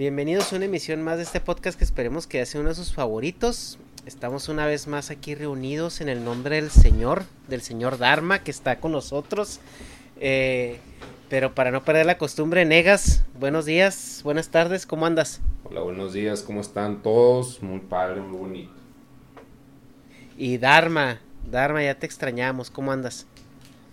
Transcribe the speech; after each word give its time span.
Bienvenidos 0.00 0.50
a 0.50 0.56
una 0.56 0.64
emisión 0.64 1.02
más 1.02 1.18
de 1.18 1.24
este 1.24 1.40
podcast 1.42 1.76
que 1.76 1.84
esperemos 1.84 2.26
que 2.26 2.46
sea 2.46 2.58
uno 2.62 2.70
de 2.70 2.74
sus 2.74 2.94
favoritos. 2.94 3.78
Estamos 4.06 4.48
una 4.48 4.64
vez 4.64 4.86
más 4.86 5.10
aquí 5.10 5.34
reunidos 5.34 6.00
en 6.00 6.08
el 6.08 6.24
nombre 6.24 6.56
del 6.56 6.70
Señor, 6.70 7.24
del 7.48 7.60
Señor 7.60 7.98
Dharma 7.98 8.38
que 8.42 8.50
está 8.50 8.80
con 8.80 8.92
nosotros. 8.92 9.60
Eh, 10.18 10.78
pero 11.28 11.54
para 11.54 11.70
no 11.70 11.84
perder 11.84 12.06
la 12.06 12.16
costumbre, 12.16 12.64
Negas, 12.64 13.26
buenos 13.38 13.66
días, 13.66 14.22
buenas 14.24 14.48
tardes, 14.48 14.86
¿cómo 14.86 15.04
andas? 15.04 15.42
Hola, 15.64 15.82
buenos 15.82 16.14
días, 16.14 16.40
¿cómo 16.40 16.62
están 16.62 17.02
todos? 17.02 17.62
Muy 17.62 17.80
padre, 17.80 18.22
muy 18.22 18.38
bonito. 18.38 18.72
Y 20.38 20.56
Dharma, 20.56 21.20
Dharma, 21.44 21.82
ya 21.82 21.96
te 21.96 22.06
extrañamos, 22.06 22.70
¿cómo 22.70 22.90
andas? 22.90 23.26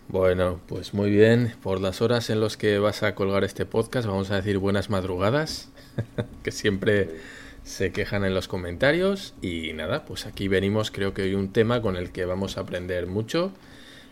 Bueno, 0.07 0.61
pues 0.67 0.93
muy 0.93 1.09
bien. 1.09 1.53
Por 1.61 1.81
las 1.81 2.01
horas 2.01 2.29
en 2.29 2.39
las 2.39 2.55
que 2.55 2.79
vas 2.79 3.03
a 3.03 3.13
colgar 3.13 3.43
este 3.43 3.65
podcast, 3.65 4.07
vamos 4.07 4.31
a 4.31 4.37
decir 4.37 4.57
buenas 4.57 4.89
madrugadas, 4.89 5.69
que 6.43 6.51
siempre 6.51 7.17
se 7.63 7.91
quejan 7.91 8.25
en 8.25 8.33
los 8.33 8.47
comentarios. 8.47 9.33
Y 9.41 9.73
nada, 9.73 10.05
pues 10.05 10.25
aquí 10.25 10.47
venimos, 10.47 10.91
creo 10.91 11.13
que 11.13 11.23
hoy 11.23 11.35
un 11.35 11.51
tema 11.51 11.81
con 11.81 11.95
el 11.95 12.11
que 12.11 12.25
vamos 12.25 12.57
a 12.57 12.61
aprender 12.61 13.07
mucho. 13.07 13.51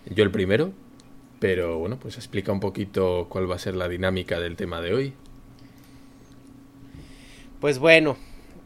Yo 0.10 0.24
el 0.24 0.32
primero, 0.32 0.74
pero 1.40 1.80
bueno, 1.80 1.98
pues 2.00 2.16
explica 2.18 2.52
un 2.52 2.60
poquito 2.60 3.28
cuál 3.30 3.50
va 3.50 3.56
a 3.56 3.60
ser 3.60 3.76
la 3.76 3.88
dinámica 3.88 4.40
del 4.40 4.56
tema 4.56 4.82
de 4.82 4.94
hoy. 4.94 5.14
Pues 7.60 7.80
bueno, 7.80 8.18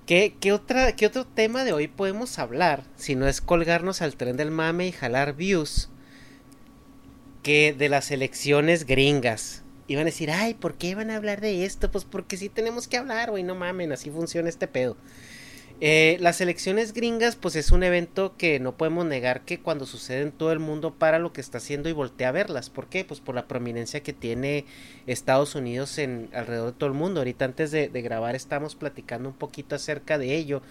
¿qué, 0.06 0.36
qué, 0.40 0.52
otra, 0.52 0.96
¿qué 0.96 1.06
otro 1.06 1.26
tema 1.26 1.64
de 1.64 1.74
hoy 1.74 1.88
podemos 1.88 2.40
hablar 2.40 2.84
si 2.96 3.16
no 3.16 3.28
es 3.28 3.40
colgarnos 3.40 4.02
al 4.02 4.16
tren 4.16 4.36
del 4.36 4.52
mame 4.52 4.88
y 4.88 4.92
jalar 4.92 5.36
views? 5.36 5.90
que 7.44 7.74
de 7.74 7.90
las 7.90 8.12
elecciones 8.12 8.86
gringas. 8.86 9.64
Iban 9.90 10.04
a 10.04 10.06
decir, 10.06 10.30
ay, 10.30 10.54
¿por 10.54 10.76
qué 10.76 10.94
van 10.94 11.10
a 11.10 11.16
hablar 11.16 11.42
de 11.42 11.66
esto? 11.66 11.90
Pues 11.90 12.06
porque 12.06 12.38
sí 12.38 12.48
tenemos 12.48 12.88
que 12.88 12.98
hablar, 12.98 13.32
güey, 13.32 13.42
no 13.42 13.56
mamen, 13.56 13.92
así 13.92 14.12
funciona 14.12 14.48
este 14.48 14.68
pedo. 14.68 14.96
Eh, 15.82 16.18
las 16.20 16.42
elecciones 16.42 16.94
gringas, 16.94 17.36
pues 17.36 17.56
es 17.56 17.72
un 17.72 17.82
evento 17.82 18.36
que 18.38 18.60
no 18.60 18.78
podemos 18.78 19.06
negar 19.08 19.46
que 19.46 19.62
cuando 19.62 19.88
sucede 19.88 20.22
en 20.22 20.32
todo 20.32 20.52
el 20.52 20.60
mundo 20.60 20.94
para 20.94 21.18
lo 21.18 21.34
que 21.34 21.42
está 21.42 21.58
haciendo 21.58 21.90
y 21.90 21.94
voltea 21.94 22.30
a 22.30 22.34
verlas. 22.34 22.70
¿Por 22.70 22.88
qué? 22.88 23.04
Pues 23.04 23.20
por 23.20 23.34
la 23.34 23.48
prominencia 23.48 24.04
que 24.04 24.14
tiene 24.14 24.66
Estados 25.08 25.56
Unidos 25.56 25.98
en 25.98 26.30
alrededor 26.34 26.74
de 26.74 26.78
todo 26.78 26.90
el 26.90 26.96
mundo. 26.96 27.22
Ahorita 27.22 27.46
antes 27.46 27.72
de, 27.72 27.88
de 27.88 28.02
grabar 28.04 28.36
estamos 28.36 28.76
platicando 28.76 29.28
un 29.28 29.36
poquito 29.36 29.74
acerca 29.74 30.20
de 30.20 30.36
ello 30.36 30.62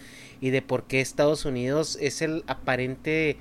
y 0.40 0.50
de 0.50 0.62
por 0.62 0.84
qué 0.84 1.00
Estados 1.00 1.44
Unidos 1.44 1.98
es 2.00 2.22
el 2.22 2.44
aparente 2.46 3.36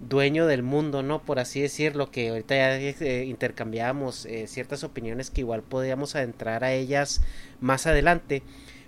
dueño 0.00 0.46
del 0.46 0.62
mundo, 0.62 1.02
¿no? 1.02 1.22
Por 1.22 1.38
así 1.38 1.60
decirlo, 1.60 2.10
que 2.10 2.28
ahorita 2.28 2.54
ya 2.54 2.76
eh, 2.76 3.24
intercambiamos 3.24 4.26
eh, 4.26 4.46
ciertas 4.46 4.84
opiniones 4.84 5.30
que 5.30 5.40
igual 5.42 5.62
podríamos 5.62 6.14
adentrar 6.16 6.64
a 6.64 6.72
ellas 6.72 7.22
más 7.60 7.86
adelante. 7.86 8.42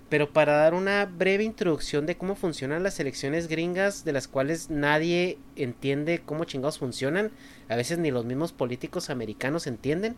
Pero 0.09 0.31
para 0.31 0.53
dar 0.53 0.73
una 0.73 1.05
breve 1.05 1.43
introducción 1.43 2.05
de 2.05 2.15
cómo 2.15 2.35
funcionan 2.35 2.81
las 2.81 2.99
elecciones 3.01 3.47
gringas, 3.47 4.05
de 4.05 4.13
las 4.13 4.29
cuales 4.29 4.69
nadie 4.69 5.37
entiende 5.57 6.21
cómo 6.25 6.45
chingados 6.45 6.79
funcionan, 6.79 7.31
a 7.67 7.75
veces 7.75 7.97
ni 7.97 8.09
los 8.09 8.23
mismos 8.23 8.53
políticos 8.53 9.09
americanos 9.09 9.67
entienden. 9.67 10.15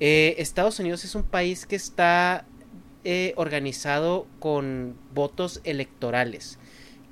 Eh, 0.00 0.34
Estados 0.38 0.80
Unidos 0.80 1.04
es 1.04 1.14
un 1.14 1.22
país 1.22 1.66
que 1.66 1.76
está 1.76 2.46
organizado 3.34 4.28
con 4.38 4.94
votos 5.12 5.60
electorales 5.64 6.58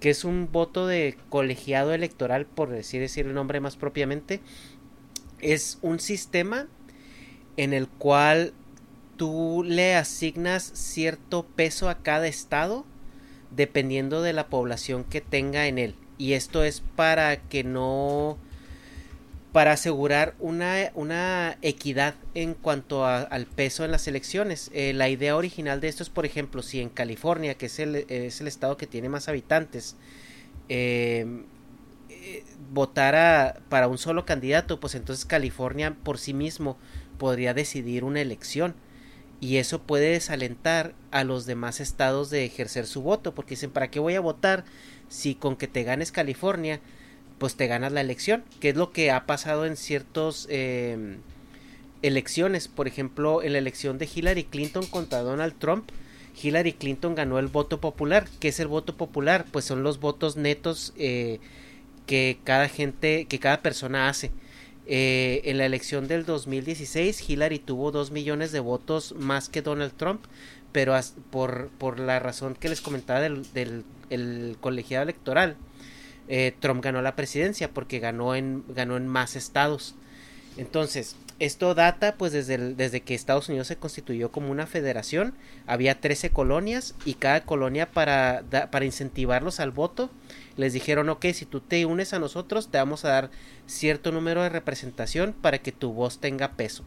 que 0.00 0.10
es 0.10 0.24
un 0.24 0.50
voto 0.50 0.86
de 0.86 1.16
colegiado 1.28 1.92
electoral, 1.92 2.46
por 2.46 2.70
decir, 2.70 3.00
decir 3.00 3.26
el 3.26 3.34
nombre 3.34 3.60
más 3.60 3.76
propiamente, 3.76 4.40
es 5.40 5.78
un 5.82 6.00
sistema 6.00 6.66
en 7.56 7.72
el 7.72 7.86
cual 7.88 8.54
tú 9.16 9.62
le 9.64 9.94
asignas 9.94 10.62
cierto 10.62 11.44
peso 11.44 11.90
a 11.90 12.02
cada 12.02 12.26
estado 12.26 12.86
dependiendo 13.50 14.22
de 14.22 14.32
la 14.32 14.48
población 14.48 15.04
que 15.04 15.20
tenga 15.20 15.66
en 15.66 15.78
él. 15.78 15.94
Y 16.16 16.32
esto 16.32 16.64
es 16.64 16.82
para 16.96 17.36
que 17.48 17.64
no 17.64 18.38
para 19.52 19.72
asegurar 19.72 20.34
una, 20.38 20.92
una 20.94 21.58
equidad 21.62 22.14
en 22.34 22.54
cuanto 22.54 23.04
a, 23.04 23.22
al 23.22 23.46
peso 23.46 23.84
en 23.84 23.90
las 23.90 24.06
elecciones. 24.06 24.70
Eh, 24.72 24.92
la 24.92 25.08
idea 25.08 25.36
original 25.36 25.80
de 25.80 25.88
esto 25.88 26.02
es, 26.02 26.10
por 26.10 26.24
ejemplo, 26.24 26.62
si 26.62 26.80
en 26.80 26.88
California, 26.88 27.54
que 27.54 27.66
es 27.66 27.78
el, 27.80 27.96
es 28.08 28.40
el 28.40 28.46
estado 28.46 28.76
que 28.76 28.86
tiene 28.86 29.08
más 29.08 29.28
habitantes, 29.28 29.96
eh, 30.68 31.26
eh, 32.08 32.44
votara 32.72 33.60
para 33.68 33.88
un 33.88 33.98
solo 33.98 34.24
candidato, 34.24 34.78
pues 34.78 34.94
entonces 34.94 35.24
California 35.24 35.96
por 36.04 36.18
sí 36.18 36.32
mismo 36.32 36.78
podría 37.18 37.52
decidir 37.52 38.04
una 38.04 38.20
elección. 38.20 38.74
Y 39.40 39.56
eso 39.56 39.82
puede 39.82 40.10
desalentar 40.10 40.92
a 41.10 41.24
los 41.24 41.46
demás 41.46 41.80
estados 41.80 42.28
de 42.28 42.44
ejercer 42.44 42.86
su 42.86 43.02
voto, 43.02 43.34
porque 43.34 43.54
dicen, 43.54 43.70
¿para 43.70 43.90
qué 43.90 43.98
voy 43.98 44.14
a 44.14 44.20
votar 44.20 44.64
si 45.08 45.34
con 45.34 45.56
que 45.56 45.66
te 45.66 45.82
ganes 45.82 46.12
California 46.12 46.80
pues 47.40 47.56
te 47.56 47.66
ganas 47.66 47.90
la 47.90 48.02
elección, 48.02 48.44
que 48.60 48.68
es 48.68 48.76
lo 48.76 48.92
que 48.92 49.10
ha 49.10 49.24
pasado 49.24 49.64
en 49.64 49.78
ciertas 49.78 50.46
eh, 50.50 51.16
elecciones. 52.02 52.68
Por 52.68 52.86
ejemplo, 52.86 53.42
en 53.42 53.54
la 53.54 53.58
elección 53.58 53.96
de 53.96 54.06
Hillary 54.14 54.44
Clinton 54.44 54.84
contra 54.84 55.22
Donald 55.22 55.54
Trump, 55.58 55.90
Hillary 56.40 56.74
Clinton 56.74 57.14
ganó 57.14 57.38
el 57.38 57.46
voto 57.48 57.80
popular. 57.80 58.28
¿Qué 58.40 58.48
es 58.48 58.60
el 58.60 58.68
voto 58.68 58.94
popular? 58.94 59.46
Pues 59.50 59.64
son 59.64 59.82
los 59.82 60.00
votos 60.00 60.36
netos 60.36 60.92
eh, 60.98 61.40
que 62.06 62.38
cada 62.44 62.68
gente, 62.68 63.24
que 63.24 63.38
cada 63.38 63.62
persona 63.62 64.10
hace. 64.10 64.30
Eh, 64.84 65.40
en 65.44 65.56
la 65.56 65.64
elección 65.64 66.08
del 66.08 66.26
2016, 66.26 67.26
Hillary 67.26 67.58
tuvo 67.58 67.90
dos 67.90 68.10
millones 68.10 68.52
de 68.52 68.60
votos 68.60 69.14
más 69.16 69.48
que 69.48 69.62
Donald 69.62 69.94
Trump, 69.96 70.20
pero 70.72 70.94
por, 71.30 71.70
por 71.78 72.00
la 72.00 72.18
razón 72.18 72.54
que 72.54 72.68
les 72.68 72.82
comentaba 72.82 73.20
del, 73.20 73.50
del 73.54 73.84
el 74.10 74.56
colegiado 74.60 75.04
electoral, 75.04 75.56
eh, 76.30 76.54
Trump 76.60 76.82
ganó 76.82 77.02
la 77.02 77.16
presidencia 77.16 77.70
porque 77.70 77.98
ganó 77.98 78.36
en, 78.36 78.64
ganó 78.68 78.96
en 78.96 79.08
más 79.08 79.34
estados. 79.34 79.96
Entonces, 80.56 81.16
esto 81.40 81.74
data 81.74 82.14
pues 82.16 82.32
desde, 82.32 82.74
desde 82.74 83.00
que 83.00 83.14
Estados 83.14 83.48
Unidos 83.48 83.66
se 83.66 83.76
constituyó 83.76 84.30
como 84.30 84.50
una 84.50 84.68
federación. 84.68 85.34
Había 85.66 86.00
13 86.00 86.30
colonias 86.30 86.94
y 87.04 87.14
cada 87.14 87.40
colonia 87.42 87.90
para, 87.90 88.44
para 88.70 88.84
incentivarlos 88.84 89.58
al 89.58 89.72
voto 89.72 90.08
les 90.56 90.72
dijeron, 90.72 91.08
ok, 91.08 91.26
si 91.32 91.46
tú 91.46 91.60
te 91.60 91.84
unes 91.84 92.12
a 92.12 92.20
nosotros 92.20 92.70
te 92.70 92.78
vamos 92.78 93.04
a 93.04 93.08
dar 93.08 93.30
cierto 93.66 94.12
número 94.12 94.42
de 94.42 94.50
representación 94.50 95.32
para 95.32 95.58
que 95.58 95.72
tu 95.72 95.92
voz 95.92 96.20
tenga 96.20 96.52
peso. 96.52 96.84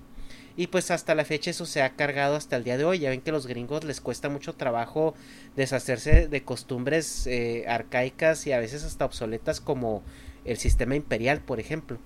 Y 0.56 0.68
pues 0.68 0.92
hasta 0.92 1.16
la 1.16 1.26
fecha 1.26 1.50
eso 1.50 1.66
se 1.66 1.82
ha 1.82 1.96
cargado 1.96 2.36
hasta 2.36 2.56
el 2.56 2.64
día 2.64 2.78
de 2.78 2.86
hoy. 2.86 3.00
Ya 3.00 3.10
ven 3.10 3.22
que 3.22 3.32
a 3.32 3.34
los 3.34 3.48
gringos 3.48 3.84
les 3.84 4.02
cuesta 4.02 4.30
mucho 4.30 4.54
trabajo 4.54 5.16
deshacerse 5.56 6.28
de 6.28 6.44
costumbres 6.44 7.26
eh, 7.28 7.66
arcaicas 7.68 8.46
y 8.46 8.52
a 8.52 8.60
veces 8.60 8.84
hasta 8.84 9.06
obsoletas 9.06 9.62
como 9.62 10.04
el 10.46 10.58
sistema 10.58 10.96
imperial, 10.96 11.42
por 11.42 11.60
ejemplo. 11.60 11.98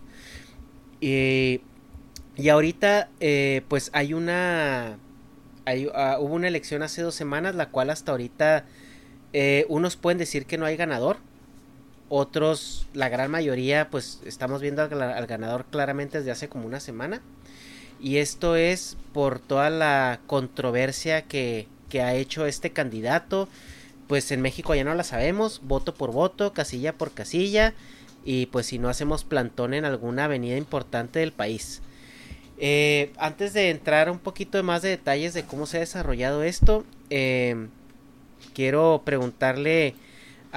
Y 1.02 1.62
y 2.38 2.50
ahorita, 2.50 3.10
eh, 3.20 3.64
pues 3.68 3.90
hay 3.94 4.14
una. 4.14 5.00
Ah, 5.66 6.18
hubo 6.20 6.36
una 6.36 6.48
elección 6.48 6.84
hace 6.84 7.02
dos 7.02 7.16
semanas, 7.16 7.56
la 7.56 7.70
cual 7.70 7.90
hasta 7.90 8.12
ahorita. 8.12 8.66
Eh, 9.34 9.66
unos 9.70 9.98
pueden 9.98 10.20
decir 10.20 10.46
que 10.46 10.58
no 10.58 10.66
hay 10.66 10.78
ganador. 10.78 11.18
Otros, 12.10 12.88
la 12.94 13.10
gran 13.10 13.30
mayoría, 13.32 13.90
pues 13.90 14.22
estamos 14.26 14.62
viendo 14.62 14.84
al, 14.84 15.28
ganador 15.28 15.66
claramente 15.66 16.20
desde 16.20 16.32
hace 16.32 16.48
como 16.48 16.66
una 16.66 16.80
semana. 16.80 17.22
Y 18.00 18.18
esto 18.18 18.56
es 18.56 18.98
por 19.14 19.40
toda 19.40 19.70
la 19.70 20.20
controversia 20.28 21.24
que, 21.24 21.68
que 21.90 22.02
ha 22.02 22.14
hecho 22.14 22.46
este 22.46 22.72
candidato. 22.72 23.48
Pues 24.08 24.32
en 24.32 24.42
México 24.42 24.74
ya 24.76 24.84
no 24.84 24.96
la 24.96 25.04
sabemos, 25.04 25.62
voto 25.64 25.94
por 25.94 26.12
voto, 26.12 26.54
casilla 26.54 26.94
por 26.94 27.12
casilla. 27.12 27.74
Y 28.24 28.48
pues 28.48 28.68
si 28.68 28.80
no 28.80 28.90
hacemos 28.90 29.24
plantón 29.24 29.74
en 29.74 29.86
alguna 29.86 30.26
avenida 30.26 30.58
importante 30.58 31.20
del 31.20 31.32
país. 31.32 31.82
Eh, 32.60 33.14
antes 33.18 33.54
de 33.54 33.70
entrar 33.70 34.10
un 34.10 34.20
poquito 34.20 34.62
más 34.64 34.82
de 34.82 34.90
detalles 34.90 35.34
de 35.34 35.44
cómo 35.44 35.66
se 35.66 35.78
ha 35.78 35.82
desarrollado 35.82 36.44
esto, 36.44 36.86
eh, 37.10 37.68
quiero 38.54 39.04
preguntarle 39.06 39.94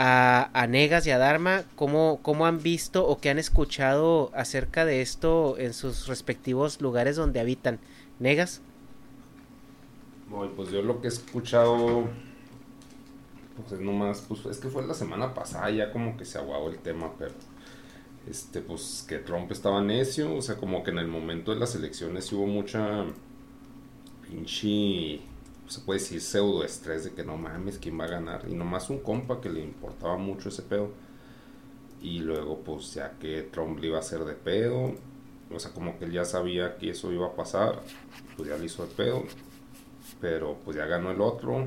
a, 0.02 0.66
Negas 0.66 1.06
y 1.06 1.10
a 1.10 1.18
Dharma 1.18 1.64
cómo, 1.76 2.20
cómo 2.22 2.46
han 2.46 2.62
visto 2.62 3.06
o 3.06 3.18
qué 3.18 3.28
han 3.28 3.38
escuchado 3.38 4.30
acerca 4.34 4.86
de 4.86 5.02
esto 5.02 5.58
en 5.58 5.74
sus 5.74 6.06
respectivos 6.06 6.80
lugares 6.80 7.16
donde 7.16 7.38
habitan. 7.38 7.78
Negas. 8.18 8.62
pues 10.56 10.70
yo 10.70 10.80
lo 10.80 11.02
que 11.02 11.08
he 11.08 11.10
escuchado, 11.10 12.08
pues 13.56 13.72
es 13.72 13.80
nomás, 13.80 14.24
pues 14.26 14.46
es 14.46 14.58
que 14.58 14.68
fue 14.68 14.86
la 14.86 14.94
semana 14.94 15.34
pasada 15.34 15.70
ya 15.70 15.92
como 15.92 16.16
que 16.16 16.24
se 16.24 16.38
aguado 16.38 16.70
el 16.70 16.78
tema, 16.78 17.12
pero 17.18 17.32
este, 18.26 18.62
pues 18.62 19.04
que 19.06 19.18
Trump 19.18 19.52
estaba 19.52 19.82
necio, 19.82 20.34
o 20.34 20.40
sea, 20.40 20.56
como 20.56 20.82
que 20.82 20.92
en 20.92 20.98
el 20.98 21.08
momento 21.08 21.52
de 21.52 21.60
las 21.60 21.74
elecciones 21.74 22.32
hubo 22.32 22.46
mucha 22.46 23.04
pinche, 24.26 25.20
se 25.70 25.80
puede 25.80 26.00
decir 26.00 26.20
pseudo 26.20 26.64
estrés 26.64 27.04
de 27.04 27.12
que 27.12 27.24
no 27.24 27.36
mames, 27.36 27.78
¿quién 27.78 27.98
va 27.98 28.04
a 28.04 28.08
ganar? 28.08 28.46
Y 28.48 28.54
nomás 28.54 28.90
un 28.90 29.00
compa 29.00 29.40
que 29.40 29.50
le 29.50 29.60
importaba 29.60 30.16
mucho 30.16 30.48
ese 30.48 30.62
pedo. 30.62 30.90
Y 32.02 32.20
luego, 32.20 32.60
pues 32.60 32.94
ya 32.94 33.12
que 33.18 33.42
Trump 33.42 33.78
le 33.78 33.88
iba 33.88 33.96
a 33.98 34.00
hacer 34.00 34.24
de 34.24 34.34
pedo, 34.34 34.94
o 35.52 35.58
sea, 35.58 35.72
como 35.72 35.98
que 35.98 36.06
él 36.06 36.12
ya 36.12 36.24
sabía 36.24 36.76
que 36.76 36.90
eso 36.90 37.12
iba 37.12 37.26
a 37.26 37.34
pasar, 37.34 37.82
pues 38.36 38.48
ya 38.48 38.56
le 38.56 38.66
hizo 38.66 38.86
de 38.86 38.94
pedo. 38.94 39.24
Pero 40.20 40.58
pues 40.64 40.76
ya 40.76 40.86
ganó 40.86 41.10
el 41.10 41.20
otro, 41.20 41.66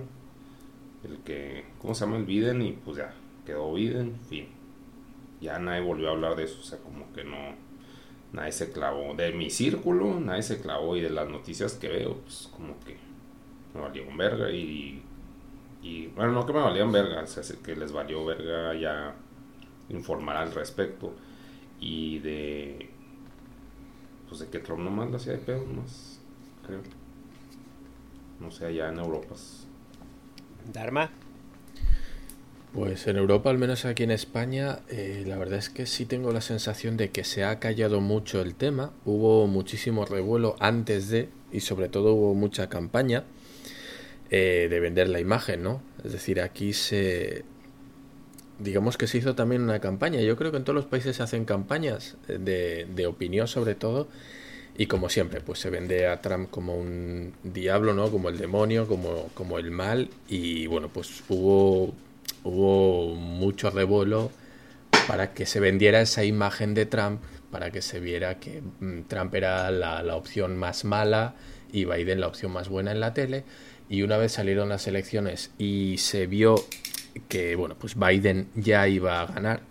el 1.03 1.19
que, 1.19 1.65
¿cómo 1.79 1.95
se 1.95 2.05
llama? 2.05 2.17
El 2.17 2.25
Biden, 2.25 2.61
y 2.61 2.73
pues 2.73 2.97
ya 2.97 3.13
quedó 3.45 3.73
Biden, 3.73 4.19
fin 4.29 4.47
ya 5.43 5.59
nadie 5.59 5.81
volvió 5.81 6.07
a 6.07 6.11
hablar 6.13 6.35
de 6.35 6.45
eso, 6.45 6.59
o 6.61 6.63
sea, 6.63 6.79
como 6.79 7.11
que 7.13 7.23
no, 7.23 7.37
nadie 8.31 8.53
se 8.53 8.71
clavó. 8.71 9.13
De 9.13 9.33
mi 9.33 9.49
círculo, 9.49 10.19
nadie 10.19 10.41
se 10.41 10.61
clavó 10.61 10.95
y 10.95 11.01
de 11.01 11.09
las 11.09 11.27
noticias 11.27 11.73
que 11.73 11.89
veo, 11.89 12.15
pues 12.21 12.49
como 12.55 12.79
que 12.79 12.97
me 13.73 13.81
valió 13.81 14.07
un 14.07 14.17
verga 14.17 14.51
y, 14.51 15.01
y 15.81 16.07
bueno, 16.07 16.31
no 16.31 16.45
que 16.45 16.53
me 16.53 16.59
valían 16.59 16.91
verga, 16.91 17.23
o 17.23 17.27
sea, 17.27 17.43
que 17.63 17.75
les 17.75 17.91
valió 17.91 18.23
verga 18.25 18.73
ya 18.75 19.15
informar 19.89 20.37
al 20.37 20.53
respecto 20.53 21.13
y 21.79 22.19
de, 22.19 22.89
pues 24.27 24.41
de 24.41 24.47
que 24.47 24.59
Trump 24.59 24.81
nomás 24.81 25.09
lo 25.09 25.17
hacía 25.17 25.33
de 25.33 25.39
pedo, 25.39 25.65
más, 25.65 26.19
creo. 26.65 26.81
No 28.39 28.51
sé, 28.51 28.65
allá 28.65 28.89
en 28.89 28.99
Europa. 28.99 29.35
Dharma. 30.71 31.11
Pues 32.73 33.05
en 33.05 33.17
Europa, 33.17 33.51
al 33.51 33.59
menos 33.59 33.85
aquí 33.85 34.03
en 34.03 34.11
España, 34.11 34.79
eh, 34.89 35.23
la 35.27 35.37
verdad 35.37 35.59
es 35.59 35.69
que 35.69 35.85
sí 35.85 36.05
tengo 36.05 36.31
la 36.31 36.41
sensación 36.41 36.97
de 36.97 37.11
que 37.11 37.23
se 37.23 37.43
ha 37.43 37.59
callado 37.59 38.01
mucho 38.01 38.41
el 38.41 38.55
tema. 38.55 38.91
Hubo 39.05 39.45
muchísimo 39.45 40.05
revuelo 40.05 40.55
antes 40.59 41.09
de, 41.09 41.29
y 41.51 41.59
sobre 41.59 41.87
todo 41.87 42.13
hubo 42.13 42.33
mucha 42.33 42.69
campaña 42.69 43.25
eh, 44.35 44.67
de 44.69 44.79
vender 44.79 45.09
la 45.09 45.19
imagen, 45.19 45.63
¿no? 45.63 45.81
Es 46.03 46.11
decir, 46.11 46.41
aquí 46.41 46.73
se... 46.73 47.45
Digamos 48.59 48.97
que 48.97 49.07
se 49.07 49.17
hizo 49.17 49.35
también 49.35 49.61
una 49.61 49.79
campaña. 49.79 50.21
Yo 50.21 50.35
creo 50.35 50.51
que 50.51 50.57
en 50.57 50.63
todos 50.63 50.75
los 50.75 50.85
países 50.85 51.17
se 51.17 51.23
hacen 51.23 51.45
campañas 51.45 52.17
de, 52.27 52.87
de 52.93 53.07
opinión 53.07 53.47
sobre 53.47 53.75
todo. 53.75 54.07
Y 54.77 54.87
como 54.87 55.09
siempre, 55.09 55.41
pues 55.41 55.59
se 55.59 55.69
vende 55.69 56.07
a 56.07 56.21
Trump 56.21 56.49
como 56.49 56.75
un 56.75 57.33
diablo, 57.43 57.93
¿no? 57.93 58.09
Como 58.09 58.29
el 58.29 58.37
demonio, 58.37 58.87
como, 58.87 59.29
como 59.33 59.59
el 59.59 59.71
mal. 59.71 60.09
Y 60.27 60.67
bueno, 60.67 60.89
pues 60.89 61.23
hubo 61.29 61.93
hubo 62.43 63.15
mucho 63.15 63.69
revuelo 63.69 64.31
para 65.07 65.33
que 65.33 65.45
se 65.45 65.59
vendiera 65.59 66.01
esa 66.01 66.23
imagen 66.23 66.73
de 66.73 66.85
Trump, 66.85 67.21
para 67.51 67.71
que 67.71 67.81
se 67.81 67.99
viera 67.99 68.39
que 68.39 68.61
mm, 68.61 69.03
Trump 69.07 69.33
era 69.35 69.71
la, 69.71 70.15
opción 70.15 70.57
más 70.57 70.85
mala 70.85 71.35
y 71.71 71.85
Biden 71.85 72.19
la 72.19 72.27
opción 72.27 72.51
más 72.51 72.69
buena 72.69 72.91
en 72.91 72.99
la 72.99 73.13
tele. 73.13 73.43
Y 73.89 74.01
una 74.01 74.17
vez 74.17 74.33
salieron 74.33 74.69
las 74.69 74.87
elecciones 74.87 75.51
y 75.57 75.97
se 75.97 76.27
vio 76.27 76.55
que 77.27 77.55
bueno, 77.55 77.75
pues 77.77 77.95
Biden 77.95 78.49
ya 78.55 78.87
iba 78.87 79.21
a 79.21 79.27
ganar, 79.27 79.61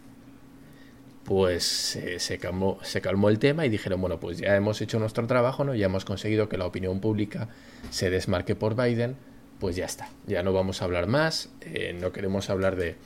pues 1.25 1.99
se, 2.19 2.39
calmó, 2.39 2.79
se 2.83 3.01
calmó 3.01 3.29
el 3.29 3.39
tema 3.39 3.67
y 3.67 3.69
dijeron, 3.69 4.01
bueno, 4.01 4.21
pues 4.21 4.39
ya 4.39 4.55
hemos 4.55 4.81
hecho 4.81 4.99
nuestro 4.99 5.27
trabajo, 5.27 5.65
¿no? 5.65 5.75
Ya 5.75 5.87
hemos 5.87 6.05
conseguido 6.05 6.49
que 6.49 6.59
la 6.59 6.67
opinión 6.67 7.01
pública 7.01 7.49
se 7.91 8.11
desmarque 8.11 8.55
por 8.55 8.77
Biden 8.77 9.17
pues 9.63 9.77
ya 9.77 9.85
está, 9.85 10.11
ya 10.27 10.43
no 10.43 10.53
vamos 10.53 10.83
a 10.83 10.87
hablar 10.87 11.07
más, 11.07 11.49
eh, 11.61 11.97
no 11.97 12.11
queremos 12.11 12.51
hablar 12.51 12.75
de 12.75 12.97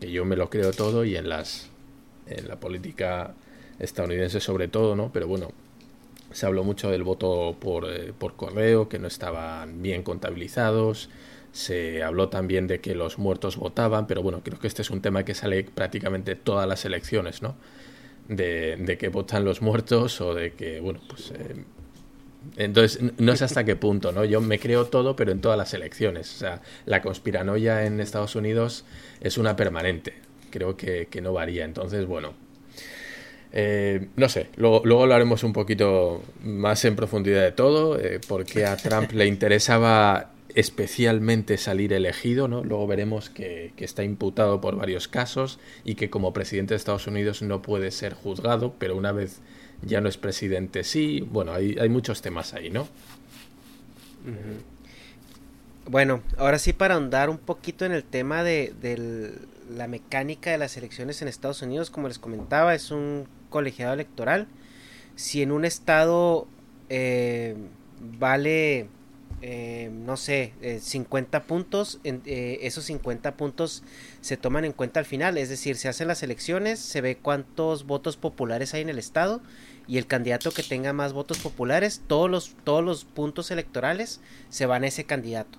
que 0.00 0.10
yo 0.10 0.24
me 0.24 0.34
lo 0.34 0.48
creo 0.48 0.72
todo 0.72 1.04
y 1.04 1.14
en 1.14 1.28
las 1.28 1.68
en 2.26 2.48
la 2.48 2.56
política 2.56 3.34
estadounidense 3.78 4.40
sobre 4.40 4.66
todo, 4.66 4.96
¿no? 4.96 5.12
Pero 5.12 5.28
bueno, 5.28 5.52
se 6.32 6.46
habló 6.46 6.64
mucho 6.64 6.90
del 6.90 7.02
voto 7.02 7.56
por, 7.58 7.90
eh, 7.90 8.12
por 8.16 8.36
correo, 8.36 8.88
que 8.88 8.98
no 8.98 9.06
estaban 9.06 9.82
bien 9.82 10.02
contabilizados, 10.02 11.08
se 11.52 12.02
habló 12.02 12.28
también 12.28 12.66
de 12.66 12.80
que 12.80 12.94
los 12.94 13.18
muertos 13.18 13.56
votaban, 13.56 14.06
pero 14.06 14.22
bueno, 14.22 14.42
creo 14.44 14.58
que 14.58 14.66
este 14.66 14.82
es 14.82 14.90
un 14.90 15.00
tema 15.00 15.24
que 15.24 15.34
sale 15.34 15.64
prácticamente 15.64 16.36
todas 16.36 16.68
las 16.68 16.84
elecciones, 16.84 17.42
¿no? 17.42 17.56
De, 18.28 18.76
de 18.76 18.98
que 18.98 19.08
votan 19.08 19.44
los 19.44 19.62
muertos 19.62 20.20
o 20.20 20.34
de 20.34 20.52
que, 20.52 20.80
bueno, 20.80 21.00
pues 21.08 21.30
eh, 21.30 21.64
entonces, 22.56 23.00
no 23.18 23.36
sé 23.36 23.44
hasta 23.44 23.64
qué 23.64 23.76
punto, 23.76 24.12
¿no? 24.12 24.24
Yo 24.24 24.40
me 24.40 24.58
creo 24.58 24.86
todo, 24.86 25.16
pero 25.16 25.32
en 25.32 25.40
todas 25.40 25.58
las 25.58 25.74
elecciones. 25.74 26.34
O 26.34 26.38
sea, 26.38 26.62
la 26.84 27.02
conspiranoia 27.02 27.84
en 27.86 28.00
Estados 28.00 28.36
Unidos 28.36 28.84
es 29.20 29.38
una 29.38 29.56
permanente. 29.56 30.14
Creo 30.50 30.76
que, 30.76 31.08
no 31.22 31.32
varía. 31.32 31.64
Entonces, 31.64 32.06
bueno. 32.06 32.45
Eh, 33.52 34.08
no 34.16 34.28
sé, 34.28 34.48
luego, 34.56 34.82
luego, 34.84 35.02
hablaremos 35.02 35.44
un 35.44 35.52
poquito 35.52 36.22
más 36.42 36.84
en 36.84 36.96
profundidad 36.96 37.42
de 37.42 37.52
todo, 37.52 37.98
eh, 37.98 38.20
porque 38.26 38.66
a 38.66 38.76
Trump 38.76 39.12
le 39.12 39.26
interesaba 39.26 40.30
especialmente 40.54 41.58
salir 41.58 41.92
elegido, 41.92 42.48
¿no? 42.48 42.64
Luego 42.64 42.86
veremos 42.86 43.28
que, 43.28 43.72
está 43.76 44.04
imputado 44.04 44.60
por 44.60 44.76
varios 44.76 45.06
casos 45.06 45.58
y 45.84 45.94
que 45.96 46.08
como 46.08 46.32
presidente 46.32 46.74
de 46.74 46.76
Estados 46.76 47.06
Unidos 47.06 47.42
no 47.42 47.60
puede 47.62 47.90
ser 47.90 48.14
juzgado, 48.14 48.74
pero 48.78 48.96
una 48.96 49.12
vez 49.12 49.40
ya 49.82 50.00
no 50.00 50.08
es 50.08 50.16
presidente, 50.16 50.82
sí. 50.82 51.20
Bueno, 51.30 51.52
hay, 51.52 51.76
hay 51.78 51.90
muchos 51.90 52.22
temas 52.22 52.54
ahí, 52.54 52.70
¿no? 52.70 52.88
Bueno, 55.88 56.22
ahora 56.36 56.58
sí 56.58 56.72
para 56.72 56.94
ahondar 56.94 57.30
un 57.30 57.38
poquito 57.38 57.84
en 57.84 57.92
el 57.92 58.02
tema 58.02 58.42
de, 58.42 58.72
la 59.68 59.88
mecánica 59.88 60.50
de 60.50 60.58
las 60.58 60.76
elecciones 60.76 61.22
en 61.22 61.28
Estados 61.28 61.62
Unidos, 61.62 61.90
como 61.90 62.08
les 62.08 62.18
comentaba, 62.18 62.74
es 62.74 62.90
un 62.90 63.26
colegiado 63.50 63.94
electoral. 63.94 64.48
Si 65.14 65.42
en 65.42 65.52
un 65.52 65.64
estado 65.64 66.46
eh, 66.88 67.56
vale, 68.00 68.88
eh, 69.42 69.90
no 69.92 70.16
sé, 70.16 70.52
50 70.80 71.38
eh, 71.38 71.40
puntos, 71.40 72.00
esos 72.04 72.84
50 72.84 73.36
puntos 73.36 73.82
se 74.20 74.36
toman 74.36 74.64
en 74.64 74.72
cuenta 74.72 75.00
al 75.00 75.06
final, 75.06 75.38
es 75.38 75.48
decir, 75.48 75.76
se 75.76 75.88
hacen 75.88 76.08
las 76.08 76.22
elecciones, 76.22 76.78
se 76.78 77.00
ve 77.00 77.16
cuántos 77.16 77.86
votos 77.86 78.16
populares 78.16 78.74
hay 78.74 78.82
en 78.82 78.88
el 78.88 78.98
estado 78.98 79.40
y 79.88 79.98
el 79.98 80.06
candidato 80.06 80.50
que 80.50 80.62
tenga 80.62 80.92
más 80.92 81.12
votos 81.12 81.38
populares, 81.38 82.02
todos 82.06 82.30
los, 82.30 82.56
todos 82.64 82.84
los 82.84 83.04
puntos 83.04 83.50
electorales 83.50 84.20
se 84.48 84.66
van 84.66 84.84
a 84.84 84.88
ese 84.88 85.04
candidato. 85.04 85.58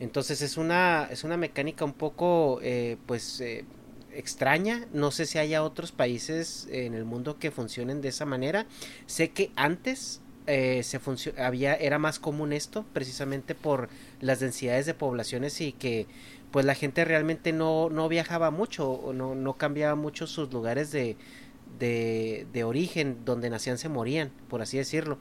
Entonces 0.00 0.42
es 0.42 0.56
una, 0.56 1.08
es 1.10 1.24
una 1.24 1.36
mecánica 1.36 1.84
un 1.84 1.94
poco 1.94 2.60
eh, 2.62 2.96
pues 3.06 3.40
eh, 3.40 3.64
extraña. 4.12 4.86
No 4.92 5.10
sé 5.10 5.26
si 5.26 5.38
haya 5.38 5.62
otros 5.62 5.92
países 5.92 6.68
en 6.70 6.94
el 6.94 7.04
mundo 7.04 7.38
que 7.38 7.50
funcionen 7.50 8.00
de 8.00 8.08
esa 8.08 8.26
manera. 8.26 8.66
Sé 9.06 9.30
que 9.30 9.50
antes 9.56 10.20
eh, 10.46 10.82
se 10.84 11.00
había 11.38 11.74
era 11.74 11.98
más 11.98 12.18
común 12.18 12.52
esto 12.52 12.84
precisamente 12.92 13.54
por 13.54 13.88
las 14.20 14.38
densidades 14.38 14.86
de 14.86 14.94
poblaciones 14.94 15.60
y 15.60 15.72
que 15.72 16.06
pues 16.52 16.64
la 16.64 16.76
gente 16.76 17.04
realmente 17.04 17.52
no, 17.52 17.90
no 17.90 18.08
viajaba 18.08 18.52
mucho 18.52 19.10
no, 19.12 19.34
no 19.34 19.54
cambiaba 19.54 19.96
mucho 19.96 20.28
sus 20.28 20.52
lugares 20.52 20.92
de, 20.92 21.16
de, 21.80 22.46
de 22.52 22.62
origen 22.62 23.24
donde 23.24 23.50
nacían 23.50 23.76
se 23.76 23.88
morían 23.88 24.30
por 24.48 24.62
así 24.62 24.78
decirlo 24.78 25.18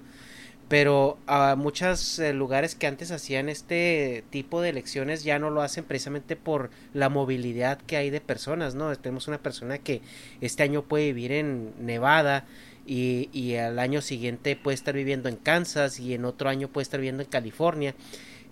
pero 0.67 1.17
a 1.27 1.55
muchos 1.55 2.17
eh, 2.17 2.33
lugares 2.33 2.73
que 2.75 2.87
antes 2.87 3.11
hacían 3.11 3.49
este 3.49 4.23
tipo 4.31 4.61
de 4.61 4.69
elecciones 4.69 5.23
ya 5.23 5.37
no 5.37 5.49
lo 5.51 5.61
hacen 5.61 5.83
precisamente 5.83 6.35
por 6.35 6.71
la 6.93 7.09
movilidad 7.09 7.79
que 7.79 7.97
hay 7.97 8.09
de 8.09 8.21
personas, 8.21 8.73
¿no? 8.73 8.95
Tenemos 8.95 9.27
una 9.27 9.37
persona 9.37 9.77
que 9.77 10.01
este 10.41 10.63
año 10.63 10.81
puede 10.81 11.13
vivir 11.13 11.31
en 11.33 11.73
Nevada 11.85 12.45
y, 12.87 13.29
y 13.31 13.55
al 13.55 13.77
año 13.77 14.01
siguiente 14.01 14.55
puede 14.55 14.75
estar 14.75 14.95
viviendo 14.95 15.29
en 15.29 15.35
Kansas 15.35 15.99
y 15.99 16.15
en 16.15 16.25
otro 16.25 16.49
año 16.49 16.67
puede 16.67 16.83
estar 16.83 16.99
viviendo 16.99 17.21
en 17.21 17.29
California. 17.29 17.93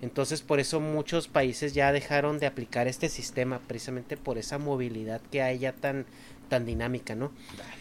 Entonces 0.04 0.42
por 0.42 0.60
eso 0.60 0.82
muchos 0.82 1.30
países 1.30 1.74
ya 1.74 1.94
dejaron 1.94 2.38
de 2.38 2.46
aplicar 2.46 2.88
este 2.88 3.08
sistema, 3.08 3.60
precisamente 3.68 4.18
por 4.18 4.38
esa 4.38 4.58
movilidad 4.58 5.22
que 5.32 5.42
hay 5.42 5.60
ya 5.60 5.72
tan 5.72 6.06
tan 6.54 6.68
dinámica, 6.68 7.16
¿no? 7.16 7.32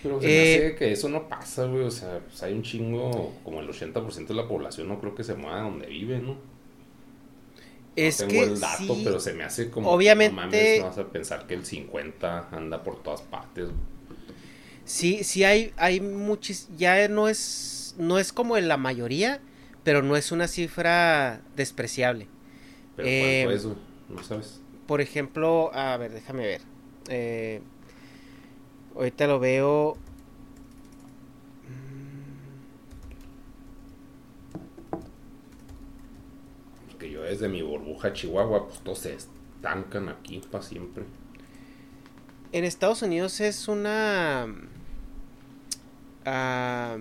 Pero 0.02 0.18
se 0.18 0.26
me 0.26 0.32
hace 0.32 0.66
eh, 0.68 0.74
que 0.76 0.92
eso 0.92 1.10
no 1.10 1.28
pasa, 1.28 1.66
güey. 1.66 1.82
O 1.82 1.90
sea, 1.90 2.20
pues 2.20 2.42
hay 2.42 2.54
un 2.54 2.62
chingo, 2.62 3.34
como 3.44 3.60
el 3.60 3.68
80% 3.68 4.28
de 4.28 4.34
la 4.34 4.48
población 4.48 4.88
no 4.88 4.98
creo 4.98 5.14
que 5.14 5.22
se 5.24 5.34
mueva 5.34 5.60
donde 5.60 5.88
vive, 5.88 6.20
¿no? 6.20 6.38
Es 7.96 8.16
tengo 8.16 8.30
que 8.30 8.42
el 8.44 8.58
dato, 8.58 8.96
pero 9.04 9.20
se 9.20 9.34
me 9.34 9.44
hace 9.44 9.68
como. 9.68 9.90
Obviamente. 9.90 10.34
No 10.34 10.40
mames, 10.40 10.80
no 10.80 10.86
vas 10.86 10.96
a 10.96 11.06
pensar 11.08 11.46
que 11.46 11.52
el 11.52 11.66
50 11.66 12.48
anda 12.50 12.82
por 12.82 13.02
todas 13.02 13.20
partes. 13.20 13.68
Sí, 14.86 15.22
sí 15.22 15.44
hay, 15.44 15.74
hay 15.76 16.00
muchos. 16.00 16.70
Ya 16.78 17.06
no 17.08 17.28
es, 17.28 17.94
no 17.98 18.18
es 18.18 18.32
como 18.32 18.56
en 18.56 18.68
la 18.68 18.78
mayoría, 18.78 19.42
pero 19.84 20.00
no 20.00 20.16
es 20.16 20.32
una 20.32 20.48
cifra 20.48 21.42
despreciable. 21.56 22.26
¿Pero 22.96 23.06
eh, 23.06 23.42
cuánto 23.44 23.70
es, 23.70 23.76
¿No 24.08 24.22
sabes? 24.24 24.60
Por 24.86 25.02
ejemplo, 25.02 25.70
a 25.74 25.94
ver, 25.98 26.12
déjame 26.12 26.46
ver. 26.46 26.60
Eh, 27.10 27.60
Ahorita 28.94 29.26
lo 29.26 29.40
veo. 29.40 29.96
Que 36.98 37.10
yo 37.10 37.22
desde 37.22 37.48
mi 37.48 37.62
burbuja 37.62 38.12
Chihuahua, 38.12 38.68
pues 38.68 38.80
todos 38.80 38.98
se 38.98 39.14
estancan 39.14 40.08
aquí 40.08 40.40
para 40.50 40.62
siempre. 40.62 41.04
En 42.52 42.64
Estados 42.64 43.02
Unidos 43.02 43.40
es 43.40 43.66
una. 43.66 44.54
Ah, 46.24 46.98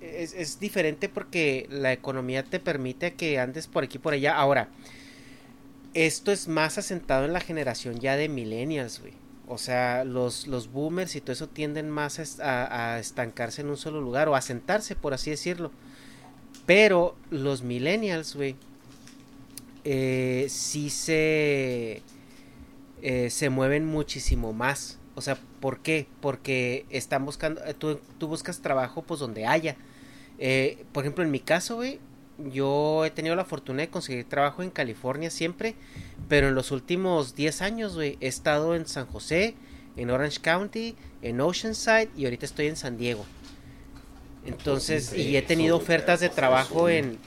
es, 0.00 0.32
es, 0.34 0.58
diferente 0.58 1.08
porque 1.08 1.68
la 1.70 1.92
economía 1.92 2.42
te 2.42 2.58
permite 2.58 3.14
que 3.14 3.38
andes 3.38 3.68
por 3.68 3.84
aquí 3.84 3.98
por 3.98 4.14
allá. 4.14 4.36
Ahora, 4.36 4.70
esto 5.94 6.32
es 6.32 6.48
más 6.48 6.78
asentado 6.78 7.24
en 7.24 7.32
la 7.32 7.40
generación 7.40 8.00
ya 8.00 8.16
de 8.16 8.28
millennials, 8.28 9.00
güey. 9.00 9.21
O 9.46 9.58
sea, 9.58 10.04
los, 10.04 10.46
los 10.46 10.70
boomers 10.70 11.16
y 11.16 11.20
todo 11.20 11.32
eso 11.32 11.48
tienden 11.48 11.90
más 11.90 12.40
a, 12.40 12.98
estancarse 12.98 13.62
en 13.62 13.68
un 13.68 13.76
solo 13.76 14.00
lugar 14.00 14.28
o 14.28 14.34
a 14.34 14.40
sentarse, 14.40 14.94
por 14.94 15.14
así 15.14 15.30
decirlo. 15.30 15.70
Pero 16.64 17.16
los 17.30 17.62
millennials, 17.62 18.36
güey, 18.36 18.56
eh, 19.84 20.46
sí 20.48 20.90
se, 20.90 22.02
eh, 23.02 23.30
se 23.30 23.50
mueven 23.50 23.84
muchísimo 23.84 24.52
más. 24.52 24.98
O 25.14 25.20
sea, 25.20 25.36
¿por 25.60 25.80
qué? 25.80 26.06
Porque 26.20 26.86
están 26.90 27.26
buscando, 27.26 27.64
eh, 27.64 27.74
tú, 27.74 27.98
tú 28.18 28.28
buscas 28.28 28.60
trabajo 28.60 29.02
pues 29.02 29.20
donde 29.20 29.46
haya. 29.46 29.76
Eh, 30.38 30.84
por 30.92 31.04
ejemplo, 31.04 31.22
en 31.24 31.30
mi 31.30 31.40
caso, 31.40 31.76
güey, 31.76 32.00
yo 32.50 33.04
he 33.04 33.10
tenido 33.10 33.36
la 33.36 33.44
fortuna 33.44 33.82
de 33.82 33.88
conseguir 33.88 34.28
trabajo 34.28 34.62
en 34.62 34.70
California 34.70 35.30
siempre, 35.30 35.74
pero 36.28 36.48
en 36.48 36.54
los 36.54 36.70
últimos 36.70 37.34
10 37.34 37.62
años, 37.62 37.94
güey, 37.94 38.18
he 38.20 38.26
estado 38.26 38.74
en 38.74 38.86
San 38.86 39.06
José, 39.06 39.54
en 39.96 40.10
Orange 40.10 40.40
County, 40.40 40.96
en 41.20 41.40
Oceanside 41.40 42.10
y 42.16 42.24
ahorita 42.24 42.46
estoy 42.46 42.66
en 42.66 42.76
San 42.76 42.96
Diego. 42.96 43.24
Entonces, 44.44 45.12
y 45.12 45.36
he 45.36 45.42
tenido 45.42 45.76
ofertas 45.76 46.20
de 46.20 46.28
trabajo 46.28 46.88
en 46.88 47.18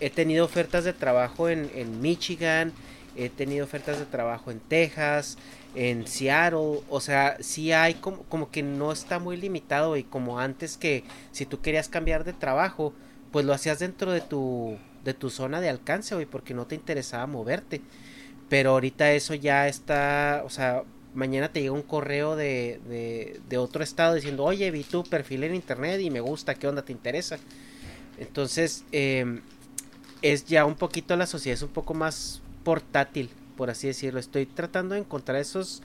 he 0.00 0.10
tenido 0.10 0.44
ofertas 0.44 0.84
de 0.84 0.92
trabajo 0.92 1.48
en, 1.48 1.70
en 1.74 2.00
Michigan, 2.00 2.72
he 3.16 3.28
tenido 3.30 3.64
ofertas 3.64 3.98
de 3.98 4.04
trabajo 4.04 4.50
en 4.50 4.60
Texas, 4.60 5.38
en 5.74 6.06
Seattle, 6.06 6.80
o 6.88 7.00
sea, 7.00 7.36
sí 7.40 7.72
hay 7.72 7.94
como, 7.94 8.22
como 8.24 8.50
que 8.50 8.62
no 8.62 8.92
está 8.92 9.18
muy 9.18 9.36
limitado 9.36 9.96
y 9.96 10.04
como 10.04 10.38
antes 10.38 10.76
que 10.76 11.04
si 11.32 11.46
tú 11.46 11.60
querías 11.60 11.88
cambiar 11.88 12.24
de 12.24 12.32
trabajo, 12.32 12.92
pues 13.36 13.44
lo 13.44 13.52
hacías 13.52 13.80
dentro 13.80 14.12
de 14.12 14.22
tu, 14.22 14.78
de 15.04 15.12
tu 15.12 15.28
zona 15.28 15.60
de 15.60 15.68
alcance, 15.68 16.14
güey, 16.14 16.24
porque 16.24 16.54
no 16.54 16.66
te 16.66 16.74
interesaba 16.74 17.26
moverte. 17.26 17.82
Pero 18.48 18.70
ahorita 18.70 19.12
eso 19.12 19.34
ya 19.34 19.68
está, 19.68 20.40
o 20.46 20.48
sea, 20.48 20.84
mañana 21.12 21.52
te 21.52 21.60
llega 21.60 21.74
un 21.74 21.82
correo 21.82 22.34
de, 22.34 22.80
de, 23.46 23.58
otro 23.58 23.84
estado 23.84 24.14
diciendo, 24.14 24.42
oye, 24.42 24.70
vi 24.70 24.84
tu 24.84 25.04
perfil 25.04 25.44
en 25.44 25.54
internet 25.54 26.00
y 26.00 26.08
me 26.08 26.20
gusta, 26.20 26.54
¿qué 26.54 26.66
onda 26.66 26.80
te 26.80 26.92
interesa? 26.92 27.36
Entonces, 28.16 28.86
eh, 28.90 29.42
es 30.22 30.46
ya 30.46 30.64
un 30.64 30.74
poquito 30.74 31.14
la 31.14 31.26
sociedad, 31.26 31.56
es 31.56 31.62
un 31.62 31.68
poco 31.68 31.92
más 31.92 32.40
portátil, 32.64 33.28
por 33.58 33.68
así 33.68 33.86
decirlo. 33.86 34.18
Estoy 34.18 34.46
tratando 34.46 34.94
de 34.94 35.02
encontrar 35.02 35.36
esos 35.36 35.82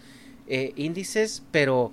eh, 0.48 0.72
índices, 0.78 1.44
pero 1.52 1.92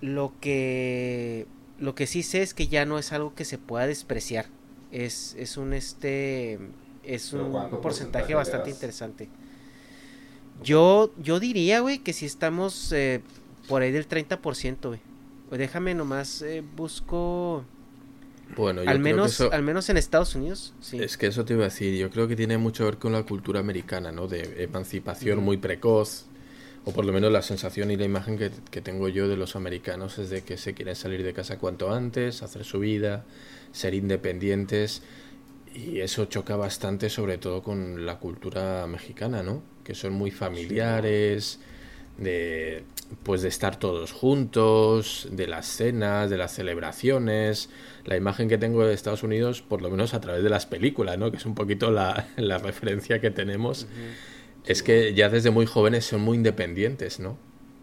lo 0.00 0.32
que 0.40 1.46
lo 1.78 1.94
que 1.94 2.06
sí 2.06 2.22
sé 2.22 2.42
es 2.42 2.54
que 2.54 2.68
ya 2.68 2.84
no 2.84 2.98
es 2.98 3.12
algo 3.12 3.34
que 3.34 3.44
se 3.44 3.58
pueda 3.58 3.86
despreciar. 3.86 4.46
Es, 4.90 5.34
es 5.38 5.56
un 5.56 5.72
este 5.72 6.58
es 7.04 7.32
un 7.32 7.52
porcentaje, 7.82 8.34
bastante 8.34 8.70
interesante. 8.70 9.28
Yo, 10.62 11.12
yo 11.18 11.40
diría, 11.40 11.80
güey, 11.80 11.98
que 11.98 12.12
si 12.12 12.26
estamos 12.26 12.92
eh, 12.92 13.22
por 13.66 13.82
ahí 13.82 13.92
del 13.92 14.06
30%, 14.08 14.76
güey. 14.88 15.00
Déjame 15.50 15.94
nomás, 15.94 16.42
eh, 16.42 16.62
busco... 16.76 17.64
Bueno, 18.56 18.82
al 18.86 18.98
menos, 18.98 19.40
al 19.40 19.62
menos 19.62 19.88
en 19.90 19.98
Estados 19.98 20.34
Unidos, 20.34 20.74
sí. 20.80 20.98
Es 21.02 21.18
que 21.18 21.26
eso 21.26 21.44
te 21.44 21.52
iba 21.52 21.64
a 21.64 21.68
decir, 21.68 21.94
yo 21.94 22.10
creo 22.10 22.28
que 22.28 22.34
tiene 22.34 22.56
mucho 22.56 22.84
que 22.84 22.90
ver 22.90 22.98
con 22.98 23.12
la 23.12 23.22
cultura 23.22 23.60
americana, 23.60 24.10
¿no? 24.10 24.26
De 24.26 24.62
emancipación 24.62 25.42
muy 25.42 25.58
precoz, 25.58 26.26
o 26.84 26.92
por 26.92 27.04
lo 27.04 27.12
menos 27.12 27.30
la 27.32 27.42
sensación 27.42 27.90
y 27.90 27.96
la 27.96 28.04
imagen 28.04 28.38
que, 28.38 28.50
que, 28.70 28.80
tengo 28.80 29.08
yo 29.08 29.28
de 29.28 29.36
los 29.36 29.56
americanos 29.56 30.18
es 30.18 30.30
de 30.30 30.42
que 30.42 30.56
se 30.56 30.74
quieren 30.74 30.96
salir 30.96 31.22
de 31.22 31.32
casa 31.32 31.58
cuanto 31.58 31.92
antes, 31.92 32.42
hacer 32.42 32.64
su 32.64 32.78
vida, 32.80 33.24
ser 33.72 33.94
independientes 33.94 35.02
y 35.74 36.00
eso 36.00 36.24
choca 36.26 36.56
bastante 36.56 37.10
sobre 37.10 37.38
todo 37.38 37.62
con 37.62 38.06
la 38.06 38.18
cultura 38.18 38.86
mexicana, 38.86 39.42
¿no? 39.42 39.62
Que 39.84 39.94
son 39.94 40.12
muy 40.12 40.30
familiares, 40.30 41.60
de 42.16 42.84
pues 43.22 43.40
de 43.40 43.48
estar 43.48 43.78
todos 43.78 44.12
juntos, 44.12 45.28
de 45.30 45.46
las 45.46 45.66
cenas, 45.66 46.28
de 46.28 46.36
las 46.36 46.52
celebraciones, 46.52 47.70
la 48.04 48.16
imagen 48.16 48.48
que 48.48 48.58
tengo 48.58 48.84
de 48.84 48.92
Estados 48.92 49.22
Unidos, 49.22 49.62
por 49.62 49.80
lo 49.80 49.90
menos 49.90 50.12
a 50.12 50.20
través 50.20 50.42
de 50.42 50.50
las 50.50 50.66
películas, 50.66 51.16
¿no? 51.16 51.30
Que 51.30 51.38
es 51.38 51.46
un 51.46 51.54
poquito 51.54 51.90
la, 51.90 52.28
la 52.36 52.58
referencia 52.58 53.20
que 53.20 53.30
tenemos 53.30 53.86
es 54.66 54.82
que 54.82 55.14
ya 55.14 55.28
desde 55.28 55.50
muy 55.50 55.66
jóvenes 55.66 56.04
son 56.04 56.20
muy 56.20 56.36
independientes, 56.36 57.20
¿no? 57.20 57.36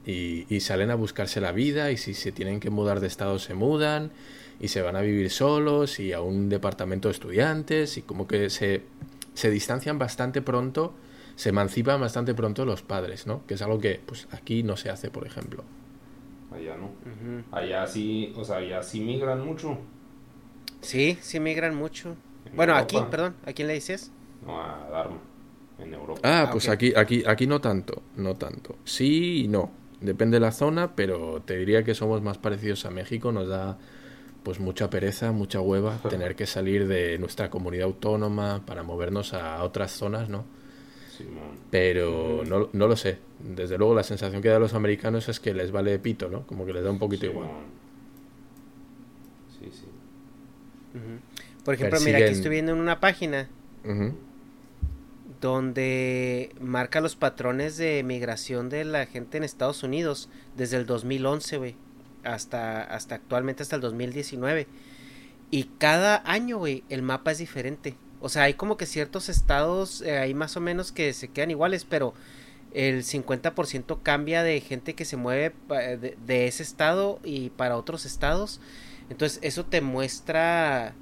Y, 0.05 0.46
y, 0.53 0.60
salen 0.60 0.91
a 0.91 0.96
buscarse 0.96 1.41
la 1.41 1.51
vida 1.51 1.89
y 1.89 1.98
si 1.98 2.13
se 2.13 2.32
tienen 2.32 2.60
que 2.60 2.70
mudar 2.70 3.00
de 3.00 3.08
estado 3.08 3.39
se 3.39 3.55
mudan 3.55 4.12
y 4.60 4.67
se 4.67 4.84
van 4.84 4.96
a 4.96 5.01
vivir 5.01 5.32
solos 5.32 6.00
y 6.00 6.13
a 6.13 6.22
un 6.22 6.48
departamento 6.48 7.08
de 7.08 7.13
estudiantes 7.13 7.98
y 7.98 8.03
como 8.03 8.27
que 8.27 8.51
se, 8.51 8.84
se 9.34 9.50
distancian 9.50 9.98
bastante 9.98 10.44
pronto, 10.44 10.94
se 11.36 11.50
emancipan 11.50 12.00
bastante 12.00 12.36
pronto 12.36 12.65
los 12.65 12.84
padres, 12.84 13.25
¿no? 13.25 13.46
Que 13.48 13.55
es 13.55 13.62
algo 13.63 13.79
que 13.79 14.00
pues 14.05 14.27
aquí 14.32 14.62
no 14.62 14.77
se 14.77 14.91
hace, 14.91 15.10
por 15.10 15.25
ejemplo. 15.25 15.63
Allá 16.53 16.77
no. 16.77 16.91
Allá 17.51 17.88
sí, 17.88 18.32
o 18.36 18.44
sea, 18.44 18.58
allá 18.58 18.84
sí 18.84 19.01
migran 19.01 19.44
mucho. 19.44 19.79
Sí, 20.82 21.17
sí 21.22 21.39
migran 21.39 21.75
mucho. 21.75 22.15
bueno, 22.55 22.75
aquí, 22.75 22.98
perdón, 23.10 23.36
¿a 23.44 23.53
quién 23.53 23.67
le 23.67 23.74
dices? 23.74 24.12
No, 24.46 24.62
a 24.62 24.88
Dharma 24.91 25.34
en 25.79 25.94
Europa. 25.94 26.22
Ah, 26.24 26.46
ah 26.48 26.51
pues 26.51 26.70
aquí, 26.70 26.94
aquí, 26.96 27.24
aquí 27.25 27.48
no 27.48 27.62
tanto, 27.62 28.03
no 28.15 28.36
tanto. 28.36 28.77
Sí 28.84 29.44
y 29.44 29.48
no. 29.48 29.72
Depende 30.01 30.36
de 30.36 30.41
la 30.41 30.51
zona, 30.51 30.96
pero 30.96 31.41
te 31.46 31.58
diría 31.58 31.84
que 31.84 31.96
somos 31.96 32.22
más 32.22 32.38
parecidos 32.38 32.86
a 32.86 32.91
México. 32.91 33.32
Nos 33.32 33.48
da 33.48 33.77
pues 34.44 34.60
mucha 34.60 34.89
pereza, 34.89 35.32
mucha 35.32 35.60
hueva 35.60 35.98
tener 36.10 36.36
que 36.36 36.46
salir 36.46 36.88
de 36.88 37.17
nuestra 37.17 37.50
comunidad 37.50 37.86
autónoma 37.86 38.63
para 38.65 38.84
movernos 38.84 39.34
a 39.34 39.63
otras 39.63 39.91
zonas, 39.91 40.29
¿no? 40.29 40.46
pero 41.70 42.44
no, 42.46 42.70
no, 42.74 42.88
lo 42.88 42.96
sé. 42.98 43.17
Desde 43.39 43.77
luego 43.77 43.96
la 43.96 44.03
sensación 44.03 44.41
que 44.41 44.50
da 44.50 44.58
a 44.58 44.60
los 44.60 44.74
americanos 44.74 45.29
es 45.29 45.39
que 45.39 45.53
les 45.53 45.72
vale 45.72 45.98
pito, 46.00 46.29
¿no? 46.29 46.46
Como 46.46 46.65
que 46.65 46.74
les 46.74 46.84
da 46.84 46.91
un 46.91 47.00
poquito 47.00 47.25
igual. 47.25 47.48
Sí, 49.58 49.70
sí. 49.72 49.86
Por 51.63 51.74
ejemplo, 51.74 52.00
mira, 52.01 52.17
aquí 52.17 52.32
estoy 52.32 52.51
viendo 52.51 52.74
en 52.74 52.79
una 52.79 53.00
página 53.00 53.48
donde 55.41 56.55
marca 56.59 57.01
los 57.01 57.15
patrones 57.15 57.77
de 57.77 58.03
migración 58.03 58.69
de 58.69 58.85
la 58.85 59.05
gente 59.05 59.37
en 59.37 59.43
Estados 59.43 59.83
Unidos 59.83 60.29
desde 60.55 60.77
el 60.77 60.85
2011, 60.85 61.57
güey, 61.57 61.75
hasta, 62.23 62.83
hasta 62.83 63.15
actualmente, 63.15 63.63
hasta 63.63 63.75
el 63.75 63.81
2019. 63.81 64.67
Y 65.51 65.65
cada 65.77 66.21
año, 66.25 66.57
güey, 66.57 66.83
el 66.89 67.01
mapa 67.01 67.31
es 67.31 67.37
diferente. 67.37 67.95
O 68.19 68.29
sea, 68.29 68.43
hay 68.43 68.55
como 68.55 68.77
que 68.77 68.85
ciertos 68.85 69.29
estados, 69.29 70.01
eh, 70.01 70.17
hay 70.17 70.33
más 70.33 70.57
o 70.57 70.61
menos 70.61 70.91
que 70.91 71.13
se 71.13 71.27
quedan 71.27 71.51
iguales, 71.51 71.85
pero 71.85 72.13
el 72.73 73.03
50% 73.03 73.99
cambia 74.03 74.43
de 74.43 74.59
gente 74.59 74.95
que 74.95 75.05
se 75.05 75.15
mueve 75.15 75.53
de, 75.69 76.47
ese 76.47 76.63
estado 76.63 77.19
y 77.23 77.51
para 77.51 77.77
otros 77.77 78.05
estados. 78.05 78.59
Entonces 79.09 79.39
eso 79.43 79.65
te 79.65 79.81
muestra 79.81 80.93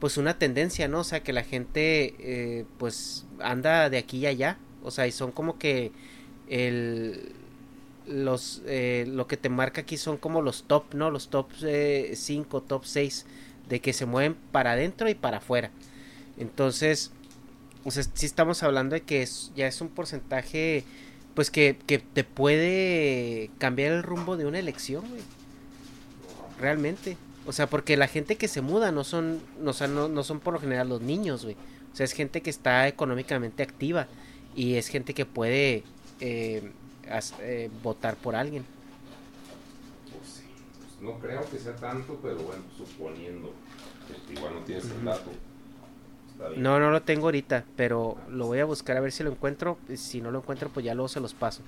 pues 0.00 0.16
una 0.16 0.38
tendencia, 0.38 0.88
¿no? 0.88 1.00
O 1.00 1.04
sea, 1.04 1.22
que 1.22 1.32
la 1.32 1.42
gente 1.42 2.14
eh, 2.18 2.64
pues 2.78 3.26
anda 3.40 3.90
de 3.90 3.98
aquí 3.98 4.18
y 4.18 4.26
allá. 4.26 4.58
O 4.82 4.90
sea, 4.90 5.06
y 5.06 5.12
son 5.12 5.32
como 5.32 5.58
que 5.58 5.92
el 6.48 7.32
los 8.06 8.62
eh, 8.66 9.04
lo 9.08 9.26
que 9.26 9.36
te 9.36 9.48
marca 9.48 9.80
aquí 9.80 9.96
son 9.96 10.16
como 10.16 10.42
los 10.42 10.64
top, 10.64 10.94
¿no? 10.94 11.10
Los 11.10 11.28
top 11.28 11.50
5, 11.58 11.66
eh, 11.66 12.62
top 12.66 12.84
6 12.84 13.26
de 13.68 13.80
que 13.80 13.92
se 13.92 14.06
mueven 14.06 14.36
para 14.52 14.72
adentro 14.72 15.08
y 15.08 15.14
para 15.14 15.38
afuera. 15.38 15.70
Entonces, 16.38 17.10
o 17.84 17.90
sea, 17.90 18.04
sí 18.04 18.26
estamos 18.26 18.62
hablando 18.62 18.94
de 18.94 19.02
que 19.02 19.26
ya 19.56 19.66
es 19.66 19.80
un 19.80 19.88
porcentaje 19.88 20.84
pues 21.34 21.50
que, 21.50 21.76
que 21.86 21.98
te 21.98 22.24
puede 22.24 23.50
cambiar 23.58 23.92
el 23.92 24.02
rumbo 24.02 24.36
de 24.36 24.46
una 24.46 24.58
elección, 24.58 25.06
güey. 25.08 25.22
Realmente. 26.58 27.16
O 27.46 27.52
sea, 27.52 27.68
porque 27.68 27.96
la 27.96 28.08
gente 28.08 28.36
que 28.36 28.48
se 28.48 28.60
muda 28.60 28.90
no 28.90 29.04
son, 29.04 29.40
no, 29.60 29.72
no, 30.08 30.24
son 30.24 30.40
por 30.40 30.54
lo 30.54 30.60
general 30.60 30.88
los 30.88 31.00
niños, 31.00 31.44
güey. 31.44 31.56
O 31.92 31.96
sea, 31.96 32.04
es 32.04 32.12
gente 32.12 32.42
que 32.42 32.50
está 32.50 32.88
económicamente 32.88 33.62
activa 33.62 34.08
y 34.54 34.74
es 34.74 34.88
gente 34.88 35.14
que 35.14 35.24
puede 35.24 35.84
eh, 36.20 36.70
eh, 37.40 37.70
votar 37.82 38.16
por 38.16 38.34
alguien. 38.34 38.64
Pues 40.10 40.28
sí, 40.28 40.42
pues 40.78 41.00
no 41.00 41.18
creo 41.20 41.48
que 41.48 41.58
sea 41.58 41.76
tanto, 41.76 42.18
pero 42.20 42.36
bueno, 42.36 42.62
suponiendo. 42.76 43.52
igual 44.34 44.54
no 44.54 44.60
tienes 44.60 44.84
el 44.84 45.04
dato. 45.04 45.30
No, 46.56 46.78
no 46.80 46.90
lo 46.90 47.00
tengo 47.02 47.26
ahorita, 47.26 47.64
pero 47.76 48.18
lo 48.28 48.46
voy 48.46 48.58
a 48.58 48.64
buscar 48.64 48.96
a 48.96 49.00
ver 49.00 49.12
si 49.12 49.22
lo 49.22 49.30
encuentro. 49.30 49.78
Si 49.94 50.20
no 50.20 50.30
lo 50.30 50.40
encuentro, 50.40 50.68
pues 50.68 50.84
ya 50.84 50.94
luego 50.94 51.08
se 51.08 51.20
los 51.20 51.32
paso. 51.32 51.62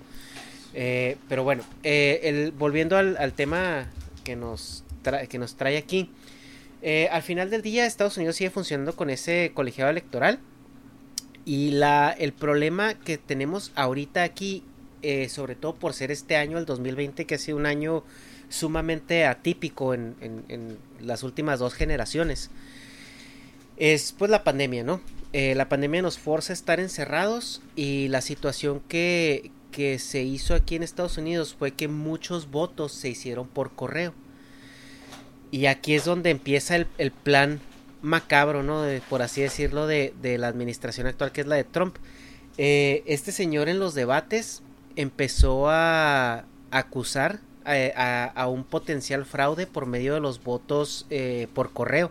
Eh, 0.75 1.17
pero 1.29 1.45
bueno, 1.45 1.63
el, 1.85 2.53
volviendo 2.53 2.97
al, 2.99 3.17
al 3.17 3.33
tema 3.33 3.87
que 4.25 4.37
nos 4.37 4.85
que 5.29 5.39
nos 5.39 5.57
trae 5.57 5.77
aquí. 5.77 6.11
Eh, 6.83 7.09
al 7.11 7.23
final 7.23 7.51
del 7.51 7.63
día, 7.63 7.87
Estados 7.87 8.17
Unidos 8.17 8.37
sigue 8.37 8.51
funcionando 8.51 8.95
con 8.95 9.11
ese 9.11 9.53
colegiado 9.55 9.91
electoral. 9.91 10.39
Y 11.45 11.71
la, 11.73 12.11
el 12.11 12.33
problema 12.33 12.95
que 12.95 13.19
tenemos 13.19 13.73
ahorita 13.75 14.23
aquí, 14.23 14.63
eh, 15.03 15.29
sobre 15.29 15.55
todo 15.55 15.75
por 15.75 15.95
ser 15.95 16.11
este 16.11 16.37
año, 16.37 16.59
el 16.59 16.67
2020, 16.67 17.25
que 17.25 17.35
ha 17.35 17.39
sido 17.39 17.57
un 17.57 17.67
año 17.67 18.05
sumamente 18.51 19.25
atípico 19.27 19.95
en, 19.95 20.79
las 21.01 21.23
últimas 21.23 21.59
dos 21.59 21.75
generaciones, 21.75 22.51
es 23.77 24.15
pues 24.17 24.31
la 24.31 24.43
pandemia, 24.43 24.85
¿no? 24.85 25.01
Eh, 25.33 25.55
la 25.55 25.69
pandemia 25.69 26.03
nos 26.03 26.19
forza 26.19 26.53
a 26.53 26.55
estar 26.55 26.81
encerrados 26.81 27.63
y 27.77 28.09
la 28.09 28.21
situación 28.21 28.81
que, 28.89 29.51
que 29.71 29.99
se 29.99 30.23
hizo 30.23 30.55
aquí 30.55 30.77
en 30.77 30.83
Estados 30.83 31.19
Unidos 31.19 31.55
fue 31.55 31.73
que 31.73 31.87
muchos 31.87 32.51
votos 32.51 32.93
se 32.93 33.11
hicieron 33.11 33.47
por 33.47 33.73
correo. 33.73 34.15
Y 35.51 35.67
aquí 35.67 35.95
es 35.95 36.05
donde 36.05 36.31
empieza 36.31 36.77
el, 36.77 37.11
plan 37.11 37.61
macabro, 38.03 38.63
¿no? 38.63 38.85
por 39.09 39.23
así 39.23 39.41
decirlo, 39.41 39.87
de, 39.87 40.13
la 40.39 40.49
administración 40.49 41.07
actual, 41.07 41.33
que 41.33 41.41
es 41.41 41.47
la 41.47 41.57
de 41.57 41.65
Trump. 41.65 41.97
Eh, 42.59 43.03
este 43.07 43.33
señor 43.33 43.69
en 43.69 43.79
los 43.79 43.95
debates 43.95 44.63
empezó 44.97 45.71
a 45.71 46.45
acusar 46.71 47.41
eh, 47.67 47.93
a, 47.97 48.49
un 48.49 48.65
potencial 48.65 49.25
fraude 49.25 49.67
por 49.67 49.87
medio 49.87 50.15
de 50.15 50.21
los 50.21 50.43
votos 50.43 51.07
eh, 51.09 51.47
por 51.55 51.73
correo. 51.73 52.11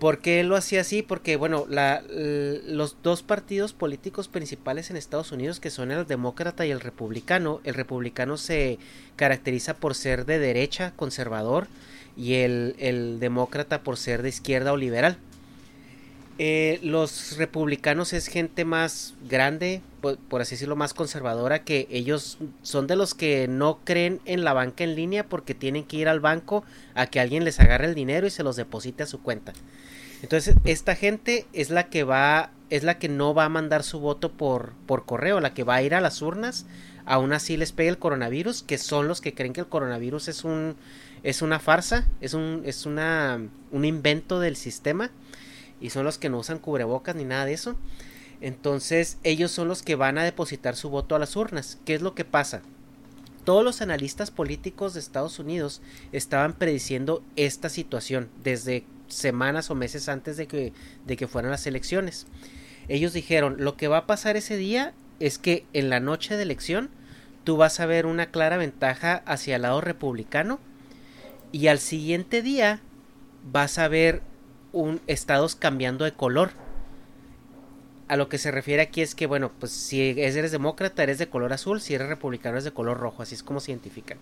¿Por 0.00 0.18
qué 0.18 0.42
lo 0.42 0.56
hacía 0.56 0.80
así? 0.80 1.02
Porque, 1.02 1.36
bueno, 1.36 1.66
la, 1.68 2.02
los 2.08 2.96
dos 3.02 3.22
partidos 3.22 3.72
políticos 3.72 4.28
principales 4.28 4.90
en 4.90 4.96
Estados 4.96 5.30
Unidos, 5.30 5.60
que 5.60 5.70
son 5.70 5.92
el 5.92 6.06
demócrata 6.06 6.66
y 6.66 6.72
el 6.72 6.80
republicano, 6.80 7.60
el 7.64 7.74
republicano 7.74 8.36
se 8.36 8.78
caracteriza 9.16 9.74
por 9.74 9.94
ser 9.94 10.26
de 10.26 10.38
derecha, 10.40 10.92
conservador, 10.96 11.68
y 12.16 12.34
el, 12.34 13.18
demócrata 13.20 13.82
por 13.82 13.96
ser 13.96 14.22
de 14.22 14.28
izquierda 14.28 14.72
o 14.72 14.76
liberal. 14.76 15.18
Eh, 16.38 16.80
los 16.82 17.36
republicanos 17.36 18.12
es 18.12 18.26
gente 18.26 18.64
más 18.64 19.14
grande, 19.28 19.82
por, 20.00 20.40
así 20.40 20.56
decirlo, 20.56 20.74
más 20.74 20.92
conservadora, 20.92 21.62
que 21.62 21.86
ellos 21.90 22.38
son 22.62 22.88
de 22.88 22.96
los 22.96 23.14
que 23.14 23.46
no 23.46 23.78
creen 23.84 24.20
en 24.24 24.42
la 24.42 24.52
banca 24.52 24.82
en 24.82 24.96
línea 24.96 25.28
porque 25.28 25.54
tienen 25.54 25.84
que 25.84 25.96
ir 25.96 26.08
al 26.08 26.18
banco 26.18 26.64
a 26.94 27.06
que 27.06 27.20
alguien 27.20 27.44
les 27.44 27.60
agarre 27.60 27.86
el 27.86 27.94
dinero 27.94 28.26
y 28.26 28.30
se 28.30 28.42
los 28.42 28.56
deposite 28.56 29.04
a 29.04 29.06
su 29.06 29.22
cuenta. 29.22 29.52
Entonces, 30.22 30.56
esta 30.64 30.96
gente 30.96 31.46
es 31.52 31.70
la 31.70 31.88
que 31.88 32.02
va, 32.02 32.50
es 32.70 32.82
la 32.82 32.98
que 32.98 33.08
no 33.08 33.34
va 33.34 33.44
a 33.44 33.48
mandar 33.48 33.84
su 33.84 34.00
voto 34.00 34.32
por, 34.32 34.72
por 34.86 35.04
correo, 35.04 35.38
la 35.38 35.54
que 35.54 35.64
va 35.64 35.76
a 35.76 35.82
ir 35.82 35.94
a 35.94 36.00
las 36.00 36.20
urnas, 36.22 36.66
aún 37.04 37.32
así 37.32 37.56
les 37.56 37.72
pega 37.72 37.90
el 37.90 37.98
coronavirus, 37.98 38.62
que 38.62 38.78
son 38.78 39.06
los 39.06 39.20
que 39.20 39.34
creen 39.34 39.52
que 39.52 39.60
el 39.60 39.66
coronavirus 39.66 40.28
es 40.28 40.44
un 40.44 40.76
es 41.24 41.40
una 41.40 41.58
farsa, 41.58 42.06
es 42.20 42.34
un, 42.34 42.62
es 42.64 42.86
una, 42.86 43.40
un 43.72 43.84
invento 43.84 44.40
del 44.40 44.56
sistema 44.56 45.10
y 45.80 45.90
son 45.90 46.04
los 46.04 46.18
que 46.18 46.28
no 46.28 46.38
usan 46.38 46.58
cubrebocas 46.58 47.16
ni 47.16 47.24
nada 47.24 47.46
de 47.46 47.54
eso. 47.54 47.76
Entonces 48.42 49.16
ellos 49.24 49.50
son 49.50 49.66
los 49.66 49.82
que 49.82 49.94
van 49.94 50.18
a 50.18 50.22
depositar 50.22 50.76
su 50.76 50.90
voto 50.90 51.16
a 51.16 51.18
las 51.18 51.34
urnas. 51.34 51.78
¿Qué 51.86 51.94
es 51.94 52.02
lo 52.02 52.14
que 52.14 52.26
pasa? 52.26 52.60
Todos 53.44 53.64
los 53.64 53.80
analistas 53.80 54.30
políticos 54.30 54.92
de 54.92 55.00
Estados 55.00 55.38
Unidos 55.38 55.80
estaban 56.12 56.52
prediciendo 56.52 57.24
esta 57.36 57.70
situación 57.70 58.28
desde 58.42 58.84
semanas 59.08 59.70
o 59.70 59.74
meses 59.74 60.10
antes 60.10 60.36
de 60.36 60.46
que, 60.46 60.74
de 61.06 61.16
que 61.16 61.26
fueran 61.26 61.50
las 61.50 61.66
elecciones. 61.66 62.26
Ellos 62.88 63.14
dijeron, 63.14 63.56
lo 63.58 63.78
que 63.78 63.88
va 63.88 63.98
a 63.98 64.06
pasar 64.06 64.36
ese 64.36 64.58
día 64.58 64.92
es 65.20 65.38
que 65.38 65.64
en 65.72 65.88
la 65.88 66.00
noche 66.00 66.36
de 66.36 66.42
elección 66.42 66.90
tú 67.44 67.56
vas 67.56 67.80
a 67.80 67.86
ver 67.86 68.04
una 68.04 68.26
clara 68.26 68.58
ventaja 68.58 69.22
hacia 69.24 69.56
el 69.56 69.62
lado 69.62 69.80
republicano 69.80 70.58
y 71.54 71.68
al 71.68 71.78
siguiente 71.78 72.42
día 72.42 72.80
vas 73.52 73.78
a 73.78 73.86
ver 73.86 74.22
un 74.72 75.00
estados 75.06 75.54
cambiando 75.54 76.04
de 76.04 76.12
color. 76.12 76.50
A 78.08 78.16
lo 78.16 78.28
que 78.28 78.38
se 78.38 78.50
refiere 78.50 78.82
aquí 78.82 79.02
es 79.02 79.14
que, 79.14 79.26
bueno, 79.26 79.52
pues 79.60 79.70
si 79.70 80.00
eres 80.20 80.50
demócrata 80.50 81.04
eres 81.04 81.18
de 81.18 81.28
color 81.28 81.52
azul, 81.52 81.80
si 81.80 81.94
eres 81.94 82.08
republicano 82.08 82.56
eres 82.56 82.64
de 82.64 82.72
color 82.72 82.98
rojo, 82.98 83.22
así 83.22 83.36
es 83.36 83.44
como 83.44 83.60
se 83.60 83.70
identifican. 83.70 84.18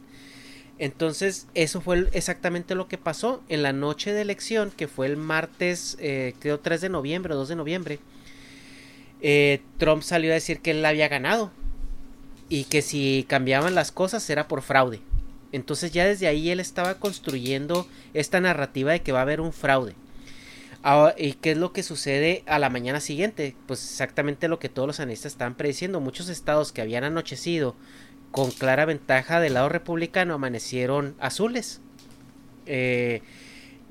Entonces, 0.79 1.47
eso 1.55 1.81
fue 1.81 2.07
exactamente 2.13 2.75
lo 2.75 2.87
que 2.87 2.99
pasó 2.99 3.43
en 3.49 3.63
la 3.63 3.73
noche 3.73 4.13
de 4.13 4.21
elección, 4.21 4.71
que 4.71 4.87
fue 4.87 5.07
el 5.07 5.17
martes, 5.17 5.97
eh, 6.01 6.35
creo 6.39 6.61
3 6.61 6.83
de 6.83 6.91
noviembre 6.91 7.33
o 7.33 7.39
2 7.39 7.49
de 7.49 7.57
noviembre. 7.57 7.99
Eh, 9.23 9.63
Trump 9.79 10.03
salió 10.03 10.33
a 10.33 10.35
decir 10.35 10.61
que 10.61 10.73
él 10.73 10.85
había 10.85 11.09
ganado 11.09 11.51
y 12.51 12.65
que 12.65 12.83
si 12.83 13.25
cambiaban 13.27 13.75
las 13.75 13.91
cosas 13.91 14.29
era 14.29 14.49
por 14.49 14.61
fraude. 14.61 15.01
Entonces 15.53 15.93
ya 15.93 16.07
desde 16.07 16.27
ahí 16.27 16.51
él 16.51 16.61
estaba 16.61 16.95
construyendo 16.95 17.87
esta 18.15 18.41
narrativa 18.41 18.93
de 18.93 19.03
que 19.03 19.13
va 19.13 19.21
a 19.21 19.23
haber 19.23 19.41
un 19.41 19.53
fraude. 19.53 19.95
¿Y 21.17 21.35
qué 21.35 21.53
es 21.53 21.59
lo 21.59 21.73
que 21.73 21.85
sucede 21.85 22.43
a 22.47 22.59
la 22.59 22.69
mañana 22.69 22.99
siguiente? 22.99 23.55
Pues 23.67 23.85
exactamente 23.85 24.49
lo 24.49 24.59
que 24.59 24.69
todos 24.69 24.89
los 24.89 24.99
analistas 24.99 25.33
estaban 25.33 25.55
prediciendo. 25.55 26.01
Muchos 26.01 26.29
estados 26.29 26.73
que 26.73 26.83
habían 26.83 27.05
anochecido 27.05 27.77
con 28.33 28.51
clara 28.51 28.85
ventaja 28.85 29.39
del 29.41 29.55
lado 29.55 29.69
republicano 29.69 30.35
amanecieron 30.35 31.15
azules. 31.21 31.81
Eh, 32.67 33.23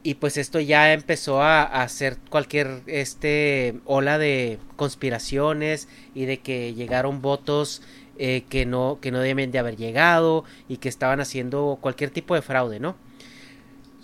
y 0.04 0.15
pues 0.15 0.36
esto 0.36 0.60
ya 0.60 0.91
empezó 0.93 1.41
a, 1.41 1.62
a, 1.62 1.84
hacer 1.84 2.17
cualquier 2.30 2.82
este 2.88 3.76
ola 3.86 4.17
de 4.17 4.58
conspiraciones 4.76 5.88
y 6.15 6.26
de 6.26 6.39
que 6.39 6.74
llegaron 6.74 7.21
votos 7.21 7.84
eh, 8.17 8.43
que, 8.50 8.65
no, 8.65 9.00
que 9.02 9.12
no 9.12 9.19
deben 9.19 9.52
de 9.52 9.60
haber 9.60 9.78
llegado 9.78 10.43
y 10.67 10.78
que 10.78 10.89
estaban 10.89 11.21
haciendo 11.21 11.80
cualquier 11.82 12.10
tipo 12.10 12.36
de 12.36 12.41
fraude, 12.41 12.80
¿no? 12.80 12.95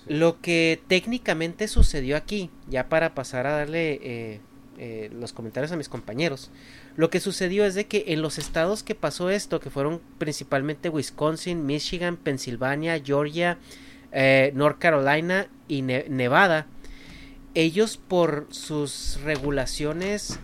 Lo 0.07 0.39
que 0.39 0.81
técnicamente 0.87 1.67
sucedió 1.67 2.15
aquí, 2.15 2.49
ya 2.69 2.87
para 2.87 3.13
pasar 3.13 3.45
a 3.45 3.51
darle 3.51 3.99
eh, 4.01 4.39
eh, 4.77 5.11
los 5.13 5.33
comentarios 5.33 5.71
a 5.73 5.75
mis 5.75 5.89
compañeros, 5.89 6.51
lo 6.95 7.09
que 7.09 7.19
sucedió 7.19 7.65
es 7.65 7.75
de 7.75 7.85
que 7.85 8.05
en 8.07 8.21
los 8.21 8.37
estados 8.37 8.81
que 8.81 8.95
pasó 8.95 9.29
esto, 9.29 9.59
que 9.59 9.69
fueron 9.69 10.01
principalmente 10.17 10.89
Wisconsin, 10.89 11.65
Michigan, 11.65 12.15
Pensilvania, 12.15 13.01
Georgia, 13.03 13.59
North 14.53 14.79
Carolina 14.79 15.47
y 15.67 15.81
Nevada, 15.81 16.65
ellos 17.53 17.97
por 17.97 18.47
sus 18.49 19.19
regulaciones 19.23 20.39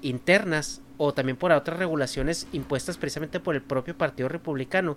internas 0.00 0.80
o 0.98 1.14
también 1.14 1.36
por 1.36 1.52
otras 1.52 1.78
regulaciones 1.78 2.46
impuestas 2.52 2.96
precisamente 2.96 3.40
por 3.40 3.54
el 3.54 3.62
propio 3.62 3.96
Partido 3.96 4.28
Republicano, 4.28 4.96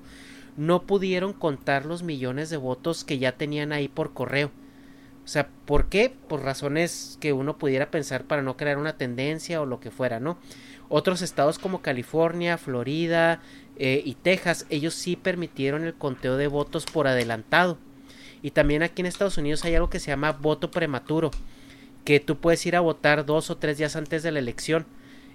no 0.57 0.83
pudieron 0.83 1.33
contar 1.33 1.85
los 1.85 2.03
millones 2.03 2.49
de 2.49 2.57
votos 2.57 3.03
que 3.03 3.19
ya 3.19 3.33
tenían 3.33 3.71
ahí 3.71 3.88
por 3.88 4.13
correo. 4.13 4.51
O 5.23 5.27
sea, 5.31 5.47
¿por 5.65 5.89
qué? 5.89 6.12
Por 6.27 6.41
razones 6.41 7.17
que 7.21 7.33
uno 7.33 7.57
pudiera 7.57 7.91
pensar 7.91 8.23
para 8.23 8.41
no 8.41 8.57
crear 8.57 8.77
una 8.77 8.97
tendencia 8.97 9.62
o 9.62 9.65
lo 9.65 9.79
que 9.79 9.91
fuera, 9.91 10.19
¿no? 10.19 10.39
Otros 10.89 11.21
estados 11.21 11.59
como 11.59 11.83
California, 11.83 12.57
Florida 12.57 13.41
eh, 13.77 14.01
y 14.03 14.15
Texas, 14.15 14.65
ellos 14.69 14.95
sí 14.95 15.15
permitieron 15.15 15.83
el 15.83 15.93
conteo 15.93 16.35
de 16.35 16.47
votos 16.47 16.85
por 16.85 17.07
adelantado. 17.07 17.77
Y 18.41 18.51
también 18.51 18.81
aquí 18.81 19.01
en 19.01 19.05
Estados 19.05 19.38
Unidos 19.38 19.63
hay 19.65 19.75
algo 19.75 19.89
que 19.89 19.99
se 19.99 20.07
llama 20.07 20.31
voto 20.31 20.71
prematuro, 20.71 21.29
que 22.05 22.19
tú 22.19 22.38
puedes 22.38 22.65
ir 22.65 22.75
a 22.75 22.79
votar 22.79 23.25
dos 23.25 23.51
o 23.51 23.57
tres 23.57 23.77
días 23.77 23.95
antes 23.95 24.23
de 24.23 24.31
la 24.31 24.39
elección. 24.39 24.88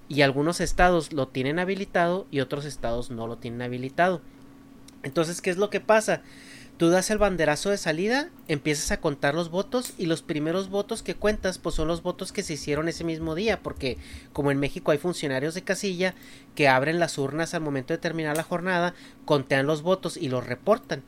Y 0.09 0.23
algunos 0.23 0.61
estados 0.61 1.13
lo 1.13 1.29
tienen 1.29 1.59
habilitado 1.59 2.27
y 2.31 2.41
otros 2.41 2.65
estados 2.65 3.11
no 3.11 3.27
lo 3.27 3.39
tienen 3.39 3.63
habilitado. 3.63 4.21
Entonces, 5.03 5.41
¿qué 5.41 5.51
es 5.51 5.57
lo 5.57 5.71
que 5.71 5.81
pasa? 5.81 6.23
Tú 6.77 6.89
das 6.89 7.11
el 7.11 7.19
banderazo 7.19 7.71
de 7.71 7.79
salida, 7.79 8.31
empiezas 8.49 8.91
a 8.91 9.01
contar 9.01 9.37
los 9.37 9.49
votos 9.49 9.95
y 9.97 10.07
los 10.07 10.23
primeros 10.23 10.71
votos 10.71 11.05
que 11.05 11.15
cuentas 11.15 11.59
pues 11.59 11.77
son 11.77 11.87
los 11.87 12.03
votos 12.03 12.33
que 12.33 12.43
se 12.43 12.55
hicieron 12.55 12.89
ese 12.89 13.05
mismo 13.05 13.37
día, 13.37 13.63
porque 13.63 13.97
como 14.33 14.51
en 14.51 14.59
México 14.59 14.91
hay 14.91 14.99
funcionarios 14.99 15.55
de 15.55 15.63
casilla 15.63 16.17
que 16.57 16.67
abren 16.67 16.99
las 16.99 17.17
urnas 17.17 17.55
al 17.55 17.61
momento 17.61 17.95
de 17.95 17.99
terminar 17.99 18.37
la 18.37 18.43
jornada, 18.43 18.95
contean 19.25 19.69
los 19.69 19.83
votos 19.83 20.17
y 20.17 20.29
los 20.29 20.45
reportan. 20.45 21.05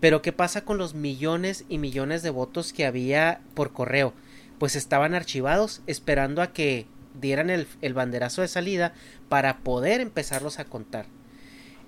Pero 0.00 0.22
¿qué 0.22 0.32
pasa 0.32 0.64
con 0.64 0.78
los 0.78 0.94
millones 0.94 1.66
y 1.68 1.76
millones 1.76 2.22
de 2.22 2.30
votos 2.30 2.72
que 2.72 2.86
había 2.86 3.42
por 3.52 3.74
correo? 3.74 4.14
Pues 4.58 4.76
estaban 4.76 5.14
archivados 5.14 5.82
esperando 5.86 6.40
a 6.40 6.54
que 6.54 6.86
dieran 7.20 7.50
el, 7.50 7.66
el 7.80 7.94
banderazo 7.94 8.42
de 8.42 8.48
salida 8.48 8.94
para 9.28 9.58
poder 9.58 10.00
empezarlos 10.00 10.58
a 10.58 10.64
contar. 10.64 11.06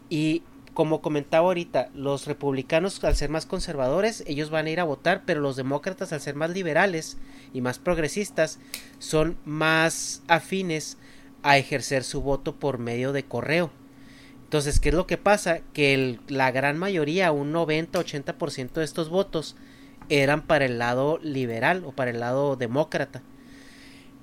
Y 0.08 0.42
como 0.74 1.00
comentaba 1.00 1.46
ahorita, 1.46 1.90
los 1.94 2.26
republicanos 2.26 3.02
al 3.04 3.14
ser 3.14 3.30
más 3.30 3.46
conservadores, 3.46 4.24
ellos 4.26 4.50
van 4.50 4.66
a 4.66 4.70
ir 4.70 4.80
a 4.80 4.84
votar, 4.84 5.22
pero 5.24 5.40
los 5.40 5.54
demócratas 5.54 6.12
al 6.12 6.20
ser 6.20 6.34
más 6.34 6.50
liberales 6.50 7.16
y 7.52 7.60
más 7.60 7.78
progresistas, 7.78 8.58
son 8.98 9.36
más 9.44 10.22
afines 10.26 10.98
a 11.44 11.58
ejercer 11.58 12.02
su 12.02 12.22
voto 12.22 12.56
por 12.56 12.78
medio 12.78 13.12
de 13.12 13.24
correo. 13.24 13.70
Entonces, 14.42 14.80
¿qué 14.80 14.88
es 14.88 14.94
lo 14.94 15.06
que 15.06 15.16
pasa? 15.16 15.60
Que 15.72 16.18
la 16.28 16.50
gran 16.50 16.78
mayoría, 16.78 17.32
un 17.32 17.52
90-80% 17.52 18.72
de 18.72 18.84
estos 18.84 19.08
votos, 19.08 19.56
eran 20.08 20.42
para 20.42 20.64
el 20.64 20.78
lado 20.78 21.18
liberal 21.22 21.84
o 21.84 21.92
para 21.92 22.10
el 22.10 22.20
lado 22.20 22.56
demócrata. 22.56 23.22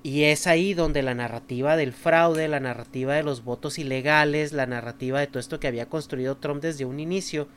Y 0.04 0.24
es 0.24 0.48
ahí 0.48 0.74
donde 0.74 1.04
la 1.04 1.14
narrativa 1.14 1.76
del 1.76 1.94
fraude, 1.94 2.48
la 2.48 2.60
narrativa 2.60 3.14
de 3.14 3.24
los 3.24 3.44
votos 3.44 3.78
ilegales, 3.78 4.52
la 4.52 4.66
narrativa 4.66 5.20
de 5.20 5.28
todo 5.28 5.40
esto 5.40 5.60
que 5.60 5.68
había 5.68 5.88
construido 5.88 6.38
Trump 6.38 6.62
desde 6.62 6.86
un 6.86 7.00
inicio, 7.00 7.48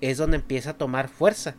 es 0.00 0.16
donde 0.16 0.36
empieza 0.36 0.70
a 0.70 0.78
tomar 0.78 1.08
fuerza. 1.08 1.54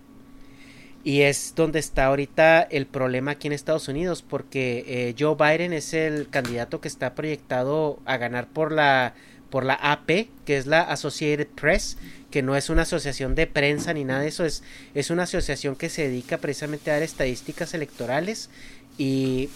Y 1.03 1.21
es 1.21 1.53
donde 1.55 1.79
está 1.79 2.05
ahorita 2.05 2.61
el 2.61 2.87
problema 2.87 3.31
aquí 3.31 3.47
en 3.47 3.53
Estados 3.53 3.89
Unidos, 3.89 4.23
porque 4.27 4.85
eh, 4.87 5.15
Joe 5.19 5.35
Biden 5.35 5.73
es 5.73 5.93
el 5.93 6.29
candidato 6.29 6.81
que 6.81 6.87
está 6.87 7.13
proyectado 7.13 7.99
a 8.05 8.17
ganar 8.17 8.47
por 8.47 8.71
la, 8.71 9.13
por 9.49 9.65
la 9.65 9.73
AP, 9.73 10.29
que 10.45 10.57
es 10.57 10.65
la 10.65 10.81
Associated 10.81 11.47
Press, 11.47 11.97
que 12.31 12.41
no 12.41 12.55
es 12.55 12.71
una 12.71 12.83
asociación 12.83 13.35
de 13.35 13.45
prensa 13.45 13.93
ni 13.93 14.05
nada 14.05 14.21
de 14.21 14.29
eso, 14.29 14.45
es, 14.45 14.63
es 14.95 15.11
una 15.11 15.23
asociación 15.23 15.75
que 15.75 15.89
se 15.89 16.07
dedica 16.07 16.39
precisamente 16.39 16.89
a 16.89 16.95
dar 16.95 17.03
estadísticas 17.03 17.73
electorales 17.75 18.49
y 18.97 19.49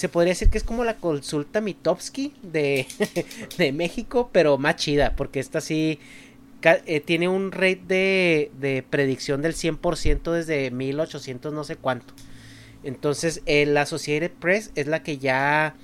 se 0.00 0.08
podría 0.08 0.30
decir 0.30 0.48
que 0.48 0.56
es 0.56 0.64
como 0.64 0.82
la 0.82 0.96
consulta 0.96 1.60
Mitofsky 1.60 2.32
de, 2.42 2.86
de 3.58 3.70
México, 3.72 4.30
pero 4.32 4.56
más 4.56 4.76
chida, 4.76 5.14
porque 5.14 5.40
esta 5.40 5.60
sí 5.60 5.98
eh, 6.62 7.00
tiene 7.00 7.28
un 7.28 7.52
rate 7.52 7.82
de, 7.86 8.50
de 8.58 8.82
predicción 8.82 9.42
del 9.42 9.52
100% 9.52 10.32
desde 10.32 10.70
1800 10.70 11.52
no 11.52 11.64
sé 11.64 11.76
cuánto. 11.76 12.14
Entonces, 12.82 13.42
eh, 13.44 13.66
la 13.66 13.82
Associated 13.82 14.30
Press 14.30 14.72
es 14.74 14.86
la 14.86 15.02
que 15.02 15.18
ya 15.18 15.74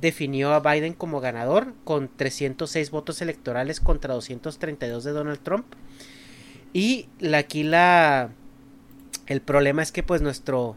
definió 0.00 0.52
a 0.52 0.60
Biden 0.60 0.92
como 0.92 1.20
ganador 1.20 1.74
con 1.82 2.08
306 2.14 2.92
votos 2.92 3.22
electorales 3.22 3.80
contra 3.80 4.14
232 4.14 5.02
de 5.02 5.10
Donald 5.10 5.40
Trump. 5.42 5.66
Y 6.72 7.08
aquí 7.34 7.64
la 7.64 8.30
el 9.26 9.40
problema 9.40 9.82
es 9.82 9.90
que 9.90 10.04
pues 10.04 10.22
nuestro 10.22 10.76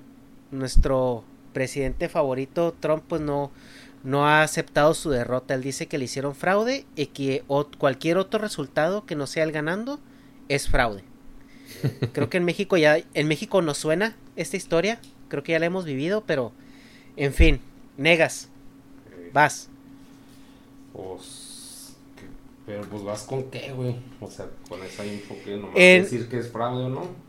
nuestro 0.49 1.25
presidente 1.55 2.09
favorito, 2.09 2.75
Trump, 2.81 3.05
pues 3.07 3.21
no, 3.21 3.49
no 4.03 4.27
ha 4.27 4.43
aceptado 4.43 4.93
su 4.93 5.09
derrota. 5.09 5.53
Él 5.53 5.63
dice 5.63 5.87
que 5.87 5.97
le 5.97 6.03
hicieron 6.03 6.35
fraude 6.35 6.85
y 6.97 7.07
que 7.07 7.45
cualquier 7.77 8.17
otro 8.17 8.39
resultado 8.39 9.05
que 9.05 9.15
no 9.15 9.25
sea 9.25 9.45
el 9.45 9.53
ganando 9.53 10.01
es 10.49 10.67
fraude. 10.67 11.05
Creo 12.13 12.29
que 12.29 12.37
en 12.37 12.43
México 12.43 12.75
ya, 12.75 12.97
en 13.13 13.27
México 13.29 13.61
nos 13.61 13.77
suena 13.77 14.17
esta 14.35 14.57
historia. 14.57 14.99
Creo 15.29 15.43
que 15.43 15.53
ya 15.53 15.59
la 15.59 15.65
hemos 15.65 15.85
vivido, 15.85 16.25
pero 16.27 16.51
en 17.15 17.33
fin, 17.33 17.61
negas. 17.95 18.49
Vas. 19.31 19.69
Pues, 20.91 21.95
pero 22.65 22.81
pues 22.83 23.01
vas 23.03 23.23
con 23.23 23.49
qué, 23.49 23.71
güey. 23.71 23.95
O 24.19 24.29
sea, 24.29 24.47
con 24.67 24.83
esa 24.83 25.05
info 25.05 25.35
que 25.45 25.55
no 25.55 25.71
decir 25.73 26.27
que 26.27 26.39
es 26.39 26.51
fraude 26.51 26.83
o 26.83 26.89
no. 26.89 27.24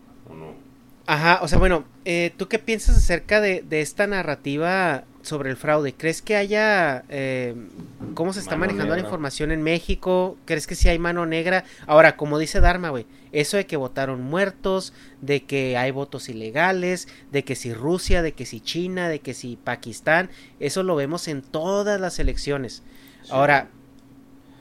Ajá, 1.06 1.38
o 1.42 1.48
sea, 1.48 1.58
bueno, 1.58 1.84
eh, 2.04 2.32
¿tú 2.36 2.48
qué 2.48 2.58
piensas 2.58 2.96
acerca 2.96 3.40
de, 3.40 3.64
esta 3.70 4.08
narrativa 4.08 5.04
sobre 5.22 5.50
el 5.50 5.56
fraude? 5.56 5.94
¿Crees 5.94 6.20
que 6.20 6.34
haya... 6.34 7.04
Eh, 7.08 7.54
¿Cómo 8.14 8.32
se 8.32 8.40
está 8.40 8.56
manejando 8.56 8.94
la 8.94 9.02
información 9.02 9.52
en 9.52 9.62
México? 9.62 10.36
¿Crees 10.46 10.66
que 10.66 10.74
sí 10.74 10.88
hay 10.88 10.98
mano 10.98 11.24
negra? 11.24 11.64
Ahora, 11.86 12.16
como 12.16 12.38
dice 12.38 12.60
Dharma, 12.60 12.90
güey, 12.90 13.06
eso 13.30 13.56
de 13.56 13.66
que 13.66 13.76
votaron 13.76 14.20
muertos, 14.22 14.92
de 15.20 15.44
que 15.44 15.76
hay 15.76 15.92
votos 15.92 16.28
ilegales, 16.28 17.06
de 17.30 17.44
que 17.44 17.54
si 17.54 17.72
Rusia, 17.72 18.22
de 18.22 18.32
que 18.32 18.46
si 18.46 18.60
China, 18.60 19.08
de 19.08 19.20
que 19.20 19.34
si 19.34 19.56
Pakistán, 19.56 20.30
eso 20.58 20.82
lo 20.82 20.96
vemos 20.96 21.28
en 21.28 21.42
todas 21.42 22.00
las 22.00 22.18
elecciones. 22.18 22.82
Ahora, 23.30 23.68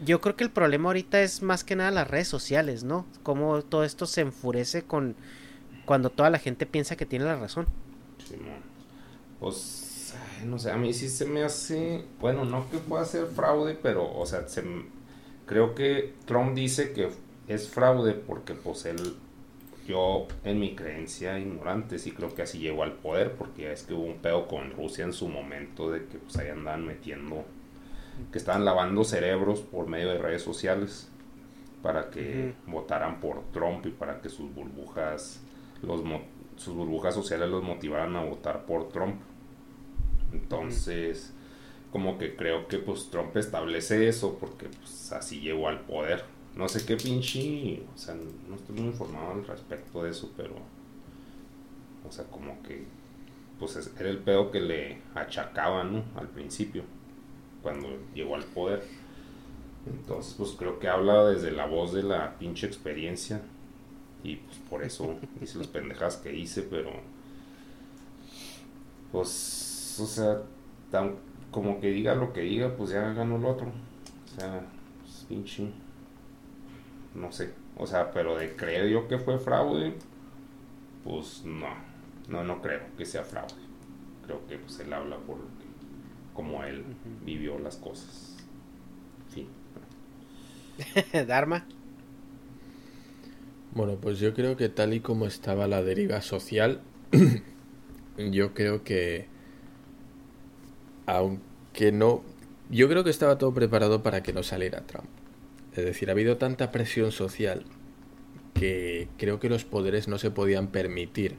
yo 0.06 0.22
creo 0.22 0.36
que 0.36 0.44
el 0.44 0.52
problema 0.52 0.90
ahorita 0.90 1.22
es 1.22 1.42
más 1.42 1.64
que 1.64 1.76
nada 1.76 1.90
las 1.90 2.08
redes 2.08 2.28
sociales, 2.28 2.84
¿no? 2.84 3.08
Cómo 3.24 3.64
todo 3.64 3.84
esto 3.84 4.06
se 4.06 4.22
enfurece 4.22 4.84
con 4.84 5.16
cuando 5.86 6.10
toda 6.10 6.30
la 6.30 6.40
gente 6.40 6.66
piensa 6.66 6.96
que 6.96 7.06
tiene 7.06 7.26
la 7.26 7.36
razón. 7.36 7.66
Sí, 8.28 8.36
pues, 9.40 10.16
no 10.46 10.60
sé, 10.60 10.72
a 10.72 10.78
mí 10.78 10.94
sí 10.94 11.10
se 11.10 11.26
me 11.26 11.44
hace, 11.44 12.04
bueno, 12.20 12.46
no 12.46 12.70
que 12.70 12.78
pueda 12.78 13.06
ser 13.06 13.28
fraude, 13.28 13.78
pero, 13.82 14.12
o 14.18 14.26
sea, 14.26 14.48
se, 14.48 14.64
creo 15.46 15.76
que 15.76 16.14
Trump 16.26 16.56
dice 16.56 16.94
que 16.94 17.10
es 17.48 17.70
fraude 17.70 18.14
porque, 18.14 18.54
pues, 18.54 18.86
él, 18.86 19.16
yo, 19.88 20.28
en 20.44 20.60
mi 20.60 20.76
creencia 20.76 21.38
ignorante, 21.38 22.00
sí 22.00 22.12
creo 22.12 22.34
que 22.34 22.42
así 22.42 22.60
llegó 22.60 22.84
al 22.84 22.94
poder, 22.94 23.34
porque 23.34 23.64
ya 23.64 23.72
es 23.72 23.84
que 23.84 23.94
hubo 23.94 24.06
un 24.06 24.18
pedo 24.18 24.48
con 24.48 24.72
Rusia 24.72 25.06
en 25.06 25.14
su 25.14 25.28
momento 25.28 25.92
de 25.92 26.06
que, 26.06 26.18
pues, 26.18 26.38
ahí 26.38 26.50
andaban 26.50 26.86
metiendo, 26.86 27.44
que 28.32 28.38
estaban 28.38 28.66
lavando 28.66 29.04
cerebros 29.04 29.60
por 29.60 29.88
medio 29.88 30.10
de 30.10 30.18
redes 30.18 30.42
sociales 30.42 31.10
para 31.86 32.10
que 32.10 32.56
votaran 32.66 33.20
por 33.20 33.44
Trump 33.52 33.86
y 33.86 33.92
para 33.92 34.20
que 34.20 34.28
sus 34.28 34.52
burbujas 34.56 35.40
sus 36.56 36.74
burbujas 36.74 37.14
sociales 37.14 37.50
los 37.50 37.64
motivaran 37.64 38.16
a 38.16 38.24
votar 38.24 38.66
por 38.66 38.90
Trump. 38.90 39.22
Entonces, 40.32 41.34
como 41.92 42.18
que 42.18 42.36
creo 42.36 42.68
que 42.68 42.78
pues 42.78 43.10
Trump 43.10 43.36
establece 43.38 44.08
eso 44.08 44.38
porque 44.40 44.68
pues 44.68 45.12
así 45.12 45.40
llegó 45.40 45.68
al 45.68 45.82
poder. 45.82 46.26
No 46.56 46.68
sé 46.68 46.86
qué 46.86 46.96
pinche, 46.96 47.84
o 47.94 47.98
sea, 47.98 48.16
no 48.16 48.56
estoy 48.56 48.76
muy 48.76 48.88
informado 48.88 49.32
al 49.34 49.46
respecto 49.46 50.04
de 50.04 50.12
eso, 50.12 50.32
pero, 50.38 50.56
o 52.08 52.12
sea, 52.12 52.24
como 52.26 52.62
que, 52.64 52.86
pues 53.60 53.92
era 54.00 54.10
el 54.10 54.20
pedo 54.20 54.52
que 54.52 54.62
le 54.62 55.02
achacaban, 55.16 55.94
¿no? 55.94 56.04
Al 56.16 56.30
principio, 56.30 56.84
cuando 57.62 57.90
llegó 58.14 58.36
al 58.36 58.46
poder. 58.46 58.84
Entonces, 59.86 60.34
pues 60.38 60.52
creo 60.52 60.80
que 60.80 60.88
habla 60.88 61.26
desde 61.26 61.52
la 61.52 61.66
voz 61.66 61.94
de 61.94 62.04
la 62.04 62.38
pinche 62.38 62.68
experiencia 62.68 63.42
y 64.26 64.38
pues 64.38 64.58
por 64.70 64.84
eso 64.84 65.20
hice 65.42 65.60
las 65.60 65.68
pendejadas 65.68 66.18
que 66.18 66.36
hice, 66.36 66.64
pero 66.64 66.90
pues, 69.12 70.00
o 70.02 70.06
sea, 70.08 70.42
tan, 70.90 71.16
como 71.52 71.80
que 71.80 71.92
diga 71.92 72.16
lo 72.16 72.34
que 72.34 72.42
diga, 72.42 72.76
pues 72.76 72.90
ya 72.90 73.14
ganó 73.14 73.38
el 73.38 73.46
otro. 73.46 73.68
O 73.68 74.40
sea, 74.40 74.66
pues, 75.02 75.26
pinche, 75.30 75.70
no 77.14 77.32
sé, 77.32 77.54
o 77.78 77.86
sea, 77.86 78.12
pero 78.12 78.36
de 78.36 78.56
creer 78.56 78.90
yo 78.90 79.08
que 79.08 79.20
fue 79.20 79.38
fraude, 79.38 79.94
pues 81.04 81.44
no, 81.46 81.70
no, 82.28 82.44
no 82.44 82.62
creo 82.64 82.82
que 82.98 83.06
sea 83.06 83.24
fraude. 83.24 83.54
Creo 84.26 84.48
que 84.48 84.58
pues 84.58 84.80
él 84.80 84.92
habla 84.92 85.18
por 85.18 85.38
como 86.34 86.64
él 86.64 86.84
vivió 87.24 87.60
las 87.60 87.76
cosas. 87.78 88.36
Fin. 89.30 89.48
Dharma. 91.28 91.64
Bueno, 93.76 93.98
pues 94.00 94.20
yo 94.20 94.34
creo 94.34 94.56
que 94.56 94.70
tal 94.70 94.94
y 94.94 95.02
como 95.02 95.26
estaba 95.26 95.68
la 95.68 95.84
deriva 95.84 96.22
social, 96.22 96.80
yo 98.18 98.54
creo 98.54 98.86
que, 98.86 99.28
aunque 101.06 101.92
no, 101.92 102.24
yo 102.70 102.88
creo 102.88 103.04
que 103.04 103.10
estaba 103.10 103.38
todo 103.38 103.54
preparado 103.54 104.02
para 104.02 104.24
que 104.24 104.32
no 104.32 104.44
saliera 104.44 104.88
Trump. 104.88 105.10
Es 105.76 105.84
decir, 105.84 106.08
ha 106.08 106.14
habido 106.14 106.38
tanta 106.38 106.72
presión 106.72 107.12
social 107.12 107.66
que 108.54 109.10
creo 109.18 109.42
que 109.42 109.50
los 109.50 109.66
poderes 109.66 110.08
no 110.08 110.20
se 110.20 110.32
podían 110.32 110.68
permitir 110.68 111.36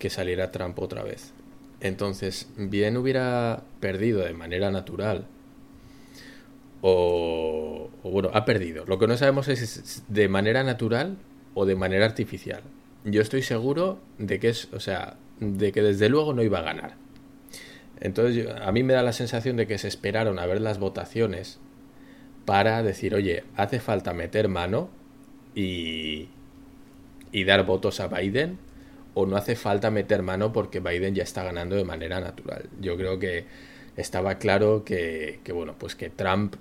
que 0.00 0.10
saliera 0.10 0.50
Trump 0.50 0.76
otra 0.80 1.04
vez. 1.04 1.32
Entonces, 1.80 2.48
bien 2.56 2.96
hubiera 2.96 3.62
perdido 3.78 4.22
de 4.22 4.34
manera 4.34 4.72
natural 4.72 5.28
o, 6.86 7.88
bueno, 8.02 8.30
ha 8.34 8.44
perdido. 8.44 8.84
Lo 8.84 8.98
que 8.98 9.06
no 9.06 9.16
sabemos 9.16 9.48
es 9.48 10.04
de 10.08 10.28
manera 10.28 10.62
natural 10.64 11.16
o 11.54 11.64
de 11.64 11.76
manera 11.76 12.04
artificial. 12.04 12.62
yo 13.04 13.22
estoy 13.22 13.42
seguro 13.42 14.00
de 14.18 14.38
que 14.38 14.50
es, 14.50 14.68
o 14.72 14.80
sea, 14.80 15.16
de 15.40 15.72
que 15.72 15.82
desde 15.82 16.10
luego 16.10 16.34
no 16.34 16.42
iba 16.42 16.58
a 16.58 16.62
ganar. 16.62 16.96
Entonces, 18.00 18.48
a 18.60 18.70
mí 18.70 18.82
me 18.82 18.92
da 18.92 19.02
la 19.02 19.14
sensación 19.14 19.56
de 19.56 19.66
que 19.66 19.78
se 19.78 19.88
esperaron 19.88 20.38
a 20.38 20.44
ver 20.44 20.60
las 20.60 20.78
votaciones 20.78 21.58
para 22.44 22.82
decir, 22.82 23.14
oye, 23.14 23.44
hace 23.56 23.80
falta 23.80 24.12
meter 24.12 24.48
mano 24.48 24.90
y, 25.54 26.28
y 27.32 27.44
dar 27.44 27.64
votos 27.64 28.00
a 28.00 28.08
Biden, 28.08 28.58
o 29.14 29.24
no 29.24 29.36
hace 29.36 29.56
falta 29.56 29.90
meter 29.90 30.22
mano 30.22 30.52
porque 30.52 30.80
Biden 30.80 31.14
ya 31.14 31.22
está 31.22 31.44
ganando 31.44 31.76
de 31.76 31.84
manera 31.84 32.20
natural. 32.20 32.68
Yo 32.78 32.98
creo 32.98 33.18
que 33.18 33.46
estaba 33.96 34.34
claro 34.34 34.84
que, 34.84 35.40
que 35.44 35.52
bueno, 35.52 35.76
pues 35.78 35.94
que 35.94 36.10
Trump 36.10 36.56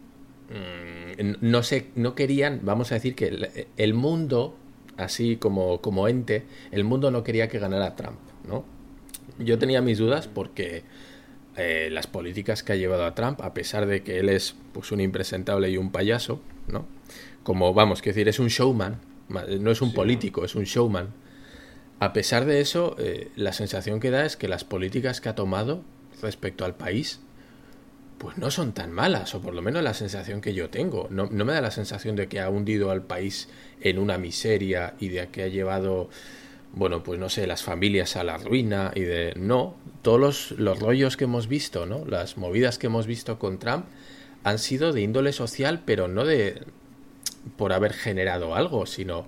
no 1.41 1.63
sé, 1.63 1.87
no 1.95 2.15
querían, 2.15 2.61
vamos 2.63 2.91
a 2.91 2.95
decir 2.95 3.15
que 3.15 3.67
el, 3.77 3.93
mundo, 3.93 4.55
así 4.97 5.37
como, 5.37 5.81
como 5.81 6.07
ente, 6.07 6.43
el 6.71 6.83
mundo 6.83 7.11
no 7.11 7.23
quería 7.23 7.47
que 7.47 7.59
ganara 7.59 7.95
Trump, 7.95 8.19
¿no? 8.47 8.65
Yo 9.39 9.57
tenía 9.57 9.81
mis 9.81 9.97
dudas 9.97 10.27
porque 10.27 10.83
eh, 11.55 11.89
las 11.91 12.07
políticas 12.07 12.63
que 12.63 12.73
ha 12.73 12.75
llevado 12.75 13.05
a 13.05 13.15
Trump, 13.15 13.41
a 13.41 13.53
pesar 13.53 13.85
de 13.85 14.03
que 14.03 14.19
él 14.19 14.29
es 14.29 14.55
pues 14.73 14.91
un 14.91 15.01
impresentable 15.01 15.69
y 15.69 15.77
un 15.77 15.91
payaso, 15.91 16.39
¿no? 16.67 16.85
Como 17.43 17.73
vamos, 17.73 18.01
que 18.01 18.11
decir, 18.11 18.27
es 18.27 18.39
un 18.39 18.47
showman, 18.47 18.99
no 19.59 19.71
es 19.71 19.81
un 19.81 19.93
político, 19.93 20.45
es 20.45 20.55
un 20.55 20.63
showman. 20.63 21.09
A 21.99 22.13
pesar 22.13 22.45
de 22.45 22.61
eso, 22.61 22.95
eh, 22.99 23.29
la 23.35 23.53
sensación 23.53 23.99
que 23.99 24.11
da 24.11 24.25
es 24.25 24.37
que 24.37 24.47
las 24.47 24.63
políticas 24.63 25.21
que 25.21 25.29
ha 25.29 25.35
tomado 25.35 25.81
respecto 26.21 26.65
al 26.65 26.75
país, 26.75 27.21
pues 28.23 28.37
no 28.37 28.49
son 28.49 28.71
tan 28.71 28.89
malas, 28.93 29.35
o 29.35 29.41
por 29.41 29.53
lo 29.53 29.61
menos 29.61 29.83
la 29.83 29.93
sensación 29.93 30.39
que 30.39 30.53
yo 30.53 30.69
tengo. 30.69 31.07
No, 31.09 31.27
no 31.29 31.43
me 31.43 31.51
da 31.51 31.59
la 31.59 31.71
sensación 31.71 32.15
de 32.15 32.29
que 32.29 32.39
ha 32.39 32.49
hundido 32.49 32.89
al 32.89 33.01
país 33.01 33.49
en 33.81 33.99
una 33.99 34.17
miseria 34.17 34.93
y 34.97 35.09
de 35.09 35.27
que 35.27 35.43
ha 35.43 35.47
llevado 35.49 36.09
bueno, 36.71 37.03
pues 37.03 37.19
no 37.19 37.27
sé, 37.27 37.45
las 37.47 37.63
familias 37.63 38.15
a 38.15 38.23
la 38.23 38.37
ruina 38.37 38.93
y 38.95 39.01
de... 39.01 39.33
No, 39.35 39.75
todos 40.03 40.51
los, 40.51 40.79
rollos 40.79 41.17
que 41.17 41.25
hemos 41.25 41.49
visto, 41.49 41.85
¿no? 41.85 42.05
Las 42.05 42.37
movidas 42.37 42.77
que 42.77 42.87
hemos 42.87 43.07
visto 43.07 43.37
con 43.39 43.59
Trump 43.59 43.87
han 44.45 44.57
sido 44.57 44.93
de 44.93 45.01
índole 45.01 45.33
social, 45.33 45.81
pero 45.85 46.07
no 46.07 46.23
de... 46.23 46.61
por 47.57 47.73
haber 47.73 47.91
generado 47.91 48.55
algo, 48.55 48.85
sino... 48.85 49.27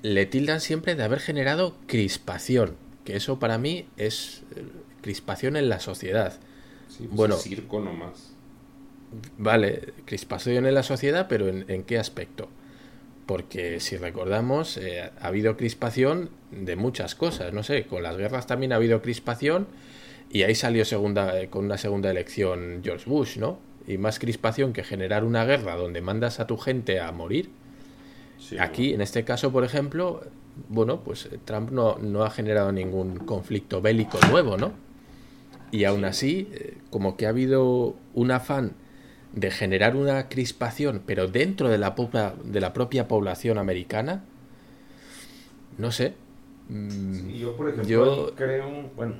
Le 0.00 0.24
tildan 0.24 0.62
siempre 0.62 0.94
de 0.94 1.02
haber 1.04 1.20
generado 1.20 1.76
crispación, 1.86 2.76
que 3.04 3.16
eso 3.16 3.38
para 3.38 3.58
mí 3.58 3.86
es 3.98 4.42
eh, 4.56 4.64
crispación 5.02 5.56
en 5.56 5.68
la 5.68 5.80
sociedad. 5.80 6.40
Sí, 6.96 7.04
pues 7.04 7.16
bueno, 7.16 7.36
circo 7.36 7.80
nomás. 7.80 8.32
Vale, 9.38 9.94
crispación 10.04 10.66
en 10.66 10.74
la 10.74 10.82
sociedad, 10.82 11.26
pero 11.28 11.48
¿en 11.48 11.82
qué 11.84 11.98
aspecto? 11.98 12.48
porque 13.26 13.80
si 13.80 13.96
recordamos, 13.96 14.76
eh, 14.76 15.10
ha 15.20 15.26
habido 15.26 15.56
crispación 15.56 16.30
de 16.52 16.76
muchas 16.76 17.14
cosas, 17.14 17.52
no 17.52 17.62
sé, 17.64 17.84
con 17.86 18.02
las 18.02 18.16
guerras 18.16 18.46
también 18.46 18.72
ha 18.72 18.76
habido 18.76 19.02
crispación 19.02 19.66
y 20.30 20.44
ahí 20.44 20.54
salió 20.54 20.84
segunda, 20.84 21.40
eh, 21.40 21.48
con 21.50 21.64
una 21.64 21.76
segunda 21.76 22.10
elección 22.10 22.80
George 22.82 23.10
Bush, 23.10 23.36
¿no? 23.36 23.58
Y 23.86 23.98
más 23.98 24.18
crispación 24.18 24.72
que 24.72 24.84
generar 24.84 25.24
una 25.24 25.44
guerra 25.44 25.74
donde 25.76 26.00
mandas 26.00 26.40
a 26.40 26.46
tu 26.46 26.56
gente 26.56 27.00
a 27.00 27.12
morir. 27.12 27.50
Aquí, 28.60 28.92
en 28.92 29.00
este 29.00 29.24
caso, 29.24 29.50
por 29.50 29.64
ejemplo, 29.64 30.22
bueno, 30.68 31.00
pues 31.00 31.26
eh, 31.26 31.38
Trump 31.44 31.70
no, 31.70 31.98
no 31.98 32.22
ha 32.22 32.30
generado 32.30 32.70
ningún 32.70 33.18
conflicto 33.18 33.80
bélico 33.80 34.18
nuevo, 34.30 34.56
¿no? 34.56 34.72
Y 35.76 35.84
aún 35.84 36.06
así, 36.06 36.48
como 36.88 37.18
que 37.18 37.26
ha 37.26 37.28
habido 37.28 37.96
un 38.14 38.30
afán 38.30 38.72
de 39.34 39.50
generar 39.50 39.94
una 39.94 40.30
crispación, 40.30 41.02
pero 41.04 41.28
dentro 41.28 41.68
de 41.68 41.76
la, 41.76 41.94
de 42.44 42.60
la 42.62 42.72
propia 42.72 43.08
población 43.08 43.58
americana, 43.58 44.24
no 45.76 45.92
sé. 45.92 46.14
Mm, 46.70 47.28
yo, 47.28 47.54
por 47.58 47.68
ejemplo, 47.68 48.32
creo. 48.34 48.90
Bueno, 48.96 49.16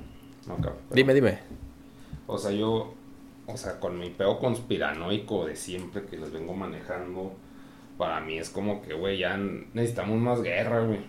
no, 0.47 0.57
Dime, 0.89 1.13
dime. 1.13 1.37
O 2.25 2.39
sea, 2.39 2.49
yo. 2.49 2.95
O 3.45 3.55
sea, 3.55 3.79
con 3.79 3.99
mi 3.99 4.09
peo 4.09 4.39
conspiranoico 4.39 5.45
de 5.45 5.55
siempre 5.55 6.05
que 6.05 6.17
les 6.17 6.31
vengo 6.31 6.55
manejando, 6.55 7.33
para 7.99 8.19
mí 8.19 8.39
es 8.39 8.49
como 8.49 8.81
que, 8.81 8.95
güey, 8.95 9.19
ya 9.19 9.37
necesitamos 9.37 10.17
más 10.19 10.41
guerra, 10.41 10.83
güey. 10.83 11.01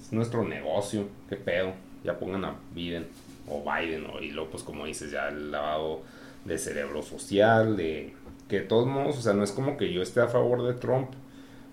Es 0.00 0.10
nuestro 0.14 0.42
negocio, 0.42 1.06
qué 1.28 1.36
pedo. 1.36 1.74
Ya 2.02 2.18
pongan 2.18 2.46
a 2.46 2.56
Biden 2.74 3.06
o 3.48 3.62
Biden, 3.62 4.06
o, 4.06 4.20
y 4.20 4.30
luego, 4.30 4.50
pues, 4.50 4.62
como 4.62 4.86
dices, 4.86 5.10
ya 5.10 5.28
el 5.28 5.50
lavado 5.50 6.02
de 6.44 6.58
cerebro 6.58 7.02
social, 7.02 7.76
de 7.76 8.14
que 8.48 8.60
de 8.60 8.66
todos 8.66 8.86
modos, 8.86 9.18
o 9.18 9.20
sea, 9.20 9.32
no 9.32 9.42
es 9.42 9.52
como 9.52 9.76
que 9.76 9.92
yo 9.92 10.02
esté 10.02 10.20
a 10.20 10.28
favor 10.28 10.62
de 10.66 10.74
Trump, 10.74 11.10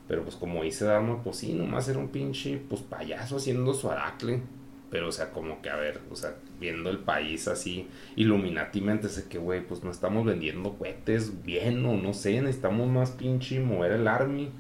pero 0.08 0.24
pues 0.24 0.36
como 0.36 0.64
dice 0.64 0.86
Dharma, 0.86 1.24
pues 1.24 1.38
sí, 1.38 1.54
nomás 1.54 1.88
era 1.88 2.00
un 2.00 2.10
pinche, 2.10 2.62
pues 2.70 2.82
payaso 2.82 3.38
haciendo 3.38 3.74
su 3.74 3.90
aracle. 3.90 4.42
Pero, 4.90 5.08
o 5.08 5.12
sea, 5.12 5.32
como 5.32 5.60
que, 5.60 5.72
a 5.72 5.76
ver, 5.76 6.02
o 6.12 6.16
sea, 6.16 6.36
viendo 6.60 6.92
el 6.92 7.00
país 7.00 7.48
así, 7.48 7.88
iluminativamente, 8.16 9.10
sé 9.10 9.28
que, 9.28 9.40
güey, 9.40 9.66
pues 9.66 9.84
no 9.84 9.90
estamos 9.90 10.24
vendiendo 10.24 10.74
cohetes 10.74 11.44
bien, 11.44 11.84
o 11.88 11.98
no 11.98 12.14
sé, 12.14 12.40
necesitamos 12.42 12.88
más 12.90 13.10
pinche 13.10 13.60
mover 13.60 13.94
el 13.94 14.08
army. 14.08 14.52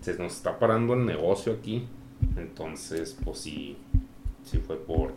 Se 0.00 0.16
nos 0.16 0.36
está 0.36 0.60
parando 0.60 0.94
el 0.94 1.06
negocio 1.06 1.54
aquí. 1.54 1.88
Entonces, 2.36 3.18
pues 3.24 3.40
sí, 3.40 3.76
sí 4.44 4.58
fue 4.58 4.76
por... 4.76 5.14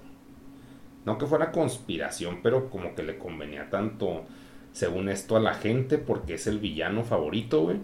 No 1.05 1.17
que 1.17 1.25
fuera 1.25 1.51
conspiración, 1.51 2.39
pero 2.41 2.69
como 2.69 2.95
que 2.95 3.03
le 3.03 3.17
convenía 3.17 3.69
tanto 3.69 4.25
según 4.73 5.07
esto, 5.07 5.37
a 5.37 5.39
la 5.39 5.53
gente 5.53 5.99
porque 5.99 6.33
es 6.33 6.47
el 6.47 6.59
villano 6.59 7.03
favorito, 7.03 7.61
güey. 7.61 7.77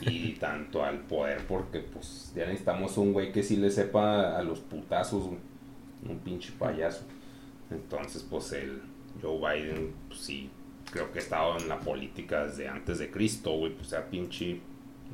Y 0.00 0.32
tanto 0.40 0.82
al 0.82 1.00
poder 1.00 1.46
porque, 1.46 1.80
pues, 1.80 2.32
ya 2.34 2.46
necesitamos 2.46 2.96
un 2.96 3.12
güey 3.12 3.30
que 3.30 3.42
sí 3.42 3.56
le 3.56 3.70
sepa 3.70 4.36
a 4.36 4.42
los 4.42 4.60
putazos, 4.60 5.24
güey. 5.24 5.38
Un 6.08 6.18
pinche 6.18 6.52
payaso. 6.58 7.04
Entonces, 7.70 8.26
pues, 8.28 8.52
el 8.52 8.80
Joe 9.20 9.38
Biden, 9.38 9.92
pues 10.08 10.20
sí, 10.20 10.50
creo 10.90 11.12
que 11.12 11.18
ha 11.18 11.22
estado 11.22 11.58
en 11.58 11.68
la 11.68 11.78
política 11.78 12.46
desde 12.46 12.68
antes 12.68 12.98
de 12.98 13.10
Cristo, 13.10 13.52
güey. 13.58 13.74
Pues, 13.74 13.88
sea 13.88 14.08
pinche 14.08 14.60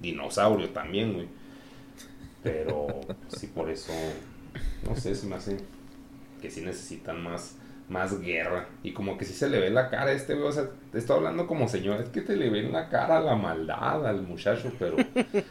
dinosaurio 0.00 0.70
también, 0.70 1.12
güey. 1.12 1.26
Pero, 2.44 2.86
pues, 3.04 3.40
sí, 3.40 3.48
por 3.48 3.68
eso, 3.68 3.92
no 4.88 4.94
sé, 4.94 5.16
se 5.16 5.26
me 5.26 5.34
hace 5.34 5.56
que 6.38 6.50
sí 6.50 6.62
necesitan 6.62 7.22
más 7.22 7.56
más 7.88 8.20
guerra. 8.20 8.68
Y 8.82 8.92
como 8.92 9.18
que 9.18 9.24
sí 9.24 9.32
se 9.32 9.48
le 9.48 9.60
ve 9.60 9.70
la 9.70 9.88
cara 9.88 10.10
a 10.10 10.12
este 10.12 10.34
güey. 10.34 10.48
O 10.48 10.52
sea, 10.52 10.68
te 10.92 10.98
estoy 10.98 11.16
hablando 11.16 11.46
como 11.46 11.68
señor. 11.68 12.00
Es 12.00 12.08
que 12.08 12.20
te 12.20 12.36
le 12.36 12.50
ve 12.50 12.60
en 12.60 12.72
la 12.72 12.88
cara 12.88 13.20
la 13.20 13.36
maldad 13.36 14.06
al 14.06 14.22
muchacho, 14.22 14.72
pero. 14.78 14.96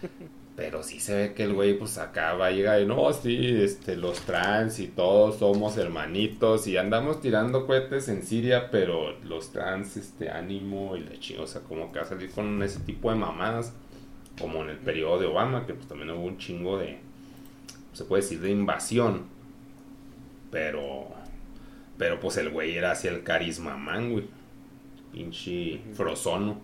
pero 0.56 0.82
sí 0.82 1.00
se 1.00 1.15
ve 1.15 1.34
que 1.34 1.43
el 1.43 1.54
güey, 1.54 1.78
pues 1.78 1.97
acá 2.00 2.34
va 2.34 2.47
a 2.47 2.52
llegar 2.52 2.82
y 2.82 2.86
no, 2.88 3.13
sí, 3.13 3.62
este, 3.62 3.95
los 3.95 4.21
trans 4.21 4.80
y 4.80 4.88
todos 4.88 5.38
somos 5.38 5.78
hermanitos 5.78 6.65
y 6.65 6.78
andamos 6.78 7.21
tirando 7.21 7.67
cohetes 7.67 8.10
en 8.10 8.23
Siria, 8.23 8.71
pero 8.71 9.19
los 9.19 9.52
trans, 9.52 9.97
este, 9.97 10.32
ánimo 10.32 10.95
y 10.95 11.02
le 11.02 11.19
chingo. 11.19 11.43
O 11.43 11.47
sea, 11.47 11.62
como 11.62 11.91
que 11.91 12.00
va 12.00 12.06
a 12.06 12.10
salir 12.10 12.32
con 12.32 12.62
ese 12.63 12.80
tipo 12.82 13.10
de 13.12 13.17
mamadas. 13.17 13.73
Como 14.39 14.62
en 14.62 14.69
el 14.69 14.78
periodo 14.78 15.17
de 15.17 15.26
Obama, 15.26 15.65
que 15.65 15.73
pues 15.73 15.88
también 15.88 16.12
hubo 16.12 16.23
un 16.23 16.38
chingo 16.38 16.78
de. 16.78 17.00
Se 17.93 18.04
puede 18.04 18.21
decir 18.21 18.39
de 18.39 18.52
invasión. 18.52 19.37
Pero 20.51 21.07
pero 21.97 22.19
pues 22.19 22.38
el 22.38 22.49
güey 22.49 22.77
era 22.77 22.91
así 22.91 23.07
el 23.07 23.23
carisma 23.23 23.75
man, 23.75 24.12
güey. 24.12 24.25
Pinche 25.12 25.79
frozono. 25.93 26.62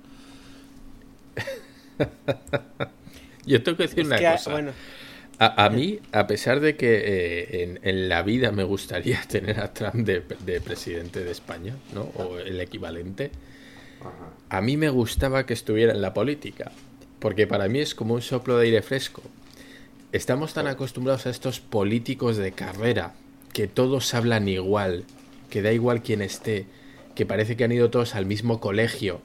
Yo 3.45 3.63
tengo 3.63 3.77
que 3.77 3.83
decir 3.83 4.05
una 4.05 4.17
cosa. 4.17 4.73
A, 5.39 5.69
mí, 5.69 5.99
a 6.11 6.27
pesar 6.27 6.59
de 6.59 6.77
que 6.77 7.01
eh, 7.03 7.79
en, 7.81 8.07
la 8.07 8.21
vida 8.21 8.51
me 8.51 8.63
gustaría 8.63 9.19
tener 9.27 9.59
a 9.59 9.73
Trump 9.73 10.05
de, 10.05 10.21
presidente 10.61 11.23
de 11.23 11.31
España, 11.31 11.75
¿no? 11.93 12.03
O 12.15 12.37
el 12.37 12.61
equivalente, 12.61 13.31
a 14.49 14.61
mí 14.61 14.77
me 14.77 14.89
gustaba 14.89 15.45
que 15.45 15.53
estuviera 15.53 15.91
en 15.91 16.01
la 16.01 16.13
política, 16.13 16.71
porque 17.19 17.47
para 17.47 17.67
mí 17.67 17.79
es 17.79 17.95
como 17.95 18.13
un 18.13 18.21
soplo 18.21 18.57
de 18.57 18.65
aire 18.65 18.81
fresco. 18.83 19.23
Estamos 20.11 20.53
tan 20.53 20.67
acostumbrados 20.67 21.25
a 21.25 21.31
estos 21.31 21.59
políticos 21.59 22.37
de 22.37 22.51
carrera, 22.51 23.13
que 23.53 23.67
todos 23.67 24.13
hablan 24.13 24.47
igual, 24.47 25.05
que 25.49 25.61
da 25.61 25.71
igual 25.71 26.01
quién 26.01 26.21
esté, 26.21 26.65
que 27.15 27.25
parece 27.25 27.55
que 27.55 27.63
han 27.63 27.71
ido 27.71 27.89
todos 27.89 28.15
al 28.15 28.25
mismo 28.25 28.59
colegio. 28.59 29.21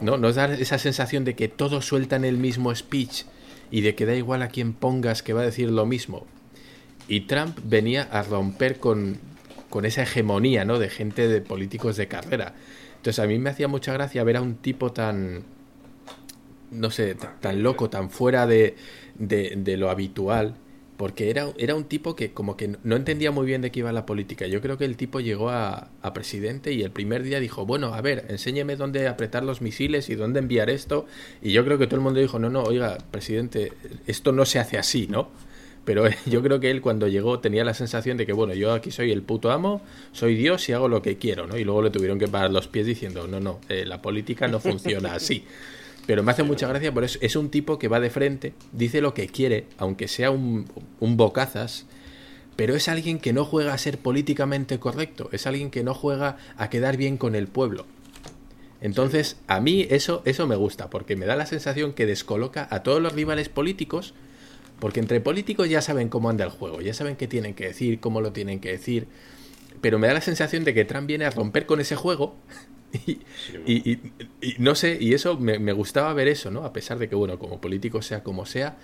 ¿No? 0.00 0.16
Nos 0.18 0.36
da 0.36 0.52
esa 0.54 0.78
sensación 0.78 1.24
de 1.24 1.34
que 1.34 1.48
todos 1.48 1.86
sueltan 1.86 2.24
el 2.24 2.36
mismo 2.36 2.74
speech 2.74 3.24
y 3.70 3.80
de 3.80 3.94
que 3.94 4.06
da 4.06 4.14
igual 4.14 4.42
a 4.42 4.48
quién 4.48 4.72
pongas 4.72 5.22
que 5.22 5.32
va 5.32 5.40
a 5.40 5.46
decir 5.46 5.70
lo 5.70 5.86
mismo. 5.86 6.26
Y 7.08 7.22
Trump 7.22 7.58
venía 7.64 8.04
a 8.04 8.22
romper 8.22 8.78
con, 8.78 9.18
con 9.68 9.84
esa 9.84 10.02
hegemonía, 10.02 10.64
¿no? 10.64 10.78
De 10.78 10.88
gente 10.88 11.26
de 11.26 11.40
políticos 11.40 11.96
de 11.96 12.06
carrera. 12.06 12.54
Entonces 12.96 13.22
a 13.22 13.26
mí 13.26 13.38
me 13.38 13.50
hacía 13.50 13.68
mucha 13.68 13.92
gracia 13.92 14.24
ver 14.24 14.36
a 14.36 14.40
un 14.40 14.54
tipo 14.56 14.92
tan, 14.92 15.44
no 16.70 16.90
sé, 16.90 17.16
tan, 17.40 17.62
loco, 17.62 17.90
tan 17.90 18.10
fuera 18.10 18.46
de, 18.46 18.76
de, 19.18 19.54
de, 19.56 19.76
lo 19.76 19.90
habitual, 19.90 20.54
porque 21.04 21.28
era, 21.28 21.52
era 21.58 21.74
un 21.74 21.84
tipo 21.84 22.16
que 22.16 22.32
como 22.32 22.56
que 22.56 22.78
no 22.82 22.96
entendía 22.96 23.30
muy 23.30 23.44
bien 23.44 23.60
de 23.60 23.70
qué 23.70 23.80
iba 23.80 23.92
la 23.92 24.06
política. 24.06 24.46
Yo 24.46 24.62
creo 24.62 24.78
que 24.78 24.86
el 24.86 24.96
tipo 24.96 25.20
llegó 25.20 25.50
a, 25.50 25.90
presidente 26.14 26.72
y 26.72 26.82
el 26.82 26.92
primer 26.92 27.22
día 27.22 27.40
dijo, 27.40 27.66
bueno, 27.66 27.92
a 27.92 28.00
ver, 28.00 28.24
enséñeme 28.30 28.74
dónde 28.76 29.06
apretar 29.06 29.44
los 29.44 29.60
misiles 29.60 30.08
y 30.08 30.14
dónde 30.14 30.38
enviar 30.38 30.70
esto. 30.70 31.04
Y 31.42 31.52
yo 31.52 31.62
creo 31.62 31.76
que 31.76 31.86
todo 31.86 31.96
el 31.96 32.00
mundo 32.00 32.20
dijo, 32.20 32.38
no, 32.38 32.48
no, 32.48 32.62
oiga, 32.62 32.96
presidente, 33.10 33.74
esto 34.06 34.32
no 34.32 34.46
se 34.46 34.58
hace 34.58 34.78
así, 34.78 35.06
¿no? 35.06 35.28
Pero 35.84 36.04
yo 36.24 36.42
creo 36.42 36.58
que 36.58 36.70
él 36.70 36.80
cuando 36.80 37.06
llegó 37.06 37.38
tenía 37.38 37.64
la 37.64 37.74
sensación 37.74 38.16
de 38.16 38.24
que, 38.24 38.32
bueno, 38.32 38.54
yo 38.54 38.72
aquí 38.72 38.90
soy 38.90 39.12
el 39.12 39.20
puto 39.20 39.50
amo, 39.50 39.82
soy 40.12 40.36
Dios 40.36 40.66
y 40.70 40.72
hago 40.72 40.88
lo 40.88 41.02
que 41.02 41.18
quiero, 41.18 41.46
¿no? 41.46 41.58
Y 41.58 41.64
luego 41.64 41.82
le 41.82 41.90
tuvieron 41.90 42.18
que 42.18 42.28
parar 42.28 42.50
los 42.50 42.66
pies 42.66 42.86
diciendo, 42.86 43.28
no, 43.28 43.40
no, 43.40 43.60
eh, 43.68 43.84
la 43.84 44.00
política 44.00 44.48
no 44.48 44.58
funciona 44.58 45.12
así. 45.12 45.44
Pero 46.06 46.22
me 46.22 46.32
hace 46.32 46.42
mucha 46.42 46.68
gracia 46.68 46.92
por 46.92 47.04
eso. 47.04 47.18
Es 47.22 47.36
un 47.36 47.50
tipo 47.50 47.78
que 47.78 47.88
va 47.88 48.00
de 48.00 48.10
frente, 48.10 48.54
dice 48.72 49.00
lo 49.00 49.14
que 49.14 49.26
quiere, 49.28 49.66
aunque 49.78 50.08
sea 50.08 50.30
un, 50.30 50.66
un 51.00 51.16
bocazas, 51.16 51.86
pero 52.56 52.76
es 52.76 52.88
alguien 52.88 53.18
que 53.18 53.32
no 53.32 53.44
juega 53.44 53.74
a 53.74 53.78
ser 53.78 53.98
políticamente 53.98 54.78
correcto, 54.78 55.28
es 55.32 55.46
alguien 55.46 55.70
que 55.70 55.82
no 55.82 55.94
juega 55.94 56.36
a 56.56 56.70
quedar 56.70 56.96
bien 56.96 57.16
con 57.16 57.34
el 57.34 57.48
pueblo. 57.48 57.86
Entonces, 58.80 59.38
a 59.46 59.60
mí 59.60 59.86
eso, 59.90 60.22
eso 60.24 60.46
me 60.46 60.56
gusta, 60.56 60.90
porque 60.90 61.16
me 61.16 61.26
da 61.26 61.36
la 61.36 61.46
sensación 61.46 61.94
que 61.94 62.06
descoloca 62.06 62.68
a 62.70 62.82
todos 62.82 63.00
los 63.00 63.14
rivales 63.14 63.48
políticos, 63.48 64.14
porque 64.78 65.00
entre 65.00 65.20
políticos 65.20 65.70
ya 65.70 65.80
saben 65.80 66.10
cómo 66.10 66.28
anda 66.28 66.44
el 66.44 66.50
juego, 66.50 66.80
ya 66.82 66.92
saben 66.92 67.16
qué 67.16 67.26
tienen 67.26 67.54
que 67.54 67.68
decir, 67.68 67.98
cómo 67.98 68.20
lo 68.20 68.32
tienen 68.32 68.60
que 68.60 68.70
decir, 68.70 69.08
pero 69.80 69.98
me 69.98 70.06
da 70.06 70.14
la 70.14 70.20
sensación 70.20 70.64
de 70.64 70.74
que 70.74 70.84
Trump 70.84 71.06
viene 71.06 71.24
a 71.24 71.30
romper 71.30 71.66
con 71.66 71.80
ese 71.80 71.96
juego 71.96 72.36
y, 73.66 73.98
no 74.58 74.74
sé, 74.74 74.98
y 75.00 75.14
eso 75.14 75.38
me, 75.38 75.58
me, 75.58 75.72
gustaba 75.72 76.12
ver 76.12 76.28
eso, 76.28 76.50
¿no? 76.50 76.64
A 76.64 76.72
pesar 76.72 76.98
de 76.98 77.08
que, 77.08 77.14
bueno, 77.14 77.38
como 77.38 77.60
político 77.60 78.02
sea 78.02 78.22
como 78.22 78.46
sea, 78.46 78.76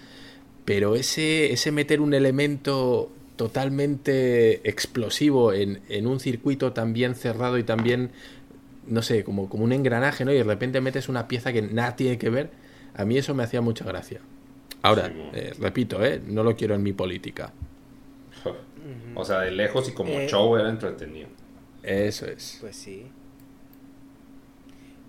pero 0.65 0.97
ese, 0.97 1.53
ese 1.53 1.73
meter 1.73 2.01
un 2.01 2.15
elemento 2.15 3.11
totalmente 3.37 4.69
explosivo 4.69 5.53
en, 5.53 5.81
en 5.89 6.07
un 6.07 6.21
circuito 6.21 6.73
tan 6.73 6.93
bien 6.93 7.15
cerrado 7.15 7.57
y 7.57 7.63
también 7.63 8.11
no 8.87 9.03
sé, 9.03 9.25
como, 9.25 9.49
como 9.49 9.65
un 9.65 9.73
engranaje, 9.73 10.25
¿no? 10.25 10.33
Y 10.33 10.37
de 10.37 10.45
repente 10.45 10.81
metes 10.81 11.09
una 11.09 11.29
pieza 11.29 11.53
que 11.53 11.63
nada 11.63 11.97
tiene 11.97 12.19
que 12.19 12.29
ver. 12.29 12.51
A 12.95 13.05
mí 13.05 13.17
eso 13.17 13.35
me 13.35 13.45
hacía 13.45 13.61
mucha 13.61 13.85
gracia. 13.85 14.21
Ahora, 14.83 15.13
eh, 15.33 15.53
repito, 15.59 16.05
¿eh? 16.05 16.21
No 16.27 16.43
lo 16.43 16.57
quiero 16.57 16.75
en 16.75 16.83
mi 16.83 16.93
política. 16.93 17.53
O 19.15 19.25
sea, 19.25 19.41
de 19.41 19.51
lejos 19.51 19.89
y 19.91 19.93
como 19.93 20.11
eh, 20.11 20.27
show 20.27 20.57
era 20.57 20.71
entretenido. 20.71 21.29
Eso 21.83 22.27
es. 22.27 22.59
Pues 22.61 22.75
sí. 22.75 23.07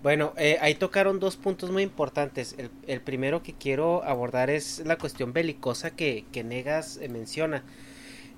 Bueno, 0.04 0.34
eh, 0.38 0.58
ahí 0.62 0.76
tocaron 0.76 1.20
dos 1.20 1.38
puntos 1.38 1.70
muy 1.72 1.84
importantes. 1.84 2.56
El, 2.88 3.02
primero 3.02 3.44
que 3.44 3.54
quiero 3.54 4.04
abordar 4.04 4.50
es 4.50 4.82
la 4.86 4.98
cuestión 4.98 5.32
belicosa 5.32 5.92
que, 5.92 6.26
que 6.32 6.44
Negas 6.44 7.00
menciona. 7.10 7.64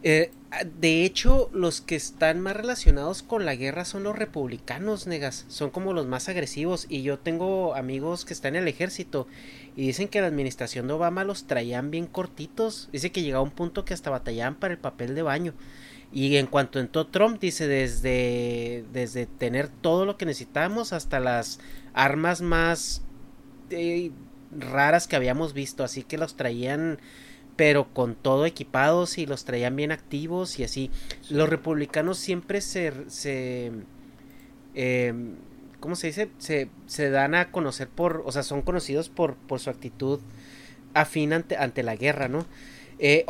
Eh, 0.06 0.32
de 0.82 1.06
hecho, 1.06 1.50
los 1.54 1.80
que 1.80 1.96
están 1.96 2.42
más 2.42 2.58
relacionados 2.58 3.24
con 3.24 3.46
la 3.46 3.56
guerra 3.56 3.86
son 3.86 4.04
los 4.04 4.18
republicanos, 4.18 5.08
negas. 5.08 5.46
Son 5.48 5.70
como 5.70 5.94
los 5.94 6.06
más 6.06 6.28
agresivos. 6.28 6.86
Y 6.90 7.02
yo 7.02 7.18
tengo 7.18 7.76
amigos 7.76 8.26
que 8.26 8.34
están 8.34 8.56
en 8.56 8.64
el 8.64 8.68
ejército 8.68 9.28
y 9.78 9.88
dicen 9.88 10.10
que 10.10 10.20
la 10.20 10.28
administración 10.28 10.88
de 10.88 10.94
Obama 10.94 11.24
los 11.24 11.46
traían 11.46 11.90
bien 11.90 12.08
cortitos. 12.08 12.90
Dice 12.92 13.12
que 13.14 13.24
llegaba 13.24 13.44
un 13.44 13.52
punto 13.52 13.86
que 13.86 13.94
hasta 13.94 14.10
batallaban 14.10 14.56
para 14.56 14.74
el 14.74 14.80
papel 14.80 15.16
de 15.16 15.22
baño. 15.22 15.54
Y 16.14 16.38
en 16.38 16.46
cuanto 16.46 16.80
entró 16.80 17.08
Trump, 17.08 17.40
dice 17.40 17.68
desde, 17.68 18.86
desde 18.94 19.26
tener 19.26 19.68
todo 19.68 20.06
lo 20.06 20.16
que 20.16 20.28
necesitamos 20.28 20.94
hasta 20.94 21.20
las 21.20 21.60
armas 21.94 22.42
más 22.42 23.02
eh, 23.72 24.12
raras 24.56 25.08
que 25.08 25.16
habíamos 25.16 25.54
visto. 25.54 25.84
Así 25.84 26.04
que 26.04 26.20
los 26.20 26.36
traían 26.36 27.00
pero 27.56 27.94
con 27.94 28.16
todo 28.16 28.46
equipados 28.46 29.18
y 29.18 29.26
los 29.26 29.46
traían 29.46 29.76
bien 29.76 29.92
activos 29.92 30.60
y 30.60 30.64
así. 30.64 30.92
Los 31.30 31.50
republicanos 31.50 32.18
siempre 32.18 32.62
se... 32.62 32.94
se 33.10 33.72
eh, 34.76 35.14
¿Cómo 35.80 35.96
se 35.96 36.08
dice? 36.08 36.30
Se, 36.38 36.70
se, 36.86 37.10
dan 37.10 37.36
a 37.36 37.52
conocer 37.52 37.90
por... 37.90 38.24
O 38.26 38.32
sea, 38.32 38.44
son 38.44 38.62
conocidos 38.62 39.10
por, 39.10 39.36
por 39.36 39.60
su 39.60 39.70
actitud 39.70 40.20
afín 40.94 41.34
ante, 41.34 41.58
ante 41.58 41.84
la 41.84 41.96
guerra, 41.96 42.28
¿no? 42.28 42.46
Eh, 43.06 43.26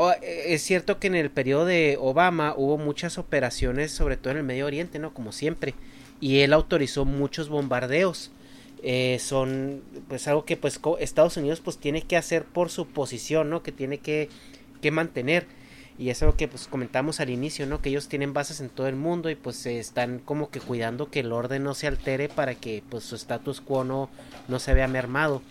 es 0.46 0.62
cierto 0.62 1.00
que 1.00 1.08
en 1.08 1.16
el 1.16 1.32
periodo 1.32 1.66
de 1.66 1.98
Obama 2.00 2.54
hubo 2.56 2.78
muchas 2.78 3.18
operaciones, 3.18 3.92
sobre 3.92 4.18
todo 4.18 4.30
en 4.30 4.38
el 4.38 4.44
Medio 4.44 4.68
Oriente, 4.68 5.00
¿no? 5.00 5.16
Como 5.16 5.32
siempre. 5.32 5.74
Y 6.22 6.42
él 6.42 6.54
autorizó 6.54 7.06
muchos 7.06 7.50
bombardeos. 7.50 8.32
Eh, 8.84 9.18
son 9.20 9.82
pues 10.08 10.28
algo 10.28 10.46
que 10.46 10.58
pues 10.58 10.80
Estados 11.00 11.38
Unidos 11.38 11.60
pues 11.60 11.80
tiene 11.80 12.04
que 12.04 12.18
hacer 12.18 12.46
por 12.46 12.70
su 12.70 12.86
posición, 12.86 13.50
¿no? 13.50 13.64
Que 13.64 13.72
tiene 13.72 13.98
que, 13.98 14.30
que 14.80 14.92
mantener. 14.92 15.48
Y 15.98 16.12
es 16.12 16.22
algo 16.22 16.38
que 16.38 16.48
pues 16.48 16.68
comentamos 16.68 17.20
al 17.20 17.32
inicio, 17.32 17.66
¿no? 17.66 17.82
Que 17.82 17.90
ellos 17.90 18.08
tienen 18.08 18.32
bases 18.32 18.62
en 18.62 18.70
todo 18.70 18.88
el 18.88 18.96
mundo 18.96 19.32
y 19.32 19.36
pues 19.36 19.66
están 19.66 20.20
como 20.20 20.52
que 20.52 20.60
cuidando 20.60 21.10
que 21.10 21.22
el 21.22 21.32
orden 21.32 21.64
no 21.64 21.74
se 21.74 21.88
altere 21.88 22.30
para 22.30 22.54
que 22.54 22.84
pues 22.90 23.06
su 23.06 23.16
status 23.16 23.60
quo 23.60 23.84
no, 23.84 24.12
no 24.48 24.60
se 24.60 24.76
vea 24.76 24.88
mermado. 24.88 25.42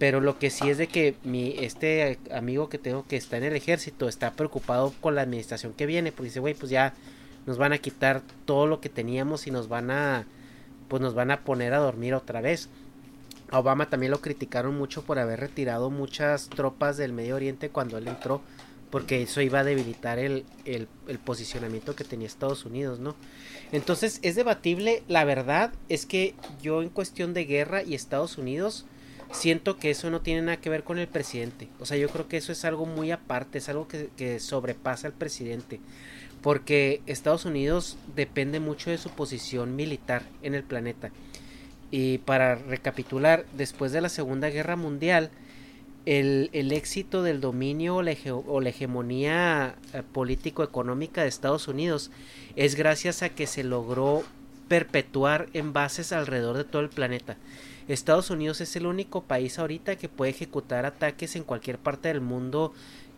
Pero 0.00 0.22
lo 0.22 0.38
que 0.38 0.48
sí 0.48 0.70
es 0.70 0.78
de 0.78 0.86
que 0.86 1.14
mi, 1.24 1.56
este 1.58 2.18
amigo 2.32 2.70
que 2.70 2.78
tengo 2.78 3.06
que 3.06 3.18
está 3.18 3.36
en 3.36 3.44
el 3.44 3.54
ejército 3.54 4.08
está 4.08 4.32
preocupado 4.32 4.94
con 5.02 5.14
la 5.14 5.20
administración 5.20 5.74
que 5.74 5.84
viene, 5.84 6.10
porque 6.10 6.30
dice, 6.30 6.40
güey, 6.40 6.54
pues 6.54 6.70
ya 6.70 6.94
nos 7.44 7.58
van 7.58 7.74
a 7.74 7.78
quitar 7.78 8.22
todo 8.46 8.66
lo 8.66 8.80
que 8.80 8.88
teníamos 8.88 9.46
y 9.46 9.50
nos 9.50 9.68
van 9.68 9.90
a, 9.90 10.24
pues 10.88 11.02
nos 11.02 11.12
van 11.12 11.30
a 11.30 11.44
poner 11.44 11.74
a 11.74 11.80
dormir 11.80 12.14
otra 12.14 12.40
vez. 12.40 12.70
A 13.50 13.58
Obama 13.58 13.90
también 13.90 14.10
lo 14.10 14.22
criticaron 14.22 14.74
mucho 14.74 15.02
por 15.02 15.18
haber 15.18 15.38
retirado 15.38 15.90
muchas 15.90 16.48
tropas 16.48 16.96
del 16.96 17.12
Medio 17.12 17.36
Oriente 17.36 17.68
cuando 17.68 17.98
él 17.98 18.08
entró, 18.08 18.40
porque 18.90 19.20
eso 19.20 19.42
iba 19.42 19.58
a 19.58 19.64
debilitar 19.64 20.18
el, 20.18 20.46
el, 20.64 20.88
posicionamiento 21.18 21.94
que 21.94 22.04
tenía 22.04 22.26
Estados 22.26 22.64
Unidos, 22.64 23.00
¿no? 23.00 23.16
Entonces 23.70 24.18
es 24.22 24.34
debatible, 24.34 25.02
la 25.08 25.24
verdad 25.24 25.74
es 25.90 26.06
que 26.06 26.34
yo 26.62 26.80
en 26.80 26.88
cuestión 26.88 27.34
de 27.34 27.44
guerra 27.44 27.82
y 27.82 27.94
Estados 27.94 28.38
Unidos 28.38 28.86
siento 29.32 29.76
que 29.76 29.90
eso 29.90 30.10
no 30.10 30.20
tiene 30.20 30.42
nada 30.42 30.60
que 30.60 30.70
ver 30.70 30.84
con 30.84 30.98
el 30.98 31.08
presidente, 31.08 31.68
o 31.78 31.86
sea, 31.86 31.96
yo 31.96 32.08
creo 32.08 32.28
que 32.28 32.36
eso 32.36 32.52
es 32.52 32.64
algo 32.64 32.86
muy 32.86 33.10
aparte, 33.10 33.58
es 33.58 33.68
algo 33.68 33.86
que, 33.88 34.40
sobrepasa 34.40 35.06
al 35.06 35.12
presidente 35.14 35.80
porque 36.42 37.02
Estados 37.06 37.44
Unidos 37.44 37.98
depende 38.16 38.60
mucho 38.60 38.90
de 38.90 38.96
su 38.96 39.10
posición 39.10 39.76
militar 39.76 40.22
en 40.42 40.54
el 40.54 40.62
planeta. 40.62 41.10
Y 41.90 42.18
para 42.18 42.54
recapitular, 42.54 43.44
después 43.58 43.92
de 43.92 44.00
la 44.00 44.08
Segunda 44.08 44.48
Guerra 44.48 44.74
Mundial, 44.76 45.30
el, 46.06 46.72
éxito 46.72 47.22
del 47.22 47.40
dominio 47.40 47.96
o 47.96 48.02
la, 48.02 48.70
hegemonía 48.70 49.74
eh, 49.92 50.02
político-económica 50.12 51.22
de 51.22 51.28
Estados 51.28 51.68
Unidos 51.68 52.10
es 52.56 52.74
gracias 52.74 53.22
a 53.22 53.28
que 53.28 53.46
se 53.46 53.64
logró 53.64 54.24
perpetuar 54.68 55.48
en 55.52 55.72
bases 55.72 56.12
alrededor 56.12 56.56
de 56.56 56.64
todo 56.64 56.82
el 56.82 56.88
planeta. 56.88 57.36
Estados 57.88 58.30
Unidos 58.30 58.60
es 58.60 58.76
el 58.76 58.86
único 58.86 59.22
país 59.24 59.58
ahorita 59.58 59.96
que 59.96 60.08
puede 60.08 60.30
ejecutar 60.30 60.86
ataques 60.86 61.36
en 61.36 61.44
cualquier 61.44 61.78
parte 61.78 62.08
del 62.08 62.20
mundo 62.20 62.72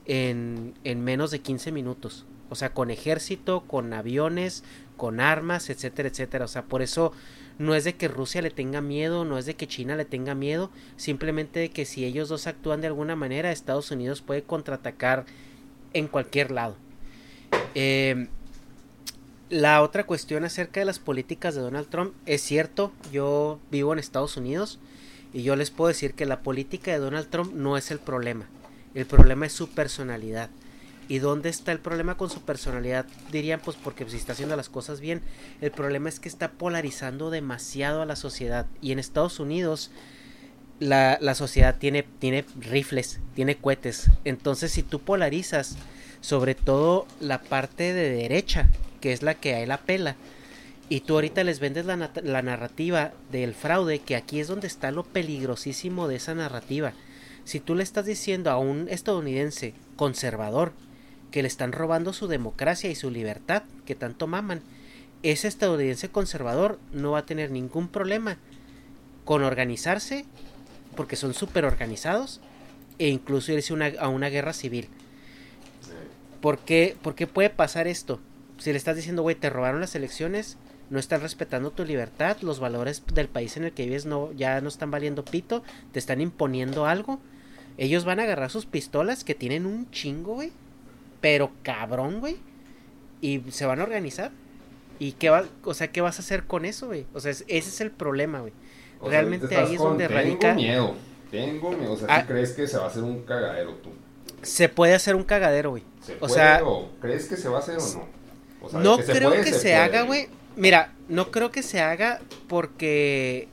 en, 0.06 0.74
en 0.84 1.02
menos 1.02 1.30
de 1.30 1.40
15 1.40 1.72
minutos. 1.72 2.26
O 2.48 2.54
sea, 2.54 2.74
con 2.74 2.90
ejército, 2.90 3.62
con 3.62 3.92
aviones, 3.92 4.62
con 4.96 5.20
armas, 5.20 5.70
etcétera, 5.70 6.08
etcétera. 6.08 6.44
O 6.44 6.48
sea, 6.48 6.64
por 6.64 6.82
eso 6.82 7.12
no 7.58 7.74
es 7.74 7.84
de 7.84 7.94
que 7.94 8.08
Rusia 8.08 8.42
le 8.42 8.50
tenga 8.50 8.80
miedo, 8.80 9.24
no 9.24 9.38
es 9.38 9.46
de 9.46 9.54
que 9.54 9.66
China 9.66 9.96
le 9.96 10.04
tenga 10.04 10.34
miedo, 10.34 10.70
simplemente 10.96 11.60
de 11.60 11.70
que 11.70 11.84
si 11.84 12.04
ellos 12.04 12.28
dos 12.28 12.46
actúan 12.46 12.80
de 12.80 12.88
alguna 12.88 13.16
manera, 13.16 13.52
Estados 13.52 13.90
Unidos 13.90 14.20
puede 14.22 14.42
contraatacar 14.42 15.24
en 15.92 16.08
cualquier 16.08 16.50
lado. 16.50 16.76
Em, 17.74 18.28
la 19.52 19.82
otra 19.82 20.04
cuestión 20.04 20.46
acerca 20.46 20.80
de 20.80 20.86
las 20.86 20.98
políticas 20.98 21.54
de 21.54 21.60
Donald 21.60 21.86
Trump 21.90 22.14
es 22.24 22.40
cierto, 22.40 22.90
yo 23.12 23.60
vivo 23.70 23.92
en 23.92 23.98
Estados 23.98 24.38
Unidos 24.38 24.78
y 25.34 25.42
yo 25.42 25.56
les 25.56 25.70
puedo 25.70 25.88
decir 25.88 26.14
que 26.14 26.24
la 26.24 26.40
política 26.40 26.90
de 26.90 26.96
Donald 26.96 27.28
Trump 27.28 27.52
no 27.52 27.76
es 27.76 27.90
el 27.90 27.98
problema, 27.98 28.48
el 28.94 29.04
problema 29.04 29.44
es 29.44 29.52
su 29.52 29.68
personalidad. 29.68 30.48
¿Y 31.06 31.18
dónde 31.18 31.50
está 31.50 31.70
el 31.70 31.80
problema 31.80 32.16
con 32.16 32.30
su 32.30 32.40
personalidad? 32.40 33.04
Dirían, 33.30 33.60
pues 33.62 33.76
porque 33.76 34.08
si 34.08 34.16
está 34.16 34.32
haciendo 34.32 34.56
las 34.56 34.70
cosas 34.70 35.00
bien. 35.00 35.20
El 35.60 35.70
problema 35.70 36.08
es 36.08 36.18
que 36.18 36.30
está 36.30 36.52
polarizando 36.52 37.28
demasiado 37.28 38.00
a 38.00 38.06
la 38.06 38.16
sociedad. 38.16 38.66
Y 38.80 38.92
en 38.92 38.98
Estados 38.98 39.38
Unidos 39.38 39.90
la, 40.78 41.18
la 41.20 41.34
sociedad 41.34 41.76
tiene, 41.78 42.04
tiene 42.04 42.46
rifles, 42.58 43.20
tiene 43.34 43.56
cohetes. 43.56 44.08
Entonces 44.24 44.72
si 44.72 44.82
tú 44.82 45.00
polarizas 45.00 45.76
sobre 46.22 46.54
todo 46.54 47.06
la 47.20 47.42
parte 47.42 47.92
de 47.92 48.08
derecha, 48.08 48.70
que 49.02 49.12
es 49.12 49.22
la 49.22 49.34
que 49.34 49.54
a 49.54 49.60
él 49.60 49.70
apela, 49.70 50.16
y 50.88 51.00
tú 51.00 51.14
ahorita 51.14 51.44
les 51.44 51.60
vendes 51.60 51.84
la, 51.84 52.10
la 52.22 52.42
narrativa 52.42 53.12
del 53.30 53.54
fraude, 53.54 53.98
que 53.98 54.16
aquí 54.16 54.40
es 54.40 54.48
donde 54.48 54.66
está 54.66 54.90
lo 54.90 55.04
peligrosísimo 55.04 56.08
de 56.08 56.16
esa 56.16 56.34
narrativa. 56.34 56.94
Si 57.44 57.60
tú 57.60 57.74
le 57.74 57.82
estás 57.82 58.06
diciendo 58.06 58.50
a 58.50 58.56
un 58.56 58.88
estadounidense 58.88 59.74
conservador, 59.96 60.72
que 61.32 61.42
le 61.42 61.48
están 61.48 61.72
robando 61.72 62.12
su 62.12 62.28
democracia 62.28 62.90
y 62.90 62.94
su 62.94 63.10
libertad 63.10 63.64
que 63.84 63.96
tanto 63.96 64.28
maman. 64.28 64.62
Ese 65.24 65.48
estadounidense 65.48 66.10
conservador 66.10 66.78
no 66.92 67.12
va 67.12 67.20
a 67.20 67.26
tener 67.26 67.50
ningún 67.50 67.88
problema 67.88 68.36
con 69.24 69.42
organizarse, 69.42 70.24
porque 70.94 71.16
son 71.16 71.34
súper 71.34 71.64
organizados, 71.64 72.40
e 72.98 73.08
incluso 73.08 73.52
irse 73.52 73.74
a 73.98 74.08
una 74.08 74.28
guerra 74.28 74.52
civil. 74.52 74.88
¿Por 76.40 76.58
qué, 76.58 76.96
¿Por 77.02 77.14
qué 77.14 77.26
puede 77.26 77.50
pasar 77.50 77.86
esto? 77.86 78.20
Si 78.62 78.70
le 78.70 78.78
estás 78.78 78.94
diciendo, 78.94 79.22
güey, 79.22 79.34
te 79.34 79.50
robaron 79.50 79.80
las 79.80 79.96
elecciones, 79.96 80.56
no 80.88 81.00
están 81.00 81.20
respetando 81.20 81.72
tu 81.72 81.84
libertad, 81.84 82.36
los 82.42 82.60
valores 82.60 83.02
del 83.12 83.26
país 83.26 83.56
en 83.56 83.64
el 83.64 83.72
que 83.72 83.86
vives 83.86 84.06
no, 84.06 84.30
ya 84.34 84.60
no 84.60 84.68
están 84.68 84.92
valiendo 84.92 85.24
pito, 85.24 85.64
te 85.90 85.98
están 85.98 86.20
imponiendo 86.20 86.86
algo, 86.86 87.18
ellos 87.76 88.04
van 88.04 88.20
a 88.20 88.22
agarrar 88.22 88.50
sus 88.50 88.64
pistolas 88.64 89.24
que 89.24 89.34
tienen 89.34 89.66
un 89.66 89.90
chingo, 89.90 90.34
güey, 90.34 90.52
pero 91.20 91.50
cabrón, 91.64 92.20
güey. 92.20 92.36
Y 93.20 93.40
se 93.50 93.66
van 93.66 93.80
a 93.80 93.82
organizar. 93.82 94.30
¿Y 95.00 95.10
qué 95.14 95.28
va, 95.28 95.44
o 95.64 95.74
sea, 95.74 95.88
qué 95.88 96.00
vas 96.00 96.20
a 96.20 96.22
hacer 96.22 96.44
con 96.44 96.64
eso, 96.64 96.86
güey? 96.86 97.04
O 97.14 97.18
sea, 97.18 97.32
ese 97.32 97.44
es 97.48 97.80
el 97.80 97.90
problema, 97.90 98.42
güey. 98.42 98.52
Realmente 99.04 99.56
ahí 99.56 99.74
es 99.74 99.80
donde 99.80 100.06
radica. 100.06 100.54
Tengo 100.54 100.54
miedo, 100.54 100.94
tengo 101.32 101.72
miedo. 101.72 101.92
O 101.94 101.96
sea, 101.96 102.06
ah, 102.10 102.26
crees 102.28 102.52
que 102.52 102.68
se 102.68 102.78
va 102.78 102.84
a 102.84 102.86
hacer 102.86 103.02
un 103.02 103.24
cagadero 103.24 103.72
tú? 103.82 103.90
Se 104.42 104.68
puede 104.68 104.94
hacer 104.94 105.16
un 105.16 105.24
cagadero, 105.24 105.70
güey. 105.70 105.82
o 106.20 106.28
sea, 106.28 106.62
¿crees 107.00 107.26
que 107.26 107.36
se 107.36 107.48
va 107.48 107.56
a 107.56 107.60
hacer 107.60 107.78
o 107.78 107.94
no? 107.98 108.21
No 108.72 108.98
creo 108.98 109.32
que 109.32 109.52
se, 109.52 109.74
haga, 109.74 110.02
güey. 110.02 110.28
Mira, 110.56 110.92
no 111.08 111.30
creo 111.30 111.50
que 111.50 111.62
se 111.62 111.80
haga 111.80 112.20
porque 112.48 113.48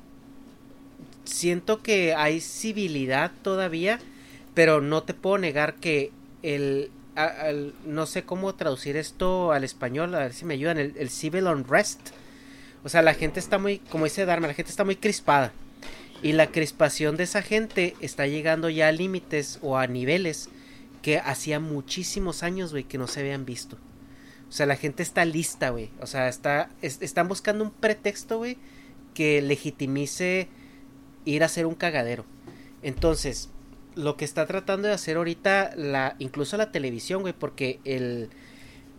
siento 1.24 1.82
que 1.82 2.14
hay 2.14 2.42
civilidad 2.42 3.32
todavía, 3.42 4.00
pero 4.54 4.82
no 4.82 5.04
te 5.04 5.14
puedo 5.14 5.38
negar 5.38 5.76
que 5.76 6.12
el, 6.44 6.92
no 7.86 8.06
sé 8.06 8.24
cómo 8.24 8.56
traducir 8.56 8.98
esto 8.98 9.52
al 9.52 9.64
español, 9.64 10.14
a 10.16 10.20
ver 10.20 10.34
si 10.34 10.46
me 10.46 10.56
ayudan, 10.56 10.78
el, 10.78 10.94
el 10.98 11.10
civil 11.10 11.48
unrest. 11.48 12.00
O 12.84 12.90
sea, 12.90 13.02
la 13.02 13.14
gente 13.14 13.40
está 13.40 13.58
muy, 13.58 13.80
como 13.80 14.06
dice 14.06 14.26
Dharma, 14.26 14.48
la 14.48 14.54
gente 14.54 14.72
está 14.72 14.84
muy 14.84 14.96
crispada. 14.96 15.52
Y 16.22 16.34
la 16.34 16.48
crispación 16.48 17.16
de 17.16 17.24
esa 17.24 17.42
gente 17.42 17.96
está 18.02 18.28
llegando 18.28 18.70
ya 18.70 18.90
a 18.90 18.92
límites 18.92 19.60
o 19.62 19.78
a 19.78 19.88
niveles 19.88 20.50
que 21.02 21.18
hacía 21.18 21.60
muchísimos 21.60 22.44
años, 22.44 22.72
güey, 22.72 22.84
que 22.84 22.98
no 22.98 23.08
se 23.08 23.22
habían 23.22 23.46
visto. 23.46 23.78
O 24.50 24.52
sea, 24.52 24.66
la 24.66 24.76
gente 24.76 25.04
está 25.04 25.26
lista, 25.26 25.70
güey. 25.70 25.92
O 26.02 26.08
sea, 26.08 26.28
está, 26.28 26.70
están 26.82 27.28
buscando 27.28 27.64
un 27.64 27.72
pretexto, 27.72 28.40
güey, 28.40 28.58
que 29.14 29.42
legitimice 29.42 30.48
ir 31.26 31.44
a 31.44 31.46
hacer 31.46 31.68
un 31.68 31.76
cagadero. 31.76 32.26
Entonces, 32.82 33.50
lo 33.96 34.18
que 34.18 34.26
está 34.26 34.48
tratando 34.48 34.88
de 34.88 34.94
hacer 34.94 35.18
ahorita, 35.18 35.72
la, 35.76 36.16
incluso 36.20 36.58
la 36.58 36.72
televisión, 36.72 37.22
güey, 37.22 37.34
porque 37.34 37.80
el, 37.84 38.30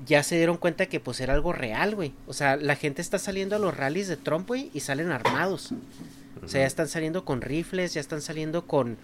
ya 0.06 0.22
se 0.22 0.36
dieron 0.36 0.56
cuenta 0.56 0.86
que 0.86 1.00
pues 1.00 1.20
era 1.20 1.34
algo 1.34 1.52
real, 1.52 1.94
güey. 1.94 2.12
O 2.26 2.32
sea, 2.32 2.56
la 2.56 2.76
gente 2.76 3.02
está 3.02 3.18
saliendo 3.18 3.56
a 3.56 3.58
los 3.58 3.76
rallies 3.76 4.08
de 4.08 4.16
Trump, 4.16 4.46
güey, 4.46 4.70
y 4.72 4.80
salen 4.80 5.10
armados. 5.10 5.72
O 6.42 6.48
sea, 6.48 6.60
ya 6.62 6.66
están 6.66 6.88
saliendo 6.88 7.24
con 7.24 7.42
rifles, 7.42 7.92
ya 7.94 8.00
están 8.00 8.22
saliendo 8.22 8.66
con, 8.66 8.96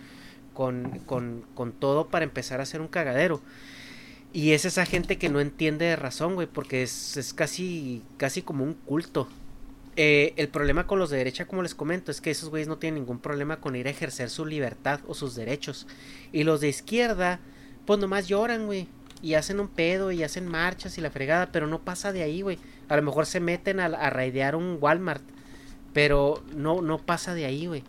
con, 0.55 1.01
con, 1.01 1.45
con 1.55 1.73
todo 1.73 2.09
para 2.09 2.25
empezar 2.25 2.61
a 2.61 2.63
hacer 2.63 2.81
un 2.81 2.89
cagadero. 2.89 3.43
Y 4.33 4.53
es 4.53 4.65
esa 4.65 4.85
gente 4.85 5.19
que 5.19 5.29
no 5.29 5.41
entiende 5.41 5.87
de 5.87 5.97
razón, 5.97 6.35
güey, 6.35 6.47
porque 6.47 6.83
es, 6.83 7.17
es 7.17 7.33
casi, 7.33 8.03
casi 8.19 8.43
como 8.43 8.65
un 8.65 8.75
culto. 8.75 9.29
Eh, 9.99 10.35
el 10.37 10.49
problema 10.49 10.87
con 10.87 10.99
los 10.99 11.09
de 11.09 11.17
derecha, 11.17 11.47
como 11.47 11.63
les 11.63 11.75
comento, 11.75 12.11
es 12.11 12.21
que 12.21 12.31
esos 12.31 12.51
güeyes 12.51 12.69
no 12.69 12.77
tienen 12.77 13.01
ningún 13.01 13.19
problema 13.19 13.61
con 13.61 13.77
ir 13.77 13.87
a 13.87 13.91
ejercer 13.91 14.29
su 14.29 14.45
libertad 14.45 15.01
o 15.09 15.15
sus 15.15 15.35
derechos. 15.35 15.87
Y 16.33 16.45
los 16.45 16.61
de 16.61 16.69
izquierda, 16.69 17.41
pues 17.87 17.99
nomás 17.99 18.29
lloran, 18.29 18.67
güey. 18.67 18.89
Y 19.23 19.35
hacen 19.35 19.59
un 19.59 19.69
pedo 19.69 20.13
y 20.13 20.23
hacen 20.23 20.47
marchas 20.47 20.99
y 20.99 21.01
la 21.01 21.11
fregada, 21.11 21.51
pero 21.51 21.67
no 21.67 21.81
pasa 21.81 22.13
de 22.13 22.23
ahí, 22.23 22.43
güey. 22.43 22.59
A 22.89 22.97
lo 22.97 23.03
mejor 23.03 23.25
se 23.25 23.41
meten 23.41 23.81
a, 23.81 23.87
a 23.87 24.11
raidear 24.11 24.55
un 24.55 24.77
Walmart, 24.79 25.23
pero 25.95 26.43
no, 26.55 26.83
no 26.83 26.99
pasa 26.99 27.33
de 27.33 27.47
ahí, 27.47 27.67
güey. 27.67 27.83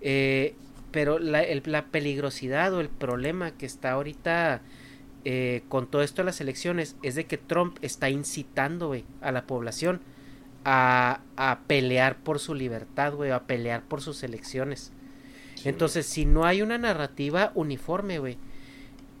Eh, 0.00 0.54
pero 0.90 1.18
la, 1.18 1.44
la, 1.64 1.84
peligrosidad 1.86 2.72
o 2.72 2.80
el 2.80 2.88
problema 2.88 3.50
que 3.50 3.66
está 3.66 3.92
ahorita 3.92 4.62
eh, 5.28 5.64
con 5.68 5.88
todo 5.88 6.02
esto 6.02 6.22
de 6.22 6.26
las 6.26 6.40
elecciones 6.40 6.94
es 7.02 7.16
de 7.16 7.26
que 7.26 7.36
Trump 7.36 7.78
está 7.82 8.10
incitando, 8.10 8.86
güey, 8.86 9.04
a 9.20 9.32
la 9.32 9.44
población 9.44 10.00
a, 10.64 11.18
a 11.36 11.58
pelear 11.66 12.16
por 12.18 12.38
su 12.38 12.54
libertad, 12.54 13.12
güey, 13.12 13.32
a 13.32 13.42
pelear 13.42 13.82
por 13.82 14.00
sus 14.00 14.22
elecciones. 14.22 14.92
Entonces, 15.64 16.06
si 16.06 16.26
no 16.26 16.44
hay 16.44 16.62
una 16.62 16.78
narrativa 16.78 17.50
uniforme, 17.56 18.20
güey, 18.20 18.38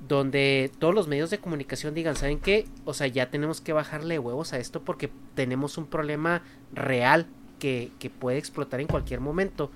donde 0.06 0.70
todos 0.78 0.94
los 0.94 1.08
medios 1.08 1.30
de 1.30 1.38
comunicación 1.38 1.92
digan, 1.92 2.14
¿saben 2.14 2.38
qué? 2.38 2.66
O 2.84 2.94
sea, 2.94 3.08
ya 3.08 3.28
tenemos 3.28 3.60
que 3.60 3.72
bajarle 3.72 4.20
huevos 4.20 4.52
a 4.52 4.60
esto 4.60 4.82
porque 4.82 5.10
tenemos 5.34 5.76
un 5.76 5.86
problema 5.86 6.42
real 6.72 7.26
que, 7.58 7.90
que 7.98 8.10
puede 8.10 8.38
explotar 8.38 8.80
en 8.80 8.86
cualquier 8.86 9.18
momento. 9.18 9.72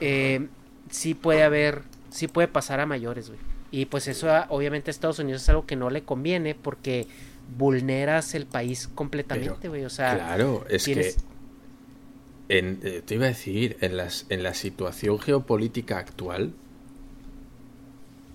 Eh, 0.00 0.48
sí 0.88 1.12
puede 1.12 1.42
haber, 1.42 1.82
sí 2.08 2.28
puede 2.28 2.48
pasar 2.48 2.80
a 2.80 2.86
mayores, 2.86 3.28
güey. 3.28 3.53
Y 3.74 3.86
pues 3.86 4.06
eso 4.06 4.28
obviamente 4.50 4.88
a 4.88 4.92
Estados 4.92 5.18
Unidos 5.18 5.42
es 5.42 5.48
algo 5.48 5.66
que 5.66 5.74
no 5.74 5.90
le 5.90 6.04
conviene 6.04 6.54
porque 6.54 7.08
vulneras 7.58 8.36
el 8.36 8.46
país 8.46 8.86
completamente, 8.86 9.68
güey. 9.68 9.84
O 9.84 9.90
sea, 9.90 10.14
claro, 10.14 10.64
es 10.70 10.84
que 10.84 11.12
en, 12.48 12.78
eh, 12.84 13.02
te 13.04 13.16
iba 13.16 13.24
a 13.24 13.30
decir, 13.30 13.76
en, 13.80 13.96
las, 13.96 14.26
en 14.28 14.44
la 14.44 14.54
situación 14.54 15.18
geopolítica 15.18 15.98
actual, 15.98 16.52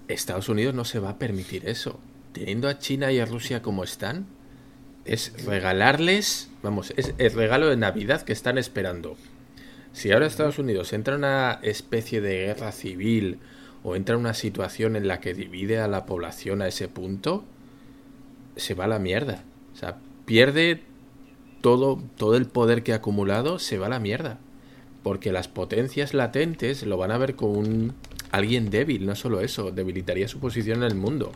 Estados 0.10 0.50
Unidos 0.50 0.76
no 0.76 0.84
se 0.84 1.00
va 1.00 1.12
a 1.12 1.18
permitir 1.18 1.70
eso. 1.70 2.02
Teniendo 2.34 2.68
a 2.68 2.78
China 2.78 3.10
y 3.14 3.20
a 3.20 3.26
Rusia 3.26 3.62
como 3.62 3.86
están, 3.86 4.26
es 5.06 5.46
regalarles, 5.46 6.50
vamos, 6.64 6.94
es 6.98 7.14
el 7.18 7.32
regalo 7.32 7.70
de 7.70 7.78
Navidad 7.78 8.24
que 8.24 8.34
están 8.34 8.58
esperando. 8.58 9.16
Si 9.94 10.12
ahora 10.12 10.28
Estados 10.28 10.60
Unidos 10.60 10.92
entra 10.92 11.14
en 11.14 11.20
una 11.20 11.62
especie 11.64 12.20
de 12.20 12.48
guerra 12.48 12.74
civil 12.74 13.40
o 13.84 13.96
entra 13.96 14.16
en 14.16 14.22
una 14.22 14.34
situación 14.34 14.96
en 14.96 15.08
la 15.08 15.20
que 15.20 15.34
divide 15.34 15.80
a 15.80 15.88
la 15.88 16.06
población 16.06 16.62
a 16.62 16.68
ese 16.68 16.88
punto, 16.88 17.44
se 18.56 18.74
va 18.74 18.86
a 18.86 18.88
la 18.88 19.00
mierda. 19.00 19.44
O 19.74 19.78
sea, 19.78 19.98
pierde 20.26 20.82
todo, 21.62 22.02
todo 22.18 22.36
el 22.36 22.46
poder 22.46 22.84
que 22.84 22.94
ha 22.94 22.98
acumulado, 22.98 23.60
se 23.60 23.78
va 23.78 23.88
a 23.88 23.90
la 23.90 24.00
mierda. 24.00 24.40
Porque 25.04 25.32
las 25.32 25.48
potencias 25.48 26.14
latentes 26.14 26.86
lo 26.86 26.98
van 26.98 27.12
a 27.12 27.18
ver 27.18 27.36
como 27.36 27.54
un 27.54 27.94
alguien 28.32 28.70
débil, 28.70 29.06
no 29.06 29.16
solo 29.16 29.42
eso, 29.42 29.72
debilitaría 29.72 30.28
su 30.28 30.40
posición 30.40 30.84
en 30.84 30.92
el 30.92 30.96
mundo. 30.96 31.32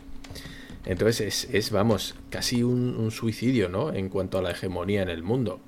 Entonces 0.86 1.48
es, 1.50 1.70
vamos, 1.70 2.14
casi 2.30 2.62
un, 2.62 3.10
suicidio, 3.10 3.68
¿no? 3.68 3.92
En 3.92 4.08
cuanto 4.08 4.38
a 4.38 4.42
la 4.42 4.50
hegemonía 4.50 5.02
en 5.02 5.08
el 5.08 5.22
mundo. 5.22 5.60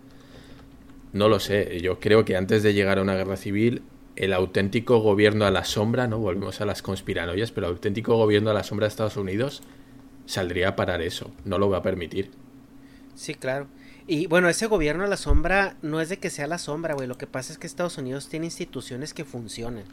No 1.12 1.28
lo 1.28 1.40
sé, 1.40 1.80
yo 1.80 1.98
creo 1.98 2.24
que 2.24 2.36
antes 2.36 2.62
de 2.62 2.74
llegar 2.74 2.98
a 2.98 3.02
una 3.02 3.14
guerra 3.14 3.36
civil, 3.36 3.82
el 4.16 4.32
auténtico 4.32 4.98
gobierno 4.98 5.44
a 5.44 5.50
la 5.50 5.64
sombra, 5.64 6.06
¿no? 6.06 6.18
Volvemos 6.18 6.60
a 6.60 6.66
las 6.66 6.82
conspiranoias, 6.82 7.52
pero 7.52 7.66
el 7.66 7.74
auténtico 7.74 8.16
gobierno 8.16 8.50
a 8.50 8.54
la 8.54 8.64
sombra 8.64 8.86
de 8.86 8.88
Estados 8.88 9.16
Unidos 9.16 9.62
saldría 10.24 10.70
a 10.70 10.76
parar 10.76 11.02
eso, 11.02 11.30
no 11.44 11.58
lo 11.58 11.68
va 11.68 11.78
a 11.78 11.82
permitir. 11.82 12.30
Sí, 13.14 13.34
claro. 13.34 13.68
Y 14.06 14.26
bueno, 14.26 14.48
ese 14.48 14.66
gobierno 14.66 15.04
a 15.04 15.08
la 15.08 15.16
sombra 15.16 15.76
no 15.82 16.00
es 16.00 16.08
de 16.08 16.18
que 16.18 16.30
sea 16.30 16.46
la 16.46 16.58
sombra, 16.58 16.94
güey. 16.94 17.08
Lo 17.08 17.18
que 17.18 17.26
pasa 17.26 17.52
es 17.52 17.58
que 17.58 17.66
Estados 17.66 17.98
Unidos 17.98 18.28
tiene 18.28 18.46
instituciones 18.46 19.14
que 19.14 19.24
funcionan. 19.24 19.84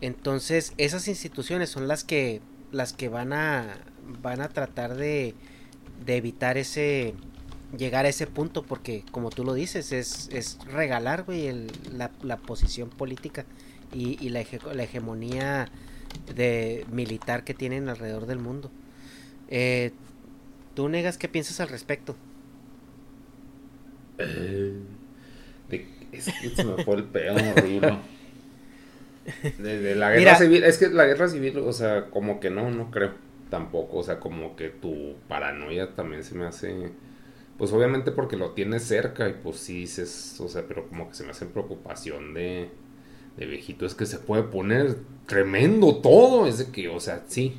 Entonces, 0.00 0.74
esas 0.76 1.08
instituciones 1.08 1.70
son 1.70 1.88
las 1.88 2.04
que 2.04 2.40
las 2.72 2.92
que 2.92 3.08
van 3.08 3.32
a 3.32 3.78
van 4.22 4.40
a 4.40 4.48
tratar 4.48 4.96
de, 4.96 5.34
de 6.04 6.16
evitar 6.16 6.58
ese 6.58 7.14
llegar 7.76 8.06
a 8.06 8.08
ese 8.08 8.26
punto 8.26 8.62
porque 8.62 9.04
como 9.10 9.30
tú 9.30 9.44
lo 9.44 9.54
dices 9.54 9.92
es, 9.92 10.28
es 10.32 10.58
regalar 10.66 11.24
güey 11.24 11.68
la, 11.92 12.10
la, 12.22 12.36
posición 12.36 12.88
política 12.90 13.44
y, 13.92 14.24
y 14.24 14.30
la, 14.30 14.44
la, 14.74 14.82
hegemonía 14.82 15.68
de 16.34 16.84
militar 16.90 17.44
que 17.44 17.54
tienen 17.54 17.88
alrededor 17.88 18.26
del 18.26 18.38
mundo. 18.38 18.70
Eh, 19.48 19.92
tú 20.74 20.88
negas 20.88 21.18
qué 21.18 21.28
piensas 21.28 21.60
al 21.60 21.68
respecto 21.68 22.16
eh, 24.18 24.78
es 26.12 26.32
que 26.40 26.50
se 26.50 26.64
me 26.64 26.84
fue 26.84 26.96
el 26.96 27.04
pedo 27.04 27.34
horrible. 27.34 27.98
De, 29.58 29.96
la 29.96 30.12
guerra 30.12 30.36
civil 30.36 30.62
es 30.62 30.78
que 30.78 30.88
la 30.88 31.04
guerra 31.04 31.28
civil 31.28 31.58
o 31.58 31.72
sea 31.72 32.06
como 32.10 32.38
que 32.38 32.48
no 32.48 32.70
no 32.70 32.92
creo 32.92 33.12
tampoco 33.50 33.98
o 33.98 34.02
sea 34.04 34.20
como 34.20 34.54
que 34.54 34.68
tu 34.68 35.16
paranoia 35.26 35.96
también 35.96 36.22
se 36.22 36.36
me 36.36 36.46
hace 36.46 36.92
pues 37.58 37.72
obviamente 37.72 38.10
porque 38.12 38.36
lo 38.36 38.50
tienes 38.50 38.84
cerca 38.84 39.28
y 39.28 39.34
pues 39.42 39.56
sí 39.56 39.80
dices, 39.80 40.36
o 40.40 40.48
sea, 40.48 40.64
pero 40.68 40.88
como 40.88 41.08
que 41.08 41.14
se 41.14 41.24
me 41.24 41.30
hace 41.30 41.46
preocupación 41.46 42.34
de, 42.34 42.68
de 43.36 43.46
viejito, 43.46 43.86
es 43.86 43.94
que 43.94 44.06
se 44.06 44.18
puede 44.18 44.42
poner 44.42 44.96
tremendo 45.26 45.96
todo, 45.96 46.46
es 46.46 46.58
de 46.58 46.70
que, 46.70 46.88
o 46.88 47.00
sea, 47.00 47.24
sí, 47.28 47.56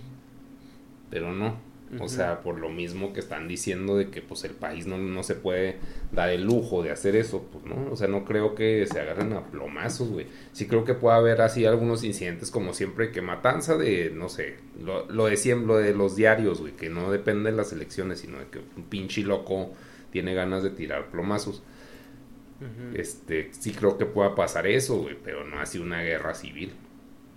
pero 1.10 1.34
no. 1.34 1.68
O 2.02 2.10
sea, 2.10 2.42
por 2.42 2.60
lo 2.60 2.68
mismo 2.68 3.14
que 3.14 3.22
están 3.22 3.48
diciendo 3.48 3.96
de 3.96 4.10
que 4.10 4.22
pues 4.22 4.44
el 4.44 4.52
país 4.52 4.88
no, 4.88 4.98
no 4.98 5.24
se 5.24 5.36
puede 5.36 5.78
dar 6.12 6.30
el 6.30 6.44
lujo 6.44 6.84
de 6.84 6.92
hacer 6.92 7.16
eso, 7.16 7.48
pues 7.50 7.64
no, 7.64 7.92
o 7.92 7.96
sea, 7.96 8.10
no 8.10 8.26
creo 8.26 8.56
que 8.56 8.86
se 8.92 9.00
agarren 9.00 9.32
a 9.32 9.46
plomazos, 9.46 10.10
güey. 10.10 10.28
Sí 10.52 10.68
creo 10.68 10.84
que 10.84 10.96
puede 10.96 11.16
haber 11.16 11.40
así 11.40 11.66
algunos 11.66 12.04
incidentes 12.04 12.52
como 12.52 12.74
siempre 12.74 13.12
que 13.12 13.22
matanza 13.22 13.78
de, 13.78 14.12
no 14.14 14.28
sé, 14.28 14.58
lo, 14.84 15.10
lo 15.10 15.28
de 15.28 15.38
siempre, 15.38 15.68
lo 15.68 15.78
de 15.78 15.94
los 15.94 16.18
diarios, 16.18 16.60
güey, 16.60 16.74
que 16.74 16.90
no 16.90 17.10
depende 17.10 17.52
de 17.52 17.56
las 17.56 17.72
elecciones, 17.72 18.20
sino 18.20 18.40
de 18.40 18.48
que 18.48 18.60
un 18.76 18.84
pinche 18.84 19.22
loco 19.22 19.72
tiene 20.18 20.34
ganas 20.34 20.64
de 20.64 20.72
tirar 20.72 21.12
plomazos. 21.12 21.62
Este, 22.96 23.52
sí 23.52 23.72
creo 23.72 24.00
que 24.00 24.08
pueda 24.08 24.34
pasar 24.34 24.66
eso, 24.66 24.98
güey, 24.98 25.16
pero 25.24 25.46
no 25.46 25.60
así 25.60 25.78
una 25.78 26.02
guerra 26.02 26.34
civil. 26.34 26.72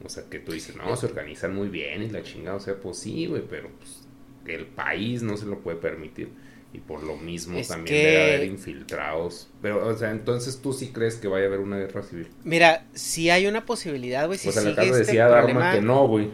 O 0.03 0.09
sea, 0.09 0.25
que 0.31 0.39
tú 0.39 0.53
dices, 0.53 0.77
no, 0.77 0.97
se 0.97 1.05
organizan 1.05 1.55
muy 1.55 1.69
bien 1.69 2.03
y 2.03 2.09
la 2.09 2.23
chingada, 2.23 2.57
o 2.57 2.61
sea, 2.61 2.77
pues 2.77 2.97
sí, 2.97 3.27
güey, 3.27 3.43
pero 3.47 3.69
pues, 3.77 4.09
el 4.47 4.65
país 4.65 5.23
no 5.23 5.37
se 5.37 5.45
lo 5.45 5.59
puede 5.59 5.77
permitir. 5.77 6.31
Y 6.73 6.79
por 6.79 7.03
lo 7.03 7.19
mismo 7.19 7.61
también 7.69 7.95
debe 7.95 8.35
haber 8.35 8.45
infiltrados. 8.45 9.51
Pero, 9.61 9.87
o 9.87 9.95
sea, 9.95 10.11
entonces 10.11 10.63
tú 10.63 10.73
sí 10.73 10.89
crees 10.89 11.17
que 11.17 11.29
vaya 11.29 11.45
a 11.45 11.49
haber 11.49 11.61
una 11.61 11.77
guerra 11.77 12.03
civil. 12.03 12.29
Mira, 12.45 12.87
si 12.95 13.29
hay 13.29 13.47
una 13.47 13.67
posibilidad, 13.67 14.27
güey. 14.27 14.39
Si 14.39 14.47
pues 14.47 14.57
en 14.57 14.69
este 14.69 14.91
decía 14.91 15.29
Dharma 15.29 15.75
que 15.75 15.83
no, 15.83 16.09
güey. 16.09 16.31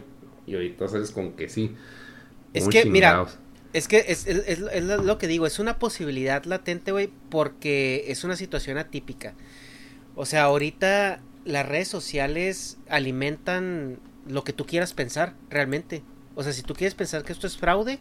Y 0.47 0.55
ahorita 0.55 0.87
sales 0.87 1.11
con 1.11 1.33
que 1.33 1.49
sí. 1.49 1.75
Es 2.53 2.69
que, 2.69 2.85
mira, 2.85 3.27
Es 3.77 3.89
que 3.89 4.05
es, 4.09 4.27
es- 4.27 4.45
es- 4.47 4.61
es 4.73 4.85
lo 4.85 5.19
que 5.19 5.27
digo, 5.27 5.47
es 5.47 5.59
una 5.59 5.79
posibilidad 5.79 6.45
latente, 6.45 6.93
güey, 6.93 7.11
porque 7.31 8.05
es 8.09 8.25
una 8.25 8.37
situación 8.37 8.79
atípica. 8.79 9.35
O 10.15 10.25
sea, 10.25 10.45
ahorita 10.45 11.21
las 11.45 11.67
redes 11.69 11.89
sociales 11.89 12.79
alimentan 12.89 13.99
lo 14.27 14.45
que 14.45 14.53
tú 14.55 14.65
quieras 14.67 14.95
pensar, 14.95 15.35
realmente. 15.51 16.03
O 16.35 16.43
sea, 16.43 16.53
si 16.55 16.63
tú 16.63 16.75
quieres 16.75 16.95
pensar 16.95 17.23
que 17.23 17.33
esto 17.33 17.47
es 17.47 17.59
fraude, 17.59 17.99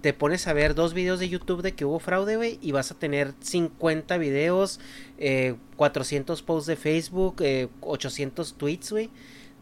te 0.00 0.14
pones 0.14 0.46
a 0.46 0.54
ver 0.54 0.74
dos 0.74 0.94
videos 0.94 1.20
de 1.20 1.28
YouTube 1.28 1.60
de 1.60 1.72
que 1.72 1.84
hubo 1.84 1.98
fraude, 1.98 2.36
güey, 2.36 2.58
y 2.62 2.72
vas 2.72 2.90
a 2.90 2.98
tener 2.98 3.34
50 3.40 4.16
videos, 4.16 4.80
eh, 5.18 5.56
400 5.76 6.42
posts 6.42 6.66
de 6.66 6.76
Facebook, 6.76 7.36
eh, 7.40 7.68
800 7.82 8.54
tweets, 8.54 8.90
güey, 8.90 9.10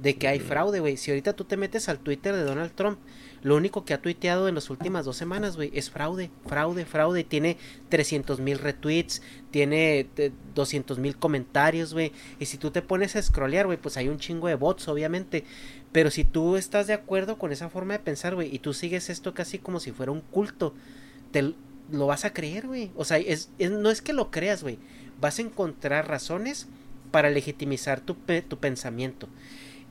de 0.00 0.14
que 0.16 0.28
hay 0.28 0.38
fraude, 0.38 0.78
güey. 0.78 0.96
Si 0.96 1.10
ahorita 1.10 1.32
tú 1.34 1.42
te 1.44 1.56
metes 1.56 1.88
al 1.88 1.98
Twitter 1.98 2.36
de 2.36 2.44
Donald 2.44 2.72
Trump, 2.76 3.00
lo 3.42 3.56
único 3.56 3.84
que 3.84 3.94
ha 3.94 4.02
tuiteado 4.02 4.48
en 4.48 4.54
las 4.56 4.70
últimas 4.70 5.04
dos 5.04 5.16
semanas, 5.16 5.56
güey, 5.56 5.70
es 5.74 5.90
fraude, 5.90 6.30
fraude, 6.46 6.84
fraude. 6.84 7.24
Tiene 7.24 7.56
300 7.88 8.40
mil 8.40 8.58
retweets, 8.58 9.22
tiene 9.50 10.06
200 10.54 10.98
mil 10.98 11.16
comentarios, 11.16 11.92
güey. 11.94 12.12
Y 12.40 12.46
si 12.46 12.58
tú 12.58 12.70
te 12.70 12.82
pones 12.82 13.16
a 13.16 13.22
scrollear, 13.22 13.66
güey, 13.66 13.78
pues 13.78 13.96
hay 13.96 14.08
un 14.08 14.18
chingo 14.18 14.48
de 14.48 14.54
bots, 14.56 14.88
obviamente. 14.88 15.44
Pero 15.92 16.10
si 16.10 16.24
tú 16.24 16.56
estás 16.56 16.86
de 16.86 16.92
acuerdo 16.94 17.38
con 17.38 17.52
esa 17.52 17.70
forma 17.70 17.94
de 17.94 18.00
pensar, 18.00 18.34
güey, 18.34 18.54
y 18.54 18.58
tú 18.58 18.74
sigues 18.74 19.08
esto 19.10 19.34
casi 19.34 19.58
como 19.58 19.80
si 19.80 19.92
fuera 19.92 20.12
un 20.12 20.20
culto, 20.20 20.74
te 21.30 21.54
lo 21.90 22.06
vas 22.06 22.24
a 22.24 22.32
creer, 22.32 22.66
güey. 22.66 22.90
O 22.96 23.04
sea, 23.04 23.18
es, 23.18 23.50
es- 23.58 23.70
no 23.70 23.90
es 23.90 24.02
que 24.02 24.12
lo 24.12 24.30
creas, 24.30 24.62
güey. 24.62 24.78
Vas 25.20 25.38
a 25.38 25.42
encontrar 25.42 26.08
razones 26.08 26.66
para 27.10 27.30
legitimizar 27.30 28.00
tu, 28.00 28.14
tu 28.48 28.58
pensamiento. 28.58 29.28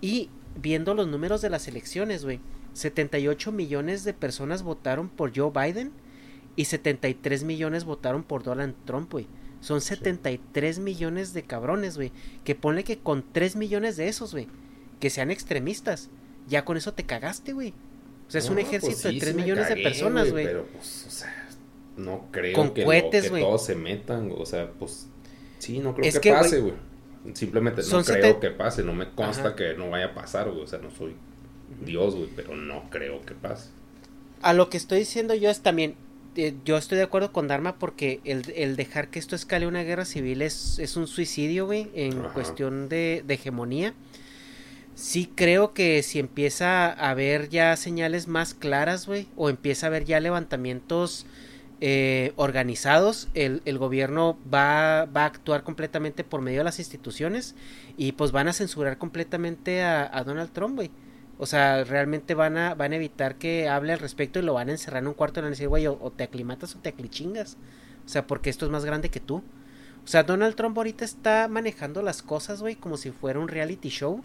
Y 0.01 0.29
viendo 0.61 0.93
los 0.93 1.07
números 1.07 1.41
de 1.41 1.49
las 1.49 1.67
elecciones, 1.67 2.23
güey, 2.23 2.39
78 2.77 3.51
millones 3.51 4.03
de 4.03 4.13
personas 4.13 4.63
votaron 4.63 5.09
por 5.09 5.35
Joe 5.35 5.51
Biden 5.51 5.91
y 6.55 6.65
73 6.65 7.43
millones 7.43 7.83
votaron 7.85 8.23
por 8.23 8.43
Donald 8.43 8.75
Trump, 8.85 9.11
güey. 9.11 9.27
Son 9.61 9.81
73 9.81 10.79
millones 10.79 11.33
de 11.33 11.43
cabrones, 11.43 11.95
güey. 11.97 12.11
Que 12.43 12.55
ponle 12.55 12.83
que 12.83 12.99
con 12.99 13.25
3 13.31 13.55
millones 13.55 13.97
de 13.97 14.07
esos, 14.07 14.31
güey, 14.31 14.47
que 14.99 15.09
sean 15.09 15.31
extremistas, 15.31 16.09
ya 16.47 16.63
con 16.65 16.77
eso 16.77 16.93
te 16.93 17.03
cagaste, 17.05 17.53
güey. 17.53 17.73
O 18.27 18.31
sea, 18.31 18.39
es 18.39 18.49
un 18.49 18.59
ejército 18.59 18.91
pues 18.91 19.01
sí, 19.01 19.13
de 19.15 19.19
3 19.19 19.31
sí 19.31 19.35
me 19.35 19.41
millones 19.43 19.69
de 19.69 19.75
personas, 19.77 20.31
güey. 20.31 20.45
Pero 20.45 20.65
pues, 20.67 21.05
o 21.07 21.09
sea, 21.11 21.47
no 21.95 22.27
creo 22.31 22.53
Con 22.53 22.73
que, 22.73 22.81
lo- 22.81 22.87
cohetes, 22.87 23.23
que 23.23 23.29
güey. 23.29 23.41
todos 23.41 23.65
se 23.65 23.75
metan. 23.75 24.31
O 24.37 24.45
sea, 24.45 24.69
pues 24.71 25.07
sí, 25.59 25.79
no 25.79 25.95
creo 25.95 26.07
Es 26.07 26.15
que, 26.15 26.29
que, 26.29 26.31
pase, 26.31 26.59
güey. 26.59 26.73
Simplemente 27.33 27.81
no 27.91 28.03
creo 28.03 28.39
que 28.39 28.51
pase. 28.51 28.83
No 28.83 28.93
me 28.93 29.09
consta 29.11 29.47
Ajá. 29.49 29.55
que 29.55 29.73
no 29.73 29.89
vaya 29.89 30.07
a 30.07 30.13
pasar, 30.13 30.49
güey. 30.49 30.61
O 30.63 30.67
sea, 30.67 30.79
no 30.79 30.91
soy 30.91 31.15
Dios, 31.85 32.15
güey, 32.15 32.29
pero 32.35 32.55
no 32.55 32.89
creo 32.89 33.21
que 33.25 33.33
pase. 33.33 33.69
A 34.41 34.53
lo 34.53 34.69
que 34.69 34.77
estoy 34.77 34.99
diciendo 34.99 35.33
yo 35.35 35.49
es 35.49 35.61
también, 35.61 35.95
eh, 36.35 36.53
yo 36.63 36.77
estoy 36.77 36.97
de 36.97 37.03
acuerdo 37.03 37.31
con 37.31 37.47
Dharma 37.47 37.77
porque 37.77 38.21
el, 38.23 38.51
el 38.55 38.75
dejar 38.75 39.09
que 39.09 39.19
esto 39.19 39.35
escale 39.35 39.67
una 39.67 39.83
guerra 39.83 40.05
civil 40.05 40.41
es, 40.41 40.79
es 40.79 40.95
un 40.95 41.07
suicidio, 41.07 41.65
güey, 41.65 41.89
en 41.95 42.19
Ajá. 42.19 42.33
cuestión 42.33 42.89
de, 42.89 43.23
de 43.25 43.33
hegemonía. 43.33 43.93
Sí 44.95 45.31
creo 45.35 45.73
que 45.73 46.01
si 46.01 46.17
empieza 46.19 46.87
a 46.91 47.11
haber 47.11 47.49
ya 47.49 47.75
señales 47.77 48.27
más 48.27 48.53
claras, 48.55 49.05
güey, 49.05 49.27
o 49.35 49.49
empieza 49.49 49.85
a 49.85 49.89
haber 49.89 50.05
ya 50.05 50.19
levantamientos 50.19 51.27
eh, 51.81 52.33
organizados, 52.35 53.27
el, 53.35 53.61
el 53.65 53.77
gobierno 53.77 54.39
va, 54.51 55.05
va 55.05 55.23
a 55.23 55.27
actuar 55.27 55.63
completamente 55.63 56.23
por 56.23 56.41
medio 56.41 56.59
de 56.59 56.63
las 56.63 56.79
instituciones 56.79 57.53
y 57.95 58.13
pues 58.13 58.31
van 58.31 58.47
a 58.47 58.53
censurar 58.53 58.97
completamente 58.97 59.83
a, 59.83 60.09
a 60.11 60.23
Donald 60.23 60.51
Trump, 60.51 60.75
güey. 60.75 60.89
O 61.39 61.45
sea, 61.45 61.83
realmente 61.83 62.33
van 62.33 62.57
a, 62.57 62.73
van 62.73 62.93
a 62.93 62.95
evitar 62.95 63.35
que 63.35 63.69
hable 63.69 63.93
al 63.93 63.99
respecto 63.99 64.39
y 64.39 64.41
lo 64.41 64.53
van 64.55 64.69
a 64.69 64.71
encerrar 64.71 65.03
en 65.03 65.07
un 65.07 65.13
cuarto 65.13 65.39
y 65.39 65.41
le 65.41 65.45
van 65.45 65.51
a 65.51 65.55
decir, 65.55 65.67
güey, 65.67 65.85
o, 65.87 65.97
o 66.01 66.11
te 66.11 66.23
aclimatas 66.23 66.75
o 66.75 66.79
te 66.79 66.89
aclichingas. 66.89 67.57
O 68.05 68.09
sea, 68.09 68.25
porque 68.25 68.49
esto 68.49 68.65
es 68.65 68.71
más 68.71 68.85
grande 68.85 69.09
que 69.09 69.19
tú. 69.19 69.43
O 70.03 70.07
sea, 70.07 70.23
Donald 70.23 70.55
Trump 70.55 70.75
ahorita 70.77 71.05
está 71.05 71.47
manejando 71.47 72.01
las 72.01 72.21
cosas, 72.23 72.61
güey, 72.61 72.75
como 72.75 72.97
si 72.97 73.11
fuera 73.11 73.39
un 73.39 73.49
reality 73.49 73.89
show. 73.89 74.23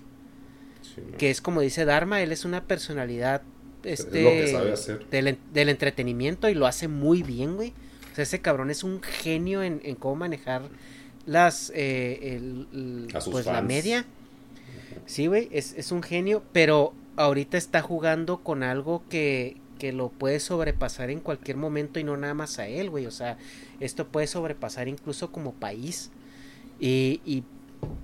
Sí, 0.80 1.02
¿no? 1.10 1.16
Que 1.18 1.30
es 1.30 1.40
como 1.42 1.60
dice 1.60 1.84
Dharma, 1.84 2.22
él 2.22 2.32
es 2.32 2.44
una 2.44 2.64
personalidad 2.64 3.42
Es 3.82 4.00
este, 4.00 4.22
lo 4.22 4.30
que 4.30 4.46
sabe 4.48 4.72
hacer. 4.72 5.06
Del, 5.10 5.38
del 5.52 5.68
entretenimiento 5.68 6.48
y 6.48 6.54
lo 6.54 6.66
hace 6.66 6.88
muy 6.88 7.22
bien, 7.22 7.56
güey. 7.56 7.72
O 8.12 8.14
sea, 8.14 8.22
ese 8.22 8.40
cabrón 8.40 8.70
es 8.70 8.84
un 8.84 9.02
genio 9.02 9.62
en, 9.62 9.80
en 9.84 9.96
cómo 9.96 10.16
manejar 10.16 10.62
las, 11.26 11.70
eh, 11.74 12.36
el- 12.36 12.68
el- 12.72 13.08
pues 13.30 13.46
la 13.46 13.60
media. 13.62 14.04
Sí, 15.06 15.26
güey, 15.26 15.48
es, 15.52 15.74
es 15.76 15.90
un 15.92 16.02
genio, 16.02 16.42
pero 16.52 16.92
ahorita 17.16 17.56
está 17.56 17.82
jugando 17.82 18.38
con 18.38 18.62
algo 18.62 19.02
que, 19.08 19.56
que 19.78 19.92
lo 19.92 20.08
puede 20.08 20.40
sobrepasar 20.40 21.10
en 21.10 21.20
cualquier 21.20 21.56
momento 21.56 21.98
y 21.98 22.04
no 22.04 22.16
nada 22.16 22.34
más 22.34 22.58
a 22.58 22.66
él, 22.68 22.90
güey. 22.90 23.06
O 23.06 23.10
sea, 23.10 23.38
esto 23.80 24.08
puede 24.08 24.26
sobrepasar 24.26 24.88
incluso 24.88 25.32
como 25.32 25.52
país. 25.52 26.10
Y, 26.80 27.20
y 27.24 27.44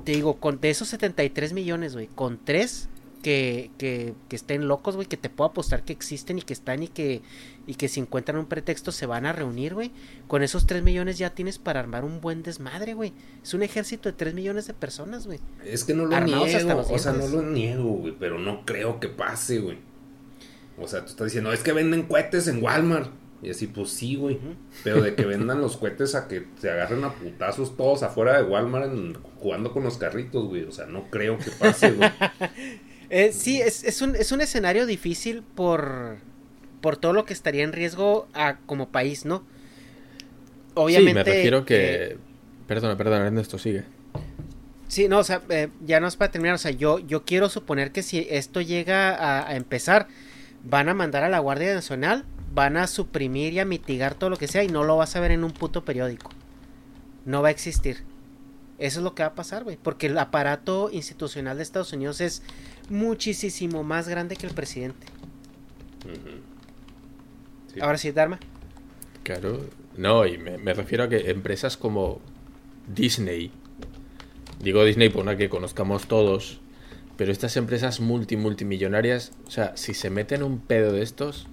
te 0.05 0.13
digo, 0.13 0.41
con 0.41 0.61
de 0.61 0.71
esos 0.71 0.89
73 0.89 1.53
millones, 1.53 1.95
güey, 1.95 2.09
con 2.09 2.39
tres 2.45 2.89
que, 3.23 3.71
que, 3.79 4.15
que 4.29 4.37
estén 4.37 4.69
locos, 4.69 4.97
güey, 4.97 5.07
que 5.09 5.17
te 5.17 5.29
puedo 5.31 5.51
apostar 5.51 5.85
que 5.85 5.93
existen 5.93 6.39
y 6.39 6.43
que 6.43 6.53
están 6.53 6.83
y 6.83 6.89
que, 6.89 7.23
y 7.67 7.75
que 7.75 7.89
si 7.89 8.01
encuentran 8.01 8.39
un 8.39 8.47
pretexto 8.47 8.93
se 8.93 9.07
van 9.07 9.27
a 9.27 9.33
reunir, 9.33 9.75
güey. 9.75 9.91
Con 10.27 10.43
esos 10.43 10.67
3 10.67 10.83
millones 10.83 11.19
ya 11.19 11.31
tienes 11.31 11.59
para 11.59 11.81
armar 11.81 12.05
un 12.05 12.21
buen 12.21 12.43
desmadre, 12.43 12.95
güey. 12.95 13.13
Es 13.43 13.55
un 13.55 13.63
ejército 13.63 14.09
de 14.09 14.15
3 14.15 14.35
millones 14.35 14.67
de 14.67 14.75
personas, 14.75 15.27
güey. 15.27 15.41
Es 15.65 15.85
que 15.85 15.95
no 15.95 16.07
lo 16.07 16.17
Armados 16.17 16.49
niego, 16.49 16.85
o 16.91 16.99
sea, 16.99 17.13
no 17.13 17.27
lo 17.29 17.43
niego, 17.43 17.85
güey, 17.95 18.15
pero 18.19 18.39
no 18.39 18.65
creo 18.65 19.01
que 19.01 19.09
pase, 19.09 19.59
güey. 19.59 19.79
O 20.79 20.87
sea, 20.87 21.01
tú 21.01 21.07
estás 21.11 21.27
diciendo, 21.27 21.53
es 21.53 21.61
que 21.63 21.73
venden 21.73 22.05
cohetes 22.05 22.47
en 22.49 22.63
Walmart. 22.63 23.11
Y 23.41 23.51
así, 23.51 23.69
pues 23.69 23.91
sí, 23.91 24.17
güey. 24.17 24.39
Pero 24.83 25.01
de 25.01 25.15
que 25.15 25.25
vendan 25.27 25.61
los 25.61 25.77
cohetes 25.77 26.15
a 26.17 26.27
que 26.27 26.47
se 26.61 26.71
agarren 26.71 27.05
a 27.05 27.15
putazos 27.15 27.77
todos 27.77 28.03
afuera 28.03 28.37
de 28.37 28.43
Walmart 28.49 28.93
en- 28.93 29.15
jugando 29.41 29.73
con 29.73 29.85
los 29.85 29.97
carritos, 29.97 30.47
güey. 30.49 30.65
O 30.65 30.73
sea, 30.73 30.87
no 30.87 31.05
creo 31.11 31.39
que 31.39 31.51
pase, 31.53 31.93
güey. 31.93 32.11
Eh, 33.11 33.33
sí, 33.33 33.61
es, 33.61 33.85
es, 33.85 34.03
un, 34.03 34.17
es 34.17 34.33
un 34.33 34.41
escenario 34.41 34.87
difícil 34.87 35.43
por, 35.43 36.19
por 36.81 36.97
todo 36.97 37.13
lo 37.13 37.25
que 37.25 37.33
estaría 37.33 37.65
en 37.65 37.73
riesgo 37.73 38.29
a, 38.35 38.59
como 38.67 38.91
país, 38.91 39.25
¿no? 39.25 39.45
Obviamente. 40.75 41.11
sí, 41.11 41.15
me 41.15 41.25
refiero 41.25 41.65
que... 41.65 42.05
eh, 42.13 42.19
Perdona, 42.67 42.97
perdona, 42.97 43.27
Ernesto, 43.27 43.59
sigue. 43.59 43.85
Sí, 44.89 45.09
no, 45.09 45.19
o 45.19 45.25
sea, 45.25 45.43
eh, 45.51 45.69
ya 45.85 46.01
no 46.01 46.07
es 46.09 46.17
para 46.17 46.31
terminar, 46.31 46.55
o 46.55 46.59
sea, 46.59 46.71
yo, 46.71 46.99
yo 46.99 47.25
quiero 47.25 47.49
suponer 47.51 47.93
que 47.93 48.03
si 48.03 48.27
esto 48.31 48.61
llega 48.61 49.15
a, 49.15 49.49
a 49.49 49.57
empezar, 49.57 50.09
van 50.65 50.89
a 50.89 50.95
mandar 50.95 51.25
a 51.25 51.29
la 51.29 51.39
Guardia 51.41 51.75
Nacional, 51.75 52.25
van 52.55 52.77
a 52.79 52.87
suprimir 52.87 53.53
y 53.53 53.59
a 53.61 53.65
mitigar 53.67 54.15
todo 54.15 54.31
lo 54.31 54.39
que 54.39 54.49
sea 54.49 54.65
y 54.65 54.69
no 54.69 54.85
lo 54.85 54.97
vas 54.97 55.15
a 55.17 55.21
ver 55.21 55.31
en 55.33 55.45
un 55.45 55.53
puto 55.53 55.85
periódico. 55.85 56.31
No 57.27 57.43
va 57.43 57.49
a 57.49 57.51
existir. 57.51 58.05
Eso 58.79 59.01
es 59.01 59.05
lo 59.05 59.15
que 59.15 59.23
va 59.23 59.31
a 59.31 59.35
pasar, 59.35 59.65
güey, 59.65 59.77
porque 59.77 60.07
el 60.07 60.17
aparato 60.19 60.89
institucional 60.93 61.57
de 61.57 61.63
Estados 61.65 61.93
Unidos 61.93 62.21
es 62.21 62.43
muchísimo 62.89 63.83
más 63.83 64.09
grande 64.09 64.37
que 64.37 64.47
el 64.47 64.55
presidente. 64.55 65.07
Sí. 67.75 67.81
Ahora 67.81 67.99
sí, 67.99 68.13
Dharma. 68.13 68.39
Claro. 69.25 69.67
No, 69.97 70.27
y 70.27 70.39
me, 70.39 70.59
me 70.59 70.75
refiero 70.75 71.05
a 71.05 71.09
que 71.09 71.31
empresas 71.31 71.77
como 71.77 72.21
Disney, 72.87 73.51
digo 74.63 74.85
Disney 74.85 75.09
por 75.09 75.23
una 75.23 75.37
que 75.37 75.49
conozcamos 75.49 76.07
todos, 76.07 76.61
pero 77.17 77.33
estas 77.33 77.57
empresas 77.57 77.99
multi 77.99 78.37
multimillonarias, 78.37 79.33
o 79.47 79.51
sea, 79.51 79.77
si 79.77 79.93
se 79.93 80.09
meten 80.09 80.45
un 80.45 80.61
pedo 80.61 80.93
de 80.93 81.03
estos, 81.03 81.49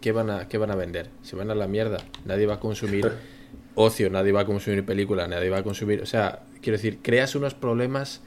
¿qué 0.00 0.12
van 0.12 0.30
a, 0.30 0.48
qué 0.48 0.56
van 0.56 0.70
a 0.70 0.76
vender? 0.76 1.10
Se 1.22 1.36
van 1.36 1.50
a 1.50 1.54
la 1.54 1.68
mierda. 1.68 1.98
Nadie 2.24 2.46
va 2.46 2.54
a 2.54 2.60
consumir 2.60 3.12
ocio, 3.78 4.10
nadie 4.10 4.32
va 4.32 4.40
a 4.40 4.44
consumir 4.44 4.84
película, 4.84 5.28
nadie 5.28 5.50
va 5.50 5.58
a 5.58 5.62
consumir. 5.62 6.02
O 6.02 6.06
sea, 6.06 6.42
quiero 6.60 6.76
decir, 6.76 6.98
creas 7.00 7.34
unos 7.34 7.54
problemas 7.54 8.20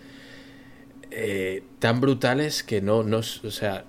eh, 1.11 1.63
tan 1.79 1.99
brutales 1.99 2.63
que 2.63 2.81
no, 2.81 3.03
no. 3.03 3.17
O 3.17 3.51
sea, 3.51 3.85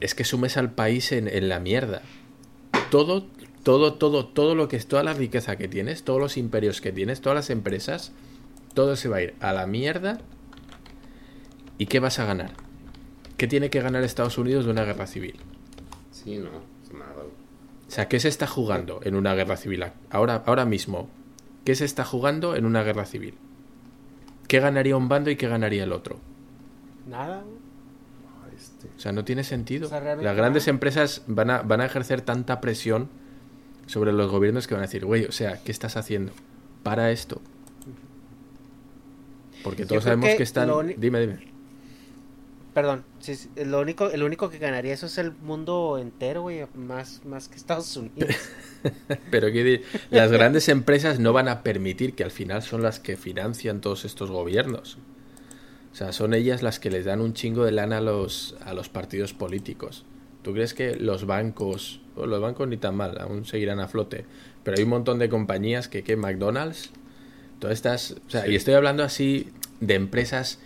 es 0.00 0.14
que 0.14 0.24
sumes 0.24 0.56
al 0.56 0.72
país 0.72 1.12
en, 1.12 1.26
en 1.26 1.48
la 1.48 1.58
mierda. 1.58 2.02
Todo, 2.90 3.26
todo, 3.62 3.94
todo, 3.94 4.26
todo 4.26 4.54
lo 4.54 4.68
que 4.68 4.76
es, 4.76 4.86
toda 4.86 5.02
la 5.02 5.14
riqueza 5.14 5.56
que 5.56 5.68
tienes, 5.68 6.02
todos 6.02 6.20
los 6.20 6.36
imperios 6.36 6.80
que 6.80 6.92
tienes, 6.92 7.22
todas 7.22 7.36
las 7.36 7.50
empresas, 7.50 8.12
todo 8.74 8.94
se 8.94 9.08
va 9.08 9.16
a 9.16 9.22
ir 9.22 9.34
a 9.40 9.52
la 9.52 9.66
mierda. 9.66 10.18
¿Y 11.78 11.86
qué 11.86 11.98
vas 11.98 12.18
a 12.18 12.26
ganar? 12.26 12.52
¿Qué 13.38 13.46
tiene 13.46 13.70
que 13.70 13.80
ganar 13.80 14.04
Estados 14.04 14.36
Unidos 14.36 14.66
de 14.66 14.72
una 14.72 14.84
guerra 14.84 15.06
civil? 15.06 15.36
Sí, 16.12 16.36
no. 16.36 16.69
O 17.90 17.92
sea, 17.92 18.06
¿qué 18.06 18.20
se 18.20 18.28
está 18.28 18.46
jugando 18.46 19.00
en 19.02 19.16
una 19.16 19.34
guerra 19.34 19.56
civil? 19.56 19.84
Ahora, 20.10 20.44
ahora 20.46 20.64
mismo, 20.64 21.08
¿qué 21.64 21.74
se 21.74 21.84
está 21.84 22.04
jugando 22.04 22.54
en 22.54 22.64
una 22.64 22.84
guerra 22.84 23.04
civil? 23.04 23.34
¿Qué 24.46 24.60
ganaría 24.60 24.96
un 24.96 25.08
bando 25.08 25.28
y 25.28 25.34
qué 25.34 25.48
ganaría 25.48 25.82
el 25.82 25.90
otro? 25.92 26.20
Nada. 27.08 27.42
Este, 28.56 28.86
O 28.96 29.00
sea, 29.00 29.10
no 29.10 29.24
tiene 29.24 29.42
sentido. 29.42 29.86
O 29.86 29.90
sea, 29.90 29.98
realmente 29.98 30.24
Las 30.24 30.36
grandes 30.36 30.68
no. 30.68 30.70
empresas 30.70 31.24
van 31.26 31.50
a, 31.50 31.62
van 31.62 31.80
a 31.80 31.86
ejercer 31.86 32.20
tanta 32.20 32.60
presión 32.60 33.08
sobre 33.86 34.12
los 34.12 34.30
gobiernos 34.30 34.68
que 34.68 34.74
van 34.74 34.84
a 34.84 34.86
decir, 34.86 35.04
güey, 35.04 35.24
o 35.24 35.32
sea, 35.32 35.60
¿qué 35.64 35.72
estás 35.72 35.96
haciendo? 35.96 36.32
Para 36.84 37.10
esto. 37.10 37.40
Porque 39.64 39.84
todos 39.84 40.04
sabemos 40.04 40.28
que 40.30 40.36
que, 40.36 40.42
están... 40.44 40.68
lo 40.68 40.80
Dime, 40.84 41.20
dime. 41.20 41.49
Perdón, 42.74 43.04
sí, 43.18 43.34
sí, 43.34 43.50
lo 43.64 43.80
único, 43.80 44.10
el 44.10 44.22
único 44.22 44.48
que 44.48 44.58
ganaría 44.58 44.94
eso 44.94 45.06
es 45.06 45.18
el 45.18 45.32
mundo 45.32 45.98
entero, 45.98 46.42
güey, 46.42 46.64
más, 46.74 47.20
más 47.24 47.48
que 47.48 47.56
Estados 47.56 47.96
Unidos. 47.96 48.36
Pero 49.30 49.50
que 49.50 49.82
las 50.10 50.30
grandes 50.30 50.68
empresas 50.68 51.18
no 51.18 51.32
van 51.32 51.48
a 51.48 51.64
permitir 51.64 52.14
que 52.14 52.22
al 52.22 52.30
final 52.30 52.62
son 52.62 52.82
las 52.82 53.00
que 53.00 53.16
financian 53.16 53.80
todos 53.80 54.04
estos 54.04 54.30
gobiernos. 54.30 54.98
O 55.92 55.96
sea, 55.96 56.12
son 56.12 56.32
ellas 56.32 56.62
las 56.62 56.78
que 56.78 56.90
les 56.90 57.04
dan 57.04 57.20
un 57.20 57.34
chingo 57.34 57.64
de 57.64 57.72
lana 57.72 57.98
a 57.98 58.00
los, 58.00 58.56
a 58.64 58.72
los 58.72 58.88
partidos 58.88 59.32
políticos. 59.32 60.04
¿Tú 60.42 60.52
crees 60.52 60.72
que 60.72 60.94
los 60.94 61.26
bancos, 61.26 62.00
o 62.14 62.26
los 62.26 62.40
bancos 62.40 62.68
ni 62.68 62.76
tan 62.76 62.94
mal, 62.94 63.18
aún 63.20 63.44
seguirán 63.44 63.80
a 63.80 63.88
flote? 63.88 64.26
Pero 64.62 64.76
hay 64.76 64.84
un 64.84 64.90
montón 64.90 65.18
de 65.18 65.28
compañías 65.28 65.88
que, 65.88 66.04
que 66.04 66.16
McDonald's, 66.16 66.90
todas 67.58 67.74
estas, 67.74 68.12
o 68.12 68.30
sea, 68.30 68.46
y 68.46 68.54
estoy 68.54 68.74
hablando 68.74 69.02
así 69.02 69.48
de 69.80 69.94
empresas 69.94 70.60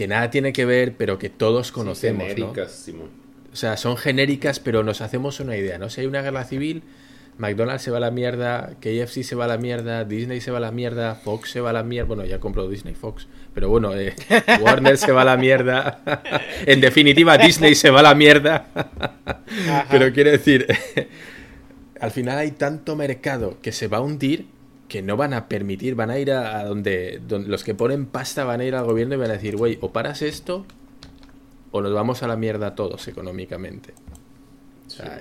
que 0.00 0.08
nada 0.08 0.30
tiene 0.30 0.54
que 0.54 0.64
ver, 0.64 0.94
pero 0.96 1.18
que 1.18 1.28
todos 1.28 1.72
conocemos, 1.72 2.22
sí, 2.22 2.34
genéricas, 2.34 2.72
Simón. 2.72 3.10
O 3.52 3.56
sea, 3.56 3.76
son 3.76 3.98
genéricas, 3.98 4.58
pero 4.58 4.82
nos 4.82 5.02
hacemos 5.02 5.40
una 5.40 5.58
idea, 5.58 5.76
¿no? 5.76 5.90
Si 5.90 6.00
hay 6.00 6.06
una 6.06 6.22
guerra 6.22 6.44
civil, 6.44 6.84
McDonald's 7.36 7.82
se 7.82 7.90
va 7.90 7.98
a 7.98 8.00
la 8.00 8.10
mierda, 8.10 8.76
KFC 8.80 9.24
se 9.24 9.34
va 9.34 9.44
a 9.44 9.48
la 9.48 9.58
mierda, 9.58 10.06
Disney 10.06 10.40
se 10.40 10.52
va 10.52 10.56
a 10.56 10.60
la 10.62 10.70
mierda, 10.70 11.16
Fox 11.16 11.50
se 11.50 11.60
va 11.60 11.68
a 11.68 11.72
la 11.74 11.82
mierda. 11.82 12.08
Bueno, 12.08 12.24
ya 12.24 12.40
compró 12.40 12.66
Disney 12.66 12.94
Fox, 12.94 13.26
pero 13.52 13.68
bueno, 13.68 13.94
eh, 13.94 14.14
Warner 14.62 14.96
se 14.96 15.12
va 15.12 15.20
a 15.20 15.26
la 15.26 15.36
mierda. 15.36 16.00
en 16.64 16.80
definitiva, 16.80 17.36
Disney 17.36 17.74
se 17.74 17.90
va 17.90 18.00
a 18.00 18.04
la 18.04 18.14
mierda. 18.14 18.68
pero 19.90 20.10
quiere 20.14 20.30
decir, 20.30 20.66
al 22.00 22.10
final 22.10 22.38
hay 22.38 22.52
tanto 22.52 22.96
mercado 22.96 23.58
que 23.60 23.70
se 23.70 23.86
va 23.86 23.98
a 23.98 24.00
hundir 24.00 24.46
que 24.90 25.00
no 25.00 25.16
van 25.16 25.32
a 25.32 25.48
permitir, 25.48 25.94
van 25.94 26.10
a 26.10 26.18
ir 26.18 26.32
a, 26.32 26.64
donde, 26.64 27.22
donde, 27.26 27.48
los 27.48 27.64
que 27.64 27.74
ponen 27.74 28.04
pasta 28.04 28.44
van 28.44 28.60
a 28.60 28.64
ir 28.64 28.74
al 28.74 28.84
gobierno 28.84 29.14
y 29.14 29.18
van 29.18 29.30
a 29.30 29.34
decir, 29.34 29.56
güey, 29.56 29.78
o 29.80 29.92
paras 29.92 30.20
esto 30.20 30.66
o 31.70 31.80
nos 31.80 31.94
vamos 31.94 32.22
a 32.22 32.26
la 32.26 32.36
mierda 32.36 32.74
todos 32.74 33.08
económicamente. 33.08 33.94
O 34.86 34.90
sea, 34.90 35.20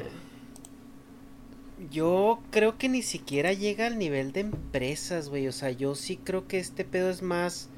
yo 1.91 2.41
creo 2.51 2.77
que 2.77 2.89
ni 2.89 3.01
siquiera 3.01 3.53
llega 3.53 3.85
al 3.85 3.97
nivel 3.97 4.31
de 4.31 4.41
empresas, 4.41 5.29
güey. 5.29 5.47
O 5.47 5.51
sea, 5.51 5.71
yo 5.71 5.95
sí 5.95 6.17
creo 6.17 6.47
que 6.47 6.59
este 6.59 6.83
pedo 6.83 7.09
es 7.09 7.21
más... 7.21 7.69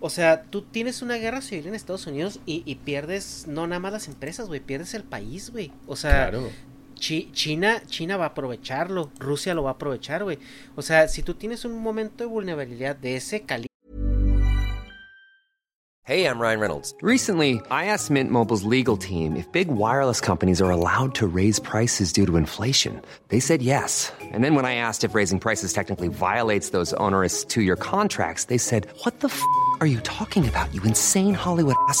O 0.00 0.10
sea, 0.10 0.42
tú 0.42 0.60
tienes 0.60 1.00
una 1.00 1.16
guerra 1.16 1.40
civil 1.40 1.68
en 1.68 1.74
Estados 1.74 2.06
Unidos 2.06 2.40
y, 2.44 2.62
y 2.66 2.74
pierdes 2.76 3.46
no 3.48 3.66
nada 3.66 3.80
más 3.80 3.92
las 3.92 4.08
empresas, 4.08 4.46
güey, 4.46 4.60
pierdes 4.60 4.92
el 4.92 5.04
país, 5.04 5.50
güey. 5.50 5.72
O 5.86 5.96
sea, 5.96 6.28
claro. 6.28 6.50
Chi 6.98 7.30
China, 7.32 7.80
China 7.86 8.16
va 8.16 8.24
a 8.24 8.28
aprovecharlo, 8.28 9.10
Rusia 9.18 9.54
lo 9.54 9.62
va 9.62 9.70
a 9.70 9.72
aprovechar, 9.74 10.24
güey. 10.24 10.38
O 10.74 10.82
sea, 10.82 11.08
si 11.08 11.22
tú 11.22 11.34
tienes 11.34 11.64
un 11.64 11.78
momento 11.78 12.24
de 12.24 12.30
vulnerabilidad 12.30 12.96
de 12.96 13.16
ese 13.16 13.42
calibre. 13.42 13.66
Hey, 16.06 16.24
I'm 16.24 16.38
Ryan 16.38 16.60
Reynolds. 16.60 16.94
Recently, 17.02 17.60
I 17.68 17.86
asked 17.86 18.12
Mint 18.12 18.30
Mobile's 18.30 18.62
legal 18.62 18.96
team 18.96 19.34
if 19.34 19.50
big 19.50 19.66
wireless 19.66 20.20
companies 20.20 20.62
are 20.62 20.70
allowed 20.70 21.16
to 21.16 21.26
raise 21.26 21.58
prices 21.58 22.12
due 22.12 22.24
to 22.26 22.36
inflation. 22.36 23.02
They 23.26 23.40
said 23.40 23.60
yes. 23.60 24.12
And 24.30 24.44
then 24.44 24.54
when 24.54 24.64
I 24.64 24.76
asked 24.76 25.02
if 25.02 25.16
raising 25.16 25.40
prices 25.40 25.72
technically 25.72 26.06
violates 26.06 26.70
those 26.70 26.92
onerous 26.92 27.42
two 27.42 27.62
year 27.62 27.74
contracts, 27.74 28.44
they 28.44 28.56
said, 28.58 28.86
What 29.02 29.18
the 29.18 29.26
f 29.26 29.42
are 29.80 29.86
you 29.88 29.98
talking 30.02 30.46
about, 30.46 30.72
you 30.72 30.80
insane 30.84 31.34
Hollywood 31.34 31.74
ass? 31.88 32.00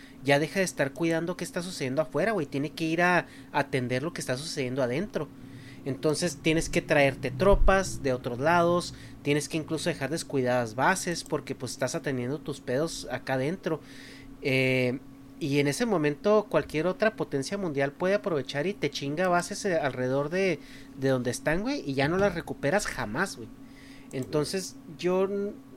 ya 0.23 0.39
deja 0.39 0.59
de 0.59 0.65
estar 0.65 0.91
cuidando 0.91 1.37
qué 1.37 1.43
está 1.43 1.61
sucediendo 1.61 2.01
afuera, 2.01 2.31
güey, 2.31 2.45
tiene 2.45 2.71
que 2.71 2.85
ir 2.85 3.01
a 3.01 3.27
atender 3.51 4.03
lo 4.03 4.13
que 4.13 4.21
está 4.21 4.37
sucediendo 4.37 4.83
adentro. 4.83 5.27
Entonces 5.83 6.37
tienes 6.41 6.69
que 6.69 6.81
traerte 6.81 7.31
tropas 7.31 8.03
de 8.03 8.13
otros 8.13 8.39
lados, 8.39 8.93
tienes 9.23 9.49
que 9.49 9.57
incluso 9.57 9.89
dejar 9.89 10.11
descuidadas 10.11 10.75
bases 10.75 11.23
porque 11.23 11.55
pues 11.55 11.71
estás 11.71 11.95
atendiendo 11.95 12.39
tus 12.39 12.61
pedos 12.61 13.07
acá 13.11 13.33
adentro. 13.33 13.81
Eh, 14.41 14.99
y 15.39 15.59
en 15.59 15.67
ese 15.67 15.87
momento 15.87 16.45
cualquier 16.49 16.85
otra 16.85 17.15
potencia 17.15 17.57
mundial 17.57 17.91
puede 17.91 18.13
aprovechar 18.13 18.67
y 18.67 18.75
te 18.75 18.91
chinga 18.91 19.27
bases 19.27 19.65
eh, 19.65 19.75
alrededor 19.75 20.29
de, 20.29 20.59
de 20.99 21.09
donde 21.09 21.31
están, 21.31 21.61
güey, 21.61 21.81
y 21.83 21.95
ya 21.95 22.07
no 22.07 22.17
las 22.17 22.35
recuperas 22.35 22.85
jamás, 22.85 23.37
güey. 23.37 23.49
Entonces 24.11 24.75
yo 24.99 25.27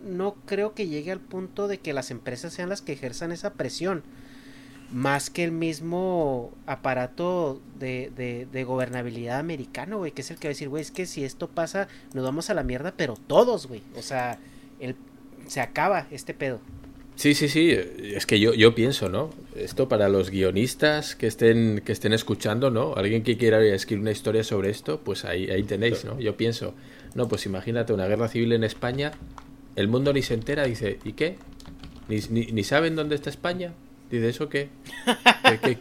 no 0.04 0.34
creo 0.44 0.74
que 0.74 0.88
llegue 0.88 1.12
al 1.12 1.20
punto 1.20 1.66
de 1.66 1.78
que 1.78 1.94
las 1.94 2.10
empresas 2.10 2.52
sean 2.52 2.68
las 2.68 2.82
que 2.82 2.92
ejerzan 2.92 3.32
esa 3.32 3.54
presión. 3.54 4.02
Más 4.94 5.28
que 5.28 5.42
el 5.42 5.50
mismo 5.50 6.52
aparato 6.66 7.60
de, 7.80 8.46
de, 8.50 8.64
gobernabilidad 8.64 9.40
americano, 9.40 9.98
güey, 9.98 10.12
que 10.12 10.22
es 10.22 10.30
el 10.30 10.38
que 10.38 10.46
va 10.46 10.50
a 10.50 10.54
decir, 10.54 10.68
güey, 10.68 10.82
es 10.82 10.92
que 10.92 11.04
si 11.04 11.24
esto 11.24 11.48
pasa, 11.48 11.88
nos 12.12 12.24
vamos 12.24 12.48
a 12.48 12.54
la 12.54 12.62
mierda, 12.62 12.94
pero 12.96 13.18
todos, 13.26 13.66
güey. 13.66 13.82
O 13.96 14.02
sea, 14.02 14.38
el, 14.78 14.94
se 15.48 15.60
acaba 15.60 16.06
este 16.12 16.32
pedo. 16.32 16.60
Sí, 17.16 17.34
sí, 17.34 17.48
sí. 17.48 17.70
Es 17.70 18.24
que 18.24 18.38
yo, 18.38 18.54
yo 18.54 18.76
pienso, 18.76 19.08
¿no? 19.08 19.30
Esto 19.56 19.88
para 19.88 20.08
los 20.08 20.30
guionistas 20.30 21.16
que 21.16 21.26
estén, 21.26 21.82
que 21.84 21.90
estén 21.90 22.12
escuchando, 22.12 22.70
¿no? 22.70 22.94
Alguien 22.94 23.24
que 23.24 23.36
quiera 23.36 23.60
escribir 23.64 24.02
una 24.02 24.12
historia 24.12 24.44
sobre 24.44 24.70
esto, 24.70 25.00
pues 25.00 25.24
ahí, 25.24 25.50
ahí 25.50 25.64
tenéis, 25.64 26.04
¿no? 26.04 26.20
Yo 26.20 26.36
pienso, 26.36 26.72
no, 27.16 27.26
pues 27.26 27.46
imagínate 27.46 27.92
una 27.92 28.06
guerra 28.06 28.28
civil 28.28 28.52
en 28.52 28.62
España, 28.62 29.10
el 29.74 29.88
mundo 29.88 30.12
ni 30.12 30.22
se 30.22 30.34
entera, 30.34 30.64
dice, 30.64 31.00
¿y 31.04 31.14
qué? 31.14 31.36
¿Ni, 32.08 32.20
ni, 32.30 32.52
ni 32.52 32.62
saben 32.62 32.94
dónde 32.94 33.16
está 33.16 33.30
España? 33.30 33.72
Dice, 34.10 34.28
¿eso 34.28 34.48
qué? 34.48 34.68
¿Qué, 35.48 35.58
qué? 35.58 35.78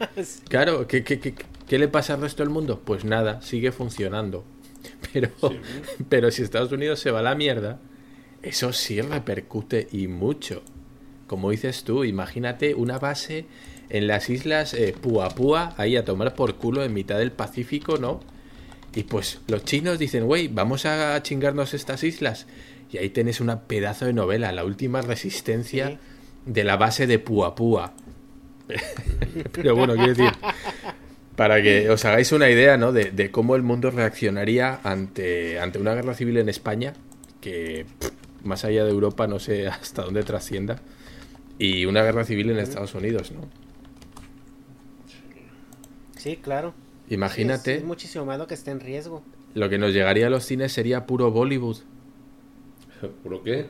Claro, 0.47 0.87
¿qué, 0.87 1.03
qué, 1.03 1.19
qué, 1.19 1.35
¿qué 1.67 1.77
le 1.77 1.87
pasa 1.87 2.13
al 2.15 2.21
resto 2.21 2.43
del 2.43 2.49
mundo? 2.49 2.81
Pues 2.83 3.05
nada, 3.05 3.41
sigue 3.41 3.71
funcionando. 3.71 4.45
Pero, 5.13 5.29
sí. 5.39 5.59
pero 6.09 6.29
si 6.31 6.41
Estados 6.41 6.71
Unidos 6.71 6.99
se 6.99 7.11
va 7.11 7.19
a 7.19 7.23
la 7.23 7.35
mierda, 7.35 7.79
eso 8.41 8.73
sí 8.73 8.99
repercute 8.99 9.87
y 9.91 10.07
mucho 10.07 10.61
como 11.33 11.49
dices 11.49 11.83
tú, 11.83 12.03
imagínate 12.03 12.75
una 12.75 12.99
base 12.99 13.45
en 13.89 14.05
las 14.05 14.29
islas 14.29 14.75
eh, 14.75 14.93
Puapúa, 14.99 15.73
ahí 15.77 15.95
a 15.95 16.05
tomar 16.05 16.35
por 16.35 16.57
culo 16.57 16.83
en 16.83 16.93
mitad 16.93 17.17
del 17.17 17.31
Pacífico, 17.31 17.97
¿no? 17.97 18.19
Y 18.93 19.03
pues 19.03 19.39
los 19.47 19.65
chinos 19.65 19.97
dicen, 19.97 20.25
güey, 20.25 20.47
vamos 20.47 20.85
a 20.85 21.19
chingarnos 21.23 21.73
estas 21.73 22.03
islas. 22.03 22.45
Y 22.91 22.99
ahí 22.99 23.09
tenés 23.09 23.41
una 23.41 23.61
pedazo 23.61 24.05
de 24.05 24.13
novela, 24.13 24.51
la 24.51 24.63
última 24.63 25.01
resistencia 25.01 25.89
sí. 25.89 25.97
de 26.45 26.63
la 26.63 26.77
base 26.77 27.07
de 27.07 27.17
Puapúa. 27.17 27.93
Pero 29.51 29.75
bueno, 29.75 29.95
quiero 29.95 30.13
decir, 30.13 30.31
para 31.35 31.61
que 31.61 31.89
os 31.89 32.03
hagáis 32.05 32.31
una 32.31 32.49
idea, 32.49 32.77
¿no? 32.77 32.91
De, 32.91 33.11
de 33.11 33.31
cómo 33.31 33.55
el 33.55 33.63
mundo 33.63 33.91
reaccionaría 33.91 34.79
ante, 34.83 35.59
ante 35.59 35.79
una 35.79 35.93
guerra 35.93 36.13
civil 36.13 36.37
en 36.37 36.49
España, 36.49 36.93
que 37.41 37.85
pff, 37.99 38.11
más 38.43 38.65
allá 38.65 38.83
de 38.83 38.91
Europa 38.91 39.27
no 39.27 39.39
sé 39.39 39.67
hasta 39.67 40.03
dónde 40.03 40.23
trascienda 40.23 40.79
y 41.59 41.85
una 41.85 42.03
guerra 42.03 42.25
civil 42.25 42.49
en 42.49 42.59
Estados 42.59 42.93
Unidos, 42.95 43.31
¿no? 43.31 43.41
Sí, 46.17 46.37
claro. 46.37 46.73
Imagínate. 47.09 47.73
Es, 47.73 47.77
es, 47.79 47.83
muchísimo 47.85 48.25
más 48.25 48.39
lo 48.39 48.47
que 48.47 48.53
esté 48.53 48.71
en 48.71 48.79
riesgo. 48.79 49.23
Lo 49.55 49.69
que 49.69 49.77
nos 49.77 49.93
llegaría 49.93 50.27
a 50.27 50.29
los 50.29 50.45
cines 50.45 50.71
sería 50.71 51.05
puro 51.05 51.31
Bollywood. 51.31 51.77
¿Puro 53.21 53.43
qué? 53.43 53.67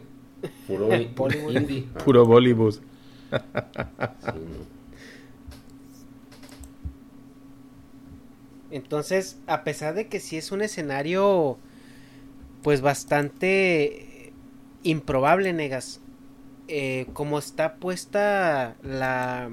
Puro 0.67 0.87
Bollywood. 0.87 1.55
indie. 1.55 1.85
Puro 2.05 2.25
Bollywood. 2.25 2.75
sí, 2.75 2.79
no. 3.31 4.72
Entonces, 8.73 9.37
a 9.45 9.63
pesar 9.63 9.93
de 9.93 10.07
que 10.07 10.19
sí 10.19 10.35
es 10.35 10.51
un 10.51 10.63
escenario, 10.63 11.59
pues 12.63 12.81
bastante 12.81 14.33
improbable, 14.81 15.53
negas, 15.53 15.99
eh, 16.67 17.05
como 17.13 17.37
está 17.37 17.75
puesta 17.75 18.75
la 18.81 19.51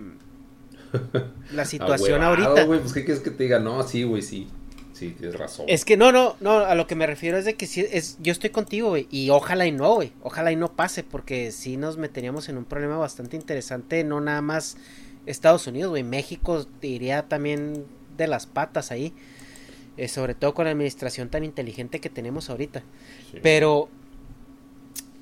la 1.52 1.64
situación 1.66 2.22
ahorita. 2.22 2.64
güey, 2.64 2.80
pues 2.80 2.94
qué 2.94 3.04
quieres 3.04 3.22
que 3.22 3.30
te 3.30 3.42
diga, 3.42 3.58
no, 3.58 3.82
sí, 3.82 4.04
güey, 4.04 4.22
sí. 4.22 4.48
Sí, 4.94 5.14
tienes 5.18 5.38
razón. 5.38 5.66
Es 5.68 5.84
que 5.84 5.98
no, 5.98 6.12
no, 6.12 6.36
no, 6.40 6.58
a 6.58 6.74
lo 6.74 6.86
que 6.86 6.94
me 6.94 7.06
refiero 7.06 7.36
es 7.36 7.44
de 7.44 7.56
que 7.56 7.66
sí, 7.66 7.86
es, 7.90 8.16
yo 8.20 8.32
estoy 8.32 8.48
contigo, 8.50 8.88
güey, 8.88 9.06
y 9.10 9.28
ojalá 9.28 9.66
y 9.66 9.72
no, 9.72 9.94
güey, 9.96 10.12
ojalá 10.22 10.50
y 10.50 10.56
no 10.56 10.72
pase, 10.72 11.04
porque 11.04 11.52
sí 11.52 11.76
nos 11.76 11.98
meteríamos 11.98 12.48
en 12.48 12.56
un 12.56 12.64
problema 12.64 12.96
bastante 12.96 13.36
interesante, 13.36 14.02
no 14.02 14.20
nada 14.22 14.40
más 14.40 14.78
Estados 15.26 15.66
Unidos, 15.66 15.90
güey, 15.90 16.04
México 16.04 16.66
iría 16.82 17.28
también 17.28 17.84
de 18.24 18.28
las 18.28 18.46
patas 18.46 18.90
ahí, 18.90 19.12
eh, 19.96 20.08
sobre 20.08 20.34
todo 20.34 20.54
con 20.54 20.66
la 20.66 20.70
administración 20.70 21.28
tan 21.28 21.44
inteligente 21.44 22.00
que 22.00 22.10
tenemos 22.10 22.50
ahorita. 22.50 22.82
Sí. 23.30 23.38
Pero 23.42 23.88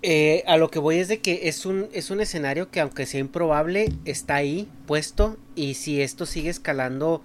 eh, 0.02 0.44
a 0.46 0.56
lo 0.56 0.70
que 0.70 0.78
voy 0.78 0.98
es 0.98 1.08
de 1.08 1.18
que 1.18 1.48
es 1.48 1.66
un, 1.66 1.88
es 1.92 2.10
un 2.10 2.20
escenario 2.20 2.70
que 2.70 2.80
aunque 2.80 3.04
sea 3.04 3.20
improbable, 3.20 3.92
está 4.04 4.36
ahí 4.36 4.68
puesto 4.86 5.36
y 5.56 5.74
si 5.74 6.00
esto 6.00 6.24
sigue 6.24 6.50
escalando, 6.50 7.22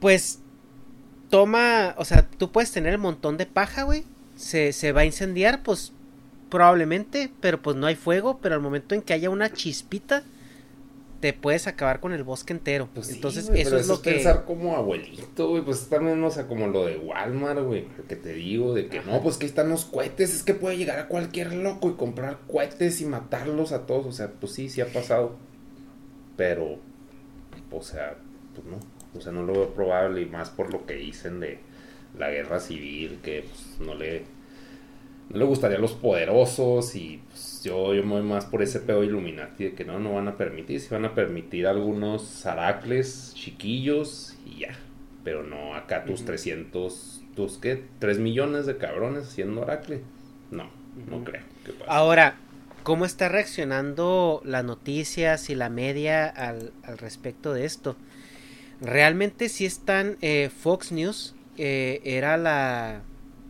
pues 0.00 0.40
toma, 1.30 1.94
o 1.96 2.04
sea, 2.04 2.28
tú 2.28 2.50
puedes 2.50 2.72
tener 2.72 2.92
el 2.92 2.98
montón 2.98 3.36
de 3.36 3.46
paja, 3.46 3.84
güey, 3.84 4.04
se, 4.36 4.72
se 4.72 4.92
va 4.92 5.02
a 5.02 5.04
incendiar, 5.04 5.62
pues 5.62 5.92
probablemente, 6.50 7.30
pero 7.40 7.62
pues 7.62 7.76
no 7.76 7.86
hay 7.86 7.94
fuego, 7.94 8.38
pero 8.38 8.56
al 8.56 8.60
momento 8.60 8.94
en 8.94 9.02
que 9.02 9.12
haya 9.12 9.30
una 9.30 9.52
chispita, 9.52 10.24
te 11.24 11.32
puedes 11.32 11.66
acabar 11.66 12.00
con 12.00 12.12
el 12.12 12.22
bosque 12.22 12.52
entero. 12.52 12.86
Pues 12.92 13.06
sí, 13.06 13.14
Entonces, 13.14 13.48
güey, 13.48 13.62
eso 13.62 13.70
pero 13.70 13.80
es 13.80 13.88
lo 13.88 14.02
que... 14.02 14.10
pensar 14.10 14.44
como 14.44 14.76
abuelito, 14.76 15.48
güey. 15.48 15.62
Pues 15.62 15.88
también, 15.88 16.22
o 16.22 16.30
sea, 16.30 16.46
como 16.46 16.66
lo 16.66 16.84
de 16.84 16.98
Walmart, 16.98 17.60
güey. 17.60 17.86
Que 18.06 18.14
te 18.14 18.34
digo, 18.34 18.74
de 18.74 18.88
que 18.88 19.00
no, 19.00 19.22
pues 19.22 19.38
que 19.38 19.46
están 19.46 19.70
los 19.70 19.86
cohetes. 19.86 20.34
Es 20.34 20.42
que 20.42 20.52
puede 20.52 20.76
llegar 20.76 20.98
a 20.98 21.08
cualquier 21.08 21.54
loco 21.54 21.88
y 21.88 21.94
comprar 21.94 22.40
cohetes 22.46 23.00
y 23.00 23.06
matarlos 23.06 23.72
a 23.72 23.86
todos. 23.86 24.04
O 24.04 24.12
sea, 24.12 24.32
pues 24.32 24.52
sí, 24.52 24.68
sí 24.68 24.82
ha 24.82 24.86
pasado. 24.86 25.36
Pero, 26.36 26.76
o 27.70 27.82
sea, 27.82 28.18
pues 28.54 28.66
no. 28.66 28.76
O 29.18 29.22
sea, 29.22 29.32
no 29.32 29.44
lo 29.44 29.54
veo 29.54 29.72
probable 29.72 30.20
y 30.20 30.26
más 30.26 30.50
por 30.50 30.70
lo 30.70 30.84
que 30.84 30.92
dicen 30.92 31.40
de 31.40 31.58
la 32.18 32.28
guerra 32.28 32.60
civil, 32.60 33.20
que 33.22 33.46
pues, 33.48 33.80
no 33.80 33.94
le 33.94 34.24
no 35.30 35.38
le 35.38 35.44
gustaría 35.46 35.78
a 35.78 35.80
los 35.80 35.92
poderosos 35.92 36.94
y 36.96 37.22
yo, 37.64 37.94
yo 37.94 38.02
me 38.02 38.12
voy 38.12 38.22
más 38.22 38.44
por 38.44 38.62
ese 38.62 38.80
pedo 38.80 39.02
Illuminati 39.02 39.64
de 39.64 39.74
que 39.74 39.84
no, 39.84 39.98
no 39.98 40.12
van 40.14 40.28
a 40.28 40.36
permitir, 40.36 40.80
si 40.80 40.88
van 40.90 41.04
a 41.04 41.14
permitir 41.14 41.66
algunos 41.66 42.42
zaracles 42.42 43.32
chiquillos 43.34 44.36
y 44.46 44.60
ya, 44.60 44.78
pero 45.24 45.42
no 45.42 45.74
acá 45.74 46.04
tus 46.04 46.24
300, 46.24 47.22
tus 47.34 47.58
qué, 47.58 47.82
3 47.98 48.18
millones 48.18 48.66
de 48.66 48.76
cabrones 48.76 49.28
haciendo 49.28 49.62
oracle, 49.62 50.02
no, 50.50 50.70
no 51.10 51.24
creo 51.24 51.42
que 51.64 51.72
pase. 51.72 51.84
Ahora, 51.88 52.36
¿cómo 52.82 53.06
está 53.06 53.28
reaccionando 53.30 54.42
las 54.44 54.64
noticias 54.64 55.48
y 55.48 55.54
la 55.54 55.70
media 55.70 56.26
al, 56.26 56.72
al 56.82 56.98
respecto 56.98 57.54
de 57.54 57.64
esto? 57.64 57.96
Realmente 58.80 59.48
sí 59.48 59.64
están, 59.64 60.18
eh, 60.20 60.50
Fox 60.54 60.92
News 60.92 61.34
eh, 61.56 62.00
era 62.04 62.36
la 62.36 63.02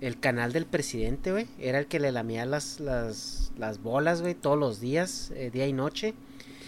el 0.05 0.21
canal 0.21 0.53
del 0.53 0.67
presidente, 0.67 1.33
güey, 1.33 1.47
era 1.59 1.79
el 1.79 1.87
que 1.87 1.99
le 1.99 2.13
lamía 2.13 2.45
las, 2.45 2.79
las, 2.79 3.53
las 3.57 3.83
bolas, 3.83 4.21
güey, 4.21 4.35
todos 4.35 4.59
los 4.59 4.79
días, 4.79 5.33
eh, 5.35 5.51
día 5.51 5.67
y 5.67 5.73
noche. 5.73 6.13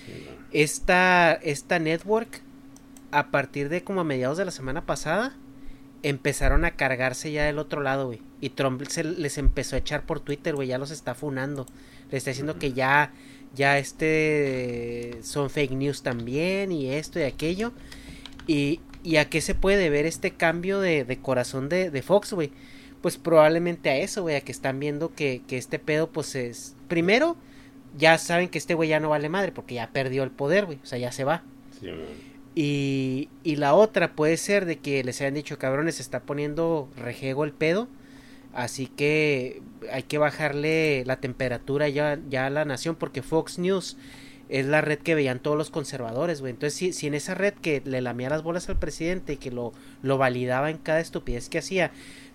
Sí, 0.07 0.25
no. 0.25 0.47
Esta, 0.53 1.35
esta 1.35 1.79
network, 1.79 2.41
a 3.11 3.31
partir 3.31 3.69
de 3.69 3.85
como 3.85 4.01
a 4.01 4.05
mediados 4.05 4.39
de 4.39 4.47
la 4.47 4.51
semana 4.51 4.87
pasada, 4.87 5.37
empezaron 6.03 6.65
a 6.65 6.77
cargarse 6.77 7.31
ya 7.31 7.45
del 7.45 7.59
otro 7.59 7.83
lado, 7.83 8.07
güey. 8.07 8.23
Y 8.41 8.51
Trump 8.51 8.83
se 8.89 9.05
les 9.05 9.37
empezó 9.37 9.77
a 9.77 9.81
echar 9.81 10.07
por 10.07 10.21
Twitter, 10.21 10.55
güey, 10.55 10.69
ya 10.69 10.79
los 10.79 10.91
está 10.91 11.15
funando. 11.15 11.67
Le 12.11 12.17
está 12.17 12.31
diciendo 12.31 12.59
que 12.59 12.73
ya, 12.73 13.13
ya 13.55 13.79
este 13.79 15.19
son 15.23 15.51
fake 15.51 15.73
news 15.73 16.03
también 16.03 16.73
y 16.73 16.91
esto 16.91 17.19
y 17.19 17.25
aquello. 17.25 17.73
Y, 18.47 18.81
y 19.03 19.17
a 19.17 19.29
qué 19.29 19.43
se 19.43 19.55
puede 19.55 19.91
ver 19.91 20.07
este 20.07 20.31
cambio 20.31 20.81
de, 20.81 21.05
de 21.05 21.19
corazón 21.19 21.69
de, 21.69 21.91
de 21.91 22.03
Fox, 22.03 22.33
güey. 22.33 22.51
Pues 23.07 23.19
probablemente 23.19 23.89
a 23.89 23.99
eso, 23.99 24.23
güey, 24.23 24.35
a 24.35 24.41
que 24.41 24.51
están 24.51 24.81
viendo 24.81 25.15
que, 25.15 25.41
que 25.47 25.59
este 25.59 25.79
pedo, 25.79 26.11
pues 26.11 26.35
es... 26.35 26.75
Primero, 26.89 27.37
ya 27.97 28.19
saben 28.19 28.49
que 28.49 28.59
este 28.59 28.75
güey 28.75 28.89
ya 28.89 28.99
no 28.99 29.11
vale 29.11 29.29
madre 29.29 29.53
porque 29.53 29.77
ya 29.77 29.93
perdió 29.93 30.25
el 30.25 30.33
poder, 30.33 30.67
güey. 30.67 30.81
O 30.83 30.87
sea, 30.87 30.99
ya 30.99 31.13
se 31.13 31.23
va. 31.23 31.45
Sí. 31.81 31.89
Y, 32.57 33.29
y 33.45 33.55
la 33.55 33.75
otra 33.75 34.17
puede 34.17 34.37
ser 34.37 34.67
de 34.67 34.81
que 34.81 35.05
les 35.05 35.21
hayan 35.21 35.35
dicho, 35.35 35.57
cabrones, 35.57 35.95
se 35.95 36.03
está 36.03 36.23
poniendo 36.23 36.89
rejego 36.97 37.45
el 37.45 37.53
pedo. 37.53 37.87
Así 38.53 38.89
que 38.89 39.63
hay 39.93 40.03
que 40.03 40.19
bajarle 40.19 41.05
la 41.07 41.21
temperatura 41.21 41.89
ya, 41.89 42.19
ya 42.29 42.47
a 42.47 42.51
la 42.51 42.65
nación 42.65 42.97
porque 42.97 43.23
Fox 43.23 43.61
News 43.61 43.97
es 44.49 44.67
la 44.67 44.81
red 44.81 44.99
que 44.99 45.15
veían 45.15 45.41
todos 45.41 45.57
los 45.57 45.71
conservadores, 45.71 46.41
güey. 46.41 46.53
Entonces, 46.53 46.77
si, 46.77 46.93
si 46.93 47.07
en 47.07 47.15
esa 47.15 47.35
red 47.35 47.55
que 47.55 47.83
le 47.85 48.01
lamía 48.01 48.31
las 48.31 48.43
bolas 48.43 48.69
al 48.69 48.79
presidente 48.79 49.35
y 49.35 49.37
que 49.37 49.51
lo, 49.51 49.73
lo 50.03 50.19
validaba 50.19 50.71
en 50.71 50.79
cada 50.79 51.01
estupidez 51.01 51.49
que 51.49 51.59
hacía, 51.59 51.91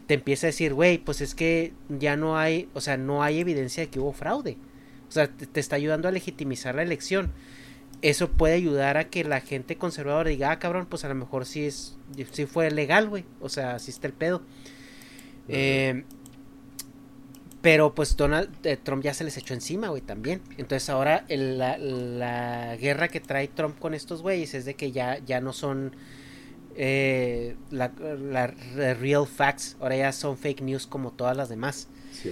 te 0.08 0.16
empieza 0.16 0.48
a 0.48 0.50
decir, 0.50 0.74
güey, 0.74 0.98
pues 0.98 1.22
es 1.22 1.36
que 1.36 1.74
ya 1.90 2.16
no 2.18 2.38
hay, 2.38 2.70
o 2.74 2.82
sea, 2.82 2.98
no 2.98 3.24
hay 3.24 3.40
evidencia 3.40 3.84
de 3.84 3.90
que 3.90 4.00
hubo 4.00 4.14
fraude. 4.14 4.58
O 5.08 5.12
sea, 5.12 5.28
te, 5.28 5.46
te 5.46 5.60
está 5.60 5.76
ayudando 5.76 6.08
a 6.08 6.12
legitimizar 6.12 6.76
la 6.76 6.84
elección 6.84 7.32
eso 8.02 8.32
puede 8.32 8.56
ayudar 8.56 8.98
a 8.98 9.10
que 9.10 9.24
la 9.24 9.42
gente 9.42 9.76
conservadora 9.76 10.32
diga, 10.32 10.50
ah, 10.50 10.58
cabrón, 10.58 10.88
pues 10.90 11.06
a 11.06 11.08
lo 11.08 11.14
mejor 11.14 11.46
sí 11.46 11.66
es, 11.66 11.98
sí 12.32 12.48
fue 12.48 12.72
legal, 12.72 13.08
güey, 13.10 13.26
o 13.40 13.48
sea, 13.48 13.78
sí 13.78 13.92
está 13.92 14.08
el 14.08 14.14
pedo. 14.14 14.42
Eh, 15.48 16.04
pero 17.62 17.94
pues 17.94 18.18
Donald 18.18 18.50
eh, 18.66 18.76
Trump 18.82 19.04
ya 19.04 19.14
se 19.14 19.24
les 19.24 19.38
echó 19.38 19.54
encima, 19.54 19.90
güey, 19.90 20.02
también. 20.02 20.42
Entonces 20.58 20.90
ahora 20.90 21.26
el- 21.28 21.60
la, 21.60 21.78
la 21.78 22.76
guerra 22.78 23.08
que 23.08 23.20
trae 23.20 23.48
Trump 23.50 23.78
con 23.78 23.94
estos 23.94 24.24
güeyes 24.24 24.56
es 24.56 24.66
de 24.66 24.74
que 24.74 24.92
ya, 24.92 25.20
ya 25.20 25.42
no 25.42 25.54
son 25.54 25.96
eh, 26.76 27.56
la, 27.70 27.92
la- 28.00 28.54
la 28.76 28.94
real 28.94 29.28
facts, 29.28 29.78
ahora 29.80 29.98
ya 29.98 30.12
son 30.12 30.38
fake 30.38 30.62
news 30.62 30.88
como 30.88 31.12
todas 31.12 31.36
las 31.38 31.50
demás 31.50 31.88
Sí, 32.12 32.32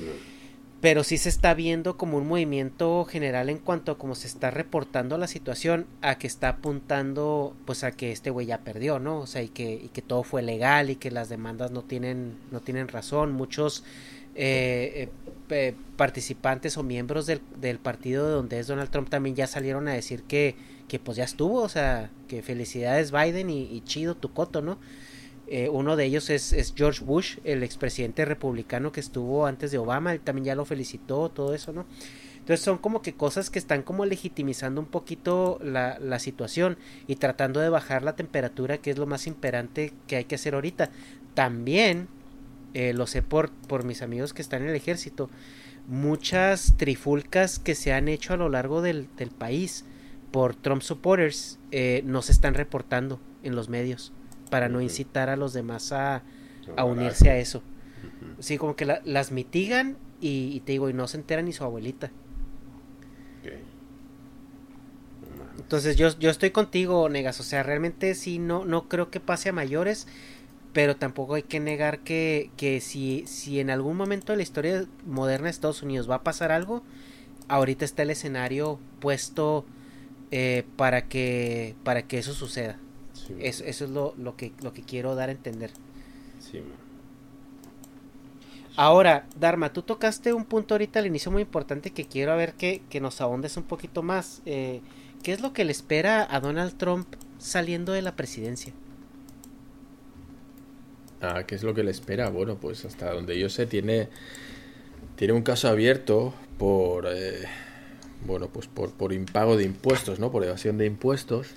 pero 0.82 1.04
sí 1.04 1.18
se 1.18 1.28
está 1.28 1.54
viendo 1.54 1.98
como 1.98 2.18
un 2.18 2.28
movimiento 2.28 3.04
general 3.04 3.50
en 3.50 3.58
cuanto 3.58 3.92
a 3.92 3.98
cómo 3.98 4.16
se 4.16 4.28
está 4.28 4.50
reportando 4.50 5.18
la 5.18 5.28
situación 5.28 5.88
a 6.02 6.18
que 6.18 6.28
está 6.28 6.48
apuntando 6.50 7.54
pues 7.66 7.84
a 7.84 7.92
que 7.92 8.12
este 8.14 8.30
güey 8.30 8.48
ya 8.48 8.60
perdió, 8.60 8.98
¿no? 8.98 9.20
O 9.20 9.28
sea, 9.28 9.42
y 9.44 9.50
que, 9.50 9.74
y 9.74 9.90
que 9.90 10.02
todo 10.02 10.24
fue 10.24 10.42
legal 10.42 10.90
y 10.90 10.96
que 10.96 11.12
las 11.12 11.28
demandas 11.28 11.72
no 11.72 11.82
tienen, 11.84 12.36
no 12.52 12.62
tienen 12.62 12.88
razón. 12.88 13.34
Muchos 13.34 13.84
eh, 14.36 14.92
eh, 14.96 15.10
pe- 15.50 15.76
participantes 15.98 16.78
o 16.78 16.84
miembros 16.84 17.26
del, 17.26 17.42
del 17.60 17.78
partido 17.80 18.26
de 18.26 18.32
donde 18.36 18.60
es 18.60 18.68
Donald 18.68 18.90
Trump 18.90 19.10
también 19.10 19.36
ya 19.36 19.48
salieron 19.48 19.88
a 19.90 19.94
decir 19.94 20.24
que, 20.24 20.56
que 20.90 21.00
pues 21.00 21.16
ya 21.16 21.24
estuvo, 21.24 21.62
o 21.62 21.70
sea, 21.70 22.10
que 22.28 22.42
felicidades 22.42 23.12
Biden 23.14 23.50
y, 23.50 23.80
chido 23.86 24.16
tu 24.16 24.34
coto, 24.34 24.62
¿no? 24.62 24.78
Eh, 25.48 25.70
uno 25.70 25.96
de 25.96 26.06
ellos 26.06 26.30
es, 26.30 26.74
George 26.76 27.06
Bush, 27.06 27.38
el 27.46 27.64
expresidente 27.64 28.26
republicano 28.26 28.92
que 28.92 29.00
estuvo 29.00 29.46
antes 29.46 29.72
de 29.72 29.78
Obama, 29.78 30.12
él 30.12 30.20
también 30.20 30.46
ya 30.46 30.56
lo 30.56 30.66
felicitó, 30.66 31.30
todo 31.30 31.54
eso, 31.54 31.72
¿no? 31.72 31.86
Entonces 32.40 32.66
son 32.66 32.80
como 32.80 33.02
que 33.02 33.14
cosas 33.14 33.50
que 33.52 33.60
están 33.60 33.84
como 33.84 34.06
legitimizando 34.06 34.82
un 34.82 34.88
poquito 34.88 35.60
la, 35.64 36.20
situación 36.20 36.78
y 37.08 37.16
tratando 37.16 37.60
de 37.60 37.70
bajar 37.70 38.04
la 38.04 38.16
temperatura, 38.16 38.80
que 38.80 38.90
es 38.90 38.98
lo 38.98 39.06
más 39.06 39.28
imperante 39.28 39.94
que 40.08 40.16
hay 40.16 40.26
que 40.26 40.36
hacer 40.36 40.56
ahorita. 40.56 40.90
También, 41.36 42.08
eh, 42.74 42.94
lo 42.94 43.06
sé 43.06 43.22
por, 43.22 43.52
por 43.52 43.84
mis 43.84 44.02
amigos 44.02 44.34
que 44.34 44.42
están 44.42 44.64
en 44.64 44.70
el 44.70 44.76
ejército, 44.76 45.30
muchas 45.88 46.76
trifulcas 46.78 47.60
que 47.60 47.76
se 47.76 47.94
han 47.94 48.08
hecho 48.08 48.34
a 48.34 48.38
lo 48.38 48.50
largo 48.50 48.82
del 48.82 49.08
país 49.38 49.86
por 50.32 50.56
Trump 50.56 50.82
supporters 50.82 51.60
eh, 51.72 52.02
no 52.06 52.22
se 52.22 52.32
están 52.32 52.54
reportando 52.54 53.20
en 53.44 53.56
los 53.56 53.70
medios 53.70 54.12
para 54.50 54.70
no 54.70 54.82
incitar 54.82 55.30
a 55.30 55.36
los 55.36 55.54
demás 55.54 55.92
a, 55.92 56.24
unirse 56.86 57.30
a 57.30 57.38
eso. 57.38 57.60
Ujú. 57.60 58.42
Sí, 58.42 58.58
como 58.58 58.76
que 58.76 58.86
la- 58.86 59.02
las 59.06 59.32
mitigan 59.32 59.98
y, 60.22 60.52
y 60.54 60.60
te 60.62 60.72
digo, 60.74 60.90
y 60.90 60.94
no 60.94 61.08
se 61.08 61.18
entera 61.18 61.42
ni 61.42 61.54
su 61.54 61.64
abuelita. 61.64 62.12
Entonces 65.58 65.98
yo, 65.98 66.18
yo 66.18 66.30
estoy 66.30 66.52
contigo, 66.52 67.10
Negas. 67.10 67.40
O 67.40 67.44
sea, 67.44 67.64
realmente 67.64 68.16
sí, 68.16 68.40
no, 68.40 68.66
no 68.66 68.88
creo 68.88 69.10
que 69.12 69.20
pase 69.20 69.50
a 69.50 69.54
mayores. 69.54 70.08
Pero 70.72 70.96
tampoco 70.96 71.34
hay 71.34 71.44
que 71.44 71.60
negar 71.60 72.00
que, 72.00 72.52
que 72.56 72.80
si, 72.80 73.24
si 73.26 73.60
en 73.60 73.72
algún 73.72 73.98
momento 73.98 74.32
de 74.32 74.38
la 74.38 74.44
historia 74.44 74.86
moderna 75.06 75.46
de 75.46 75.52
Estados 75.52 75.82
Unidos 75.82 76.08
va 76.10 76.16
a 76.16 76.24
pasar 76.24 76.52
algo, 76.52 76.84
ahorita 77.48 77.86
está 77.86 78.04
el 78.04 78.12
escenario 78.12 78.80
puesto 79.00 79.66
eh, 80.32 80.64
para, 80.76 81.08
que, 81.08 81.76
para 81.84 82.04
que 82.04 82.20
eso 82.20 82.34
suceda. 82.34 82.78
Sí. 83.14 83.36
Eso, 83.40 83.64
eso 83.64 83.86
es 83.86 83.92
lo, 83.92 84.14
lo, 84.18 84.36
que, 84.36 84.54
lo 84.62 84.74
que 84.74 84.84
quiero 84.84 85.16
dar 85.16 85.30
a 85.30 85.32
entender. 85.32 85.72
Sí. 86.40 86.62
Ahora, 88.76 89.28
Dharma, 89.38 89.74
tú 89.74 89.82
tocaste 89.82 90.32
un 90.32 90.46
punto 90.46 90.74
ahorita 90.74 91.00
al 91.00 91.08
inicio 91.08 91.32
muy 91.32 91.42
importante 91.42 91.92
que 91.92 92.06
quiero 92.06 92.32
a 92.32 92.36
ver 92.36 92.54
que, 92.54 92.82
que 92.90 93.02
nos 93.02 93.20
ahondes 93.20 93.58
un 93.58 93.64
poquito 93.64 94.04
más. 94.04 94.42
Eh, 94.46 94.82
¿Qué 95.22 95.34
es 95.34 95.42
lo 95.42 95.52
que 95.52 95.66
le 95.66 95.72
espera 95.72 96.26
a 96.34 96.40
Donald 96.40 96.78
Trump 96.78 97.08
saliendo 97.40 97.92
de 97.92 98.02
la 98.02 98.16
presidencia? 98.16 98.74
Ah, 101.22 101.44
¿qué 101.46 101.56
es 101.56 101.64
lo 101.64 101.74
que 101.74 101.84
le 101.84 101.92
espera? 101.92 102.30
Bueno, 102.30 102.56
pues 102.56 102.86
hasta 102.86 103.12
donde 103.12 103.38
yo 103.38 103.50
sé 103.50 103.66
tiene 103.66 104.08
tiene 105.18 105.34
un 105.34 105.42
caso 105.42 105.68
abierto 105.68 106.34
por 106.58 107.06
eh, 107.10 107.44
bueno, 108.26 108.48
pues 108.48 108.68
por, 108.68 108.92
por 108.92 109.14
impago 109.14 109.58
de 109.58 109.64
impuestos, 109.64 110.20
¿no? 110.20 110.32
Por 110.32 110.44
evasión 110.44 110.78
de 110.78 110.86
impuestos. 110.86 111.48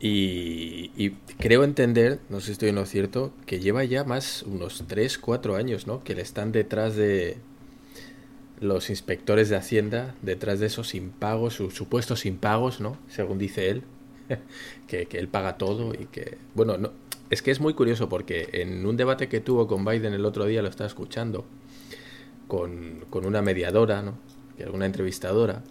Y, 0.00 0.90
y 0.96 1.10
creo 1.38 1.62
entender, 1.62 2.18
no 2.28 2.40
sé 2.40 2.46
si 2.46 2.52
estoy 2.52 2.68
en 2.70 2.74
lo 2.74 2.86
cierto, 2.86 3.32
que 3.46 3.60
lleva 3.60 3.84
ya 3.84 4.04
más 4.04 4.42
unos 4.42 4.84
3, 4.86 5.18
4 5.18 5.56
años, 5.56 5.86
¿no? 5.86 6.02
Que 6.02 6.14
le 6.14 6.22
están 6.22 6.50
detrás 6.50 6.96
de 6.96 7.36
los 8.60 8.90
inspectores 8.90 9.48
de 9.48 9.56
Hacienda, 9.56 10.14
detrás 10.22 10.60
de 10.60 10.66
esos 10.66 10.94
impagos, 10.94 11.54
sus 11.54 11.74
supuestos 11.74 12.26
impagos, 12.26 12.80
¿no? 12.80 12.96
Según 13.08 13.38
dice 13.38 13.70
él, 13.70 13.82
que, 14.86 15.06
que 15.06 15.18
él 15.18 15.28
paga 15.28 15.58
todo 15.58 15.94
y 15.94 16.06
que... 16.06 16.38
Bueno, 16.54 16.78
no, 16.78 16.92
es 17.30 17.40
que 17.40 17.50
es 17.50 17.60
muy 17.60 17.74
curioso 17.74 18.08
porque 18.08 18.48
en 18.52 18.84
un 18.84 18.96
debate 18.96 19.28
que 19.28 19.40
tuvo 19.40 19.66
con 19.66 19.84
Biden 19.84 20.12
el 20.12 20.24
otro 20.26 20.44
día, 20.44 20.62
lo 20.62 20.68
estaba 20.68 20.86
escuchando, 20.86 21.44
con, 22.46 23.04
con 23.08 23.24
una 23.24 23.40
mediadora, 23.40 24.02
¿no? 24.02 24.18
Que 24.62 24.68
era 24.68 24.76
una 24.76 24.86
entrevistadora, 24.86 25.64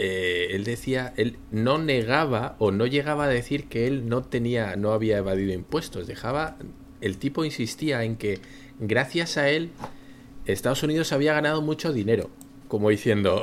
eh, 0.00 0.48
él 0.50 0.64
decía, 0.64 1.14
él 1.16 1.38
no 1.52 1.78
negaba 1.78 2.56
o 2.58 2.72
no 2.72 2.86
llegaba 2.86 3.26
a 3.26 3.28
decir 3.28 3.68
que 3.68 3.86
él 3.86 4.08
no 4.08 4.22
tenía, 4.24 4.74
no 4.74 4.90
había 4.90 5.18
evadido 5.18 5.52
impuestos. 5.52 6.08
Dejaba, 6.08 6.56
el 7.00 7.18
tipo 7.18 7.44
insistía 7.44 8.02
en 8.02 8.16
que 8.16 8.40
gracias 8.80 9.36
a 9.36 9.48
él 9.48 9.70
Estados 10.44 10.82
Unidos 10.82 11.12
había 11.12 11.34
ganado 11.34 11.62
mucho 11.62 11.92
dinero, 11.92 12.30
como 12.66 12.90
diciendo, 12.90 13.42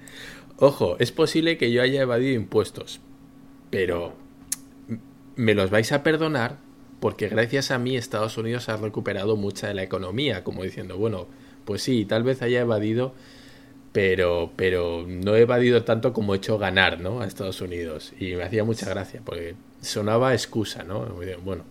ojo, 0.56 0.96
es 0.98 1.12
posible 1.12 1.56
que 1.56 1.70
yo 1.70 1.80
haya 1.80 2.02
evadido 2.02 2.34
impuestos, 2.34 3.00
pero 3.70 4.12
me 5.36 5.54
los 5.54 5.70
vais 5.70 5.92
a 5.92 6.02
perdonar 6.02 6.58
porque 6.98 7.28
gracias 7.28 7.70
a 7.70 7.78
mí 7.78 7.96
Estados 7.96 8.36
Unidos 8.38 8.68
ha 8.68 8.76
recuperado 8.76 9.36
mucha 9.36 9.68
de 9.68 9.74
la 9.74 9.84
economía, 9.84 10.42
como 10.42 10.64
diciendo, 10.64 10.98
bueno, 10.98 11.28
pues 11.64 11.80
sí, 11.82 12.04
tal 12.04 12.24
vez 12.24 12.42
haya 12.42 12.62
evadido 12.62 13.14
pero, 13.92 14.50
pero 14.56 15.04
no 15.06 15.36
he 15.36 15.42
evadido 15.42 15.84
tanto 15.84 16.12
como 16.12 16.34
he 16.34 16.38
hecho 16.38 16.58
ganar, 16.58 17.00
¿no? 17.00 17.20
A 17.20 17.26
Estados 17.26 17.60
Unidos. 17.60 18.12
Y 18.18 18.34
me 18.34 18.44
hacía 18.44 18.64
mucha 18.64 18.88
gracia, 18.88 19.20
porque 19.24 19.54
sonaba 19.80 20.32
excusa, 20.32 20.82
¿no? 20.82 21.06
Bueno, 21.44 21.64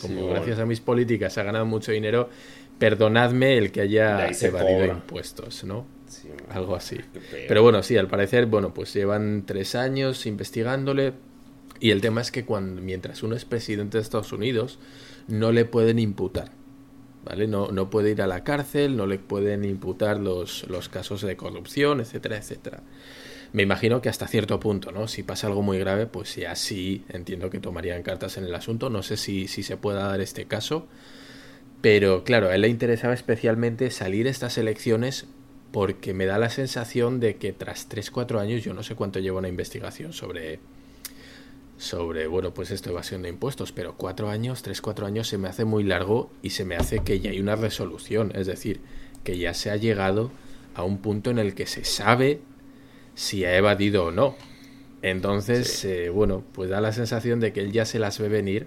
como 0.00 0.28
gracias 0.28 0.58
a 0.58 0.66
mis 0.66 0.80
políticas 0.80 1.36
ha 1.38 1.42
ganado 1.42 1.66
mucho 1.66 1.92
dinero, 1.92 2.30
perdonadme 2.78 3.58
el 3.58 3.72
que 3.72 3.82
haya 3.82 4.28
evadido 4.28 4.86
impuestos, 4.86 5.64
¿no? 5.64 5.86
Algo 6.50 6.76
así. 6.76 6.98
Pero 7.46 7.62
bueno, 7.62 7.82
sí, 7.82 7.96
al 7.96 8.08
parecer, 8.08 8.46
bueno, 8.46 8.72
pues 8.72 8.92
llevan 8.94 9.44
tres 9.46 9.74
años 9.74 10.26
investigándole. 10.26 11.12
Y 11.78 11.90
el 11.90 12.00
tema 12.00 12.22
es 12.22 12.30
que 12.30 12.46
cuando, 12.46 12.80
mientras 12.80 13.22
uno 13.22 13.36
es 13.36 13.44
presidente 13.44 13.98
de 13.98 14.02
Estados 14.02 14.32
Unidos, 14.32 14.78
no 15.28 15.52
le 15.52 15.66
pueden 15.66 15.98
imputar. 15.98 16.50
No, 17.48 17.70
no 17.70 17.90
puede 17.90 18.10
ir 18.10 18.22
a 18.22 18.26
la 18.26 18.44
cárcel, 18.44 18.96
no 18.96 19.06
le 19.06 19.18
pueden 19.18 19.64
imputar 19.64 20.18
los, 20.18 20.68
los 20.68 20.88
casos 20.88 21.22
de 21.22 21.36
corrupción, 21.36 22.00
etcétera, 22.00 22.36
etcétera. 22.36 22.82
Me 23.52 23.62
imagino 23.62 24.02
que 24.02 24.08
hasta 24.08 24.26
cierto 24.26 24.60
punto, 24.60 24.92
¿no? 24.92 25.08
Si 25.08 25.22
pasa 25.22 25.46
algo 25.46 25.62
muy 25.62 25.78
grave, 25.78 26.06
pues 26.06 26.28
sí, 26.30 26.44
así 26.44 27.04
entiendo 27.08 27.48
que 27.50 27.58
tomarían 27.58 28.02
cartas 28.02 28.36
en 28.36 28.44
el 28.44 28.54
asunto. 28.54 28.90
No 28.90 29.02
sé 29.02 29.16
si, 29.16 29.48
si 29.48 29.62
se 29.62 29.76
pueda 29.76 30.08
dar 30.08 30.20
este 30.20 30.46
caso. 30.46 30.86
Pero 31.80 32.24
claro, 32.24 32.48
a 32.48 32.54
él 32.54 32.62
le 32.62 32.68
interesaba 32.68 33.14
especialmente 33.14 33.90
salir 33.90 34.26
estas 34.26 34.58
elecciones 34.58 35.26
porque 35.72 36.14
me 36.14 36.26
da 36.26 36.38
la 36.38 36.50
sensación 36.50 37.20
de 37.20 37.36
que 37.36 37.52
tras 37.52 37.88
3-4 37.88 38.40
años, 38.40 38.64
yo 38.64 38.74
no 38.74 38.82
sé 38.82 38.94
cuánto 38.94 39.20
lleva 39.20 39.38
una 39.38 39.48
investigación 39.48 40.12
sobre, 40.12 40.58
sobre, 41.78 42.26
bueno, 42.26 42.54
pues 42.54 42.70
esto, 42.70 42.90
evasión 42.90 43.22
de 43.22 43.28
impuestos, 43.28 43.72
pero 43.72 43.94
cuatro 43.96 44.30
años, 44.30 44.62
tres, 44.62 44.80
cuatro 44.80 45.06
años 45.06 45.28
se 45.28 45.38
me 45.38 45.48
hace 45.48 45.64
muy 45.64 45.84
largo 45.84 46.30
y 46.42 46.50
se 46.50 46.64
me 46.64 46.76
hace 46.76 47.00
que 47.00 47.20
ya 47.20 47.30
hay 47.30 47.40
una 47.40 47.56
resolución, 47.56 48.32
es 48.34 48.46
decir, 48.46 48.80
que 49.24 49.38
ya 49.38 49.54
se 49.54 49.70
ha 49.70 49.76
llegado 49.76 50.30
a 50.74 50.82
un 50.82 50.98
punto 50.98 51.30
en 51.30 51.38
el 51.38 51.54
que 51.54 51.66
se 51.66 51.84
sabe 51.84 52.40
si 53.14 53.44
ha 53.44 53.56
evadido 53.56 54.06
o 54.06 54.10
no. 54.10 54.36
Entonces, 55.02 55.84
eh, 55.84 56.08
bueno, 56.08 56.42
pues 56.52 56.70
da 56.70 56.80
la 56.80 56.92
sensación 56.92 57.40
de 57.40 57.52
que 57.52 57.60
él 57.60 57.72
ya 57.72 57.84
se 57.84 57.98
las 57.98 58.18
ve 58.18 58.28
venir, 58.28 58.66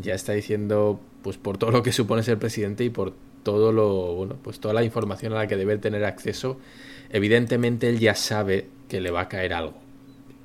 ya 0.00 0.14
está 0.14 0.32
diciendo, 0.32 1.00
pues 1.22 1.36
por 1.36 1.58
todo 1.58 1.70
lo 1.72 1.82
que 1.82 1.92
supone 1.92 2.22
ser 2.22 2.38
presidente 2.38 2.84
y 2.84 2.90
por 2.90 3.12
todo 3.42 3.72
lo, 3.72 4.14
bueno, 4.14 4.36
pues 4.42 4.60
toda 4.60 4.74
la 4.74 4.84
información 4.84 5.32
a 5.32 5.36
la 5.36 5.46
que 5.48 5.56
debe 5.56 5.76
tener 5.78 6.04
acceso, 6.04 6.58
evidentemente 7.10 7.88
él 7.88 7.98
ya 7.98 8.14
sabe 8.14 8.68
que 8.88 9.00
le 9.00 9.10
va 9.10 9.22
a 9.22 9.28
caer 9.28 9.52
algo 9.52 9.89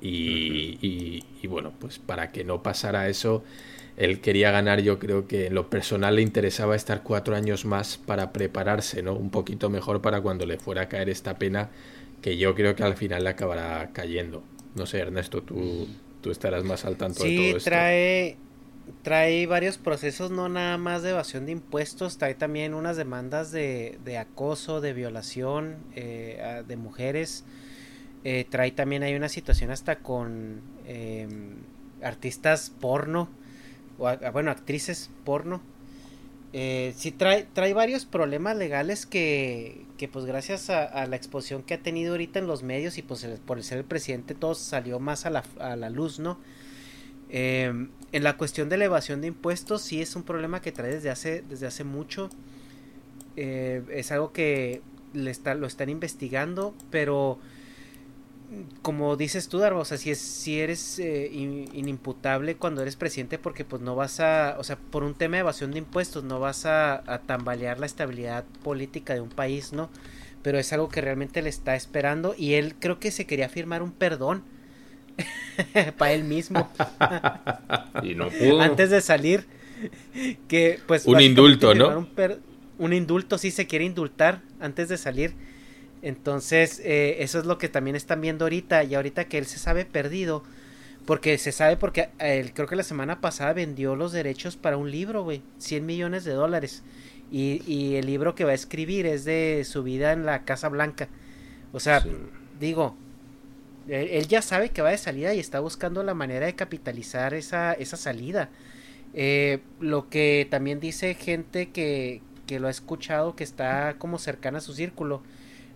y, 0.00 1.22
bueno, 1.48 1.72
pues 1.78 1.98
para 1.98 2.32
que 2.32 2.44
no 2.44 2.62
pasara 2.62 3.08
eso, 3.08 3.42
él 3.96 4.20
quería 4.20 4.50
ganar, 4.50 4.80
yo 4.80 4.98
creo 4.98 5.26
que 5.26 5.46
en 5.46 5.54
lo 5.54 5.70
personal 5.70 6.16
le 6.16 6.22
interesaba 6.22 6.76
estar 6.76 7.02
cuatro 7.02 7.34
años 7.34 7.64
más 7.64 7.96
para 7.96 8.32
prepararse, 8.32 9.02
¿no? 9.02 9.14
Un 9.14 9.30
poquito 9.30 9.70
mejor 9.70 10.02
para 10.02 10.20
cuando 10.20 10.44
le 10.44 10.58
fuera 10.58 10.82
a 10.82 10.88
caer 10.88 11.08
esta 11.08 11.38
pena, 11.38 11.70
que 12.20 12.36
yo 12.36 12.54
creo 12.54 12.74
que 12.76 12.82
al 12.82 12.96
final 12.96 13.24
le 13.24 13.30
acabará 13.30 13.90
cayendo. 13.92 14.42
No 14.74 14.84
sé, 14.86 14.98
Ernesto, 14.98 15.42
tú, 15.42 15.88
tú 16.20 16.30
estarás 16.30 16.64
más 16.64 16.84
al 16.84 16.96
tanto 16.96 17.24
de 17.24 17.36
todo 17.36 17.56
esto. 17.56 17.70
trae 17.70 18.36
trae 19.02 19.46
varios 19.46 19.78
procesos, 19.78 20.30
no 20.30 20.48
nada 20.48 20.78
más 20.78 21.02
de 21.02 21.10
evasión 21.10 21.46
de 21.46 21.52
impuestos, 21.52 22.18
trae 22.18 22.34
también 22.34 22.74
unas 22.74 22.96
demandas 22.96 23.50
de, 23.50 23.98
de 24.04 24.18
acoso, 24.18 24.80
de 24.80 24.92
violación 24.92 25.76
eh, 25.94 26.62
de 26.66 26.76
mujeres. 26.76 27.44
Eh, 28.28 28.44
trae 28.50 28.72
también 28.72 29.04
hay 29.04 29.14
una 29.14 29.28
situación 29.28 29.70
hasta 29.70 30.00
con 30.00 30.60
em, 30.84 31.58
artistas 32.02 32.72
porno, 32.80 33.28
o 33.98 34.32
bueno, 34.32 34.50
actrices 34.50 35.10
porno. 35.24 35.62
Eh, 36.52 36.92
sí 36.96 37.12
trae, 37.12 37.46
trae 37.52 37.72
varios 37.72 38.04
problemas 38.04 38.56
legales 38.56 39.06
que, 39.06 39.86
que 39.96 40.08
pues 40.08 40.24
gracias 40.24 40.70
a, 40.70 41.06
la 41.06 41.14
exposición 41.14 41.62
que 41.62 41.74
ha 41.74 41.78
tenido 41.78 42.14
ahorita 42.14 42.40
en 42.40 42.48
los 42.48 42.64
medios 42.64 42.98
y 42.98 43.02
pues 43.02 43.24
por 43.46 43.62
ser 43.62 43.78
el 43.78 43.84
presidente 43.84 44.34
todo 44.34 44.56
salió 44.56 44.98
más 44.98 45.24
a 45.24 45.30
la, 45.30 45.44
a 45.60 45.76
la 45.76 45.88
luz, 45.88 46.18
¿no? 46.18 46.40
Em, 47.28 47.90
en 48.10 48.24
la 48.24 48.36
cuestión 48.36 48.68
de 48.68 48.76
la 48.76 48.86
evasión 48.86 49.20
de 49.20 49.28
impuestos 49.28 49.82
sí 49.82 50.02
es 50.02 50.16
un 50.16 50.24
problema 50.24 50.60
que 50.60 50.72
trae 50.72 50.90
desde 50.90 51.10
hace, 51.10 51.44
desde 51.48 51.68
hace 51.68 51.84
mucho. 51.84 52.28
Eh, 53.36 53.84
es 53.92 54.10
algo 54.10 54.32
que 54.32 54.82
está, 55.14 55.54
lo 55.54 55.68
están 55.68 55.90
investigando, 55.90 56.74
pero 56.90 57.38
como 58.82 59.16
dices 59.16 59.48
tú, 59.48 59.58
Darbo, 59.58 59.80
o 59.80 59.84
sea, 59.84 59.98
si, 59.98 60.10
es, 60.10 60.18
si 60.18 60.60
eres 60.60 60.98
eh, 60.98 61.28
inimputable 61.32 62.56
cuando 62.56 62.82
eres 62.82 62.94
presidente 62.94 63.38
porque 63.38 63.64
pues 63.64 63.82
no 63.82 63.96
vas 63.96 64.20
a, 64.20 64.56
o 64.58 64.64
sea, 64.64 64.76
por 64.76 65.02
un 65.02 65.14
tema 65.14 65.36
de 65.36 65.40
evasión 65.40 65.72
de 65.72 65.78
impuestos 65.78 66.22
no 66.22 66.38
vas 66.38 66.64
a, 66.64 67.02
tambalear 67.26 67.80
la 67.80 67.86
estabilidad 67.86 68.44
política 68.62 69.14
de 69.14 69.20
un 69.20 69.30
país, 69.30 69.72
¿no? 69.72 69.90
Pero 70.42 70.58
es 70.58 70.72
algo 70.72 70.88
que 70.88 71.00
realmente 71.00 71.42
le 71.42 71.48
está 71.48 71.74
esperando 71.74 72.34
y 72.38 72.54
él 72.54 72.76
creo 72.78 73.00
que 73.00 73.10
se 73.10 73.26
quería 73.26 73.48
firmar 73.48 73.82
un 73.82 73.90
perdón 73.90 74.44
para 75.98 76.12
él 76.12 76.22
mismo. 76.22 76.70
y 78.02 78.14
no 78.14 78.28
pudo. 78.28 78.60
Antes 78.60 78.90
de 78.90 79.00
salir, 79.00 79.46
que 80.46 80.78
pues... 80.86 81.04
Un 81.06 81.20
indulto, 81.20 81.74
¿no? 81.74 81.98
Un, 81.98 82.08
un 82.78 82.92
indulto, 82.92 83.38
sí 83.38 83.50
se 83.50 83.66
quiere 83.66 83.84
indultar 83.84 84.42
antes 84.60 84.88
de 84.88 84.98
salir 84.98 85.34
entonces, 86.02 86.80
eh, 86.84 87.16
eso 87.20 87.38
es 87.38 87.46
lo 87.46 87.58
que 87.58 87.68
también 87.68 87.96
están 87.96 88.20
viendo 88.20 88.44
ahorita. 88.44 88.84
Y 88.84 88.94
ahorita 88.94 89.26
que 89.26 89.38
él 89.38 89.46
se 89.46 89.58
sabe 89.58 89.84
perdido. 89.84 90.42
Porque 91.04 91.38
se 91.38 91.52
sabe 91.52 91.76
porque 91.76 92.08
él 92.18 92.52
creo 92.52 92.66
que 92.66 92.74
la 92.74 92.82
semana 92.82 93.20
pasada 93.20 93.52
vendió 93.52 93.94
los 93.94 94.12
derechos 94.12 94.56
para 94.56 94.76
un 94.76 94.90
libro, 94.90 95.22
güey. 95.22 95.42
100 95.58 95.86
millones 95.86 96.24
de 96.24 96.32
dólares. 96.32 96.82
Y, 97.30 97.62
y, 97.66 97.96
el 97.96 98.06
libro 98.06 98.34
que 98.34 98.44
va 98.44 98.52
a 98.52 98.54
escribir 98.54 99.06
es 99.06 99.24
de 99.24 99.64
su 99.64 99.82
vida 99.82 100.12
en 100.12 100.26
la 100.26 100.44
Casa 100.44 100.68
Blanca. 100.68 101.08
O 101.72 101.80
sea, 101.80 102.04
digo, 102.60 102.96
él, 103.88 104.26
ya 104.28 104.42
sabe 104.42 104.70
que 104.70 104.82
va 104.82 104.90
de 104.90 104.98
salida 104.98 105.34
y 105.34 105.40
está 105.40 105.60
buscando 105.60 106.02
la 106.02 106.14
manera 106.14 106.46
de 106.46 106.54
capitalizar 106.54 107.34
esa, 107.34 107.72
esa 107.72 107.96
salida. 107.96 108.48
Eh, 109.14 109.60
lo 109.80 110.08
que 110.08 110.46
también 110.50 110.80
dice 110.80 111.14
gente 111.14 111.70
que, 111.70 112.22
que 112.46 112.60
lo 112.60 112.68
ha 112.68 112.70
escuchado, 112.70 113.36
que 113.36 113.44
está 113.44 113.96
como 113.98 114.18
cercana 114.18 114.58
a 114.58 114.60
su 114.60 114.74
círculo 114.74 115.22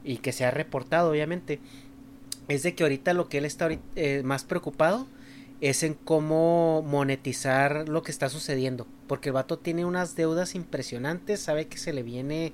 y 0.05 0.19
que 0.19 0.33
se 0.33 0.45
ha 0.45 0.51
reportado 0.51 1.11
obviamente, 1.11 1.61
es 2.49 2.63
de 2.63 2.75
que 2.75 2.83
ahorita 2.83 3.15
lo 3.15 3.29
que 3.29 3.39
él 3.39 3.45
está 3.45 3.69
eh, 3.97 4.23
más 4.25 4.45
preocupado 4.45 5.07
es 5.61 5.83
en 5.83 5.95
cómo 5.95 6.83
monetizar 6.83 7.89
lo 7.89 8.03
que 8.03 8.11
está 8.11 8.29
sucediendo, 8.29 8.87
porque 9.07 9.29
el 9.29 9.35
vato 9.35 9.59
tiene 9.59 9.85
unas 9.85 10.17
deudas 10.17 10.55
impresionantes, 10.55 11.41
sabe 11.41 11.67
que 11.67 11.79
se 11.79 11.93
le 11.93 12.03
viene 12.03 12.53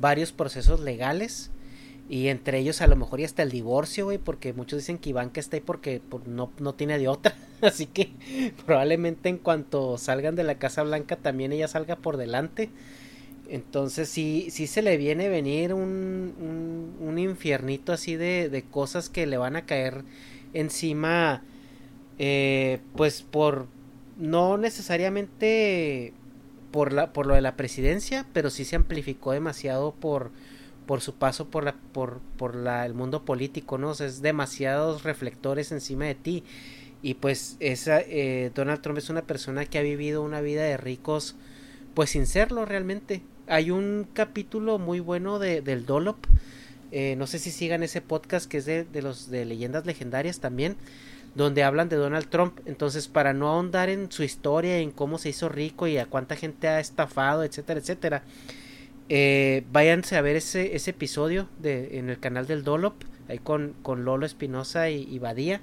varios 0.00 0.32
procesos 0.32 0.80
legales 0.80 1.50
y 2.08 2.28
entre 2.28 2.58
ellos 2.58 2.80
a 2.80 2.86
lo 2.86 2.96
mejor 2.96 3.20
y 3.20 3.24
hasta 3.24 3.42
el 3.42 3.50
divorcio, 3.50 4.06
güey, 4.06 4.16
porque 4.16 4.54
muchos 4.54 4.78
dicen 4.78 4.96
que 4.96 5.10
Iván 5.10 5.30
que 5.30 5.40
está 5.40 5.56
ahí 5.56 5.62
porque 5.64 6.00
pues, 6.08 6.26
no, 6.26 6.50
no 6.58 6.74
tiene 6.74 6.98
de 6.98 7.08
otra, 7.08 7.34
así 7.60 7.84
que 7.86 8.12
probablemente 8.64 9.28
en 9.28 9.36
cuanto 9.36 9.98
salgan 9.98 10.34
de 10.34 10.44
la 10.44 10.58
Casa 10.58 10.82
Blanca 10.82 11.16
también 11.16 11.52
ella 11.52 11.68
salga 11.68 11.96
por 11.96 12.16
delante 12.16 12.70
entonces 13.48 14.08
sí, 14.08 14.48
sí 14.50 14.66
se 14.66 14.82
le 14.82 14.96
viene 14.96 15.28
venir 15.28 15.72
un, 15.72 16.94
un, 17.00 17.18
infiernito 17.18 17.92
así 17.92 18.14
de, 18.14 18.48
de, 18.48 18.62
cosas 18.62 19.08
que 19.08 19.26
le 19.26 19.38
van 19.38 19.56
a 19.56 19.64
caer 19.64 20.04
encima, 20.52 21.42
eh, 22.18 22.80
pues 22.94 23.22
por, 23.22 23.66
no 24.18 24.58
necesariamente 24.58 26.12
por, 26.70 26.92
la, 26.92 27.12
por 27.12 27.26
lo 27.26 27.34
de 27.34 27.40
la 27.40 27.56
presidencia, 27.56 28.26
pero 28.32 28.50
sí 28.50 28.64
se 28.64 28.76
amplificó 28.76 29.32
demasiado 29.32 29.92
por, 29.94 30.30
por 30.86 31.00
su 31.00 31.14
paso 31.14 31.48
por, 31.48 31.64
la, 31.64 31.74
por, 31.92 32.20
por 32.36 32.54
la, 32.54 32.84
el 32.84 32.94
mundo 32.94 33.24
político, 33.24 33.78
¿no? 33.78 33.90
O 33.90 33.94
sea, 33.94 34.06
es 34.06 34.20
demasiados 34.22 35.04
reflectores 35.04 35.72
encima 35.72 36.04
de 36.04 36.14
ti. 36.14 36.44
Y 37.00 37.14
pues 37.14 37.56
esa, 37.60 38.00
eh, 38.00 38.50
Donald 38.54 38.82
Trump 38.82 38.98
es 38.98 39.08
una 39.08 39.22
persona 39.22 39.64
que 39.64 39.78
ha 39.78 39.82
vivido 39.82 40.22
una 40.22 40.40
vida 40.40 40.64
de 40.64 40.76
ricos, 40.76 41.36
pues 41.94 42.10
sin 42.10 42.26
serlo 42.26 42.64
realmente. 42.64 43.22
Hay 43.48 43.70
un 43.70 44.06
capítulo 44.12 44.78
muy 44.78 45.00
bueno 45.00 45.38
de, 45.38 45.62
del 45.62 45.86
Dolop. 45.86 46.18
Eh, 46.92 47.16
no 47.16 47.26
sé 47.26 47.38
si 47.38 47.50
sigan 47.50 47.82
ese 47.82 48.00
podcast 48.00 48.48
que 48.50 48.58
es 48.58 48.66
de, 48.66 48.84
de 48.84 49.02
los 49.02 49.30
de 49.30 49.44
leyendas 49.44 49.84
legendarias 49.86 50.40
también 50.40 50.76
donde 51.34 51.62
hablan 51.62 51.88
de 51.88 51.96
Donald 51.96 52.28
Trump. 52.28 52.58
Entonces, 52.66 53.08
para 53.08 53.32
no 53.32 53.48
ahondar 53.48 53.88
en 53.88 54.10
su 54.10 54.22
historia, 54.24 54.78
en 54.78 54.90
cómo 54.90 55.18
se 55.18 55.30
hizo 55.30 55.48
rico 55.48 55.86
y 55.86 55.96
a 55.98 56.06
cuánta 56.06 56.36
gente 56.36 56.68
ha 56.68 56.80
estafado, 56.80 57.44
etcétera, 57.44 57.80
etcétera, 57.80 58.22
eh, 59.08 59.64
váyanse 59.72 60.16
a 60.16 60.20
ver 60.20 60.36
ese, 60.36 60.74
ese 60.76 60.90
episodio 60.90 61.48
de, 61.60 61.98
en 61.98 62.10
el 62.10 62.18
canal 62.18 62.46
del 62.46 62.64
Dolop, 62.64 62.94
ahí 63.28 63.38
con, 63.38 63.74
con 63.82 64.04
Lolo 64.04 64.26
Espinosa 64.26 64.90
y, 64.90 65.02
y, 65.02 65.18
Badía. 65.18 65.60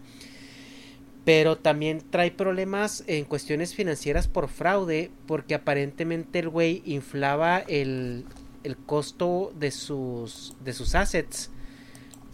Pero 1.26 1.58
también 1.58 2.04
trae 2.10 2.32
problemas 2.32 3.04
en 3.08 3.26
cuestiones 3.26 3.74
financieras 3.74 4.28
por 4.28 4.48
fraude, 4.48 5.12
porque 5.28 5.56
aparentemente 5.56 6.40
el 6.40 6.50
güey 6.50 6.84
inflaba 6.86 7.60
el, 7.60 8.26
el 8.64 8.78
costo 8.78 9.52
de 9.58 9.72
sus, 9.72 10.56
de 10.64 10.74
sus 10.74 10.96
assets 10.96 11.50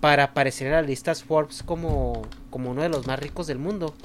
para 0.01 0.25
aparecer 0.25 0.67
en 0.67 0.73
las 0.73 0.85
listas 0.85 1.23
Forbes 1.23 1.63
como, 1.63 2.23
como 2.49 2.71
uno 2.71 2.81
de 2.81 2.89
los 2.89 3.07
más 3.07 3.19
ricos 3.19 3.47
del 3.47 3.59
mundo. 3.59 3.95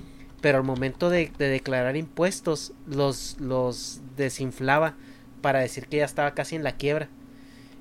Pero 0.40 0.58
al 0.58 0.64
momento 0.64 1.10
de, 1.10 1.32
de 1.36 1.48
declarar 1.48 1.96
impuestos 1.96 2.72
los, 2.86 3.36
los 3.40 4.00
desinflaba 4.16 4.94
para 5.40 5.60
decir 5.60 5.88
que 5.88 5.96
ya 5.98 6.04
estaba 6.04 6.34
casi 6.34 6.54
en 6.54 6.62
la 6.62 6.76
quiebra. 6.76 7.08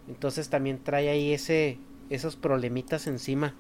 Entonces 0.07 0.49
también 0.49 0.79
trae 0.83 1.09
ahí 1.09 1.33
ese, 1.33 1.77
esos 2.09 2.35
problemitas 2.35 3.07
encima. 3.07 3.53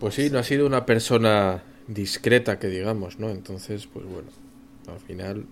Pues 0.00 0.14
sí, 0.14 0.30
no 0.30 0.38
ha 0.38 0.42
sido 0.42 0.66
una 0.66 0.86
persona 0.86 1.62
discreta 1.86 2.58
que 2.58 2.68
digamos, 2.68 3.18
¿no? 3.18 3.28
Entonces, 3.28 3.86
pues 3.86 4.06
bueno, 4.06 4.28
al 4.88 4.98
final 4.98 5.44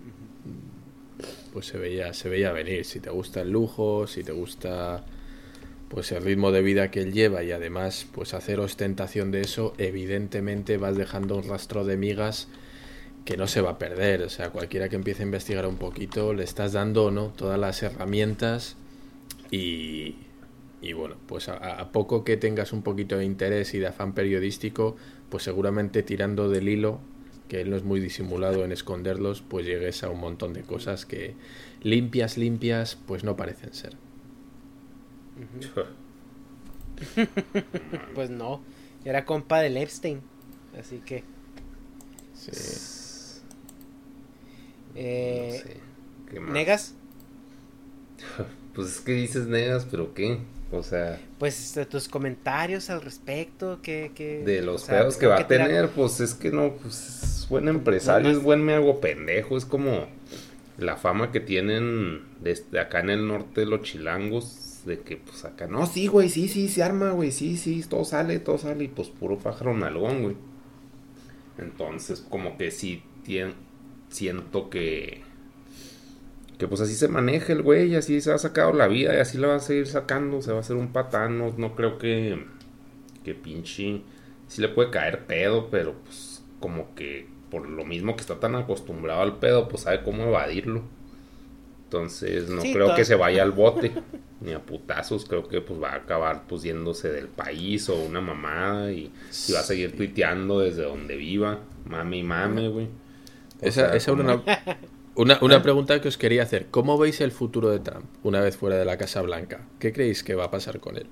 pues 1.53 1.67
se 1.67 1.77
veía 1.77 2.13
se 2.13 2.29
veía 2.29 2.51
venir. 2.51 2.83
Si 2.83 2.99
te 2.99 3.11
gusta 3.11 3.41
el 3.41 3.51
lujo 3.51 4.07
si 4.07 4.23
te 4.23 4.31
gusta 4.31 5.05
pues 5.89 6.11
el 6.11 6.23
ritmo 6.23 6.51
de 6.51 6.61
vida 6.61 6.91
que 6.91 7.01
él 7.01 7.13
lleva 7.13 7.43
y 7.43 7.51
además 7.51 8.07
pues 8.11 8.33
hacer 8.33 8.59
ostentación 8.59 9.31
de 9.31 9.41
eso 9.41 9.73
evidentemente 9.77 10.77
vas 10.77 10.95
dejando 10.95 11.35
un 11.35 11.47
rastro 11.47 11.85
de 11.85 11.97
migas 11.97 12.47
que 13.25 13.37
no 13.37 13.47
se 13.47 13.61
va 13.61 13.71
a 13.71 13.77
perder. 13.77 14.23
O 14.23 14.29
sea 14.29 14.49
cualquiera 14.49 14.89
que 14.89 14.95
empiece 14.95 15.21
a 15.21 15.25
investigar 15.25 15.67
un 15.67 15.77
poquito 15.77 16.33
le 16.33 16.43
estás 16.43 16.73
dando 16.73 17.11
no 17.11 17.27
todas 17.35 17.59
las 17.59 17.83
herramientas 17.83 18.77
y, 19.51 20.15
y 20.81 20.93
bueno 20.93 21.17
pues 21.27 21.49
a, 21.49 21.57
a 21.57 21.91
poco 21.91 22.23
que 22.23 22.37
tengas 22.37 22.73
un 22.73 22.83
poquito 22.83 23.17
de 23.17 23.25
interés 23.25 23.73
y 23.73 23.79
de 23.79 23.87
afán 23.87 24.13
periodístico 24.13 24.95
pues 25.29 25.43
seguramente 25.43 26.03
tirando 26.03 26.49
del 26.49 26.69
hilo 26.69 27.01
que 27.49 27.61
él 27.61 27.69
no 27.71 27.75
es 27.75 27.83
muy 27.83 27.99
disimulado 27.99 28.63
en 28.63 28.71
esconderlos, 28.71 29.41
pues 29.41 29.65
llegues 29.65 30.03
a 30.03 30.09
un 30.09 30.19
montón 30.19 30.53
de 30.53 30.63
cosas 30.63 31.05
que 31.05 31.35
limpias, 31.81 32.37
limpias, 32.37 32.95
pues 32.95 33.23
no 33.23 33.35
parecen 33.35 33.73
ser. 33.73 33.97
pues 38.13 38.29
no, 38.29 38.61
era 39.03 39.25
compa 39.25 39.59
del 39.61 39.77
Epstein, 39.77 40.21
así 40.77 40.99
que... 40.99 41.23
Sí. 42.33 42.51
Eh, 44.95 45.47
No 45.47 45.51
sé, 45.51 45.83
¿qué 46.29 46.39
más? 46.39 46.53
¿Negas? 46.53 46.95
Pues 48.73 48.89
es 48.89 49.01
que 49.01 49.11
dices 49.13 49.47
negas, 49.47 49.85
pero 49.89 50.13
¿qué? 50.13 50.39
O 50.71 50.83
sea, 50.83 51.19
Pues 51.39 51.73
de 51.73 51.85
tus 51.85 52.07
comentarios 52.07 52.89
al 52.89 53.01
respecto, 53.01 53.79
que... 53.81 54.11
que 54.13 54.43
de 54.43 54.61
los 54.61 54.83
sea, 54.83 54.99
pedos 54.99 55.17
que 55.17 55.25
va 55.25 55.39
a 55.39 55.47
tener, 55.47 55.89
pues 55.89 56.19
es 56.19 56.35
que 56.35 56.51
no, 56.51 56.73
pues 56.73 57.23
es 57.23 57.47
buen 57.49 57.67
empresario, 57.67 58.29
es 58.29 58.41
buen 58.41 58.63
me 58.63 58.73
hago 58.73 58.99
pendejo, 58.99 59.57
es 59.57 59.65
como 59.65 60.07
la 60.77 60.95
fama 60.95 61.31
que 61.31 61.39
tienen 61.39 62.21
desde 62.41 62.79
acá 62.79 62.99
en 62.99 63.09
el 63.09 63.27
norte 63.27 63.65
los 63.65 63.81
chilangos, 63.81 64.83
de 64.85 64.99
que 64.99 65.17
pues 65.17 65.43
acá, 65.43 65.67
no, 65.67 65.85
sí, 65.87 66.07
güey, 66.07 66.29
sí, 66.29 66.47
sí, 66.47 66.69
se 66.69 66.83
arma, 66.83 67.11
güey, 67.11 67.31
sí, 67.31 67.57
sí, 67.57 67.83
todo 67.89 68.05
sale, 68.05 68.39
todo 68.39 68.57
sale, 68.57 68.83
y 68.85 68.87
pues 68.87 69.09
puro 69.09 69.37
pájaro 69.37 69.73
nalgón, 69.73 70.21
güey. 70.21 70.35
Entonces, 71.57 72.25
como 72.29 72.57
que 72.57 72.71
sí, 72.71 73.03
siento 74.09 74.69
que... 74.69 75.21
Que 76.59 76.67
pues 76.67 76.81
así 76.81 76.93
se 76.93 77.07
maneja 77.07 77.53
el 77.53 77.63
güey, 77.63 77.95
así 77.95 78.21
se 78.21 78.31
ha 78.31 78.37
sacado 78.37 78.73
la 78.73 78.87
vida 78.87 79.15
y 79.15 79.19
así 79.19 79.37
la 79.39 79.47
va 79.47 79.55
a 79.55 79.59
seguir 79.59 79.87
sacando, 79.87 80.41
se 80.43 80.51
va 80.51 80.57
a 80.57 80.59
hacer 80.61 80.75
un 80.75 80.91
patán, 80.93 81.39
no, 81.39 81.51
no 81.57 81.75
creo 81.75 81.97
que... 81.97 82.45
Que 83.23 83.33
pinche... 83.33 84.01
Sí 84.47 84.61
le 84.61 84.67
puede 84.69 84.89
caer 84.91 85.25
pedo, 85.25 85.69
pero 85.71 85.93
pues 86.03 86.43
como 86.59 86.93
que 86.95 87.27
por 87.49 87.67
lo 87.67 87.85
mismo 87.85 88.15
que 88.15 88.21
está 88.21 88.39
tan 88.39 88.55
acostumbrado 88.55 89.21
al 89.21 89.37
pedo, 89.39 89.67
pues 89.67 89.83
sabe 89.83 90.03
cómo 90.03 90.23
evadirlo. 90.23 90.83
Entonces 91.85 92.49
no 92.49 92.61
Sí, 92.61 92.73
creo 92.73 92.93
que 92.95 93.05
se 93.05 93.15
vaya 93.15 93.41
al 93.43 93.51
bote, 93.51 93.91
ni 94.41 94.53
a 94.53 94.59
putazos, 94.59 95.25
creo 95.25 95.47
que 95.47 95.61
pues 95.61 95.81
va 95.81 95.91
a 95.91 95.95
acabar 95.95 96.43
pues 96.47 96.61
yéndose 96.63 97.09
del 97.11 97.27
país 97.27 97.89
o 97.89 97.95
una 97.95 98.21
mamada 98.21 98.91
y, 98.91 99.11
y 99.47 99.51
va 99.53 99.59
a 99.61 99.63
seguir 99.63 99.95
tuiteando 99.95 100.59
desde 100.59 100.83
donde 100.83 101.15
viva, 101.15 101.59
mame 101.85 102.17
y 102.17 102.23
mame, 102.23 102.69
güey. 102.69 102.85
O 102.85 103.65
Esa, 103.65 103.87
sea, 103.87 103.95
esa 103.95 104.11
como- 104.11 104.23
una, 104.23 104.43
una, 105.21 105.37
una 105.41 105.61
pregunta 105.61 105.99
que 106.01 106.07
os 106.07 106.17
quería 106.17 106.43
hacer. 106.43 106.67
¿Cómo 106.71 106.97
veis 106.97 107.21
el 107.21 107.31
futuro 107.31 107.69
de 107.69 107.79
Trump 107.79 108.05
una 108.23 108.39
vez 108.41 108.57
fuera 108.57 108.77
de 108.77 108.85
la 108.85 108.97
Casa 108.97 109.21
Blanca? 109.21 109.67
¿Qué 109.79 109.91
creéis 109.91 110.23
que 110.23 110.35
va 110.35 110.45
a 110.45 110.51
pasar 110.51 110.79
con 110.79 110.97
él? 110.97 111.07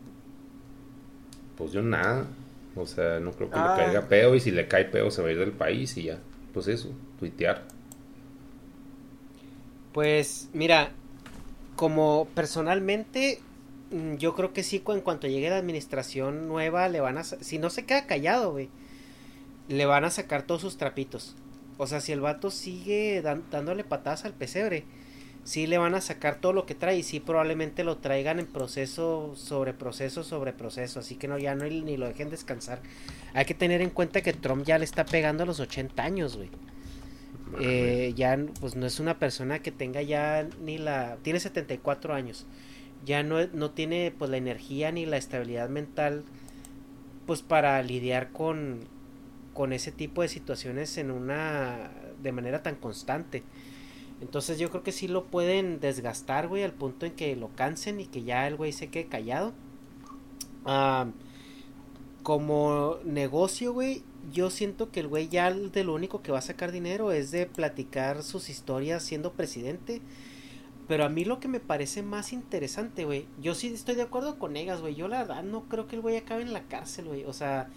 Pues 1.58 1.72
yo 1.72 1.82
nada. 1.82 2.28
O 2.76 2.86
sea, 2.86 3.20
no 3.20 3.32
creo 3.32 3.49
que 3.49 3.58
Ah. 3.58 3.76
le 3.78 3.84
caiga 3.86 4.08
peo 4.08 4.36
y 4.36 4.39
si 4.39 4.51
le 4.51 4.68
cae 4.68 4.86
peo 4.86 5.10
se 5.12 5.22
va 5.22 5.28
a 5.30 5.32
ir 5.32 5.39
del 5.39 5.51
país 5.51 5.97
y 5.97 6.03
ya. 6.03 6.20
Pues 6.53 6.68
eso, 6.68 6.91
tuitear. 7.20 7.66
Pues 9.93 10.49
mira, 10.53 10.91
como 11.76 12.28
personalmente, 12.36 13.39
mm, 13.91 14.16
yo 14.16 14.36
creo 14.36 14.53
que 14.53 14.64
sí, 14.64 14.84
en 14.88 15.01
cuanto 15.01 15.28
llegue 15.28 15.49
la 15.49 15.58
administración 15.58 16.47
nueva, 16.47 16.88
le 16.89 16.99
van 16.99 17.18
a... 17.18 17.24
Si 17.24 17.58
no 17.58 17.70
se 17.70 17.86
queda 17.86 18.05
callado, 18.05 18.51
güey, 18.51 18.70
le 19.70 19.86
van 19.86 20.05
a 20.05 20.12
sacar 20.12 20.43
todos 20.43 20.62
sus 20.62 20.78
trapitos. 20.78 21.36
O 21.78 21.88
sea, 21.88 22.01
si 22.01 22.11
el 22.11 22.21
vato 22.21 22.51
sigue 22.51 23.21
dan- 23.21 23.43
dándole 23.51 23.84
patadas 23.84 24.25
al 24.25 24.34
pesebre, 24.34 24.84
sí 25.43 25.67
le 25.67 25.78
van 25.78 25.95
a 25.95 26.01
sacar 26.01 26.41
todo 26.41 26.53
lo 26.53 26.65
que 26.65 26.75
trae 26.75 26.97
y 26.97 27.03
sí 27.03 27.19
probablemente 27.19 27.84
lo 27.84 27.97
traigan 27.97 28.39
en 28.39 28.47
proceso 28.47 29.34
sobre 29.36 29.73
proceso 29.73 30.23
sobre 30.23 30.53
proceso. 30.53 30.99
Así 30.99 31.15
que 31.15 31.28
no, 31.28 31.38
ya 31.38 31.55
no 31.55 31.65
ni 31.65 31.97
lo 31.97 32.07
dejen 32.07 32.30
descansar. 32.30 32.82
Hay 33.34 33.45
que 33.45 33.53
tener 33.53 33.82
en 33.82 33.89
cuenta 33.91 34.21
que 34.21 34.34
Trump 34.34 34.65
ya 34.65 34.78
le 34.78 34.86
está 34.86 35.05
pegando 35.05 35.43
a 35.43 35.45
los 35.45 35.59
80 35.59 36.03
años, 36.03 36.36
güey. 36.36 36.49
Eh, 37.61 38.11
ya 38.15 38.38
pues 38.59 38.75
no 38.75 38.86
es 38.86 38.99
una 38.99 39.19
persona 39.19 39.59
que 39.59 39.71
tenga 39.71 40.01
ya 40.01 40.45
ni 40.61 40.78
la 40.78 41.17
tiene 41.21 41.39
74 41.39 42.13
años 42.13 42.45
ya 43.05 43.23
no, 43.23 43.38
no 43.53 43.71
tiene 43.71 44.13
pues 44.17 44.30
la 44.30 44.36
energía 44.36 44.91
ni 44.91 45.05
la 45.05 45.15
estabilidad 45.15 45.69
mental 45.69 46.25
pues 47.25 47.43
para 47.43 47.82
lidiar 47.84 48.34
con 48.34 48.82
con 49.58 49.74
ese 49.74 49.91
tipo 49.91 50.22
de 50.22 50.28
situaciones 50.28 50.97
en 50.99 51.10
una 51.10 51.91
de 52.22 52.32
manera 52.32 52.62
tan 52.62 52.76
constante 52.76 53.43
entonces 54.22 54.60
yo 54.60 54.70
creo 54.70 54.84
que 54.84 54.91
sí 54.91 55.08
lo 55.08 55.26
pueden 55.26 55.80
desgastar 55.80 56.47
güey 56.47 56.64
al 56.64 56.74
punto 56.74 57.08
en 57.08 57.14
que 57.14 57.36
lo 57.36 57.49
cansen 57.55 57.99
y 57.99 58.05
que 58.05 58.24
ya 58.24 58.47
el 58.47 58.55
güey 58.55 58.72
se 58.72 58.89
quede 58.89 59.08
callado 59.08 59.53
Ah, 60.70 61.08
como 62.24 62.97
negocio, 63.05 63.72
güey, 63.72 64.03
yo 64.34 64.49
siento 64.49 64.91
que 64.91 64.99
el 64.99 65.08
güey 65.08 65.30
ya 65.30 65.53
de 65.53 65.84
lo 65.86 65.93
único 65.93 66.22
que 66.22 66.34
va 66.34 66.39
a 66.39 66.41
sacar 66.41 66.74
dinero 66.74 67.14
es 67.14 67.32
de 67.32 67.45
platicar 67.45 68.22
sus 68.22 68.49
historias 68.49 69.01
siendo 69.01 69.32
presidente. 69.32 70.01
Pero 70.89 71.05
a 71.05 71.10
mí 71.10 71.24
lo 71.24 71.39
que 71.39 71.47
me 71.47 71.62
parece 71.62 72.03
más 72.03 72.34
interesante, 72.34 73.05
güey, 73.05 73.26
yo 73.41 73.55
sí 73.55 73.68
estoy 73.68 73.95
de 73.95 74.01
acuerdo 74.03 74.38
con 74.39 74.58
Egas, 74.58 74.82
güey. 74.82 74.95
Yo 74.95 75.08
la 75.08 75.20
verdad 75.20 75.43
no 75.43 75.64
creo 75.70 75.88
que 75.88 75.95
el 75.95 76.01
güey 76.01 76.18
acabe 76.18 76.41
en 76.41 76.53
la 76.53 76.64
cárcel, 76.64 77.05
güey. 77.05 77.24
O 77.24 77.34
sea, 77.34 77.70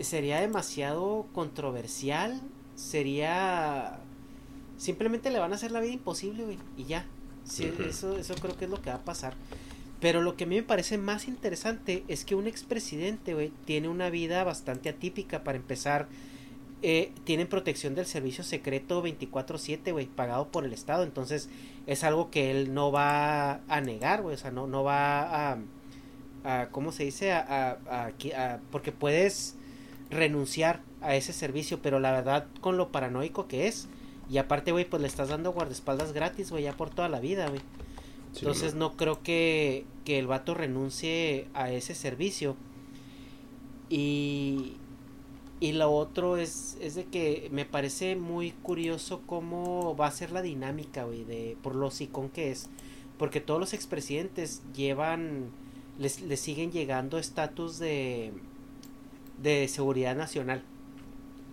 sería 0.00 0.40
demasiado 0.40 1.26
controversial. 1.32 2.40
Sería... 2.74 3.98
Simplemente 4.76 5.30
le 5.30 5.38
van 5.40 5.52
a 5.52 5.56
hacer 5.56 5.72
la 5.72 5.80
vida 5.80 5.92
imposible, 5.92 6.44
güey. 6.44 6.58
Y 6.76 6.84
ya. 6.84 7.04
Sí, 7.44 7.72
eso, 7.88 8.16
eso 8.16 8.34
creo 8.36 8.56
que 8.56 8.66
es 8.66 8.70
lo 8.70 8.80
que 8.80 8.90
va 8.90 8.96
a 8.96 9.04
pasar. 9.04 9.34
Pero 10.00 10.22
lo 10.22 10.36
que 10.36 10.44
a 10.44 10.46
mí 10.46 10.54
me 10.54 10.62
parece 10.62 10.98
más 10.98 11.26
interesante 11.26 12.04
es 12.06 12.24
que 12.24 12.36
un 12.36 12.46
expresidente, 12.46 13.34
güey, 13.34 13.50
tiene 13.64 13.88
una 13.88 14.10
vida 14.10 14.44
bastante 14.44 14.88
atípica. 14.88 15.42
Para 15.42 15.56
empezar, 15.58 16.06
eh, 16.82 17.10
tienen 17.24 17.48
protección 17.48 17.96
del 17.96 18.06
servicio 18.06 18.44
secreto 18.44 19.02
24/7, 19.02 19.90
güey, 19.90 20.06
pagado 20.06 20.46
por 20.48 20.64
el 20.64 20.72
Estado. 20.72 21.02
Entonces, 21.02 21.48
es 21.88 22.04
algo 22.04 22.30
que 22.30 22.52
él 22.52 22.72
no 22.74 22.92
va 22.92 23.54
a 23.66 23.80
negar, 23.80 24.22
güey. 24.22 24.36
O 24.36 24.38
sea, 24.38 24.52
no, 24.52 24.68
no 24.68 24.84
va 24.84 25.50
a, 25.52 25.58
a 26.44 26.68
¿cómo 26.68 26.92
se 26.92 27.02
dice? 27.04 27.32
A, 27.32 27.78
a- 27.90 28.60
porque 28.70 28.92
puedes 28.92 29.56
renunciar 30.10 30.82
a 31.00 31.14
ese 31.14 31.32
servicio, 31.32 31.80
pero 31.82 32.00
la 32.00 32.12
verdad, 32.12 32.46
con 32.60 32.76
lo 32.76 32.90
paranoico 32.90 33.46
que 33.48 33.68
es. 33.68 33.88
Y 34.30 34.38
aparte, 34.38 34.72
güey, 34.72 34.84
pues 34.84 35.00
le 35.00 35.08
estás 35.08 35.28
dando 35.28 35.52
guardaespaldas 35.52 36.12
gratis, 36.12 36.50
güey, 36.50 36.64
ya 36.64 36.76
por 36.76 36.90
toda 36.90 37.08
la 37.08 37.20
vida, 37.20 37.48
güey. 37.48 37.60
Sí, 38.32 38.40
Entonces 38.40 38.74
no 38.74 38.96
creo 38.96 39.22
que, 39.22 39.84
que 40.04 40.18
el 40.18 40.26
vato 40.26 40.54
renuncie 40.54 41.46
a 41.54 41.70
ese 41.72 41.94
servicio. 41.94 42.56
Y, 43.88 44.74
y 45.60 45.72
lo 45.72 45.90
otro 45.90 46.36
es, 46.36 46.76
es 46.80 46.94
de 46.94 47.06
que 47.06 47.48
me 47.52 47.64
parece 47.64 48.16
muy 48.16 48.50
curioso 48.50 49.22
cómo 49.26 49.96
va 49.96 50.06
a 50.06 50.10
ser 50.10 50.30
la 50.30 50.42
dinámica, 50.42 51.04
güey, 51.04 51.24
de, 51.24 51.56
por 51.62 51.74
lo 51.74 51.90
sicón 51.90 52.28
que 52.28 52.50
es. 52.50 52.68
Porque 53.16 53.40
todos 53.40 53.58
los 53.58 53.72
expresidentes 53.72 54.62
llevan, 54.74 55.50
les, 55.98 56.20
les 56.20 56.38
siguen 56.38 56.70
llegando 56.70 57.18
estatus 57.18 57.78
de, 57.78 58.32
de 59.42 59.68
seguridad 59.68 60.16
nacional. 60.16 60.62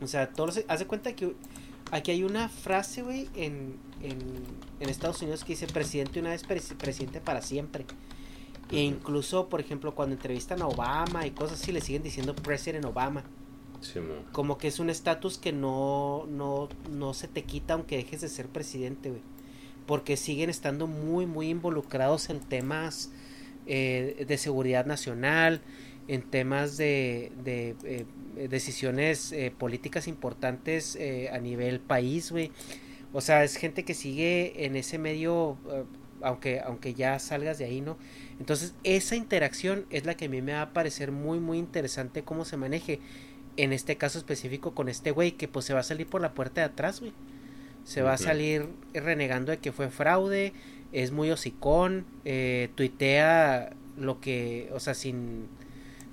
O 0.01 0.07
sea, 0.07 0.29
todos 0.29 0.55
de 0.55 0.87
cuenta 0.87 1.15
que 1.15 1.35
aquí 1.91 2.11
hay 2.11 2.23
una 2.23 2.49
frase, 2.49 3.01
güey, 3.01 3.29
en, 3.35 3.77
en, 4.01 4.19
en, 4.79 4.89
Estados 4.89 5.21
Unidos 5.21 5.43
que 5.43 5.53
dice 5.53 5.67
presidente 5.67 6.19
una 6.19 6.31
vez, 6.31 6.43
presidente 6.43 7.21
para 7.21 7.41
siempre. 7.41 7.85
E 8.71 8.81
incluso, 8.81 9.47
por 9.47 9.59
ejemplo, 9.59 9.93
cuando 9.93 10.15
entrevistan 10.15 10.61
a 10.61 10.67
Obama 10.67 11.25
y 11.27 11.31
cosas 11.31 11.61
así, 11.61 11.71
le 11.71 11.81
siguen 11.81 12.03
diciendo 12.03 12.35
President 12.35 12.85
Obama. 12.85 13.23
Como 14.31 14.57
que 14.57 14.67
es 14.67 14.79
un 14.79 14.89
estatus 14.89 15.37
que 15.37 15.51
no, 15.51 16.25
no, 16.27 16.69
no 16.89 17.13
se 17.13 17.27
te 17.27 17.43
quita 17.43 17.75
aunque 17.75 17.97
dejes 17.97 18.21
de 18.21 18.29
ser 18.29 18.47
presidente, 18.47 19.09
güey. 19.09 19.21
Porque 19.85 20.17
siguen 20.17 20.49
estando 20.49 20.87
muy, 20.87 21.27
muy 21.27 21.49
involucrados 21.49 22.31
en 22.31 22.39
temas 22.39 23.11
eh, 23.67 24.25
de 24.27 24.37
seguridad 24.37 24.85
nacional, 24.87 25.61
en 26.07 26.21
temas 26.23 26.77
de, 26.77 27.31
de 27.43 27.75
eh, 27.83 28.05
decisiones 28.49 29.31
eh, 29.31 29.51
políticas 29.57 30.07
importantes 30.07 30.97
a 31.31 31.39
nivel 31.39 31.79
país, 31.79 32.31
güey. 32.31 32.51
O 33.13 33.21
sea, 33.21 33.43
es 33.43 33.55
gente 33.55 33.83
que 33.83 33.93
sigue 33.93 34.65
en 34.65 34.75
ese 34.75 34.97
medio, 34.97 35.57
aunque, 36.21 36.59
aunque 36.59 36.93
ya 36.93 37.17
salgas 37.19 37.57
de 37.57 37.65
ahí, 37.65 37.81
¿no? 37.81 37.97
Entonces, 38.39 38.73
esa 38.83 39.15
interacción 39.15 39.85
es 39.89 40.05
la 40.05 40.15
que 40.15 40.25
a 40.25 40.29
mí 40.29 40.41
me 40.41 40.53
va 40.53 40.63
a 40.63 40.73
parecer 40.73 41.11
muy, 41.11 41.39
muy 41.39 41.57
interesante 41.57 42.23
cómo 42.23 42.43
se 42.43 42.57
maneje 42.57 42.99
en 43.57 43.73
este 43.73 43.97
caso 43.97 44.17
específico 44.17 44.73
con 44.73 44.89
este 44.89 45.11
güey 45.11 45.33
que 45.33 45.47
pues 45.47 45.65
se 45.65 45.73
va 45.73 45.79
a 45.79 45.83
salir 45.83 46.07
por 46.07 46.21
la 46.21 46.33
puerta 46.33 46.61
de 46.61 46.65
atrás, 46.65 46.99
güey. 46.99 47.13
Se 47.83 48.01
va 48.01 48.13
a 48.13 48.17
salir 48.17 48.67
renegando 48.93 49.51
de 49.51 49.59
que 49.59 49.71
fue 49.71 49.89
fraude, 49.89 50.53
es 50.91 51.11
muy 51.11 51.29
hocicón, 51.29 52.05
eh, 52.25 52.69
tuitea 52.73 53.73
lo 53.95 54.19
que, 54.19 54.69
o 54.73 54.79
sea, 54.79 54.95
sin, 54.95 55.47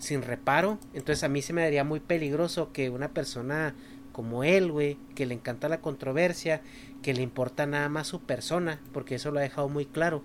sin 0.02 0.22
reparo. 0.22 0.78
Entonces 0.92 1.24
a 1.24 1.28
mí 1.28 1.40
se 1.42 1.52
me 1.52 1.62
daría 1.62 1.84
muy 1.84 2.00
peligroso 2.00 2.72
que 2.72 2.90
una 2.90 3.08
persona 3.08 3.74
como 4.12 4.44
él, 4.44 4.70
güey, 4.70 4.98
que 5.14 5.24
le 5.24 5.34
encanta 5.34 5.68
la 5.68 5.80
controversia, 5.80 6.60
que 7.02 7.14
le 7.14 7.22
importa 7.22 7.64
nada 7.66 7.88
más 7.88 8.08
su 8.08 8.20
persona, 8.20 8.80
porque 8.92 9.14
eso 9.14 9.30
lo 9.30 9.38
ha 9.38 9.42
dejado 9.42 9.68
muy 9.68 9.86
claro 9.86 10.22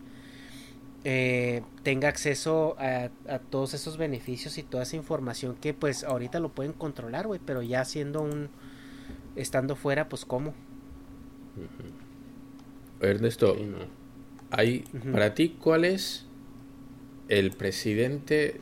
eh, 1.09 1.61
tenga 1.83 2.09
acceso 2.09 2.75
a, 2.79 3.09
todos 3.49 3.73
esos 3.73 3.97
beneficios 3.97 4.57
y 4.57 4.63
toda 4.63 4.83
esa 4.83 4.97
información 4.97 5.55
que 5.55 5.73
pues 5.73 6.03
ahorita 6.03 6.41
lo 6.41 6.49
pueden 6.49 6.73
controlar, 6.73 7.27
güey, 7.27 7.39
pero 7.45 7.61
ya 7.61 7.85
siendo 7.85 8.21
un, 8.21 8.49
estando 9.37 9.77
fuera, 9.77 10.09
pues 10.09 10.25
cómo. 10.25 10.53
Ernesto, 12.99 13.55
hay, 14.51 14.83
para 15.13 15.33
ti, 15.33 15.55
¿cuál 15.61 15.85
es 15.85 16.25
el 17.29 17.51
presidente 17.51 18.59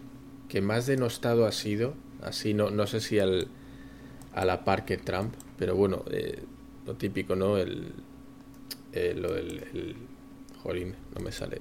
que 0.56 0.62
más 0.62 0.86
denostado 0.86 1.45
ha 1.45 1.51
sido? 1.51 1.95
Así, 2.22 2.53
no, 2.53 2.70
no 2.70 2.88
sé 2.88 3.01
si 3.01 3.20
al, 3.20 3.49
a 4.34 4.45
la 4.45 4.64
par 4.64 4.86
que 4.86 4.95
Trump, 4.95 5.34
pero 5.58 5.76
bueno, 5.76 6.06
eh, 6.10 6.43
lo 6.86 6.93
típico, 6.93 7.36
¿no? 7.36 7.58
El, 7.58 7.91
el, 8.93 9.26
el, 9.26 9.95
el, 10.64 10.95
no 11.14 11.22
me 11.22 11.34
sale 11.34 11.60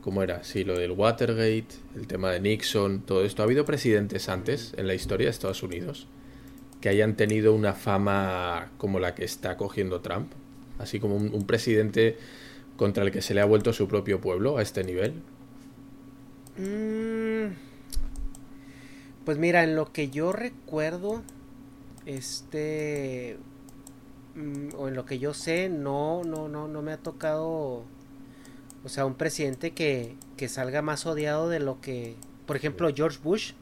¿Cómo 0.00 0.22
era? 0.22 0.42
Sí, 0.44 0.64
lo 0.64 0.78
del 0.78 0.92
Watergate, 0.92 1.66
el 1.94 2.06
tema 2.06 2.30
de 2.30 2.40
Nixon, 2.40 3.02
todo 3.02 3.22
esto. 3.22 3.42
¿Ha 3.42 3.44
habido 3.44 3.66
presidentes 3.66 4.30
antes 4.30 4.72
en 4.78 4.86
la 4.86 4.94
historia 4.94 5.26
de 5.26 5.32
Estados 5.32 5.62
Unidos 5.62 6.06
que 6.80 6.88
hayan 6.88 7.16
tenido 7.16 7.52
una 7.52 7.74
fama 7.74 8.70
como 8.78 8.98
la 8.98 9.14
que 9.14 9.26
está 9.26 9.58
cogiendo 9.58 10.00
Trump? 10.00 10.32
Así 10.78 11.00
como 11.00 11.16
un, 11.16 11.46
presidente 11.46 12.16
contra 12.78 13.04
el 13.04 13.10
que 13.10 13.20
se 13.20 13.34
le 13.34 13.42
ha 13.42 13.44
vuelto 13.44 13.74
su 13.74 13.86
propio 13.88 14.22
pueblo 14.22 14.56
a 14.56 14.62
este 14.62 14.84
nivel. 14.84 15.16
Mm, 16.56 17.25
pues 19.26 19.36
mira, 19.36 19.62
en 19.62 19.76
lo 19.76 19.92
que 19.92 20.08
yo 20.08 20.32
recuerdo, 20.32 21.22
este, 22.06 23.36
mm, 24.36 24.68
o 24.78 24.88
en 24.88 24.94
lo 24.94 25.04
que 25.04 25.18
yo 25.18 25.34
sé, 25.34 25.68
no, 25.68 26.24
no, 26.24 26.48
no, 26.48 26.66
no 26.66 26.80
me 26.80 26.92
ha 26.92 26.96
tocado 26.96 27.84
o 28.86 28.88
sea, 28.88 29.04
un 29.04 29.14
presidente 29.14 29.72
que, 29.72 30.14
que 30.36 30.48
salga 30.48 30.80
más 30.80 31.06
odiado 31.06 31.48
de 31.48 31.58
lo 31.58 31.80
que, 31.80 32.14
por 32.46 32.54
ejemplo, 32.54 32.88
George 32.94 33.18
Bush. 33.20 33.52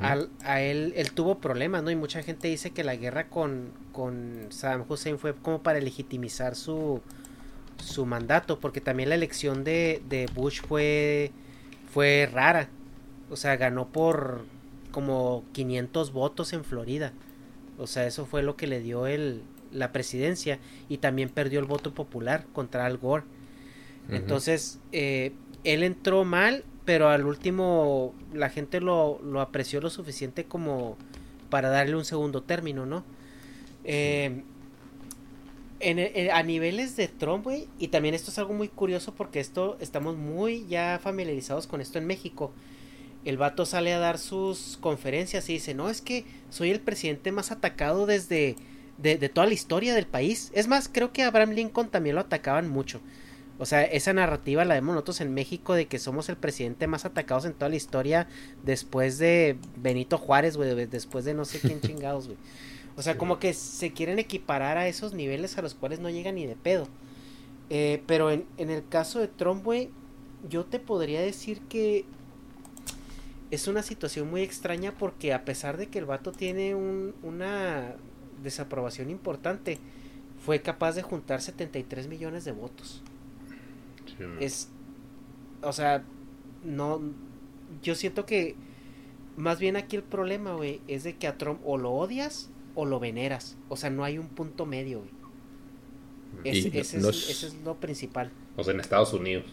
a 0.00 0.60
él, 0.60 0.92
él 0.96 1.12
tuvo 1.12 1.38
problemas, 1.38 1.82
¿no? 1.82 1.90
Y 1.90 1.96
mucha 1.96 2.22
gente 2.22 2.48
dice 2.48 2.70
que 2.70 2.84
la 2.84 2.94
guerra 2.94 3.30
con, 3.30 3.70
con 3.92 4.48
Saddam 4.50 4.84
Hussein 4.86 5.18
fue 5.18 5.34
como 5.34 5.62
para 5.62 5.80
legitimizar 5.80 6.56
su, 6.56 7.00
su 7.78 8.04
mandato, 8.04 8.60
porque 8.60 8.82
también 8.82 9.08
la 9.08 9.14
elección 9.14 9.64
de, 9.64 10.02
de 10.10 10.26
Bush 10.34 10.60
fue, 10.60 11.32
fue 11.90 12.28
rara. 12.30 12.68
O 13.30 13.36
sea, 13.36 13.56
ganó 13.56 13.88
por 13.88 14.44
como 14.94 15.42
500 15.54 16.12
votos 16.12 16.52
en 16.52 16.62
Florida. 16.62 17.12
O 17.78 17.88
sea, 17.88 18.06
eso 18.06 18.26
fue 18.26 18.44
lo 18.44 18.56
que 18.56 18.68
le 18.68 18.78
dio 18.78 19.08
el, 19.08 19.42
la 19.72 19.90
presidencia 19.90 20.60
y 20.88 20.98
también 20.98 21.30
perdió 21.30 21.58
el 21.58 21.66
voto 21.66 21.92
popular 21.92 22.46
contra 22.52 22.86
Al 22.86 22.96
Gore. 22.96 23.24
Entonces, 24.08 24.78
eh, 24.92 25.32
él 25.64 25.82
entró 25.82 26.24
mal, 26.24 26.62
pero 26.84 27.08
al 27.08 27.26
último 27.26 28.14
la 28.32 28.50
gente 28.50 28.80
lo, 28.80 29.20
lo, 29.24 29.40
apreció 29.40 29.80
lo 29.80 29.90
suficiente 29.90 30.44
como 30.44 30.96
para 31.50 31.70
darle 31.70 31.96
un 31.96 32.04
segundo 32.04 32.44
término, 32.44 32.86
¿no? 32.86 33.02
Eh, 33.82 34.44
en, 35.80 36.30
a 36.30 36.42
niveles 36.44 36.94
de 36.94 37.08
Trump, 37.08 37.44
güey, 37.44 37.66
y 37.80 37.88
también 37.88 38.14
esto 38.14 38.30
es 38.30 38.38
algo 38.38 38.54
muy 38.54 38.68
curioso 38.68 39.12
porque 39.12 39.40
esto 39.40 39.76
estamos 39.80 40.16
muy 40.16 40.68
ya 40.68 41.00
familiarizados 41.02 41.66
con 41.66 41.80
esto 41.80 41.98
en 41.98 42.06
México. 42.06 42.52
El 43.24 43.38
vato 43.38 43.64
sale 43.64 43.92
a 43.92 43.98
dar 43.98 44.18
sus 44.18 44.78
conferencias 44.80 45.48
y 45.48 45.54
dice, 45.54 45.74
no, 45.74 45.88
es 45.88 46.00
que 46.00 46.24
soy 46.50 46.70
el 46.70 46.80
presidente 46.80 47.32
más 47.32 47.50
atacado 47.50 48.06
desde 48.06 48.56
de, 48.98 49.16
de 49.16 49.28
toda 49.28 49.46
la 49.46 49.54
historia 49.54 49.94
del 49.94 50.06
país. 50.06 50.50
Es 50.54 50.68
más, 50.68 50.88
creo 50.92 51.12
que 51.12 51.22
a 51.22 51.28
Abraham 51.28 51.50
Lincoln 51.50 51.88
también 51.88 52.16
lo 52.16 52.20
atacaban 52.20 52.68
mucho. 52.68 53.00
O 53.58 53.66
sea, 53.66 53.84
esa 53.84 54.12
narrativa 54.12 54.64
la 54.64 54.74
vemos 54.74 54.94
nosotros 54.94 55.20
en 55.20 55.32
México 55.32 55.74
de 55.74 55.86
que 55.86 56.00
somos 56.00 56.28
el 56.28 56.36
presidente 56.36 56.86
más 56.86 57.04
atacados 57.04 57.44
en 57.44 57.54
toda 57.54 57.68
la 57.68 57.76
historia 57.76 58.26
después 58.64 59.18
de 59.18 59.56
Benito 59.76 60.18
Juárez, 60.18 60.56
güey, 60.56 60.86
después 60.86 61.24
de 61.24 61.34
no 61.34 61.44
sé 61.44 61.60
quién 61.60 61.80
chingados, 61.80 62.26
güey. 62.26 62.38
O 62.96 63.02
sea, 63.02 63.16
como 63.16 63.38
que 63.38 63.54
se 63.54 63.92
quieren 63.92 64.18
equiparar 64.18 64.76
a 64.76 64.88
esos 64.88 65.14
niveles 65.14 65.56
a 65.56 65.62
los 65.62 65.74
cuales 65.74 66.00
no 66.00 66.10
llegan 66.10 66.34
ni 66.34 66.46
de 66.46 66.56
pedo. 66.56 66.88
Eh, 67.70 68.02
pero 68.06 68.30
en, 68.30 68.44
en 68.56 68.70
el 68.70 68.86
caso 68.88 69.20
de 69.20 69.28
Trump, 69.28 69.64
güey, 69.64 69.90
yo 70.48 70.64
te 70.64 70.78
podría 70.78 71.20
decir 71.20 71.60
que 71.62 72.04
es 73.54 73.68
una 73.68 73.82
situación 73.82 74.30
muy 74.30 74.42
extraña 74.42 74.92
porque 74.98 75.32
a 75.32 75.44
pesar 75.44 75.76
de 75.76 75.86
que 75.88 75.98
el 75.98 76.04
vato 76.04 76.32
tiene 76.32 76.74
un, 76.74 77.14
una 77.22 77.94
desaprobación 78.42 79.10
importante, 79.10 79.78
fue 80.44 80.60
capaz 80.60 80.92
de 80.92 81.02
juntar 81.02 81.40
73 81.40 82.08
millones 82.08 82.44
de 82.44 82.52
votos 82.52 83.02
es, 84.40 84.68
o 85.62 85.72
sea, 85.72 86.04
no, 86.64 87.00
yo 87.82 87.94
siento 87.94 88.26
que 88.26 88.54
más 89.36 89.58
bien 89.58 89.76
aquí 89.76 89.96
el 89.96 90.02
problema, 90.02 90.54
güey, 90.54 90.80
es 90.88 91.04
de 91.04 91.16
que 91.16 91.26
a 91.26 91.36
Trump 91.38 91.60
o 91.64 91.76
lo 91.76 91.92
odias 91.92 92.50
o 92.74 92.84
lo 92.84 93.00
veneras. 93.00 93.56
O 93.68 93.76
sea, 93.76 93.90
no 93.90 94.04
hay 94.04 94.18
un 94.18 94.28
punto 94.28 94.66
medio, 94.66 95.00
güey. 95.00 96.58
ese, 96.60 96.78
es, 96.78 97.54
lo 97.64 97.76
principal. 97.76 98.30
O 98.56 98.64
sea, 98.64 98.74
en 98.74 98.80
Estados 98.80 99.12
Unidos. 99.12 99.46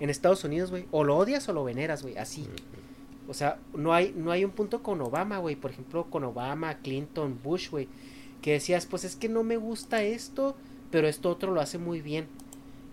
En 0.00 0.10
Estados 0.10 0.44
Unidos, 0.44 0.70
güey. 0.70 0.86
O 0.90 1.04
lo 1.04 1.16
odias 1.16 1.48
o 1.48 1.52
lo 1.52 1.64
veneras, 1.64 2.02
güey. 2.02 2.16
Así. 2.16 2.48
O 3.28 3.34
sea, 3.34 3.58
no 3.74 3.94
hay, 3.94 4.12
no 4.16 4.30
hay 4.30 4.44
un 4.44 4.50
punto 4.50 4.82
con 4.82 5.00
Obama, 5.00 5.38
güey. 5.38 5.56
Por 5.56 5.70
ejemplo, 5.70 6.04
con 6.10 6.24
Obama, 6.24 6.78
Clinton, 6.78 7.38
Bush, 7.42 7.70
güey. 7.70 7.88
Que 8.42 8.52
decías, 8.52 8.86
pues 8.86 9.04
es 9.04 9.16
que 9.16 9.28
no 9.28 9.42
me 9.42 9.56
gusta 9.56 10.02
esto, 10.02 10.54
pero 10.90 11.08
esto 11.08 11.30
otro 11.30 11.52
lo 11.52 11.60
hace 11.60 11.78
muy 11.78 12.00
bien. 12.00 12.26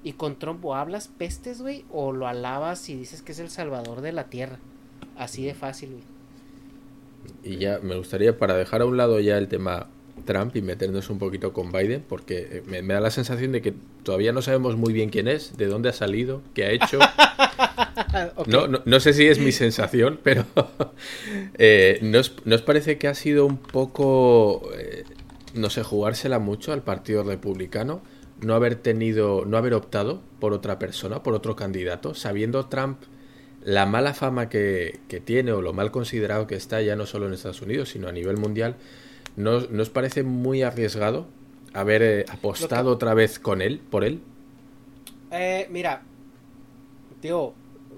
Y 0.04 0.14
con 0.14 0.40
Trump 0.40 0.64
o 0.66 0.76
hablas 0.76 1.08
pestes, 1.08 1.62
güey, 1.62 1.86
o 1.92 2.12
lo 2.12 2.28
alabas 2.28 2.90
y 2.90 2.96
dices 2.96 3.22
que 3.22 3.34
es 3.34 3.40
el 3.40 3.50
salvador 3.50 4.02
de 4.02 4.14
la 4.14 4.30
tierra. 4.30 4.58
Así 5.18 5.46
de 5.46 5.54
fácil, 5.54 5.92
güey. 5.92 6.04
Y 7.44 7.58
ya 7.58 7.80
me 7.80 7.96
gustaría, 7.96 8.38
para 8.38 8.56
dejar 8.56 8.82
a 8.82 8.86
un 8.86 8.98
lado 8.98 9.20
ya 9.20 9.38
el 9.38 9.48
tema 9.48 9.88
Trump 10.26 10.56
y 10.56 10.62
meternos 10.62 11.10
un 11.10 11.20
poquito 11.20 11.54
con 11.54 11.72
Biden, 11.72 12.04
porque 12.08 12.64
eh, 12.68 12.82
me, 12.82 12.94
da 12.94 13.00
la 13.00 13.12
sensación 13.12 13.52
de 13.52 13.62
que 13.62 13.74
todavía 14.04 14.32
no 14.32 14.42
sabemos 14.42 14.76
muy 14.78 14.94
bien 14.94 15.10
quién 15.10 15.28
es, 15.28 15.58
de 15.58 15.68
dónde 15.68 15.90
ha 15.90 15.94
salido, 15.94 16.42
qué 16.54 16.66
ha 16.66 16.72
hecho. 16.72 17.00
no, 18.48 18.68
no, 18.68 19.00
sé 19.00 19.14
si 19.14 19.28
es 19.28 19.40
mi 19.40 19.52
sensación, 19.52 20.20
pero 20.24 20.46
eh, 21.58 22.00
¿nos, 22.02 22.34
¿nos, 22.46 22.62
parece 22.62 22.98
que 22.98 23.08
ha 23.08 23.16
sido 23.16 23.46
un 23.46 23.58
poco, 23.58 24.70
eh, 24.78 25.04
no 25.54 25.70
sé, 25.70 25.84
jugársela 25.84 26.40
mucho 26.40 26.74
al 26.74 26.84
Partido 26.84 27.24
Republicano? 27.24 28.02
no 28.42 28.56
haber 28.56 28.76
tenido, 28.76 29.46
no 29.46 29.58
haber 29.58 29.74
optado 29.74 30.22
por 30.40 30.54
otra 30.54 30.80
persona, 30.80 31.24
por 31.24 31.34
otro 31.34 31.56
candidato, 31.56 32.16
sabiendo 32.16 32.66
Trump 32.66 32.98
la 33.64 33.86
mala 33.86 34.14
fama 34.14 34.50
que, 34.50 35.00
tiene 35.24 35.52
o 35.52 35.62
lo 35.62 35.74
mal 35.74 35.92
considerado 35.92 36.48
que 36.48 36.56
está 36.56 36.82
ya 36.82 36.96
no 36.96 37.06
solo 37.06 37.28
en 37.28 37.34
Estados 37.34 37.62
Unidos, 37.62 37.90
sino 37.90 38.08
a 38.08 38.12
nivel 38.12 38.38
mundial, 38.38 38.76
¿no, 39.36 39.56
os 39.56 39.90
parece 39.90 40.24
muy 40.24 40.62
arriesgado 40.62 41.28
haber 41.74 42.02
eh, 42.02 42.26
apostado 42.30 42.92
otra 42.92 43.14
vez 43.14 43.40
con 43.40 43.62
él, 43.62 43.80
por 43.80 44.04
él? 44.04 44.22
Eh, 45.32 45.68
mira, 45.70 46.04
tío, 47.22 47.54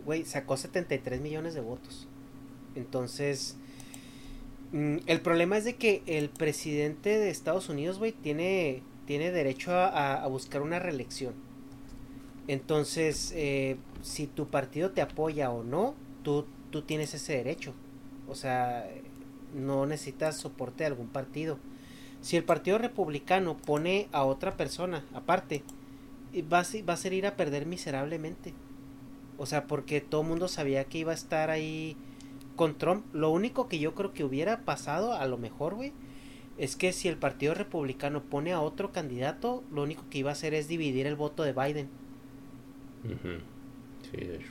güey, 0.05 0.25
sacó 0.25 0.57
73 0.57 1.21
millones 1.21 1.53
de 1.53 1.61
votos. 1.61 2.07
Entonces, 2.75 3.57
mm, 4.71 4.97
el 5.07 5.21
problema 5.21 5.57
es 5.57 5.65
de 5.65 5.75
que 5.75 6.03
el 6.05 6.29
presidente 6.29 7.17
de 7.17 7.29
Estados 7.29 7.69
Unidos, 7.69 7.99
güey, 7.99 8.11
tiene, 8.11 8.83
tiene 9.07 9.31
derecho 9.31 9.71
a, 9.73 10.25
buscar 10.27 10.61
una 10.61 10.79
reelección. 10.79 11.33
Entonces, 12.47 13.31
eh, 13.35 13.77
si 14.01 14.27
tu 14.27 14.47
partido 14.49 14.91
te 14.91 15.01
apoya 15.01 15.49
o 15.49 15.63
no, 15.63 15.95
tú, 16.23 16.45
tú 16.71 16.81
tienes 16.81 17.13
ese 17.13 17.33
derecho. 17.33 17.73
O 18.27 18.35
sea, 18.35 18.89
no 19.53 19.85
necesitas 19.85 20.37
soporte 20.37 20.83
de 20.83 20.87
algún 20.87 21.07
partido. 21.07 21.57
Si 22.21 22.37
el 22.37 22.43
Partido 22.43 22.77
Republicano 22.77 23.57
pone 23.57 24.07
a 24.11 24.23
otra 24.23 24.55
persona 24.55 25.03
aparte, 25.13 25.63
va 26.51 26.59
a, 26.59 26.65
va 26.87 26.93
a 26.93 26.97
ser 26.97 27.13
ir 27.13 27.27
a 27.27 27.35
perder 27.35 27.65
miserablemente. 27.65 28.53
O 29.37 29.45
sea, 29.45 29.67
porque 29.67 29.99
todo 30.01 30.21
el 30.21 30.27
mundo 30.27 30.47
sabía 30.47 30.85
que 30.85 30.99
iba 30.99 31.11
a 31.11 31.15
estar 31.15 31.49
ahí 31.49 31.97
con 32.55 32.77
Trump. 32.77 33.05
Lo 33.13 33.29
único 33.29 33.67
que 33.67 33.79
yo 33.79 33.93
creo 33.93 34.13
que 34.13 34.23
hubiera 34.23 34.61
pasado, 34.61 35.13
a 35.13 35.25
lo 35.25 35.37
mejor, 35.37 35.75
güey, 35.75 35.91
es 36.57 36.75
que 36.75 36.93
si 36.93 37.07
el 37.07 37.17
Partido 37.17 37.53
Republicano 37.53 38.23
pone 38.23 38.53
a 38.53 38.61
otro 38.61 38.91
candidato, 38.91 39.63
lo 39.71 39.83
único 39.83 40.03
que 40.09 40.19
iba 40.19 40.29
a 40.29 40.33
hacer 40.33 40.53
es 40.53 40.67
dividir 40.67 41.07
el 41.07 41.15
voto 41.15 41.43
de 41.43 41.53
Biden. 41.53 41.89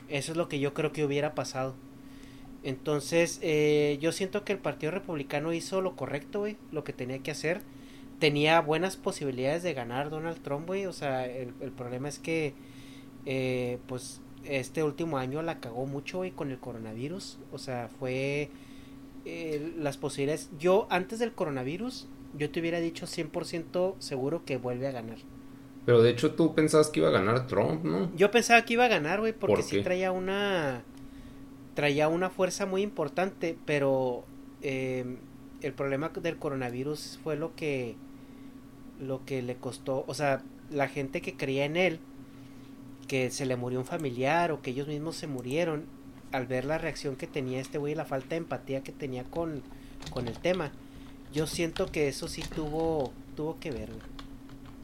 Eso 0.09 0.31
es 0.31 0.37
lo 0.37 0.49
que 0.49 0.59
yo 0.59 0.73
creo 0.73 0.91
que 0.91 1.05
hubiera 1.05 1.33
pasado. 1.33 1.75
Entonces, 2.63 3.39
eh, 3.41 3.97
yo 4.01 4.11
siento 4.11 4.45
que 4.45 4.53
el 4.53 4.59
Partido 4.59 4.91
Republicano 4.91 5.51
hizo 5.51 5.81
lo 5.81 5.95
correcto, 5.95 6.39
güey, 6.39 6.57
lo 6.71 6.83
que 6.83 6.93
tenía 6.93 7.19
que 7.19 7.31
hacer. 7.31 7.61
Tenía 8.19 8.61
buenas 8.61 8.95
posibilidades 8.95 9.63
de 9.63 9.73
ganar 9.73 10.09
Donald 10.09 10.41
Trump, 10.41 10.67
güey. 10.67 10.85
O 10.85 10.93
sea, 10.93 11.25
el, 11.25 11.51
problema 11.75 12.07
es 12.07 12.19
que, 12.19 12.53
eh, 13.25 13.79
pues, 13.87 14.21
este 14.45 14.81
último 14.83 15.17
año 15.17 15.41
la 15.41 15.59
cagó 15.59 15.85
mucho, 15.85 16.19
güey, 16.19 16.31
con 16.31 16.51
el 16.51 16.59
coronavirus. 16.59 17.37
O 17.51 17.57
sea, 17.57 17.89
fue 17.99 18.49
eh, 19.25 19.73
las 19.77 19.97
posibilidades. 19.97 20.49
Yo, 20.57 20.87
antes 20.89 21.19
del 21.19 21.33
coronavirus, 21.33 22.07
yo 22.37 22.49
te 22.49 22.61
hubiera 22.61 22.79
dicho 22.79 23.07
100% 23.07 23.95
seguro 23.99 24.45
que 24.45 24.55
vuelve 24.55 24.87
a 24.87 24.91
ganar. 24.91 25.17
Pero 25.85 26.01
de 26.01 26.11
hecho 26.11 26.33
tú 26.33 26.55
pensabas 26.55 26.89
que 26.89 27.01
iba 27.01 27.09
a 27.09 27.11
ganar 27.11 27.45
Trump, 27.47 27.83
¿no? 27.83 28.09
Yo 28.15 28.31
pensaba 28.31 28.63
que 28.63 28.73
iba 28.73 28.85
a 28.85 28.87
ganar, 28.87 29.19
güey, 29.19 29.33
porque 29.33 29.63
sí 29.63 29.81
traía 29.81 30.13
una 30.13 30.85
traía 31.73 32.07
una 32.07 32.29
fuerza 32.29 32.65
muy 32.65 32.81
importante, 32.81 33.57
pero 33.65 34.23
eh, 34.61 35.17
el 35.61 35.73
problema 35.73 36.09
del 36.09 36.37
coronavirus 36.37 37.19
fue 37.23 37.35
lo 37.35 37.55
que 37.55 37.95
lo 38.99 39.25
que 39.25 39.41
le 39.41 39.55
costó, 39.55 40.05
o 40.07 40.13
sea, 40.13 40.43
la 40.69 40.87
gente 40.87 41.21
que 41.21 41.35
creía 41.35 41.65
en 41.65 41.75
él, 41.75 41.99
que 43.07 43.31
se 43.31 43.45
le 43.45 43.55
murió 43.55 43.79
un 43.79 43.85
familiar 43.85 44.51
o 44.51 44.61
que 44.61 44.71
ellos 44.71 44.87
mismos 44.87 45.15
se 45.15 45.27
murieron, 45.27 45.85
al 46.31 46.47
ver 46.47 46.65
la 46.65 46.77
reacción 46.77 47.15
que 47.15 47.27
tenía 47.27 47.59
este 47.59 47.77
güey, 47.77 47.95
la 47.95 48.05
falta 48.05 48.29
de 48.29 48.37
empatía 48.37 48.81
que 48.81 48.91
tenía 48.91 49.23
con, 49.23 49.61
con 50.11 50.27
el 50.27 50.37
tema, 50.37 50.71
yo 51.33 51.47
siento 51.47 51.87
que 51.87 52.07
eso 52.07 52.27
sí 52.27 52.43
tuvo, 52.55 53.11
tuvo 53.35 53.59
que 53.59 53.71
ver, 53.71 53.89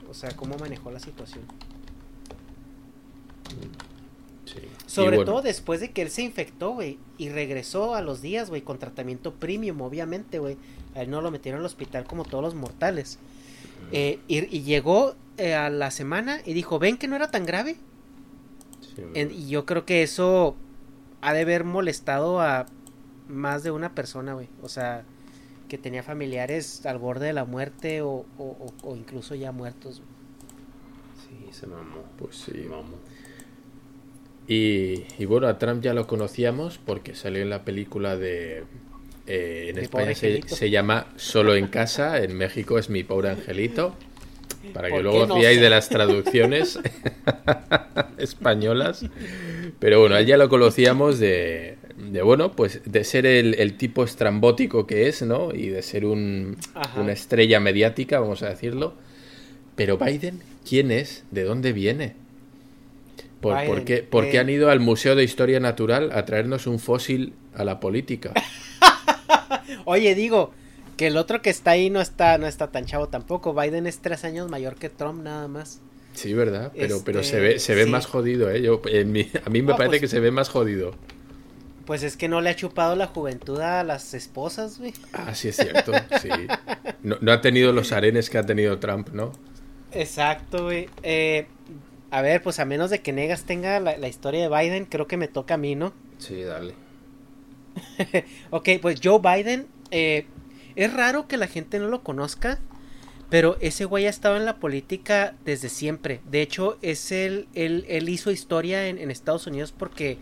o 0.10 0.14
sea, 0.14 0.32
cómo 0.36 0.58
manejó 0.58 0.92
la 0.92 1.00
situación. 1.00 1.46
Sobre 4.90 5.24
todo 5.24 5.44
después 5.44 5.82
de 5.82 5.92
que 5.92 6.02
él 6.02 6.10
se 6.10 6.24
infectó, 6.24 6.72
güey, 6.72 6.98
y 7.20 7.30
regresó 7.30 7.94
a 7.94 8.02
los 8.02 8.22
días, 8.22 8.50
güey, 8.50 8.64
con 8.64 8.80
tratamiento 8.80 9.36
premium, 9.36 9.80
obviamente, 9.82 10.40
güey. 10.40 10.58
A 10.96 11.04
él 11.04 11.12
no 11.12 11.22
lo 11.22 11.30
metieron 11.30 11.60
al 11.60 11.66
hospital 11.68 12.06
como 12.06 12.26
todos 12.26 12.44
los 12.44 12.56
mortales. 12.56 13.20
Eh, 13.92 14.20
y, 14.28 14.62
llegó 14.62 15.16
eh, 15.38 15.54
a 15.54 15.70
la 15.70 15.92
semana 15.92 16.42
y 16.44 16.54
dijo, 16.54 16.80
ven 16.80 16.98
que 16.98 17.08
no 17.08 17.16
era 17.16 17.30
tan 17.30 17.46
grave. 17.46 17.76
y 19.16 19.48
yo 19.48 19.66
creo 19.68 19.86
que 19.86 20.02
eso 20.02 20.56
ha 21.22 21.34
de 21.34 21.42
haber 21.42 21.66
molestado 21.66 22.42
a 22.42 22.66
más 23.28 23.62
de 23.62 23.70
una 23.70 23.94
persona, 23.94 24.34
güey. 24.34 24.50
O 24.64 24.70
sea, 24.70 25.06
que 25.68 25.78
tenía 25.78 26.02
familiares 26.02 26.84
al 26.88 26.98
borde 26.98 27.28
de 27.28 27.34
la 27.34 27.46
muerte 27.46 28.02
o, 28.02 28.26
incluso 28.96 29.36
ya 29.36 29.52
muertos. 29.52 30.02
Sí, 31.28 31.54
se 31.54 31.68
mamó. 31.68 32.06
Pues 32.18 32.38
sí, 32.38 32.66
mamó. 32.68 32.98
Y, 34.52 35.26
bueno, 35.26 35.48
a 35.48 35.60
Trump 35.60 35.84
ya 35.84 35.94
lo 35.94 36.08
conocíamos 36.08 36.80
porque 36.84 37.14
salió 37.14 37.44
en 37.44 37.52
la 37.52 37.64
película 37.64 38.18
de... 38.18 38.64
Eh, 39.28 39.68
en 39.70 39.78
España 39.78 40.16
se, 40.16 40.70
llama 40.72 41.06
Solo 41.18 41.54
en 41.54 41.68
casa, 41.68 42.18
en 42.18 42.36
México 42.36 42.80
es 42.80 42.90
Mi 42.90 43.04
pobre 43.04 43.30
angelito. 43.30 43.96
Para 44.74 44.90
que 44.90 45.04
luego 45.04 45.28
no 45.28 45.36
de 45.36 45.70
las 45.70 45.90
traducciones 45.90 46.80
españolas. 48.18 49.06
Pero 49.78 50.00
bueno, 50.00 50.18
él 50.18 50.26
ya 50.26 50.38
lo 50.38 50.50
conocíamos 50.50 51.20
de, 51.20 51.78
de 51.98 52.22
bueno, 52.24 52.54
pues 52.54 52.82
de 52.86 53.04
ser 53.04 53.28
el, 53.28 53.78
tipo 53.78 54.04
estrambótico 54.04 54.88
que 54.88 55.08
es, 55.08 55.22
¿no? 55.22 55.54
Y 55.54 55.70
de 55.70 55.84
ser 55.84 56.06
un, 56.06 56.58
una 56.98 57.12
estrella 57.12 57.60
mediática, 57.60 58.20
vamos 58.20 58.42
a 58.42 58.50
decirlo. 58.50 58.96
Pero 59.76 60.00
Biden, 60.00 60.42
¿quién 60.68 60.90
es? 60.92 61.24
¿De 61.30 61.44
dónde 61.44 61.72
viene? 61.72 62.16
¿Por, 63.42 63.86
qué, 63.86 64.08
eh, 64.12 64.40
han 64.40 64.50
ido 64.50 64.70
al 64.70 64.80
Museo 64.80 65.16
de 65.16 65.24
Historia 65.24 65.60
Natural 65.60 66.12
a 66.14 66.26
traernos 66.26 66.68
un 66.68 66.80
fósil 66.80 67.34
a 67.54 67.64
la 67.64 67.80
política? 67.80 68.34
Oye, 69.86 70.14
digo, 70.14 70.52
que 70.98 71.08
el 71.08 71.18
otro 71.18 71.42
que 71.42 71.50
está 71.50 71.72
ahí 71.72 71.90
no 71.90 72.02
está, 72.02 72.38
no 72.38 72.48
está 72.48 72.68
tan 72.68 72.86
chavo 72.86 73.08
tampoco. 73.08 73.54
Biden 73.54 73.88
es 73.88 74.00
tres 74.00 74.26
años 74.26 74.50
mayor 74.50 74.76
que 74.76 74.90
Trump 74.90 75.24
nada 75.24 75.48
más. 75.48 75.82
Sí, 76.14 76.34
verdad, 76.34 76.74
pero, 76.76 77.02
pero 77.06 77.24
se 77.24 77.40
ve, 77.40 77.60
se 77.60 77.76
ve 77.76 77.86
más 77.86 78.06
jodido, 78.06 78.52
¿eh? 78.52 78.62
Yo, 78.62 78.82
a 78.84 79.50
mí 79.50 79.62
me 79.62 79.74
parece 79.76 79.90
pues 79.90 80.02
que 80.02 80.08
se 80.08 80.20
ve 80.20 80.32
más 80.32 80.50
jodido. 80.50 80.94
Pues 81.86 82.04
es 82.04 82.18
que 82.18 82.28
no 82.28 82.42
le 82.42 82.50
ha 82.50 82.56
chupado 82.56 82.96
la 82.96 83.08
juventud 83.08 83.60
a 83.62 83.84
las 83.84 84.14
esposas, 84.14 84.80
güey. 84.80 84.94
Ah, 85.14 85.34
sí, 85.34 85.48
es 85.48 85.56
cierto, 85.56 85.94
sí. 86.22 86.30
No, 87.02 87.18
no 87.22 87.32
ha 87.32 87.42
tenido 87.42 87.72
los 87.72 87.92
arenes 87.94 88.30
que 88.30 88.38
ha 88.38 88.46
tenido 88.46 88.78
Trump, 88.80 89.10
¿no? 89.14 89.32
Exacto, 89.92 90.66
güey. 90.66 90.90
Eh, 91.02 91.48
a 92.12 92.22
ver, 92.22 92.42
pues 92.42 92.60
a 92.60 92.66
menos 92.66 92.90
de 92.90 93.02
que 93.02 93.14
Negas 93.14 93.44
tenga 93.44 93.80
la, 93.80 94.08
historia 94.08 94.42
de 94.42 94.50
Biden, 94.50 94.86
creo 94.86 95.08
que 95.08 95.18
me 95.18 95.28
toca 95.28 95.56
a 95.56 95.58
mí, 95.58 95.76
¿no? 95.76 95.94
Sí, 96.18 96.42
dale. 96.42 96.74
ok, 98.50 98.70
pues 98.82 99.00
Joe 99.04 99.20
Biden, 99.20 99.68
eh, 99.92 100.26
es 100.76 100.94
raro 100.94 101.28
que 101.28 101.38
la 101.38 101.48
gente 101.48 101.80
no 101.80 101.88
lo 101.88 102.02
conozca, 102.04 102.60
pero 103.30 103.58
ese 103.62 103.86
güey 103.86 104.08
ha 104.08 104.10
estado 104.10 104.38
en 104.38 104.46
la 104.46 104.58
política 104.58 105.36
desde 105.46 105.70
siempre. 105.70 106.20
De 106.30 106.42
hecho, 106.42 106.80
es 106.82 107.12
él, 107.12 107.48
él, 107.54 108.10
hizo 108.10 108.32
historia 108.32 108.88
en, 108.88 108.98
en, 108.98 109.12
Estados 109.12 109.46
Unidos 109.46 109.72
porque 109.72 110.18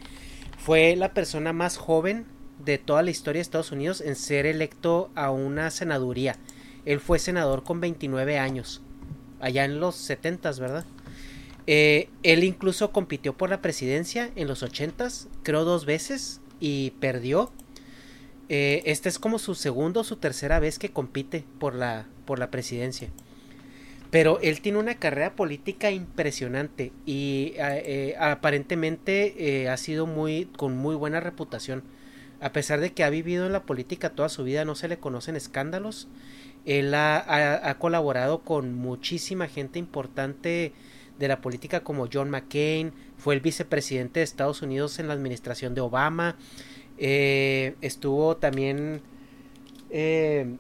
fue 0.58 0.96
la 0.98 1.14
persona 1.14 1.54
más 1.54 1.78
joven 1.78 2.26
de 2.64 2.78
toda 2.78 3.02
la 3.02 3.12
historia 3.12 3.40
de 3.40 3.44
Estados 3.44 3.72
Unidos 3.72 4.02
en 4.02 4.16
ser 4.16 4.46
electo 4.46 5.10
a 5.16 5.32
una 5.32 5.72
senaduría. 5.72 6.36
Él 6.84 7.00
fue 7.00 7.20
senador 7.20 7.64
con 7.64 7.80
29 7.80 8.40
años, 8.40 8.82
allá 9.40 9.64
en 9.64 9.80
los 9.80 9.96
70, 9.96 10.52
¿verdad? 10.60 10.86
Eh, 11.68 12.08
él 12.24 12.46
incluso 12.46 12.92
compitió 12.94 13.34
por 13.34 13.50
la 13.50 13.62
presidencia 13.62 14.32
en 14.38 14.48
los 14.48 14.64
ochentas, 14.64 15.28
creo 15.44 15.66
dos 15.66 15.86
veces, 15.86 16.40
y 16.62 16.92
perdió. 17.02 17.52
Eh, 18.48 18.82
esta 18.86 19.10
es 19.10 19.20
como 19.20 19.38
su 19.38 19.54
segundo 19.54 20.00
o 20.00 20.04
su 20.06 20.16
tercera 20.16 20.60
vez 20.62 20.80
que 20.80 20.92
compite 20.92 21.44
por 21.60 21.76
la, 21.76 22.08
por 22.26 22.40
la 22.40 22.50
presidencia. 22.50 23.10
Pero 24.10 24.40
él 24.42 24.62
tiene 24.62 24.80
una 24.80 24.96
carrera 24.96 25.36
política 25.36 25.92
impresionante 25.92 26.94
y 27.06 27.54
eh, 27.58 28.16
aparentemente 28.18 29.68
ha 29.70 29.76
sido 29.76 30.06
muy 30.06 30.46
con 30.46 30.78
muy 30.78 30.96
buena 30.96 31.20
reputación. 31.20 31.84
A 32.40 32.54
pesar 32.54 32.80
de 32.80 32.94
que 32.94 33.04
ha 33.04 33.10
vivido 33.10 33.46
en 33.46 33.52
la 33.52 33.64
política 33.64 34.12
toda 34.12 34.30
su 34.30 34.46
vida, 34.46 34.64
no 34.64 34.76
se 34.76 34.88
le 34.88 35.00
conocen 35.00 35.36
escándalos. 35.36 36.08
Él 36.64 36.94
ha 36.96 37.76
colaborado 37.80 38.44
con 38.44 38.76
muchísima 38.76 39.48
gente 39.48 39.78
importante 39.78 40.72
de 41.20 41.28
la 41.28 41.42
política 41.42 41.82
como 41.82 42.08
John 42.12 42.30
McCain, 42.30 42.94
fue 43.18 43.36
el 43.36 43.42
vicepresidente 43.42 44.20
de 44.20 44.24
Estados 44.24 44.62
Unidos 44.62 45.00
en 45.00 45.08
la 45.08 45.14
administración 45.14 45.74
de 45.74 45.82
Obama, 45.82 46.36
eh, 46.98 47.76
estuvo 47.82 48.38
también 48.38 49.02
eh, 49.90 50.58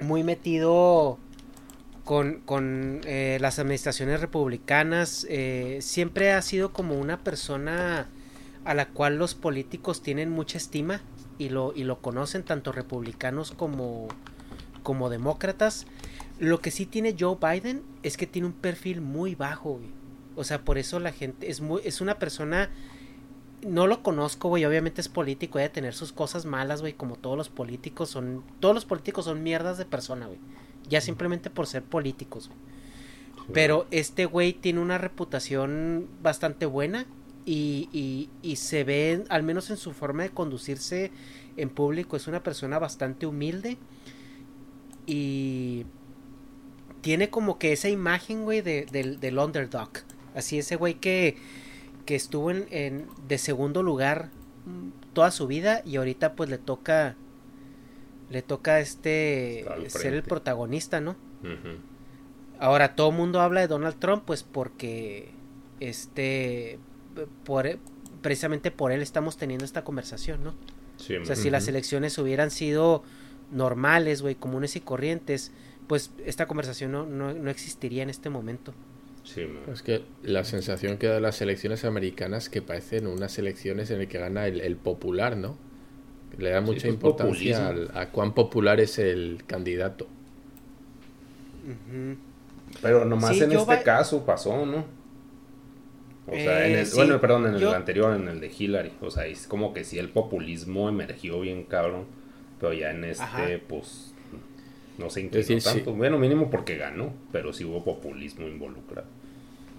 muy 0.00 0.22
metido 0.22 1.18
con, 2.04 2.40
con 2.40 3.00
eh, 3.04 3.38
las 3.40 3.58
administraciones 3.58 4.20
republicanas, 4.20 5.26
siempre 5.80 6.32
ha 6.32 6.42
sido 6.42 6.72
como 6.72 6.98
una 6.98 7.24
persona 7.24 8.08
a 8.64 8.74
la 8.74 8.88
cual 8.88 9.16
los 9.16 9.34
políticos 9.34 10.02
tienen 10.02 10.30
mucha 10.30 10.58
estima 10.58 11.00
y 11.38 11.48
lo, 11.48 11.72
y 11.74 11.84
lo 11.84 12.00
conocen 12.00 12.42
tanto 12.42 12.72
republicanos 12.72 13.52
como, 13.52 14.08
como 14.82 15.10
demócratas. 15.10 15.86
Lo 16.38 16.60
que 16.60 16.70
sí 16.70 16.86
tiene 16.86 17.14
Joe 17.18 17.36
Biden 17.40 17.82
es 18.02 18.16
que 18.16 18.26
tiene 18.26 18.46
un 18.46 18.54
perfil 18.54 19.00
muy 19.00 19.34
bajo, 19.34 19.80
O 20.36 20.44
sea, 20.44 20.64
por 20.64 20.78
eso 20.78 20.98
la 20.98 21.12
gente 21.12 21.50
es 21.50 21.60
muy, 21.60 21.80
es 21.84 22.00
una 22.00 22.18
persona 22.18 22.70
no 23.64 23.86
lo 23.86 24.02
conozco, 24.02 24.48
güey. 24.48 24.64
Obviamente 24.64 25.00
es 25.00 25.08
político, 25.08 25.58
debe 25.58 25.70
tener 25.70 25.94
sus 25.94 26.12
cosas 26.12 26.44
malas, 26.44 26.80
güey. 26.80 26.92
Como 26.92 27.16
todos 27.16 27.36
los 27.36 27.48
políticos 27.48 28.10
son. 28.10 28.44
Todos 28.60 28.74
los 28.74 28.84
políticos 28.84 29.24
son 29.24 29.42
mierdas 29.42 29.78
de 29.78 29.84
persona, 29.84 30.26
güey. 30.26 30.38
Ya 30.88 31.00
simplemente 31.00 31.50
por 31.50 31.66
ser 31.66 31.82
políticos, 31.82 32.48
güey. 32.48 32.60
Pero 33.52 33.86
este 33.90 34.24
güey 34.26 34.54
tiene 34.54 34.80
una 34.80 34.98
reputación 34.98 36.08
bastante 36.22 36.66
buena. 36.66 37.06
Y, 37.46 37.90
y, 37.92 38.30
y 38.42 38.56
se 38.56 38.84
ve, 38.84 39.24
al 39.28 39.42
menos 39.42 39.68
en 39.68 39.76
su 39.76 39.92
forma 39.92 40.22
de 40.22 40.30
conducirse 40.30 41.10
en 41.58 41.68
público, 41.68 42.16
es 42.16 42.26
una 42.26 42.42
persona 42.42 42.78
bastante 42.78 43.26
humilde. 43.26 43.76
Y 45.06 45.84
tiene 47.04 47.28
como 47.28 47.58
que 47.58 47.74
esa 47.74 47.90
imagen, 47.90 48.44
güey, 48.44 48.62
de, 48.62 48.86
del, 48.90 49.20
del 49.20 49.38
underdog. 49.38 49.90
Así 50.34 50.58
ese 50.58 50.76
güey 50.76 50.94
que, 50.94 51.36
que 52.06 52.14
estuvo 52.14 52.50
en, 52.50 52.66
en, 52.70 53.06
de 53.28 53.36
segundo 53.36 53.82
lugar 53.82 54.30
toda 55.12 55.30
su 55.30 55.46
vida 55.46 55.82
y 55.84 55.96
ahorita 55.96 56.34
pues 56.34 56.48
le 56.48 56.56
toca 56.56 57.14
le 58.30 58.40
toca 58.40 58.80
este 58.80 59.66
ser 59.88 60.14
el 60.14 60.22
protagonista, 60.22 61.02
¿no? 61.02 61.14
Ahora 62.58 62.96
todo 62.96 63.10
el 63.10 63.16
mundo 63.16 63.42
habla 63.42 63.60
de 63.60 63.66
Donald 63.66 63.98
Trump 63.98 64.22
pues 64.24 64.42
porque 64.42 65.30
este 65.80 66.78
por 67.44 67.78
precisamente 68.22 68.70
por 68.70 68.92
él 68.92 69.02
estamos 69.02 69.36
teniendo 69.36 69.66
esta 69.66 69.84
conversación, 69.84 70.42
¿no? 70.42 70.54
Sí, 70.96 71.16
O 71.16 71.26
sea, 71.26 71.36
si 71.36 71.50
las 71.50 71.68
elecciones 71.68 72.16
hubieran 72.16 72.50
sido 72.50 73.02
normales, 73.50 74.22
güey, 74.22 74.36
comunes 74.36 74.74
y 74.76 74.80
corrientes, 74.80 75.52
pues 75.86 76.12
esta 76.24 76.46
conversación 76.46 76.92
no, 76.92 77.06
no, 77.06 77.32
no 77.34 77.50
existiría 77.50 78.02
en 78.02 78.10
este 78.10 78.30
momento. 78.30 78.72
sí. 79.24 79.46
Es 79.72 79.82
que 79.82 80.02
la 80.22 80.44
sensación 80.44 80.98
que 80.98 81.06
da 81.06 81.20
las 81.20 81.40
elecciones 81.42 81.84
americanas 81.84 82.48
que 82.48 82.62
parecen 82.62 83.06
unas 83.06 83.38
elecciones 83.38 83.90
en 83.90 83.98
las 83.98 84.08
que 84.08 84.18
gana 84.18 84.46
el, 84.46 84.60
el 84.60 84.76
popular, 84.76 85.36
¿no? 85.36 85.56
Le 86.38 86.50
da 86.50 86.60
mucha 86.60 86.82
pues, 86.82 86.94
importancia 86.94 87.68
al- 87.68 87.90
a 87.94 88.10
cuán 88.10 88.34
popular 88.34 88.80
es 88.80 88.98
el 88.98 89.44
candidato. 89.46 90.08
Pero 92.82 93.04
nomás 93.04 93.36
Sí, 93.36 93.42
en 93.42 93.52
este 93.52 93.64
va- 93.76 93.82
caso 93.82 94.24
pasó, 94.24 94.66
¿no? 94.66 94.84
O 96.26 96.32
sea, 96.32 96.66
en 96.66 96.72
Eh, 96.74 96.80
el, 96.80 96.86
sí, 96.86 96.96
bueno, 96.96 97.20
perdón, 97.20 97.46
en 97.46 97.54
el 97.56 97.68
anterior, 97.68 98.14
en 98.14 98.28
el 98.28 98.40
de 98.40 98.50
Hillary. 98.56 98.92
O 99.02 99.10
sea, 99.10 99.26
es 99.26 99.46
como 99.46 99.74
que 99.74 99.84
sí 99.84 99.98
el 99.98 100.08
populismo 100.08 100.88
emergió 100.88 101.40
bien 101.40 101.64
cabrón. 101.64 102.06
Pero 102.60 102.72
ya 102.72 102.90
en 102.90 103.04
este, 103.04 103.22
Ajá. 103.24 103.46
pues, 103.68 104.13
no 104.98 105.10
se 105.10 105.22
decir, 105.22 105.56
inclinó 105.56 105.60
sí. 105.60 105.68
tanto. 105.78 105.92
Bueno, 105.94 106.18
mínimo 106.18 106.50
porque 106.50 106.76
ganó, 106.76 107.12
pero 107.32 107.52
sí 107.52 107.64
hubo 107.64 107.82
populismo 107.84 108.46
involucrado. 108.46 109.08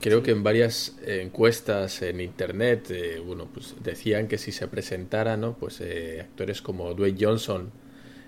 Creo 0.02 0.22
que 0.22 0.32
en 0.32 0.44
varias 0.44 0.98
eh, 1.06 1.22
encuestas 1.24 2.02
en 2.02 2.20
internet, 2.20 2.88
eh, 2.92 3.22
bueno, 3.26 3.48
pues 3.52 3.76
decían 3.82 4.28
que 4.28 4.38
si 4.38 4.52
se 4.52 4.68
presentara, 4.68 5.38
¿no? 5.38 5.54
Pues 5.58 5.80
eh, 5.82 6.20
actores 6.22 6.62
como 6.62 6.94
Dwayne 6.94 7.18
Johnson 7.20 7.72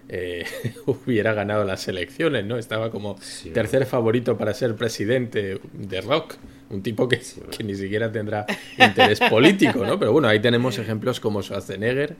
eh, 0.10 0.46
hubiera 0.86 1.34
ganado 1.34 1.66
las 1.66 1.88
elecciones, 1.90 2.46
¿no? 2.46 2.58
Estaba 2.58 2.90
como 2.90 3.18
Sí. 3.22 3.50
tercer 3.52 3.86
favorito 3.86 4.38
para 4.38 4.54
ser 4.54 4.76
presidente 4.76 5.60
de 5.74 6.02
Rock, 6.02 6.36
un 6.70 6.82
tipo 6.82 7.08
que, 7.10 7.20
que 7.56 7.64
ni 7.66 7.76
siquiera 7.76 8.12
tendrá 8.12 8.46
interés 8.80 9.20
político, 9.20 9.86
¿no? 9.86 10.00
Pero 10.00 10.14
bueno, 10.14 10.30
ahí 10.30 10.40
tenemos 10.40 10.80
ejemplos 10.80 11.20
como 11.20 11.44
Schwarzenegger, 11.44 12.16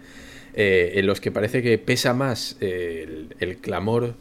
en 0.54 1.06
los 1.08 1.22
que 1.22 1.32
parece 1.32 1.62
que 1.62 1.78
pesa 1.78 2.14
más 2.14 2.58
el, 2.60 3.28
el 3.40 3.58
clamor 3.58 4.16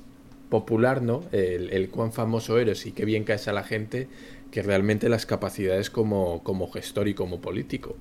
popular, 0.48 1.02
¿no? 1.02 1.24
El, 1.32 1.70
el 1.70 1.88
cuán 1.90 2.12
famoso 2.12 2.58
eres 2.58 2.86
y 2.86 2.92
qué 2.92 3.04
bien 3.04 3.24
caes 3.24 3.48
a 3.48 3.52
la 3.52 3.62
gente, 3.64 4.08
que 4.50 4.62
realmente 4.62 5.08
las 5.08 5.26
capacidades 5.26 5.90
como, 5.90 6.42
como 6.42 6.70
gestor 6.70 7.08
y 7.08 7.14
como 7.14 7.40
político. 7.40 7.96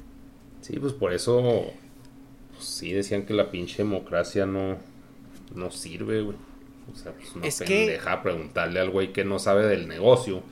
Sí, 0.61 0.77
pues 0.79 0.93
por 0.93 1.13
eso, 1.13 1.65
pues, 2.53 2.65
sí 2.65 2.91
decían 2.93 3.25
que 3.25 3.33
la 3.33 3.51
pinche 3.51 3.77
democracia 3.79 4.45
no, 4.45 4.77
no 5.53 5.71
sirve, 5.71 6.21
güey. 6.21 6.37
O 6.91 6.95
sea, 6.95 7.13
pues 7.13 7.35
una 7.35 7.47
Es 7.47 7.59
que- 7.59 7.65
pendeja 7.65 8.21
preguntarle 8.21 8.79
al 8.79 8.89
güey 8.91 9.11
que 9.11 9.25
no 9.25 9.39
sabe 9.39 9.65
del 9.67 9.87
negocio. 9.87 10.43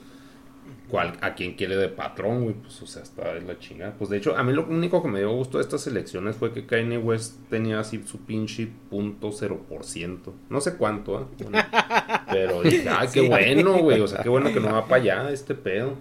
A 0.99 1.33
quién 1.35 1.53
quiere 1.55 1.75
de 1.75 1.89
patrón, 1.89 2.43
güey, 2.43 2.55
pues, 2.55 2.81
o 2.81 2.85
sea, 2.85 3.01
está 3.03 3.33
de 3.33 3.41
la 3.41 3.57
chingada. 3.59 3.93
Pues, 3.97 4.09
de 4.09 4.17
hecho, 4.17 4.35
a 4.37 4.43
mí 4.43 4.53
lo 4.53 4.65
único 4.65 5.01
que 5.01 5.07
me 5.09 5.19
dio 5.19 5.31
gusto 5.31 5.57
de 5.57 5.63
estas 5.63 5.87
elecciones 5.87 6.35
fue 6.35 6.53
que 6.53 6.65
Kanye 6.65 6.97
West 6.97 7.35
tenía 7.49 7.79
así 7.79 8.03
su 8.05 8.19
pinche 8.19 8.67
punto 8.89 9.31
cero 9.31 9.65
por 9.67 9.83
ciento. 9.85 10.33
No 10.49 10.61
sé 10.61 10.75
cuánto, 10.77 11.19
¿eh? 11.21 11.25
Bueno, 11.43 11.57
pero 12.31 12.61
dije, 12.61 12.87
ay, 12.89 13.07
qué 13.11 13.21
Sí. 13.21 13.27
bueno, 13.27 13.77
güey, 13.79 14.01
o 14.01 14.07
sea, 14.07 14.21
qué 14.21 14.29
bueno 14.29 14.53
que 14.53 14.59
no 14.59 14.71
va 14.71 14.87
para 14.87 15.01
allá 15.01 15.31
este 15.31 15.55
pedo. 15.55 15.95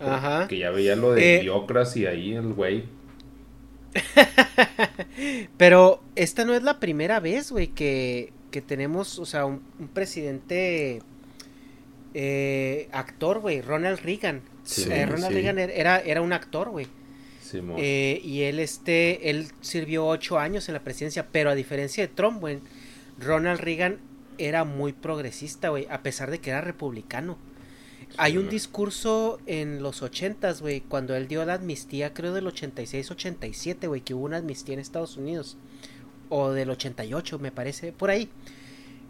Ajá. 0.00 0.46
Que 0.48 0.58
ya 0.58 0.70
veía 0.70 0.96
lo 0.96 1.12
de 1.12 1.36
Eh, 1.36 1.42
Idiocracy 1.42 2.06
ahí, 2.06 2.34
el 2.34 2.52
güey. 2.52 2.84
Pero 5.56 6.02
esta 6.16 6.44
no 6.44 6.54
es 6.54 6.62
la 6.62 6.80
primera 6.80 7.20
vez, 7.20 7.50
güey, 7.50 7.68
que, 7.68 8.32
que 8.50 8.60
tenemos, 8.60 9.18
o 9.18 9.26
sea, 9.26 9.46
un, 9.46 9.62
un 9.78 9.88
presidente 9.88 11.02
eh, 12.18 12.88
actor, 12.92 13.40
güey, 13.40 13.60
Ronald 13.60 14.00
Reagan. 14.00 14.40
Sí, 14.64 14.88
Eh, 14.90 15.04
Ronald 15.04 15.28
sí. 15.28 15.34
Reagan 15.34 15.58
era, 15.58 16.00
era 16.00 16.22
un 16.22 16.32
actor, 16.32 16.70
güey. 16.70 16.86
Simón. 17.42 17.76
Eh, 17.78 18.22
y 18.24 18.42
él, 18.42 18.58
este, 18.58 19.28
él 19.28 19.48
sirvió 19.60 20.06
ocho 20.06 20.38
años 20.38 20.66
en 20.70 20.72
la 20.72 20.80
presidencia, 20.80 21.26
pero 21.30 21.50
a 21.50 21.54
diferencia 21.54 22.06
de 22.06 22.12
Trump, 22.12 22.40
güey, 22.40 22.60
Ronald 23.20 23.60
Reagan 23.60 23.98
era 24.38 24.64
muy 24.64 24.94
progresista, 24.94 25.68
güey, 25.68 25.86
a 25.90 26.02
pesar 26.02 26.30
de 26.30 26.38
que 26.38 26.48
era 26.50 26.62
republicano. 26.62 27.36
Hay 28.16 28.38
un 28.38 28.48
discurso 28.48 29.38
en 29.46 29.82
los 29.82 30.00
ochentas, 30.00 30.62
güey, 30.62 30.80
cuando 30.80 31.14
él 31.14 31.28
dio 31.28 31.44
la 31.44 31.54
amnistía, 31.54 32.14
creo 32.14 32.32
del 32.32 32.46
86-87, 32.46 33.88
güey, 33.88 34.00
que 34.00 34.14
hubo 34.14 34.24
una 34.24 34.38
amnistía 34.38 34.72
en 34.72 34.80
Estados 34.80 35.18
Unidos. 35.18 35.58
O 36.30 36.52
del 36.52 36.70
88, 36.70 37.38
me 37.38 37.52
parece, 37.52 37.92
por 37.92 38.08
ahí. 38.08 38.30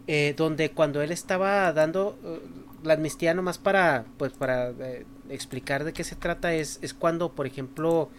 Eh, 0.06 0.34
donde 0.36 0.70
cuando 0.70 1.02
él 1.02 1.12
estaba 1.12 1.72
dando 1.72 2.18
eh, 2.24 2.40
la 2.82 2.94
amnistía 2.94 3.34
nomás 3.34 3.58
para, 3.58 4.04
pues, 4.18 4.32
para 4.32 4.70
eh, 4.70 5.04
explicar 5.28 5.84
de 5.84 5.92
qué 5.92 6.04
se 6.04 6.16
trata, 6.16 6.54
es, 6.54 6.78
es 6.82 6.94
cuando, 6.94 7.32
por 7.32 7.46
ejemplo, 7.46 8.10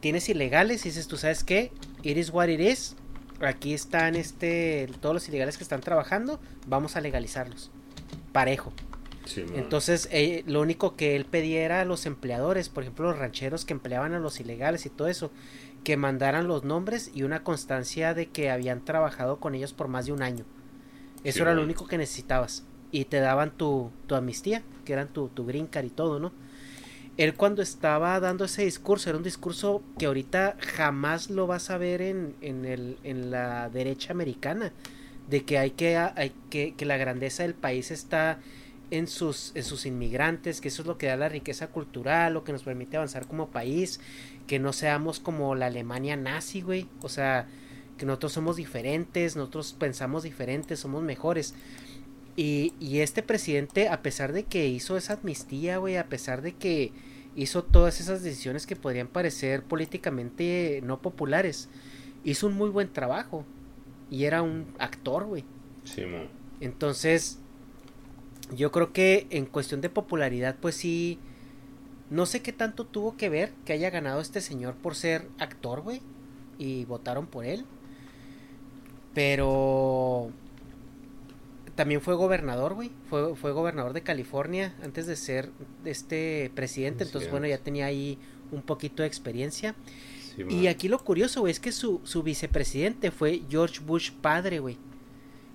tienes 0.00 0.28
ilegales 0.28 0.84
y 0.86 0.90
dices, 0.90 1.08
tú 1.08 1.16
sabes 1.16 1.44
qué, 1.44 1.72
it 2.02 2.16
is 2.16 2.30
what 2.30 2.48
it 2.48 2.60
is. 2.60 2.96
Aquí 3.40 3.74
están 3.74 4.16
este, 4.16 4.88
todos 5.00 5.14
los 5.14 5.28
ilegales 5.28 5.58
que 5.58 5.62
están 5.62 5.80
trabajando, 5.80 6.40
vamos 6.66 6.96
a 6.96 7.00
legalizarlos. 7.00 7.70
Parejo. 8.32 8.72
Entonces, 9.54 10.08
eh, 10.12 10.44
lo 10.46 10.60
único 10.60 10.94
que 10.94 11.16
él 11.16 11.24
pedía 11.24 11.62
era 11.64 11.80
a 11.80 11.84
los 11.84 12.06
empleadores, 12.06 12.68
por 12.68 12.84
ejemplo, 12.84 13.10
los 13.10 13.18
rancheros 13.18 13.64
que 13.64 13.72
empleaban 13.72 14.14
a 14.14 14.20
los 14.20 14.38
ilegales 14.38 14.86
y 14.86 14.90
todo 14.90 15.08
eso, 15.08 15.32
que 15.82 15.96
mandaran 15.96 16.46
los 16.46 16.64
nombres 16.64 17.10
y 17.12 17.24
una 17.24 17.42
constancia 17.42 18.14
de 18.14 18.26
que 18.26 18.50
habían 18.50 18.84
trabajado 18.84 19.40
con 19.40 19.54
ellos 19.54 19.72
por 19.72 19.88
más 19.88 20.06
de 20.06 20.12
un 20.12 20.22
año. 20.22 20.44
Eso 21.28 21.38
Sí, 21.38 21.42
era 21.42 21.54
lo 21.54 21.62
único 21.62 21.86
que 21.86 21.98
necesitabas. 21.98 22.64
Y 22.92 23.06
te 23.06 23.20
daban 23.20 23.50
tu, 23.50 23.90
tu 24.06 24.14
amnistía, 24.14 24.62
que 24.84 24.92
eran 24.92 25.08
tu, 25.08 25.28
tu 25.28 25.44
green 25.44 25.66
card 25.66 25.86
y 25.86 25.90
todo, 25.90 26.20
¿no? 26.20 26.32
Él 27.16 27.34
cuando 27.34 27.62
estaba 27.62 28.18
dando 28.20 28.44
ese 28.44 28.64
discurso, 28.64 29.08
era 29.08 29.16
un 29.16 29.24
discurso 29.24 29.82
que 29.98 30.06
ahorita 30.06 30.56
jamás 30.60 31.30
lo 31.30 31.46
vas 31.46 31.70
a 31.70 31.78
ver 31.78 32.02
en, 32.02 32.34
en, 32.42 32.64
el, 32.66 32.98
en 33.04 33.30
la 33.30 33.70
derecha 33.70 34.12
americana, 34.12 34.72
de 35.28 35.44
que 35.44 35.58
hay 35.58 35.70
que, 35.70 35.96
hay 35.96 36.32
que, 36.50 36.74
que 36.74 36.84
la 36.84 36.98
grandeza 36.98 37.42
del 37.42 37.54
país 37.54 37.90
está 37.90 38.38
en 38.90 39.08
sus, 39.08 39.52
en 39.54 39.64
sus 39.64 39.86
inmigrantes, 39.86 40.60
que 40.60 40.68
eso 40.68 40.82
es 40.82 40.88
lo 40.88 40.98
que 40.98 41.06
da 41.06 41.16
la 41.16 41.28
riqueza 41.28 41.68
cultural, 41.68 42.34
lo 42.34 42.44
que 42.44 42.52
nos 42.52 42.62
permite 42.62 42.96
avanzar 42.96 43.26
como 43.26 43.48
país, 43.48 43.98
que 44.46 44.58
no 44.58 44.72
seamos 44.72 45.18
como 45.18 45.54
la 45.54 45.66
Alemania 45.66 46.16
nazi, 46.16 46.60
güey, 46.60 46.86
o 47.00 47.08
sea, 47.08 47.48
que 47.96 48.06
nosotros 48.06 48.32
somos 48.32 48.56
diferentes, 48.56 49.36
nosotros 49.36 49.74
pensamos 49.78 50.22
diferentes, 50.22 50.80
somos 50.80 51.02
mejores. 51.02 51.54
Y, 52.36 52.74
y 52.78 53.00
este 53.00 53.22
presidente, 53.22 53.88
a 53.88 54.02
pesar 54.02 54.32
de 54.32 54.44
que 54.44 54.66
hizo 54.68 54.96
esa 54.96 55.14
amnistía, 55.14 55.78
güey, 55.78 55.96
a 55.96 56.08
pesar 56.08 56.42
de 56.42 56.52
que 56.52 56.92
hizo 57.36 57.62
todas 57.62 58.00
esas 58.00 58.22
decisiones 58.22 58.66
que 58.66 58.76
podrían 58.76 59.08
parecer 59.08 59.62
políticamente 59.62 60.80
no 60.82 61.00
populares, 61.00 61.68
hizo 62.24 62.46
un 62.46 62.54
muy 62.54 62.70
buen 62.70 62.92
trabajo. 62.92 63.44
Y 64.10 64.24
era 64.24 64.42
un 64.42 64.66
actor, 64.78 65.24
güey. 65.24 65.44
Simón. 65.84 66.28
Entonces, 66.60 67.38
yo 68.54 68.72
creo 68.72 68.92
que 68.92 69.26
en 69.30 69.46
cuestión 69.46 69.80
de 69.80 69.88
popularidad, 69.90 70.56
pues 70.60 70.76
sí. 70.76 71.18
No 72.08 72.24
sé 72.24 72.40
qué 72.40 72.52
tanto 72.52 72.84
tuvo 72.84 73.16
que 73.16 73.28
ver 73.28 73.52
que 73.64 73.72
haya 73.72 73.90
ganado 73.90 74.20
este 74.20 74.40
señor 74.40 74.74
por 74.76 74.94
ser 74.94 75.28
actor, 75.38 75.80
güey. 75.80 76.00
Y 76.56 76.84
votaron 76.84 77.26
por 77.26 77.44
él. 77.44 77.64
Pero 79.16 80.30
también 81.74 82.02
fue 82.02 82.14
gobernador, 82.14 82.74
güey. 82.74 82.90
Fue, 83.08 83.34
fue 83.34 83.52
gobernador 83.52 83.94
de 83.94 84.02
California 84.02 84.74
antes 84.82 85.06
de 85.06 85.16
ser 85.16 85.48
este 85.86 86.50
presidente. 86.54 87.04
Entonces, 87.04 87.28
es. 87.28 87.32
bueno, 87.32 87.46
ya 87.46 87.56
tenía 87.56 87.86
ahí 87.86 88.18
un 88.52 88.60
poquito 88.60 89.02
de 89.02 89.08
experiencia. 89.08 89.74
Y 90.50 90.66
aquí 90.66 90.88
lo 90.88 90.98
curioso, 91.02 91.40
güey, 91.40 91.50
es 91.50 91.60
que 91.60 91.72
su, 91.72 92.02
su 92.04 92.22
vicepresidente 92.22 93.10
fue 93.10 93.40
George 93.48 93.80
Bush 93.80 94.10
padre, 94.12 94.58
güey. 94.58 94.76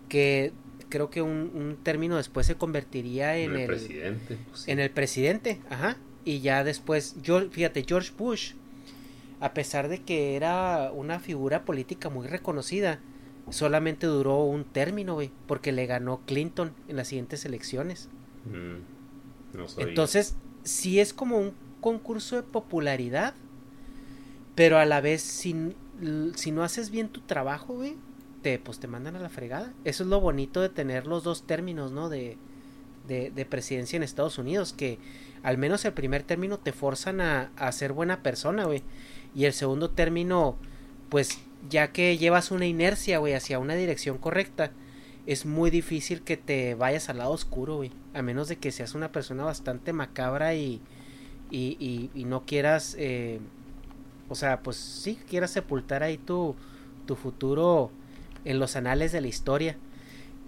Que 0.09 0.53
creo 0.89 1.11
que 1.11 1.21
un, 1.21 1.51
un 1.53 1.77
término 1.83 2.17
después 2.17 2.47
se 2.47 2.55
convertiría 2.55 3.38
en, 3.38 3.51
el, 3.51 3.59
el, 3.61 3.67
presidente. 3.67 4.38
pues, 4.49 4.61
sí. 4.61 4.71
en 4.71 4.79
el 4.79 4.89
presidente, 4.89 5.61
ajá. 5.69 5.97
Y 6.25 6.39
ya 6.39 6.63
después, 6.63 7.15
George- 7.21 7.49
fíjate, 7.51 7.85
George 7.88 8.11
Bush 8.17 8.53
a 9.39 9.53
pesar 9.53 9.88
de 9.88 9.99
que 9.99 10.35
era 10.35 10.91
una 10.93 11.19
figura 11.19 11.63
política 11.63 12.09
muy 12.09 12.27
reconocida, 12.27 12.99
solamente 13.52 14.07
duró 14.07 14.44
un 14.44 14.64
término, 14.64 15.14
güey, 15.14 15.32
porque 15.48 15.72
le 15.72 15.86
ganó 15.86 16.22
Clinton 16.26 16.73
en 16.88 16.95
las 16.95 17.07
siguientes 17.07 17.45
elecciones. 17.45 18.10
Mm, 18.45 19.60
Entonces, 19.78 20.36
sí 20.64 20.99
es 20.99 21.14
como 21.14 21.38
un 21.38 21.53
concurso 21.80 22.36
de 22.36 22.44
popularidad, 22.44 23.34
pero 24.56 24.78
a 24.78 24.86
la 24.86 25.02
vez, 25.02 25.22
si, 25.22 25.76
si 26.36 26.52
no 26.52 26.64
haces 26.64 26.90
bien 26.90 27.10
tu 27.10 27.22
trabajo, 27.22 27.76
güey, 27.76 27.95
te, 28.41 28.60
pues 28.60 28.80
te 28.80 28.88
mandan 28.88 29.15
a 29.15 29.19
la 29.19 29.30
fregada. 29.30 29.73
Eso 29.86 30.03
es 30.03 30.10
lo 30.10 30.19
bonito 30.19 30.61
de 30.61 30.69
tener 30.69 31.07
los 31.07 31.23
dos 31.23 31.44
términos, 31.44 31.91
¿no? 31.91 32.10
De, 32.10 32.38
de, 33.07 33.45
presidencia 33.45 33.98
en 33.98 34.03
Estados 34.03 34.38
Unidos, 34.38 34.73
que 34.73 34.98
al 35.44 35.57
menos 35.57 35.84
el 35.84 35.94
primer 35.94 36.23
término 36.23 36.57
te 36.60 36.72
forzan 36.72 37.19
a, 37.19 37.52
a 37.57 37.72
ser 37.72 37.91
buena 37.91 38.23
persona, 38.23 38.65
güey. 38.65 38.84
Y 39.36 39.45
el 39.45 39.53
segundo 39.53 39.90
término, 39.90 40.56
pues 41.10 41.40
ya 41.69 41.91
que 41.91 42.17
llevas 42.17 42.51
una 42.51 42.65
inercia, 42.65 43.19
güey, 43.19 43.33
hacia 43.33 43.59
una 43.59 43.75
dirección 43.75 44.17
correcta, 44.17 44.71
es 45.25 45.45
muy 45.45 45.69
difícil 45.69 46.21
que 46.21 46.38
te 46.38 46.75
vayas 46.75 47.09
al 47.09 47.19
lado 47.19 47.31
oscuro, 47.31 47.77
güey. 47.77 47.91
A 48.13 48.21
menos 48.21 48.47
de 48.47 48.57
que 48.57 48.71
seas 48.71 48.95
una 48.95 49.11
persona 49.11 49.43
bastante 49.43 49.93
macabra 49.93 50.55
y, 50.55 50.81
y, 51.49 52.09
y, 52.13 52.25
no 52.25 52.45
quieras, 52.45 52.95
eh, 52.97 53.39
o 54.29 54.35
sea, 54.35 54.61
pues 54.61 54.77
sí, 54.77 55.19
quieras 55.29 55.51
sepultar 55.51 56.03
ahí 56.03 56.17
tu, 56.17 56.55
tu 57.05 57.15
futuro 57.15 57.91
en 58.45 58.59
los 58.59 58.75
anales 58.75 59.11
de 59.11 59.21
la 59.21 59.27
historia. 59.27 59.77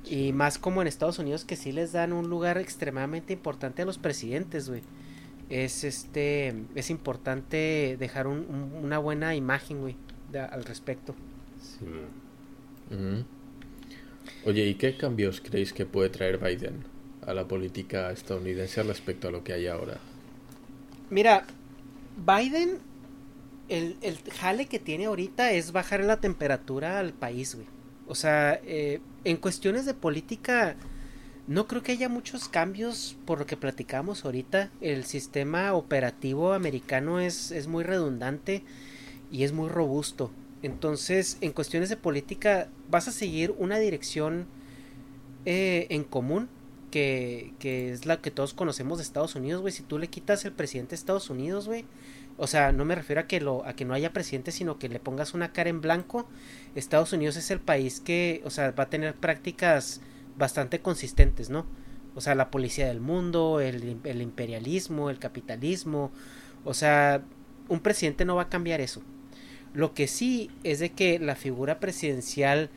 Y 0.05 0.33
más 0.33 0.57
como 0.57 0.81
en 0.81 0.87
Estados 0.87 1.19
Unidos 1.19 1.45
que 1.45 1.55
sí 1.55 1.71
les 1.71 1.93
dan 1.93 2.11
un 2.11 2.29
lugar 2.29 2.57
extremadamente 2.57 3.33
importante 3.33 3.83
a 3.83 3.85
los 3.85 3.97
presidentes, 3.97 4.69
güey. 4.69 4.81
Es 5.49 5.83
este 5.83 6.55
es 6.75 6.89
importante 6.89 7.95
dejar 7.99 8.27
una 8.27 8.97
buena 8.97 9.35
imagen, 9.35 9.81
güey, 9.81 9.95
al 10.39 10.63
respecto. 10.63 11.15
Sí. 11.59 11.85
Oye, 14.45 14.65
¿y 14.65 14.75
qué 14.75 14.97
cambios 14.97 15.41
creéis 15.41 15.73
que 15.73 15.85
puede 15.85 16.09
traer 16.09 16.37
Biden 16.37 16.83
a 17.25 17.33
la 17.33 17.47
política 17.47 18.11
estadounidense 18.11 18.83
respecto 18.83 19.27
a 19.27 19.31
lo 19.31 19.43
que 19.43 19.53
hay 19.53 19.67
ahora? 19.67 19.97
Mira, 21.09 21.45
Biden, 22.17 22.79
el, 23.69 23.97
el 24.01 24.17
jale 24.31 24.67
que 24.67 24.79
tiene 24.79 25.05
ahorita 25.05 25.51
es 25.51 25.71
bajar 25.71 26.03
la 26.03 26.17
temperatura 26.17 26.99
al 26.99 27.13
país, 27.13 27.55
güey. 27.55 27.67
O 28.07 28.15
sea, 28.15 28.59
eh, 28.65 28.99
en 29.23 29.37
cuestiones 29.37 29.85
de 29.85 29.93
política, 29.93 30.75
no 31.47 31.67
creo 31.67 31.83
que 31.83 31.93
haya 31.93 32.09
muchos 32.09 32.47
cambios 32.49 33.15
por 33.25 33.39
lo 33.39 33.45
que 33.45 33.57
platicamos 33.57 34.25
ahorita. 34.25 34.69
El 34.81 35.05
sistema 35.05 35.73
operativo 35.73 36.53
americano 36.53 37.19
es, 37.19 37.51
es 37.51 37.67
muy 37.67 37.83
redundante 37.83 38.63
y 39.33 39.43
es 39.43 39.51
muy 39.51 39.67
robusto. 39.67 40.31
Entonces, 40.61 41.37
en 41.41 41.51
cuestiones 41.51 41.89
de 41.89 41.97
política, 41.97 42.69
vas 42.89 43.09
a 43.09 43.11
seguir 43.11 43.53
una 43.57 43.79
dirección 43.79 44.45
eh, 45.45 45.87
en 45.89 46.03
común, 46.05 46.47
que, 46.91 47.53
que, 47.57 47.91
es 47.91 48.05
la 48.05 48.21
que 48.21 48.29
todos 48.29 48.53
conocemos 48.53 48.99
de 48.99 49.03
Estados 49.03 49.35
Unidos, 49.35 49.61
güey. 49.61 49.73
Si 49.73 49.81
tú 49.81 49.97
le 49.97 50.07
quitas 50.07 50.45
el 50.45 50.51
presidente 50.51 50.91
de 50.91 50.97
Estados 50.97 51.31
Unidos, 51.31 51.67
güey. 51.67 51.83
O 52.37 52.45
sea, 52.45 52.71
no 52.71 52.85
me 52.85 52.93
refiero 52.93 53.21
a 53.21 53.27
que, 53.27 53.41
lo, 53.41 53.65
a 53.65 53.73
que 53.73 53.85
no 53.85 53.95
haya 53.95 54.13
presidente, 54.13 54.51
sino 54.51 54.77
que 54.77 54.87
le 54.87 54.99
pongas 54.99 55.33
una 55.33 55.51
cara 55.51 55.71
en 55.71 55.81
blanco. 55.81 56.27
Estados 56.75 57.11
Unidos 57.11 57.35
es 57.35 57.49
el 57.49 57.59
país 57.59 57.99
que, 57.99 58.41
o 58.45 58.51
sea, 58.51 58.71
va 58.71 58.83
a 58.83 58.89
tener 58.89 59.15
prácticas 59.15 59.99
bastante 60.37 60.79
consistentes, 60.81 61.49
¿no? 61.49 61.65
O 62.13 62.21
sea, 62.21 62.35
la 62.35 62.51
policía 62.51 62.87
del 62.87 62.99
mundo, 62.99 63.59
el, 63.59 63.97
el 64.03 64.21
imperialismo, 64.21 65.09
el 65.09 65.17
capitalismo. 65.17 66.11
O 66.63 66.75
sea, 66.75 67.23
un 67.67 67.79
presidente 67.79 68.25
no 68.25 68.35
va 68.35 68.43
a 68.43 68.49
cambiar 68.49 68.79
eso. 68.79 69.01
Lo 69.73 69.93
que 69.93 70.07
sí 70.07 70.51
es 70.63 70.79
de 70.79 70.91
que 70.91 71.19
la 71.19 71.35
figura 71.35 71.79
presidencial 71.79 72.69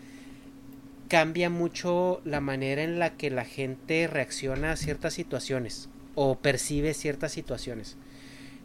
cambia 1.09 1.51
mucho 1.51 2.20
la 2.24 2.40
manera 2.40 2.82
en 2.82 2.98
la 2.98 3.16
que 3.16 3.31
la 3.31 3.44
gente 3.44 4.06
reacciona 4.06 4.73
a 4.73 4.77
ciertas 4.77 5.14
situaciones 5.14 5.89
o 6.14 6.36
percibe 6.36 6.94
ciertas 6.94 7.32
situaciones. 7.32 7.97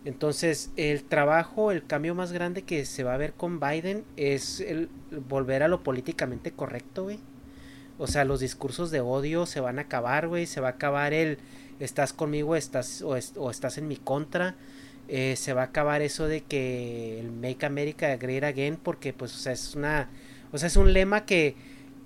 Entonces, 0.03 0.71
el 0.77 1.03
trabajo, 1.03 1.71
el 1.71 1.85
cambio 1.85 2.15
más 2.15 2.31
grande 2.31 2.63
que 2.63 2.85
se 2.85 3.03
va 3.03 3.13
a 3.13 3.17
ver 3.17 3.33
con 3.33 3.59
Biden 3.59 4.03
es 4.17 4.59
el 4.59 4.89
volver 5.29 5.61
a 5.61 5.67
lo 5.67 5.83
políticamente 5.83 6.51
correcto, 6.51 7.03
güey. 7.03 7.19
O 7.99 8.07
sea, 8.07 8.25
los 8.25 8.39
discursos 8.39 8.89
de 8.89 9.01
odio 9.01 9.45
se 9.45 9.59
van 9.59 9.77
a 9.77 9.83
acabar, 9.83 10.27
güey. 10.27 10.47
Se 10.47 10.59
va 10.59 10.69
a 10.69 10.71
acabar 10.71 11.13
el 11.13 11.37
estás 11.79 12.13
conmigo 12.13 12.55
estás, 12.55 13.03
o, 13.03 13.15
o 13.35 13.51
estás 13.51 13.77
en 13.77 13.87
mi 13.87 13.97
contra. 13.97 14.55
Eh, 15.13 15.35
se 15.35 15.51
va 15.51 15.63
a 15.63 15.65
acabar 15.65 16.01
eso 16.01 16.29
de 16.29 16.39
que 16.39 17.19
el 17.19 17.33
Make 17.33 17.65
America 17.65 18.15
Great 18.15 18.45
Again, 18.45 18.77
porque 18.81 19.11
pues, 19.11 19.35
o 19.35 19.39
sea, 19.39 19.51
es 19.51 19.75
una, 19.75 20.09
o 20.53 20.57
sea, 20.57 20.67
es 20.67 20.77
un 20.77 20.93
lema 20.93 21.25
que, 21.25 21.53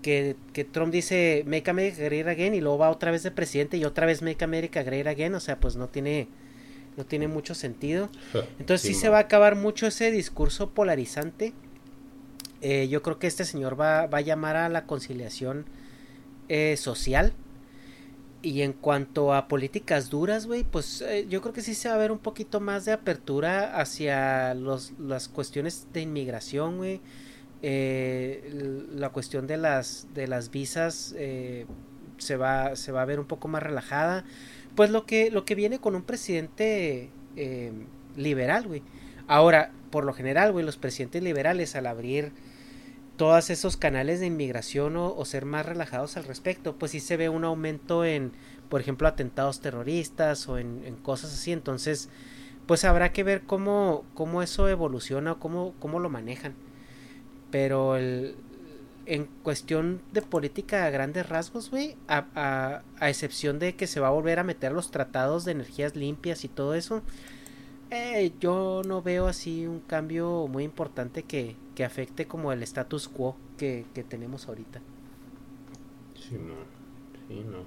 que, 0.02 0.36
que, 0.54 0.64
Trump 0.64 0.92
dice 0.92 1.44
Make 1.46 1.70
America 1.70 2.02
Great 2.02 2.28
Again 2.28 2.56
y 2.56 2.62
luego 2.62 2.80
va 2.80 2.90
otra 2.90 3.12
vez 3.12 3.22
de 3.22 3.30
presidente 3.30 3.78
y 3.78 3.86
otra 3.86 4.08
vez 4.08 4.24
Make 4.24 4.44
America 4.44 4.82
Great 4.82 5.06
Again, 5.06 5.36
o 5.36 5.40
sea, 5.40 5.60
pues 5.60 5.76
no 5.76 5.88
tiene, 5.88 6.30
no 6.98 7.06
tiene 7.06 7.28
mucho 7.28 7.54
sentido. 7.54 8.10
Entonces 8.58 8.82
sí, 8.82 8.96
se 8.96 9.10
va 9.10 9.18
a 9.18 9.22
acabar 9.22 9.56
mucho 9.56 9.86
ese 9.86 10.10
discurso 10.10 10.72
polarizante. 10.72 11.54
Eh, 12.62 12.88
yo 12.88 13.04
creo 13.04 13.20
que 13.20 13.28
este 13.28 13.46
señor 13.46 13.80
va, 13.80 14.08
va 14.08 14.18
a 14.18 14.22
llamar 14.22 14.56
a 14.56 14.68
la 14.68 14.88
conciliación 14.88 15.66
eh, 16.50 16.76
social 16.76 17.34
y 18.46 18.62
en 18.62 18.74
cuanto 18.74 19.34
a 19.34 19.48
políticas 19.48 20.12
duras, 20.12 20.46
güey, 20.46 20.64
pues 20.64 21.02
eh, 21.02 21.26
yo 21.28 21.42
creo 21.42 21.52
que 21.52 21.62
sí 21.62 21.74
se 21.74 21.90
va 21.90 21.96
a 21.96 21.98
ver 21.98 22.12
un 22.12 22.20
poquito 22.20 22.60
más 22.60 22.86
de 22.86 22.92
apertura 22.92 23.76
hacia 23.80 24.54
los, 24.54 24.94
las 25.00 25.28
cuestiones 25.28 25.88
de 25.94 26.02
inmigración, 26.02 26.78
güey. 26.78 27.02
Eh, 27.64 28.86
la 28.94 29.10
cuestión 29.10 29.48
de 29.48 29.58
las, 29.58 30.08
de 30.14 30.28
las 30.28 30.52
visas 30.52 31.16
eh, 31.18 31.66
se, 32.20 32.36
va, 32.38 32.76
se 32.76 32.92
va 32.92 33.02
a 33.02 33.06
ver 33.06 33.20
un 33.20 33.26
poco 33.26 33.48
más 33.48 33.64
relajada. 33.64 34.26
Pues 34.76 34.92
lo 34.92 35.08
que, 35.08 35.32
lo 35.32 35.44
que 35.44 35.56
viene 35.56 35.80
con 35.80 35.96
un 35.96 36.04
presidente 36.04 37.10
liberal, 38.16 38.68
güey. 38.68 38.84
Ahora, 39.28 39.72
por 39.90 40.06
lo 40.06 40.14
general, 40.14 40.52
güey, 40.52 40.64
los 40.64 40.78
presidentes 40.78 41.24
liberales 41.24 41.76
al 41.76 41.88
abrir 41.88 42.32
todos 43.18 43.50
esos 43.50 43.78
canales 43.78 44.20
de 44.20 44.28
inmigración 44.28 44.98
o, 44.98 45.24
ser 45.26 45.46
más 45.46 45.66
relajados 45.66 46.18
al 46.18 46.26
respecto, 46.26 46.76
pues 46.76 46.92
sí 46.92 47.00
se 47.00 47.18
ve 47.18 47.30
un 47.30 47.44
aumento 47.44 48.06
en, 48.06 48.32
por 48.70 48.82
ejemplo, 48.82 49.08
atentados 49.08 49.62
terroristas 49.62 50.48
o 50.48 50.58
en, 50.58 50.96
cosas 51.02 51.34
así. 51.34 51.52
Entonces, 51.52 52.10
pues 52.68 52.84
habrá 52.84 53.12
que 53.14 53.24
ver 53.24 53.44
cómo, 53.44 54.06
cómo 54.14 54.42
eso 54.42 54.68
evoluciona 54.68 55.34
o 55.34 55.40
cómo, 55.40 55.74
cómo 55.80 56.00
lo 56.00 56.10
manejan. 56.10 56.54
Pero 57.52 57.96
en 59.06 59.28
cuestión 59.44 60.02
de 60.12 60.22
política 60.22 60.86
a 60.86 60.90
grandes 60.90 61.30
rasgos, 61.30 61.70
güey, 61.70 61.96
a, 62.08 62.82
a, 63.00 63.10
excepción 63.10 63.60
de 63.60 63.76
que 63.76 63.88
se 63.88 64.00
va 64.00 64.08
a 64.08 64.12
volver 64.12 64.40
a 64.40 64.44
meter 64.44 64.72
los 64.72 64.92
tratados 64.92 65.46
de 65.46 65.52
energías 65.52 65.96
limpias 65.96 66.44
y 66.44 66.48
todo 66.48 66.76
eso, 66.76 67.02
eh, 67.92 68.34
yo 68.40 68.82
no 68.86 69.02
veo 69.02 69.28
así 69.28 69.68
un 69.68 69.80
cambio 69.80 70.48
muy 70.48 70.64
importante 70.64 71.24
que, 71.24 71.56
que 71.76 71.84
afecte 71.84 72.26
como 72.26 72.52
el 72.52 72.64
status 72.64 73.08
quo 73.08 73.36
que, 73.58 73.86
tenemos 74.08 74.48
ahorita. 74.48 74.82
Sí, 76.16 76.36
no. 76.36 76.56
Sí, 77.28 77.46
no. 77.46 77.64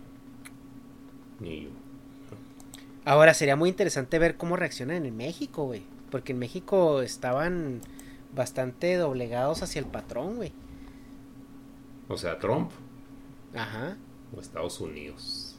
Ni 1.40 1.64
yo. 1.64 1.70
Ahora 3.04 3.32
sería 3.32 3.56
muy 3.56 3.70
interesante 3.70 4.18
ver 4.18 4.36
cómo 4.36 4.56
reaccionan 4.56 5.06
en 5.06 5.16
México, 5.16 5.64
güey. 5.64 5.82
Porque 6.10 6.32
en 6.32 6.38
México 6.38 7.00
estaban 7.00 7.80
bastante 8.34 8.96
doblegados 8.96 9.62
hacia 9.62 9.78
el 9.78 9.86
patrón, 9.86 10.36
güey. 10.36 10.52
O 12.08 12.16
sea, 12.16 12.38
Trump. 12.38 12.70
Ajá. 13.54 13.96
O 14.36 14.40
Estados 14.40 14.80
Unidos. 14.80 15.56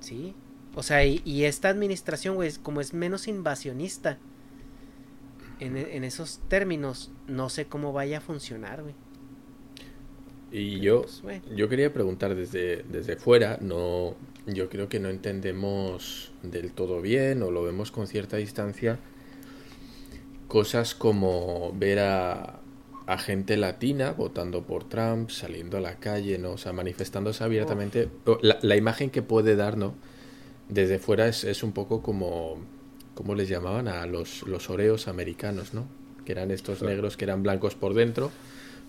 Sí. 0.00 0.34
O 0.76 0.84
sea, 0.84 1.04
y, 1.04 1.20
y 1.24 1.44
esta 1.44 1.68
administración, 1.68 2.36
güey, 2.36 2.52
como 2.62 2.80
es 2.80 2.94
menos 2.94 3.26
invasionista, 3.26 4.18
en, 5.58 6.04
esos 6.04 6.38
términos, 6.48 7.10
no 7.26 7.48
sé 7.48 7.66
cómo 7.66 7.92
vaya 7.92 8.18
a 8.18 8.20
funcionar, 8.20 8.82
güey. 8.82 8.94
Y 10.52 10.80
yo, 10.80 11.04
pues, 11.22 11.42
yo 11.56 11.68
quería 11.68 11.92
preguntar 11.92 12.34
desde, 12.34 12.84
desde 12.84 13.16
fuera, 13.16 13.58
no, 13.60 14.14
yo 14.46 14.68
creo 14.68 14.88
que 14.88 15.00
no 15.00 15.08
entendemos 15.08 16.32
del 16.42 16.72
todo 16.72 17.00
bien 17.02 17.42
o 17.42 17.50
lo 17.50 17.64
vemos 17.64 17.90
con 17.90 18.06
cierta 18.06 18.36
distancia 18.36 18.98
cosas 20.46 20.94
como 20.94 21.72
ver 21.74 21.98
a, 21.98 22.60
a 23.06 23.18
gente 23.18 23.56
latina 23.56 24.12
votando 24.12 24.62
por 24.62 24.84
Trump, 24.84 25.30
saliendo 25.30 25.76
a 25.76 25.80
la 25.80 25.96
calle, 25.96 26.38
¿no? 26.38 26.52
O 26.52 26.58
sea, 26.58 26.72
manifestándose 26.72 27.42
abiertamente. 27.42 28.08
La, 28.42 28.58
la, 28.62 28.76
imagen 28.76 29.10
que 29.10 29.22
puede 29.22 29.56
dar, 29.56 29.76
¿no? 29.76 29.94
Desde 30.68 30.98
fuera 30.98 31.28
es, 31.28 31.44
es 31.44 31.62
un 31.62 31.72
poco 31.72 32.02
como 32.02 32.58
¿cómo 33.16 33.34
les 33.34 33.48
llamaban? 33.48 33.88
A 33.88 34.06
los, 34.06 34.42
los 34.42 34.70
oreos 34.70 35.08
americanos, 35.08 35.74
¿no? 35.74 35.88
Que 36.24 36.32
eran 36.32 36.50
estos 36.50 36.82
negros 36.82 37.16
que 37.16 37.24
eran 37.24 37.42
blancos 37.42 37.74
por 37.74 37.94
dentro. 37.94 38.30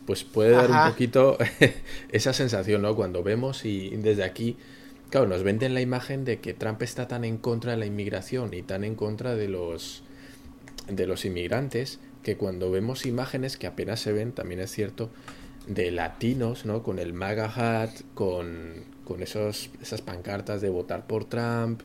Pues 0.06 0.24
puede 0.24 0.52
dar 0.52 0.70
un 0.70 0.92
poquito 0.92 1.38
esa 2.12 2.34
sensación, 2.34 2.82
¿no? 2.82 2.96
Cuando 2.96 3.24
vemos 3.24 3.66
y 3.66 3.90
desde 3.96 4.24
aquí, 4.24 4.58
claro, 5.10 5.28
nos 5.28 5.44
venden 5.44 5.74
la 5.74 5.82
imagen 5.82 6.26
de 6.26 6.40
que 6.40 6.54
Trump 6.54 6.82
está 6.82 7.08
tan 7.08 7.24
en 7.24 7.38
contra 7.38 7.72
de 7.72 7.78
la 7.78 7.86
inmigración 7.86 8.54
y 8.54 8.62
tan 8.62 8.84
en 8.84 8.96
contra 8.96 9.36
de 9.36 9.48
los, 9.48 10.04
de 10.90 11.08
los 11.08 11.26
inmigrantes 11.26 12.00
que 12.22 12.36
cuando 12.36 12.70
vemos 12.70 13.06
imágenes 13.06 13.56
que 13.56 13.68
apenas 13.68 14.02
se 14.02 14.12
ven, 14.12 14.34
también 14.34 14.60
es 14.60 14.72
cierto, 14.72 15.10
de 15.68 15.92
latinos, 15.92 16.66
¿no? 16.66 16.84
Con 16.84 17.00
el 17.00 17.14
MAGA 17.14 17.82
hat, 17.84 17.92
con, 18.14 18.84
con 19.08 19.24
esos, 19.24 19.70
esas 19.82 20.02
pancartas 20.02 20.62
de 20.62 20.70
votar 20.70 21.08
por 21.08 21.26
Trump 21.26 21.82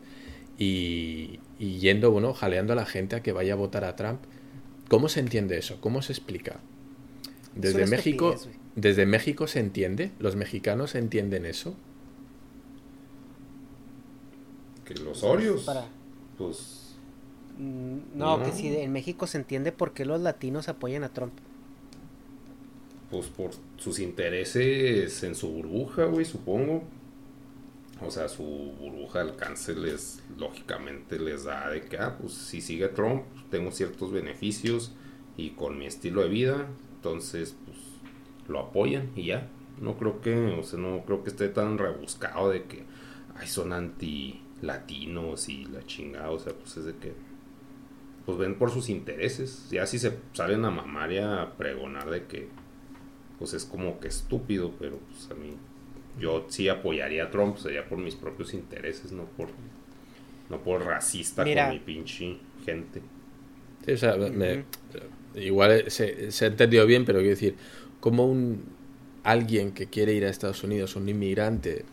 y, 0.58 1.38
y 1.58 1.78
yendo, 1.78 2.10
bueno, 2.10 2.34
jaleando 2.34 2.72
a 2.72 2.76
la 2.76 2.86
gente 2.86 3.16
a 3.16 3.22
que 3.22 3.32
vaya 3.32 3.52
a 3.52 3.56
votar 3.56 3.84
a 3.84 3.96
Trump. 3.96 4.20
¿Cómo 4.88 5.08
se 5.08 5.20
entiende 5.20 5.56
eso? 5.56 5.80
¿Cómo 5.80 6.02
se 6.02 6.12
explica? 6.12 6.60
Desde 7.54 7.86
México, 7.86 8.34
desde 8.76 9.06
México 9.06 9.46
se 9.46 9.60
entiende, 9.60 10.10
los 10.18 10.36
mexicanos 10.36 10.94
entienden 10.94 11.46
eso. 11.46 11.74
Que 14.84 14.94
los 14.94 15.22
Orios, 15.22 15.64
pues 16.36 16.82
Mm, 17.58 18.18
no, 18.18 18.42
que 18.42 18.52
sí, 18.52 18.74
en 18.74 18.92
México 18.92 19.26
se 19.26 19.38
entiende 19.38 19.72
por 19.72 19.92
qué 19.92 20.04
los 20.04 20.20
latinos 20.20 20.68
apoyan 20.68 21.04
a 21.04 21.12
Trump. 21.12 21.32
Pues 23.10 23.26
por 23.26 23.50
sus 23.76 23.98
intereses 23.98 25.22
en 25.22 25.34
su 25.34 25.50
burbuja, 25.50 26.04
güey, 26.06 26.24
supongo. 26.24 26.82
O 28.04 28.10
sea, 28.10 28.28
su 28.28 28.42
burbuja 28.42 29.22
de 29.22 29.30
alcance 29.30 29.74
les, 29.74 30.22
lógicamente, 30.36 31.18
les 31.18 31.44
da 31.44 31.70
de 31.70 31.82
que, 31.82 31.98
ah, 31.98 32.16
pues 32.20 32.32
si 32.32 32.60
sigue 32.60 32.88
Trump, 32.88 33.24
tengo 33.50 33.70
ciertos 33.70 34.12
beneficios 34.12 34.92
y 35.36 35.50
con 35.50 35.78
mi 35.78 35.86
estilo 35.86 36.22
de 36.22 36.28
vida, 36.28 36.66
entonces, 36.96 37.56
pues 37.64 37.78
lo 38.48 38.60
apoyan 38.60 39.10
y 39.16 39.26
ya. 39.26 39.48
No 39.80 39.96
creo 39.96 40.20
que, 40.20 40.34
o 40.58 40.62
sea, 40.62 40.78
no 40.78 41.04
creo 41.04 41.22
que 41.22 41.30
esté 41.30 41.48
tan 41.48 41.78
rebuscado 41.78 42.50
de 42.50 42.64
que, 42.64 42.84
ay, 43.36 43.46
son 43.46 43.72
anti 43.72 44.42
latinos 44.60 45.48
y 45.48 45.64
la 45.66 45.84
chingada, 45.84 46.30
o 46.30 46.38
sea, 46.38 46.52
pues 46.52 46.76
es 46.76 46.84
de 46.84 46.94
que 46.94 47.12
pues 48.24 48.38
ven 48.38 48.56
por 48.56 48.70
sus 48.70 48.88
intereses. 48.88 49.68
Ya 49.70 49.86
si 49.86 49.98
se 49.98 50.16
salen 50.32 50.64
a 50.64 50.70
mamar 50.70 51.12
y 51.12 51.18
a 51.18 51.54
pregonar 51.56 52.10
de 52.10 52.26
que 52.26 52.48
pues 53.38 53.54
es 53.54 53.64
como 53.64 53.98
que 53.98 54.08
estúpido, 54.08 54.72
pero 54.78 54.98
pues 54.98 55.28
a 55.30 55.34
mí 55.34 55.56
yo 56.18 56.46
sí 56.48 56.68
apoyaría 56.68 57.24
a 57.24 57.30
Trump, 57.30 57.56
sería 57.56 57.88
por 57.88 57.98
mis 57.98 58.14
propios 58.14 58.54
intereses, 58.54 59.12
no 59.12 59.24
por 59.24 59.48
no 60.50 60.62
por 60.62 60.84
racista 60.84 61.44
con 61.44 61.70
mi 61.70 61.78
pinche 61.78 62.36
gente. 62.64 63.00
Sí, 63.84 63.92
o 63.92 63.96
sea, 63.96 64.16
igual 65.34 65.90
se, 65.90 66.28
entendido 66.46 66.86
bien, 66.86 67.04
pero 67.04 67.18
quiero 67.18 67.30
decir, 67.30 67.56
como 68.00 68.26
un 68.26 68.62
alguien 69.24 69.72
que 69.72 69.86
quiere 69.86 70.12
ir 70.12 70.24
a 70.24 70.28
Estados 70.28 70.62
Unidos, 70.62 70.96
un 70.96 71.08
inmigrante, 71.08 71.84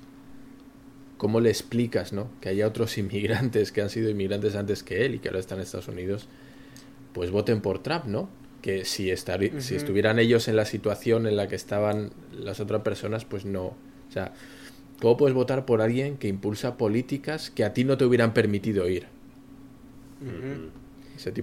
¿cómo 1.18 1.40
le 1.40 1.50
explicas, 1.50 2.12
no? 2.12 2.30
Que 2.42 2.50
haya 2.50 2.68
otros 2.68 2.98
inmigrantes 2.98 3.72
que 3.72 3.82
han 3.82 3.90
sido 3.90 4.10
inmigrantes 4.10 4.56
antes 4.56 4.84
que 4.84 5.06
él 5.06 5.16
y 5.16 5.20
que 5.20 5.30
ahora 5.30 5.40
están 5.40 5.60
en 5.60 5.64
Estados 5.64 5.88
Unidos, 5.88 6.28
pues 7.14 7.32
voten 7.32 7.62
por 7.62 7.82
Trump, 7.82 8.06
¿no? 8.06 8.30
Que 8.62 8.84
si, 8.84 9.10
si 9.16 9.76
estuvieran 9.76 10.20
ellos 10.20 10.50
en 10.50 10.58
la 10.58 10.66
situación 10.66 11.28
en 11.28 11.38
la 11.38 11.48
que 11.48 11.56
estaban 11.56 12.12
las 12.38 12.60
otras 12.60 12.82
personas, 12.82 13.24
pues 13.24 13.46
no. 13.46 13.74
O 14.10 14.12
sea, 14.12 14.34
¿cómo 15.02 15.18
puedes 15.18 15.36
votar 15.36 15.66
por 15.66 15.82
alguien 15.82 16.18
que 16.18 16.28
impulsa 16.28 16.78
políticas 16.78 17.50
que 17.50 17.64
a 17.64 17.74
ti 17.74 17.84
no 17.84 17.98
te 17.98 18.06
hubieran 18.06 18.34
permitido 18.34 18.90
ir? 18.90 19.08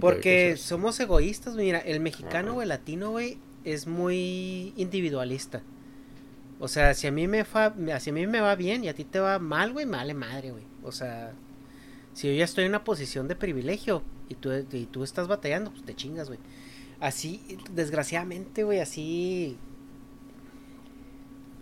Porque 0.00 0.56
somos 0.56 0.98
egoístas, 1.00 1.54
mira, 1.54 1.78
el 1.78 2.00
mexicano 2.00 2.56
o 2.56 2.62
el 2.62 2.68
latino, 2.68 3.10
güey, 3.10 3.38
es 3.64 3.86
muy 3.86 4.72
individualista. 4.76 5.62
O 6.58 6.68
sea, 6.68 6.94
si 6.94 7.06
a 7.06 7.12
mí 7.12 7.28
me 7.28 7.44
fa, 7.44 7.74
si 8.00 8.10
a 8.10 8.12
mí 8.12 8.26
me 8.26 8.40
va 8.40 8.54
bien 8.54 8.82
y 8.84 8.88
a 8.88 8.94
ti 8.94 9.04
te 9.04 9.20
va 9.20 9.38
mal, 9.38 9.72
güey, 9.72 9.84
me 9.84 9.98
vale 9.98 10.14
madre, 10.14 10.52
güey. 10.52 10.64
O 10.82 10.92
sea, 10.92 11.32
si 12.14 12.28
yo 12.28 12.34
ya 12.34 12.44
estoy 12.44 12.64
en 12.64 12.70
una 12.70 12.84
posición 12.84 13.28
de 13.28 13.36
privilegio 13.36 14.02
y 14.28 14.36
tú, 14.36 14.50
y 14.72 14.86
tú 14.86 15.04
estás 15.04 15.28
batallando, 15.28 15.70
pues 15.70 15.84
te 15.84 15.94
chingas, 15.94 16.28
güey. 16.28 16.40
Así, 16.98 17.58
desgraciadamente, 17.74 18.64
güey, 18.64 18.80
así. 18.80 19.58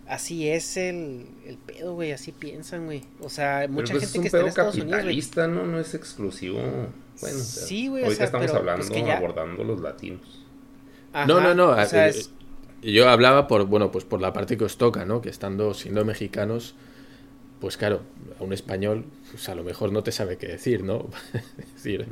Así 0.07 0.47
es 0.47 0.77
el, 0.77 1.25
el 1.45 1.57
pedo, 1.57 1.95
güey, 1.95 2.11
así 2.11 2.31
piensan, 2.31 2.85
güey. 2.85 3.03
O 3.21 3.29
sea, 3.29 3.67
mucha 3.67 3.93
pues 3.93 4.03
gente 4.11 4.19
que 4.19 4.27
está 4.27 4.39
en 4.41 4.47
Estados 4.47 4.75
Unidos. 4.75 5.37
¿no? 5.49 5.65
No 5.65 5.79
es 5.79 5.93
exclusivo. 5.95 6.59
Bueno, 7.21 7.39
sí, 7.39 7.87
güey. 7.87 8.03
Ahorita 8.03 8.25
estamos 8.25 8.51
pues, 8.51 8.57
hablando, 8.57 9.11
abordando 9.11 9.63
los 9.63 9.81
latinos. 9.81 10.45
no, 11.27 11.41
no, 11.41 11.55
no. 11.55 11.69
O 11.69 11.85
sea, 11.85 12.07
es 12.07 12.29
yo 12.91 13.09
hablaba 13.09 13.47
por, 13.47 13.65
bueno, 13.65 13.91
pues 13.91 14.05
por 14.05 14.21
la 14.21 14.31
parte 14.31 14.57
que 14.57 14.63
os 14.63 14.77
toca, 14.77 15.05
¿no? 15.05 15.21
Que 15.21 15.29
estando 15.29 15.73
siendo 15.73 16.05
mexicanos, 16.05 16.75
pues 17.59 17.77
claro, 17.77 18.01
a 18.39 18.43
un 18.43 18.53
español, 18.53 19.05
pues 19.31 19.49
a 19.49 19.55
lo 19.55 19.63
mejor 19.63 19.91
no 19.91 20.03
te 20.03 20.11
sabe 20.11 20.37
qué 20.37 20.47
decir, 20.47 20.83
¿no? 20.83 21.07
decir, 21.75 22.07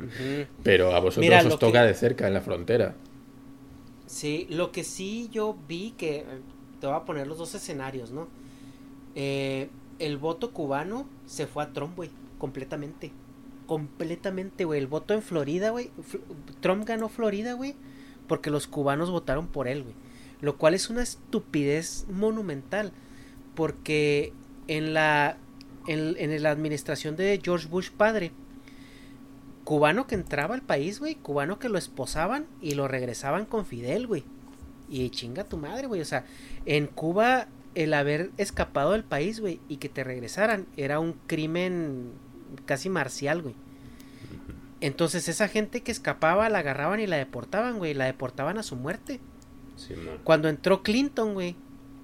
pero 0.62 0.94
a 0.94 1.00
vosotros 1.00 1.44
os 1.46 1.58
toca 1.58 1.84
de 1.84 1.94
cerca 1.94 2.26
en 2.26 2.34
la 2.34 2.40
frontera. 2.40 2.96
Sí, 4.06 4.46
lo 4.50 4.72
que 4.72 4.84
sí 4.84 5.28
yo 5.32 5.56
vi 5.68 5.94
que 5.96 6.24
te 6.84 6.88
voy 6.88 6.96
a 7.00 7.04
poner 7.06 7.26
los 7.26 7.38
dos 7.38 7.54
escenarios, 7.54 8.12
¿no? 8.12 8.28
Eh, 9.14 9.70
el 9.98 10.18
voto 10.18 10.52
cubano 10.52 11.06
se 11.24 11.46
fue 11.46 11.62
a 11.62 11.72
Trump, 11.72 11.96
güey, 11.96 12.10
completamente. 12.38 13.10
Completamente, 13.66 14.66
güey. 14.66 14.80
El 14.80 14.86
voto 14.86 15.14
en 15.14 15.22
Florida, 15.22 15.70
güey. 15.70 15.90
Trump 16.60 16.84
ganó 16.84 17.08
Florida, 17.08 17.54
güey, 17.54 17.74
porque 18.28 18.50
los 18.50 18.66
cubanos 18.66 19.10
votaron 19.10 19.46
por 19.46 19.66
él, 19.66 19.82
güey 19.82 19.94
lo 20.44 20.58
cual 20.58 20.74
es 20.74 20.90
una 20.90 21.02
estupidez 21.02 22.04
monumental, 22.10 22.92
porque 23.54 24.34
en 24.68 24.92
la, 24.92 25.38
en, 25.86 26.42
la 26.42 26.50
administración 26.50 27.16
de 27.16 27.40
George 27.42 27.66
Bush 27.66 27.90
padre, 27.90 28.30
cubano 29.64 30.06
que 30.06 30.16
entraba 30.16 30.54
al 30.54 30.60
país, 30.60 31.00
güey, 31.00 31.14
cubano 31.14 31.58
que 31.58 31.70
lo 31.70 31.78
esposaban 31.78 32.46
y 32.60 32.74
lo 32.74 32.88
regresaban 32.88 33.46
con 33.46 33.64
Fidel, 33.64 34.06
güey. 34.06 34.24
Y 34.88 35.10
chinga 35.10 35.44
tu 35.44 35.56
madre, 35.56 35.86
güey. 35.86 36.00
O 36.00 36.04
sea, 36.04 36.24
en 36.66 36.86
Cuba 36.86 37.48
el 37.74 37.94
haber 37.94 38.30
escapado 38.36 38.92
del 38.92 39.04
país, 39.04 39.40
güey, 39.40 39.60
y 39.68 39.78
que 39.78 39.88
te 39.88 40.04
regresaran 40.04 40.66
era 40.76 41.00
un 41.00 41.14
crimen 41.26 42.12
casi 42.66 42.88
marcial, 42.88 43.42
güey. 43.42 43.54
Entonces 44.80 45.28
esa 45.28 45.48
gente 45.48 45.82
que 45.82 45.92
escapaba 45.92 46.48
la 46.48 46.58
agarraban 46.58 47.00
y 47.00 47.06
la 47.06 47.16
deportaban, 47.16 47.78
güey, 47.78 47.94
la 47.94 48.04
deportaban 48.04 48.58
a 48.58 48.62
su 48.62 48.76
muerte. 48.76 49.20
Cuando 50.22 50.48
entró 50.48 50.82
Clinton, 50.82 51.34
güey, 51.34 51.56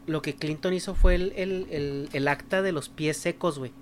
lo 0.07 0.23
que 0.23 0.35
Clinton 0.35 0.73
hizo 0.73 0.95
fue 0.95 1.15
el, 1.15 2.09
el, 2.13 2.29
acta 2.29 2.63
de 2.63 2.73
los 2.73 2.89
pies 2.89 3.17
secos, 3.17 3.59
güey. 3.59 3.73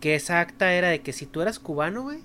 Que 0.00 0.14
esa 0.14 0.40
acta 0.40 0.72
era 0.72 0.88
de 0.88 1.00
que 1.00 1.12
si 1.12 1.26
tú 1.26 1.42
eras 1.42 1.58
cubano, 1.58 2.02
güey, 2.02 2.20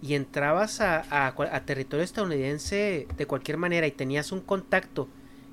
y 0.00 0.14
entrabas 0.14 0.80
a, 0.80 1.04
a, 1.26 1.64
territorio 1.64 2.04
estadounidense 2.04 3.06
de 3.16 3.26
cualquier 3.26 3.56
manera 3.56 3.86
y 3.86 3.90
tenías 3.90 4.32
un 4.32 4.40
contacto 4.40 5.08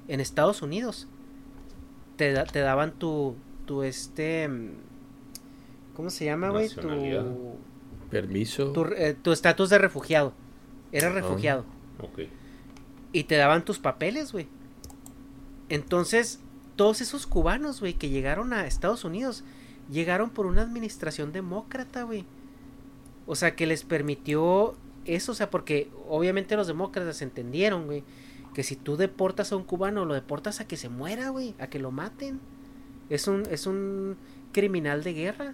en 0.07 0.19
Estados 0.19 0.61
Unidos, 0.61 1.07
te, 2.17 2.33
te 2.45 2.59
daban 2.59 2.93
tu, 2.93 3.35
tu 3.65 3.83
este, 3.83 4.49
¿cómo 5.95 6.09
se 6.09 6.25
llama, 6.25 6.49
güey? 6.49 6.69
Tu 6.69 6.81
permiso, 8.09 8.73
eh, 8.95 9.15
tu 9.21 9.31
estatus 9.31 9.69
de 9.69 9.77
refugiado. 9.77 10.33
Eras 10.91 11.11
ah, 11.11 11.15
refugiado. 11.15 11.65
Y 13.13 13.23
te 13.23 13.35
daban 13.35 13.63
tus 13.63 13.79
papeles, 13.79 14.31
güey. 14.31 14.47
Entonces, 15.69 16.39
todos 16.75 17.01
esos 17.01 17.25
cubanos, 17.27 17.79
güey, 17.79 17.93
que 17.93 18.09
llegaron 18.09 18.53
a 18.53 18.67
Estados 18.67 19.05
Unidos, 19.05 19.43
llegaron 19.89 20.29
por 20.29 20.45
una 20.45 20.61
administración 20.61 21.31
demócrata, 21.31 22.03
güey. 22.03 22.25
O 23.25 23.35
sea, 23.35 23.55
que 23.55 23.65
les 23.65 23.83
permitió 23.83 24.75
eso, 25.05 25.31
o 25.31 25.35
sea, 25.35 25.49
porque 25.49 25.89
obviamente 26.09 26.55
los 26.55 26.67
demócratas 26.67 27.21
entendieron, 27.21 27.85
güey, 27.85 28.03
que 28.53 28.63
si 28.63 28.75
tú 28.75 28.97
deportas 28.97 29.51
a 29.51 29.55
un 29.55 29.63
cubano, 29.63 30.05
lo 30.05 30.13
deportas 30.13 30.59
a 30.59 30.67
que 30.67 30.77
se 30.77 30.89
muera, 30.89 31.29
güey, 31.29 31.55
a 31.59 31.67
que 31.67 31.79
lo 31.79 31.91
maten. 31.91 32.39
Es 33.09 33.27
un, 33.27 33.43
es 33.49 33.65
un 33.67 34.17
criminal 34.51 35.03
de 35.03 35.13
guerra. 35.13 35.53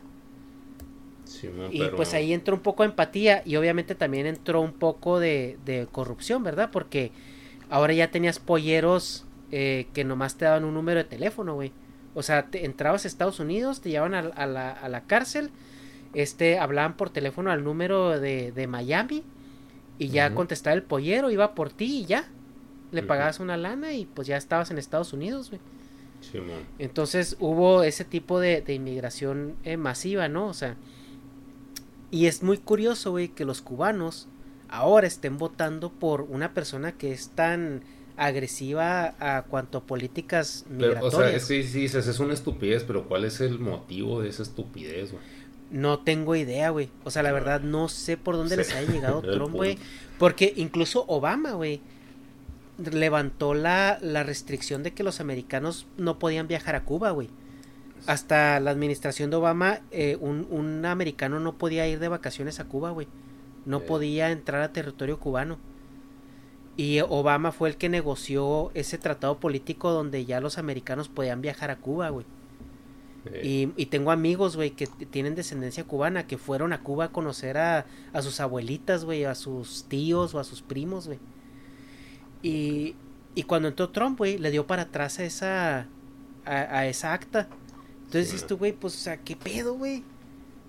y 1.71 1.83
pues 1.95 2.13
ahí 2.13 2.33
entró 2.33 2.55
un 2.55 2.61
poco 2.61 2.83
de 2.83 2.89
empatía 2.89 3.41
y 3.45 3.55
obviamente 3.55 3.95
también 3.95 4.25
entró 4.25 4.61
un 4.61 4.73
poco 4.73 5.19
de, 5.19 5.57
de 5.65 5.87
corrupción, 5.91 6.43
¿verdad? 6.43 6.69
Porque 6.71 7.11
ahora 7.69 7.93
ya 7.93 8.11
tenías 8.11 8.39
polleros 8.39 9.25
eh, 9.51 9.87
que 9.93 10.03
nomás 10.03 10.35
te 10.35 10.45
daban 10.45 10.65
un 10.65 10.73
número 10.73 10.99
de 10.99 11.05
teléfono, 11.05 11.55
güey. 11.55 11.71
O 12.15 12.23
sea, 12.23 12.47
te, 12.47 12.65
entrabas 12.65 13.05
a 13.05 13.07
Estados 13.07 13.39
Unidos, 13.39 13.81
te 13.81 13.89
llevaban 13.89 14.15
a, 14.15 14.47
la, 14.47 14.71
a, 14.71 14.89
la, 14.89 15.01
cárcel, 15.01 15.51
este, 16.13 16.57
hablaban 16.57 16.97
por 16.97 17.11
teléfono 17.11 17.51
al 17.51 17.63
número 17.63 18.19
de, 18.19 18.51
de 18.51 18.67
Miami 18.67 19.23
y 19.99 20.09
ya 20.09 20.33
contestaba 20.33 20.75
el 20.75 20.83
pollero, 20.83 21.29
iba 21.31 21.53
por 21.53 21.69
ti 21.69 21.99
y 21.99 22.05
ya. 22.05 22.27
Le 22.91 23.03
pagabas 23.03 23.39
una 23.39 23.57
lana 23.57 23.93
y 23.93 24.05
pues 24.05 24.27
ya 24.27 24.37
estabas 24.37 24.71
en 24.71 24.77
Estados 24.77 25.13
Unidos, 25.13 25.49
güey. 25.49 25.61
Entonces 26.79 27.37
hubo 27.39 27.83
ese 27.83 28.03
tipo 28.03 28.39
de, 28.39 28.61
de 28.61 28.73
inmigración 28.73 29.55
eh, 29.63 29.77
masiva, 29.77 30.27
¿no? 30.27 30.47
O 30.47 30.53
sea, 30.53 30.75
y 32.11 32.25
es 32.25 32.43
muy 32.43 32.57
curioso, 32.57 33.11
güey, 33.11 33.29
que 33.29 33.45
los 33.45 33.61
cubanos 33.61 34.27
ahora 34.69 35.07
estén 35.07 35.37
votando 35.37 35.91
por 35.91 36.21
una 36.21 36.53
persona 36.53 36.93
que 36.93 37.11
es 37.11 37.29
tan 37.29 37.83
agresiva 38.17 39.15
a 39.19 39.43
cuanto 39.43 39.77
a 39.77 39.81
políticas 39.83 40.65
migratorias. 40.69 41.13
o 41.13 41.17
sea, 41.17 41.29
es 41.29 41.45
que 41.45 41.63
sí, 41.63 41.81
dices, 41.81 42.07
es 42.07 42.19
una 42.19 42.33
estupidez, 42.33 42.83
pero 42.83 43.07
¿cuál 43.07 43.25
es 43.25 43.41
el 43.41 43.59
motivo 43.59 44.21
de 44.21 44.29
esa 44.29 44.43
estupidez, 44.43 45.11
güey? 45.11 45.23
No 45.69 45.99
tengo 45.99 46.35
idea, 46.35 46.69
güey. 46.69 46.89
O 47.03 47.11
sea, 47.11 47.23
la 47.23 47.31
verdad, 47.31 47.61
no 47.61 47.89
sé 47.89 48.17
por 48.17 48.35
dónde 48.35 48.57
les 48.57 48.73
haya 48.73 48.91
llegado 48.91 49.21
Trump, 49.33 49.53
güey. 49.53 49.77
Porque 50.17 50.53
incluso 50.55 51.05
Obama, 51.07 51.51
güey, 51.51 51.81
levantó 52.77 53.53
la, 53.53 53.97
la 54.01 54.23
restricción 54.23 54.83
de 54.83 54.93
que 54.93 55.03
los 55.03 55.19
americanos 55.19 55.87
no 55.97 56.19
podían 56.19 56.47
viajar 56.47 56.75
a 56.75 56.83
Cuba, 56.83 57.11
güey. 57.11 57.29
Hasta 58.05 58.59
la 58.59 58.71
administración 58.71 59.29
de 59.29 59.37
Obama, 59.37 59.81
eh, 59.91 60.17
un, 60.21 60.47
un, 60.49 60.85
americano 60.85 61.39
no 61.39 61.57
podía 61.57 61.87
ir 61.87 61.99
de 61.99 62.07
vacaciones 62.07 62.59
a 62.59 62.65
Cuba, 62.65 62.91
güey. 62.91 63.07
No 63.65 63.81
podía 63.81 64.31
entrar 64.31 64.61
a 64.61 64.71
territorio 64.71 65.19
cubano. 65.19 65.57
Y 66.77 66.99
Obama 67.01 67.51
fue 67.51 67.69
el 67.69 67.75
que 67.75 67.89
negoció 67.89 68.71
ese 68.75 68.99
tratado 68.99 69.39
político 69.39 69.91
donde 69.91 70.25
ya 70.25 70.39
los 70.39 70.59
americanos 70.59 71.09
podían 71.09 71.41
viajar 71.41 71.71
a 71.71 71.77
Cuba, 71.77 72.09
güey. 72.09 72.25
Y, 73.43 73.71
y, 73.75 73.87
tengo 73.87 74.11
amigos, 74.11 74.55
güey, 74.55 74.71
que 74.71 74.87
tienen 74.87 75.35
descendencia 75.35 75.83
cubana, 75.83 76.27
que 76.27 76.37
fueron 76.37 76.71
a 76.71 76.81
Cuba 76.81 77.05
a 77.05 77.11
conocer 77.11 77.57
a, 77.57 77.85
a 78.13 78.21
sus 78.21 78.39
abuelitas, 78.39 79.03
güey, 79.03 79.25
a 79.25 79.35
sus 79.35 79.83
tíos 79.89 80.33
o 80.33 80.39
a 80.39 80.45
sus 80.45 80.61
primos, 80.61 81.07
güey. 81.07 81.19
Y, 82.41 82.95
y 83.35 83.43
cuando 83.43 83.67
entró 83.67 83.89
Trump, 83.89 84.17
güey, 84.17 84.37
le 84.37 84.51
dio 84.51 84.67
para 84.67 84.83
atrás 84.83 85.19
a 85.19 85.23
esa, 85.23 85.87
a, 86.45 86.85
esa 86.85 87.13
acta. 87.13 87.47
Entonces 88.05 88.31
dices 88.31 88.47
tú, 88.47 88.57
güey, 88.57 88.71
pues, 88.71 88.95
o 88.95 88.99
sea, 88.99 89.17
¿qué 89.17 89.35
pedo, 89.35 89.73
güey? 89.73 90.03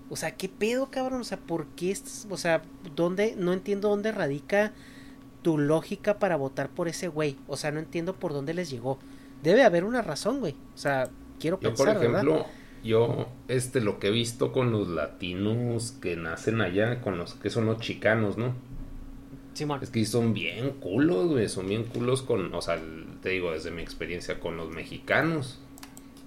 O 0.09 0.15
sea, 0.15 0.35
¿qué 0.35 0.49
pedo, 0.49 0.89
cabrón? 0.89 1.21
O 1.21 1.23
sea, 1.23 1.37
¿por 1.37 1.67
qué? 1.67 1.91
Estás, 1.91 2.27
o 2.29 2.37
sea, 2.37 2.61
¿dónde? 2.95 3.35
No 3.37 3.53
entiendo 3.53 3.89
dónde 3.89 4.11
radica 4.11 4.73
tu 5.41 5.57
lógica 5.57 6.19
para 6.19 6.35
votar 6.35 6.69
por 6.69 6.87
ese 6.87 7.07
güey. 7.07 7.37
O 7.47 7.57
sea, 7.57 7.71
no 7.71 7.79
entiendo 7.79 8.15
por 8.15 8.33
dónde 8.33 8.53
les 8.53 8.69
llegó. 8.69 8.99
Debe 9.43 9.63
haber 9.63 9.83
una 9.83 10.01
razón, 10.01 10.39
güey. 10.39 10.55
O 10.75 10.77
sea, 10.77 11.09
quiero 11.39 11.59
yo, 11.61 11.69
pensar, 11.69 11.95
por 11.95 12.05
ejemplo, 12.05 12.45
yo, 12.83 13.29
este, 13.47 13.81
lo 13.81 13.99
que 13.99 14.07
he 14.07 14.11
visto 14.11 14.51
con 14.51 14.71
los 14.71 14.87
latinos 14.87 15.93
que 16.01 16.15
nacen 16.15 16.61
allá, 16.61 17.01
con 17.01 17.17
los 17.17 17.35
que 17.35 17.49
son 17.49 17.65
los 17.65 17.79
chicanos, 17.79 18.37
¿no? 18.37 18.53
Simón. 19.59 19.79
Es 19.81 19.89
que 19.89 20.03
son 20.05 20.33
bien 20.33 20.71
culos, 20.79 21.27
güey. 21.27 21.47
Son 21.47 21.67
bien 21.67 21.83
culos 21.83 22.21
con, 22.21 22.53
o 22.53 22.61
sea, 22.61 22.81
te 23.21 23.29
digo, 23.29 23.51
desde 23.51 23.71
mi 23.71 23.81
experiencia 23.81 24.39
con 24.39 24.57
los 24.57 24.69
mexicanos. 24.71 25.59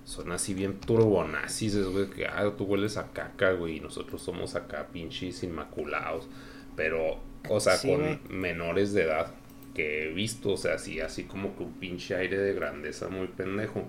Son 0.05 0.31
así 0.33 0.55
bien 0.55 0.79
turbonazis, 0.79 1.77
güey, 1.87 2.11
que, 2.11 2.27
ah, 2.27 2.53
tú 2.57 2.65
hueles 2.65 2.97
a 2.97 3.13
caca, 3.13 3.53
güey, 3.53 3.77
y 3.77 3.81
nosotros 3.81 4.21
somos 4.23 4.55
acá 4.55 4.89
pinches 4.93 5.43
inmaculados. 5.43 6.29
Pero 6.77 7.21
o 7.49 7.61
sea, 7.61 7.81
con 7.81 8.21
menores 8.29 8.93
de 8.93 9.03
edad 9.03 9.35
que 9.75 10.05
he 10.05 10.13
visto, 10.13 10.53
o 10.53 10.57
sea, 10.57 10.75
así, 10.75 11.01
así 11.01 11.25
como 11.25 11.57
que 11.57 11.63
un 11.65 11.73
pinche 11.75 12.15
aire 12.15 12.39
de 12.39 12.55
grandeza 12.55 13.09
muy 13.09 13.29
pendejo. 13.29 13.89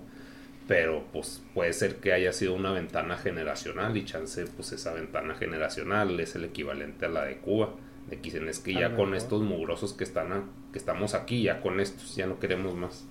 Pero 0.66 1.04
pues 1.12 1.42
puede 1.52 1.74
ser 1.74 1.96
que 1.96 2.12
haya 2.12 2.32
sido 2.32 2.54
una 2.54 2.72
ventana 2.72 3.18
generacional 3.18 3.96
y 3.96 4.04
chance, 4.04 4.46
pues 4.46 4.72
esa 4.72 4.94
ventana 4.94 5.34
generacional 5.34 6.18
es 6.20 6.34
el 6.36 6.44
equivalente 6.44 7.04
a 7.04 7.10
la 7.10 7.24
de 7.24 7.36
Cuba. 7.36 7.74
De 8.08 8.20
que 8.20 8.28
es 8.28 8.58
que 8.60 8.74
ya 8.74 8.96
con 8.96 9.14
estos 9.14 9.42
mugrosos 9.42 9.94
que 9.94 10.04
están 10.04 10.50
que 10.72 10.78
estamos 10.78 11.14
aquí, 11.14 11.42
ya 11.42 11.60
con 11.62 11.80
estos, 11.80 12.16
ya 12.16 12.26
no 12.26 12.38
queremos 12.38 12.74
más. 12.74 13.06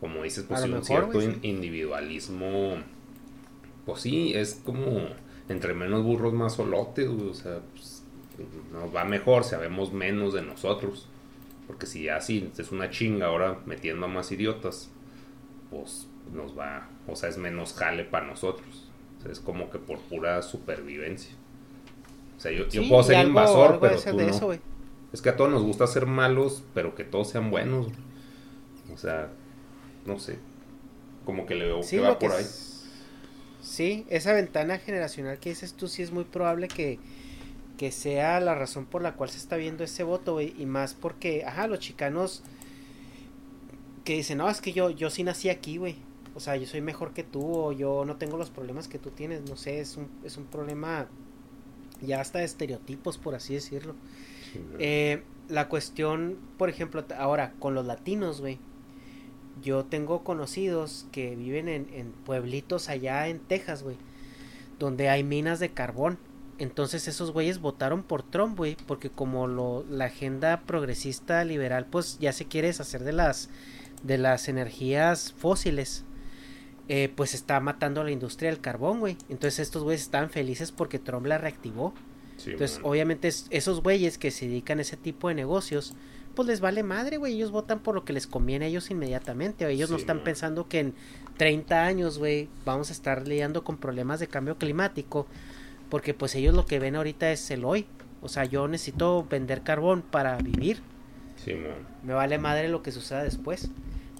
Como 0.00 0.22
dices, 0.22 0.44
pues 0.46 0.62
un 0.64 0.84
cierto 0.84 1.20
individualismo. 1.42 2.76
Pues 3.86 4.00
sí, 4.02 4.32
es 4.34 4.60
como 4.64 5.08
entre 5.48 5.74
menos 5.74 6.02
burros 6.02 6.32
más 6.32 6.54
solotes, 6.54 7.08
o 7.08 7.34
sea, 7.34 7.60
pues, 7.72 8.02
nos 8.72 8.94
va 8.94 9.04
mejor, 9.04 9.44
sabemos 9.44 9.92
menos 9.92 10.34
de 10.34 10.42
nosotros. 10.42 11.08
Porque 11.66 11.86
si 11.86 12.08
así 12.08 12.50
es 12.56 12.72
una 12.72 12.90
chinga 12.90 13.26
ahora 13.26 13.60
metiendo 13.64 14.06
a 14.06 14.08
más 14.08 14.30
idiotas, 14.32 14.90
pues 15.70 16.06
nos 16.32 16.56
va, 16.58 16.88
o 17.06 17.16
sea, 17.16 17.28
es 17.28 17.38
menos 17.38 17.74
jale 17.74 18.04
para 18.04 18.26
nosotros. 18.26 18.88
es 19.30 19.40
como 19.40 19.70
que 19.70 19.78
por 19.78 19.98
pura 20.00 20.42
supervivencia. 20.42 21.34
Sea, 22.44 22.52
yo, 22.52 22.88
puedo 22.90 23.02
ser 23.02 23.26
invasor, 23.26 23.78
pero 23.80 23.98
tú 23.98 24.12
no. 24.12 24.52
es 25.14 25.22
que 25.22 25.30
a 25.30 25.36
todos 25.36 25.50
nos 25.50 25.62
gusta 25.62 25.86
ser 25.86 26.04
malos, 26.04 26.62
pero 26.74 26.94
que 26.94 27.02
todos 27.02 27.30
sean 27.30 27.50
buenos. 27.50 27.86
O 28.92 28.98
sea, 28.98 29.30
no 30.04 30.18
sé. 30.18 30.38
Como 31.24 31.46
que 31.46 31.54
le 31.54 31.64
veo 31.64 31.80
que 31.80 32.00
va 32.00 32.18
por 32.18 32.32
ahí. 32.32 32.44
Sí, 33.62 34.04
esa 34.10 34.34
ventana 34.34 34.76
generacional 34.76 35.38
que 35.38 35.48
dices 35.48 35.72
tú, 35.72 35.88
sí 35.88 36.02
es 36.02 36.12
muy 36.12 36.24
probable 36.24 36.68
que 36.68 36.98
que 37.78 37.90
sea 37.90 38.38
la 38.40 38.54
razón 38.54 38.84
por 38.84 39.00
la 39.00 39.14
cual 39.14 39.30
se 39.30 39.38
está 39.38 39.56
viendo 39.56 39.82
ese 39.82 40.04
voto, 40.04 40.34
güey, 40.34 40.54
y 40.58 40.64
más 40.66 40.94
porque, 40.94 41.44
ajá, 41.44 41.66
los 41.66 41.80
chicanos 41.80 42.44
que 44.04 44.14
dicen, 44.14 44.38
no, 44.38 44.48
es 44.48 44.60
que 44.60 44.72
yo, 44.72 44.90
yo 44.90 45.10
sí 45.10 45.24
nací 45.24 45.48
aquí, 45.48 45.78
güey, 45.78 45.96
o 46.36 46.40
sea, 46.40 46.56
yo 46.56 46.66
soy 46.66 46.82
mejor 46.82 47.14
que 47.14 47.24
tú, 47.24 47.42
o 47.42 47.72
yo 47.72 48.04
no 48.04 48.16
tengo 48.16 48.36
los 48.36 48.50
problemas 48.50 48.86
que 48.86 49.00
tú 49.00 49.10
tienes, 49.10 49.48
no 49.48 49.56
sé, 49.56 49.80
es 49.80 49.96
un, 49.96 50.08
es 50.22 50.36
un 50.36 50.44
problema 50.44 51.08
ya 52.00 52.20
hasta 52.20 52.40
de 52.40 52.44
estereotipos, 52.44 53.18
por 53.18 53.34
así 53.34 53.54
decirlo. 53.54 53.94
eh, 54.78 55.22
la 55.48 55.68
cuestión, 55.68 56.38
por 56.58 56.68
ejemplo, 56.68 57.04
ahora, 57.18 57.52
con 57.58 57.74
los 57.74 57.84
latinos, 57.86 58.40
güey, 58.40 58.58
yo 59.62 59.84
tengo 59.84 60.24
conocidos 60.24 61.06
que 61.12 61.36
viven 61.36 61.68
en, 61.68 61.88
en 61.92 62.12
pueblitos 62.12 62.88
allá 62.88 63.28
en 63.28 63.40
Texas, 63.40 63.82
güey, 63.82 63.96
donde 64.78 65.08
hay 65.08 65.22
minas 65.22 65.60
de 65.60 65.70
carbón. 65.70 66.18
Entonces 66.58 67.08
esos 67.08 67.32
güeyes 67.32 67.60
votaron 67.60 68.02
por 68.04 68.22
Trump, 68.22 68.56
güey, 68.56 68.76
porque 68.86 69.10
como 69.10 69.46
lo, 69.46 69.84
la 69.90 70.06
agenda 70.06 70.62
progresista 70.66 71.44
liberal, 71.44 71.86
pues 71.90 72.18
ya 72.20 72.32
se 72.32 72.46
quiere 72.46 72.68
deshacer 72.68 73.02
de 73.02 73.12
las, 73.12 73.48
de 74.04 74.18
las 74.18 74.48
energías 74.48 75.32
fósiles, 75.32 76.04
eh, 76.88 77.12
pues 77.14 77.34
está 77.34 77.60
matando 77.60 78.00
a 78.00 78.04
la 78.04 78.10
industria 78.10 78.50
del 78.50 78.60
carbón, 78.60 79.00
güey. 79.00 79.16
Entonces 79.28 79.60
estos 79.60 79.82
güeyes 79.82 80.02
están 80.02 80.30
felices 80.30 80.72
porque 80.72 80.98
Trump 80.98 81.26
la 81.26 81.38
reactivó. 81.38 81.94
Entonces, 82.46 82.80
obviamente, 82.82 83.28
esos 83.28 83.80
güeyes 83.80 84.18
que 84.18 84.30
se 84.30 84.46
dedican 84.48 84.78
a 84.78 84.82
ese 84.82 84.96
tipo 84.96 85.28
de 85.28 85.34
negocios, 85.34 85.94
pues 86.34 86.48
les 86.48 86.60
vale 86.60 86.82
madre, 86.82 87.16
güey. 87.16 87.34
Ellos 87.34 87.52
votan 87.52 87.78
por 87.78 87.94
lo 87.94 88.04
que 88.04 88.12
les 88.12 88.26
conviene 88.26 88.66
a 88.66 88.68
ellos 88.68 88.90
inmediatamente. 88.90 89.66
Ellos 89.68 89.88
no 89.90 89.96
están 89.96 90.24
pensando 90.24 90.68
que 90.68 90.80
en 90.80 90.94
30 91.38 91.84
años, 91.84 92.18
güey, 92.18 92.48
vamos 92.64 92.90
a 92.90 92.92
estar 92.92 93.26
lidiando 93.26 93.64
con 93.64 93.78
problemas 93.78 94.20
de 94.20 94.26
cambio 94.26 94.58
climático 94.58 95.26
porque 95.94 96.12
pues 96.12 96.34
ellos 96.34 96.54
lo 96.54 96.66
que 96.66 96.80
ven 96.80 96.96
ahorita 96.96 97.30
es 97.30 97.50
el 97.52 97.64
hoy. 97.64 97.86
O 98.20 98.28
sea, 98.28 98.44
yo 98.44 98.66
necesito 98.68 99.24
vender 99.30 99.62
carbón 99.62 100.02
para 100.02 100.36
vivir. 100.38 100.80
Sí, 101.36 101.52
Me 102.02 102.14
vale 102.14 102.38
madre 102.38 102.68
lo 102.68 102.82
que 102.82 102.90
suceda 102.90 103.22
después. 103.22 103.70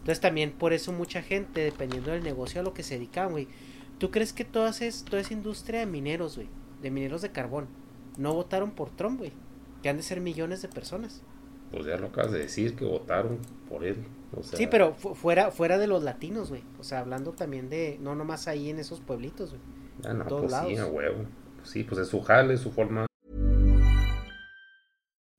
Entonces 0.05 0.20
también 0.20 0.52
por 0.52 0.74
eso 0.74 0.93
mucha 0.93 1.22
gente, 1.22 1.62
dependiendo 1.62 2.10
del 2.10 2.22
negocio 2.22 2.60
a 2.60 2.62
lo 2.62 2.74
que 2.74 2.82
se 2.82 2.97
dedica, 2.97 3.24
güey. 3.24 3.48
¿Tú 3.97 4.10
crees 4.10 4.35
que 4.35 4.44
toda, 4.44 4.70
toda 5.09 5.22
esa 5.22 5.32
industria 5.32 5.81
de 5.81 5.86
mineros, 5.86 6.36
güey, 6.36 6.47
de 6.82 6.90
mineros 6.90 7.22
de 7.22 7.32
carbón, 7.32 7.68
no 8.18 8.35
votaron 8.35 8.72
por 8.72 8.90
Trump, 8.90 9.20
güey? 9.20 9.32
Que 9.82 9.89
han 9.89 9.97
de 9.97 10.02
ser 10.02 10.20
millones 10.20 10.60
de 10.60 10.68
personas. 10.68 11.22
Pues 11.70 11.86
ya 11.86 11.97
lo 11.97 12.09
acabas 12.09 12.32
de 12.32 12.40
decir, 12.40 12.76
que 12.76 12.85
votaron 12.85 13.39
por 13.66 13.82
él. 13.82 13.97
Sí, 14.43 14.66
pero 14.66 14.93
fuera, 14.93 15.51
fuera 15.51 15.78
de 15.78 15.86
los 15.86 16.02
latinos, 16.02 16.51
güey. 16.51 16.64
O 16.78 16.85
sea, 16.85 17.01
hablando 17.01 17.32
también 17.32 17.70
de, 17.70 17.98
no 18.02 18.14
nomás 18.14 18.47
ahí 18.47 18.68
en 18.68 18.81
esos 18.81 19.01
pueblitos, 19.01 19.52
güey. 19.52 19.62
Ah, 20.05 20.12
no, 20.12 20.26
todos 20.26 20.43
pues 20.43 20.52
lados. 20.52 20.70
sí, 20.70 20.76
a 20.76 20.86
huevo. 20.86 21.24
sí, 21.62 21.82
pues 21.85 21.98
es 22.02 22.09
su 22.09 22.20
jale, 22.20 22.59
su 22.59 22.72
forma. 22.72 23.06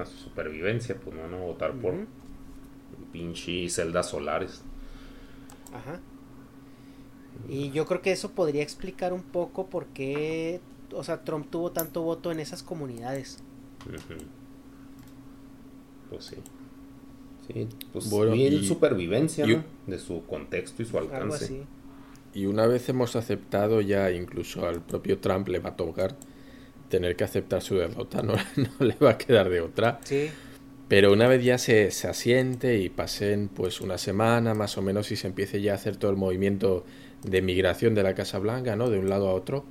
A 0.00 0.06
su 0.06 0.16
supervivencia, 0.18 0.96
pues 1.02 1.14
no 1.16 1.22
van 1.22 1.34
a 1.34 1.38
votar 1.38 1.72
por 1.74 1.94
pinche 3.12 3.68
celdas 3.68 4.08
solares. 4.10 4.62
Ajá. 5.72 6.00
Y 7.48 7.70
yo 7.70 7.84
creo 7.86 8.00
que 8.02 8.12
eso 8.12 8.30
podría 8.32 8.62
explicar 8.62 9.12
un 9.12 9.22
poco 9.22 9.66
por 9.66 9.86
qué, 9.86 10.60
o 10.92 11.02
sea, 11.04 11.22
Trump 11.24 11.48
tuvo 11.50 11.72
tanto 11.72 12.02
voto 12.02 12.30
en 12.32 12.40
esas 12.40 12.62
comunidades. 12.62 13.38
Pues 16.10 16.24
sí. 16.24 16.36
Sí, 17.46 17.68
pues 17.92 18.08
Bueno, 18.10 18.34
y- 18.34 18.64
supervivencia, 18.66 19.44
y- 19.46 19.56
¿no? 19.56 19.64
De 19.86 19.98
su 19.98 20.24
contexto 20.26 20.82
y 20.82 20.86
su 20.86 20.96
Algo 20.98 21.12
alcance. 21.14 21.44
así. 21.44 21.62
Y 22.32 22.46
una 22.46 22.66
vez 22.66 22.88
hemos 22.88 23.16
aceptado 23.16 23.80
ya, 23.80 24.10
incluso 24.10 24.66
al 24.66 24.80
propio 24.80 25.18
Trump 25.18 25.48
le 25.48 25.58
va 25.58 25.70
a 25.70 25.76
tocar 25.76 26.16
tener 26.94 27.16
que 27.16 27.24
aceptar 27.24 27.60
su 27.60 27.74
derrota, 27.74 28.22
no, 28.22 28.34
no 28.56 28.86
le 28.86 28.94
va 28.94 29.10
a 29.10 29.18
quedar 29.18 29.48
de 29.48 29.60
otra. 29.60 29.98
Sí. 30.04 30.30
Pero 30.86 31.12
una 31.12 31.26
vez 31.26 31.42
ya 31.42 31.58
se, 31.58 31.90
se 31.90 32.06
asiente 32.06 32.78
y 32.78 32.88
pasen 32.88 33.48
pues 33.48 33.80
una 33.80 33.98
semana 33.98 34.54
más 34.54 34.78
o 34.78 34.82
menos 34.82 35.10
y 35.10 35.16
se 35.16 35.26
empiece 35.26 35.60
ya 35.60 35.72
a 35.72 35.74
hacer 35.74 35.96
todo 35.96 36.12
el 36.12 36.16
movimiento 36.16 36.84
de 37.24 37.42
migración 37.42 37.96
de 37.96 38.04
la 38.04 38.14
Casa 38.14 38.38
Blanca, 38.38 38.76
¿no? 38.76 38.90
De 38.90 39.00
un 39.00 39.08
lado 39.08 39.28
a 39.28 39.34
otro. 39.34 39.64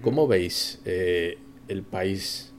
¿Cómo 0.00 0.26
veis 0.26 0.80
eh, 0.86 1.38
el 1.68 1.82
país 1.82 2.52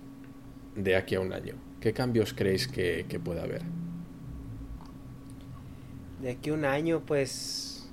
de 0.76 0.95
aquí 0.95 1.15
a 1.15 1.20
un 1.20 1.34
año? 1.34 1.56
¿Qué 1.82 1.91
cambios 1.91 2.34
creéis 2.34 2.70
que, 2.70 3.06
que 3.10 3.20
puede 3.20 3.41
haber? 3.41 3.64
De 6.22 6.32
aquí 6.32 6.52
a 6.52 6.53
un 6.53 6.64
año, 6.64 7.02
pues, 7.06 7.90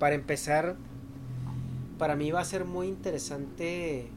para 0.00 0.16
empezar, 0.16 0.76
para 1.98 2.16
mí 2.16 2.32
va 2.32 2.40
a 2.40 2.44
ser 2.44 2.64
muy 2.64 2.88
interesante 2.88 4.08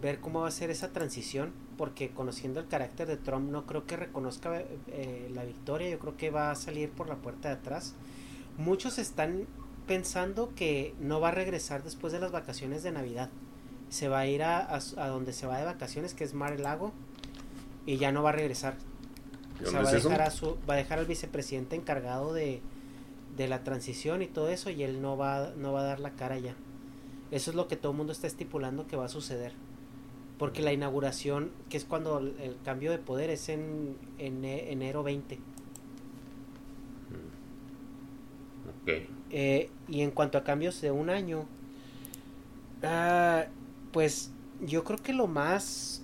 ver 0.00 0.20
cómo 0.20 0.42
va 0.42 0.48
a 0.48 0.52
ser 0.52 0.70
esa 0.70 0.92
transición, 0.92 1.52
porque 1.76 2.10
conociendo 2.10 2.60
el 2.60 2.66
carácter 2.66 3.06
de 3.06 3.16
Trump 3.16 3.50
no 3.50 3.66
creo 3.66 3.86
que 3.86 3.96
reconozca 3.96 4.62
eh, 4.88 5.30
la 5.34 5.44
victoria, 5.44 5.88
yo 5.90 5.98
creo 5.98 6.16
que 6.16 6.30
va 6.30 6.50
a 6.50 6.54
salir 6.54 6.90
por 6.90 7.08
la 7.08 7.16
puerta 7.16 7.48
de 7.48 7.54
atrás. 7.54 7.94
Muchos 8.58 8.98
están 8.98 9.46
pensando 9.86 10.52
que 10.54 10.94
no 11.00 11.20
va 11.20 11.28
a 11.28 11.32
regresar 11.32 11.82
después 11.82 12.12
de 12.12 12.20
las 12.20 12.32
vacaciones 12.32 12.82
de 12.82 12.92
Navidad. 12.92 13.30
Se 13.88 14.08
va 14.08 14.20
a 14.20 14.26
ir 14.26 14.42
a, 14.42 14.74
a 14.74 15.08
donde 15.08 15.32
se 15.32 15.46
va 15.46 15.58
de 15.58 15.64
vacaciones, 15.64 16.14
que 16.14 16.24
es 16.24 16.34
Mar 16.34 16.54
el 16.54 16.62
Lago, 16.62 16.92
y 17.84 17.98
ya 17.98 18.12
no 18.12 18.22
va 18.22 18.30
a 18.30 18.32
regresar. 18.32 18.76
¿Y 19.60 19.64
O 19.64 19.70
sea, 19.70 19.82
va 19.82 19.88
a, 19.88 19.92
dejar 19.92 20.22
a 20.22 20.30
su, 20.30 20.56
va 20.68 20.74
a 20.74 20.76
dejar 20.76 20.98
al 20.98 21.06
vicepresidente 21.06 21.76
encargado 21.76 22.34
de, 22.34 22.60
de 23.36 23.48
la 23.48 23.62
transición 23.62 24.22
y 24.22 24.26
todo 24.26 24.48
eso 24.48 24.70
y 24.70 24.82
él 24.82 25.00
no 25.00 25.16
va, 25.16 25.52
no 25.56 25.72
va 25.72 25.80
a 25.80 25.84
dar 25.84 26.00
la 26.00 26.10
cara 26.10 26.38
ya. 26.38 26.54
Eso 27.30 27.50
es 27.50 27.56
lo 27.56 27.68
que 27.68 27.76
todo 27.76 27.92
el 27.92 27.98
mundo 27.98 28.12
está 28.12 28.26
estipulando 28.26 28.86
que 28.86 28.96
va 28.96 29.06
a 29.06 29.08
suceder. 29.08 29.52
Porque 30.38 30.62
la 30.62 30.72
inauguración, 30.72 31.50
que 31.70 31.76
es 31.76 31.84
cuando 31.84 32.18
el, 32.18 32.56
cambio 32.64 32.90
de 32.90 32.98
poder, 32.98 33.30
es 33.30 33.48
en, 33.48 33.96
en 34.18 34.44
enero 34.44 35.02
20. 35.02 35.38
Ok. 38.82 38.90
Eh, 39.30 39.70
y 39.88 40.02
en 40.02 40.10
cuanto 40.10 40.38
a 40.38 40.44
cambios 40.44 40.80
de 40.80 40.90
un 40.90 41.10
año, 41.10 41.46
ah, 42.82 43.46
pues 43.92 44.30
yo 44.64 44.84
creo 44.84 44.98
que 44.98 45.12
lo 45.12 45.26
más, 45.26 46.02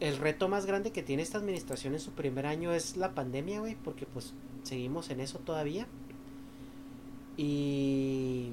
el 0.00 0.16
reto 0.18 0.48
más 0.48 0.66
grande 0.66 0.92
que 0.92 1.02
tiene 1.02 1.22
esta 1.22 1.38
administración 1.38 1.94
en 1.94 2.00
su 2.00 2.12
primer 2.12 2.46
año 2.46 2.72
es 2.72 2.96
la 2.96 3.14
pandemia, 3.14 3.60
güey, 3.60 3.74
porque 3.76 4.06
pues 4.06 4.34
seguimos 4.62 5.10
en 5.10 5.20
eso 5.20 5.38
todavía. 5.40 5.86
Y, 7.36 8.52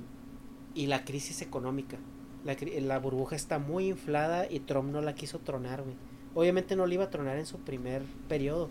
y 0.76 0.88
la 0.88 1.06
crisis 1.06 1.42
económica. 1.42 1.98
La, 2.46 2.56
la 2.82 3.00
burbuja 3.00 3.36
está 3.36 3.58
muy 3.60 3.88
inflada 3.88 4.48
y 4.50 4.60
Trump 4.60 4.92
no 4.92 5.02
la 5.02 5.16
quiso 5.16 5.40
tronar, 5.40 5.82
güey. 5.84 5.96
Obviamente 6.36 6.76
no 6.76 6.86
la 6.86 6.94
iba 6.94 7.04
a 7.06 7.10
tronar 7.10 7.38
en 7.38 7.46
su 7.46 7.58
primer 7.60 8.02
periodo. 8.28 8.70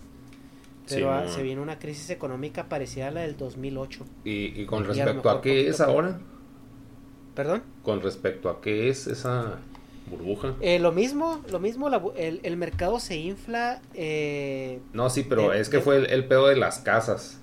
Pero 0.88 1.12
ah, 1.12 1.28
se 1.28 1.42
viene 1.42 1.60
una 1.60 1.78
crisis 1.78 2.10
económica 2.10 2.68
parecida 2.68 3.08
a 3.08 3.10
la 3.12 3.20
del 3.22 3.36
2008. 3.36 4.04
¿Y, 4.24 4.60
y 4.60 4.66
con 4.66 4.80
Y 4.80 4.84
a 4.84 4.88
lo 4.88 5.12
respecto 5.12 5.30
a 5.30 5.40
qué 5.40 5.68
es 5.68 5.80
ahora? 5.80 6.18
¿Perdón? 7.34 7.62
Con 7.82 8.02
respecto 8.02 8.50
a 8.50 8.60
qué 8.60 8.88
es 8.88 9.06
esa 9.06 9.58
burbuja. 10.10 10.54
Eh, 10.60 10.78
lo 10.80 10.92
mismo, 10.92 11.40
lo 11.50 11.60
mismo, 11.60 11.88
la 11.88 12.02
el, 12.16 12.40
el 12.42 12.56
mercado 12.56 13.00
se 13.00 13.16
infla. 13.16 13.80
eh, 13.94 14.80
No, 14.92 15.08
sí, 15.08 15.22
pero 15.26 15.50
de- 15.50 15.60
es 15.60 15.68
que 15.68 15.78
de- 15.78 15.82
fue 15.82 15.96
el, 15.98 16.06
el 16.10 16.26
pedo 16.26 16.48
de 16.48 16.56
las 16.56 16.80
casas. 16.80 17.38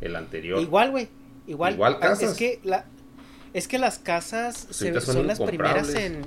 El 0.00 0.14
anterior. 0.14 0.60
igual, 0.60 0.90
güey. 0.90 1.08
Igual. 1.46 1.74
Igual 1.74 1.94
Ah, 1.96 2.00
casas. 2.00 2.32
Es 2.32 2.36
que, 2.36 2.60
la, 2.62 2.84
es 3.56 3.68
que 3.68 3.78
las 3.78 3.98
casas 3.98 4.66
se- 4.70 4.92
son 5.00 5.14
son 5.14 5.26
las 5.26 5.40
primeras 5.40 5.94
en. 5.94 6.22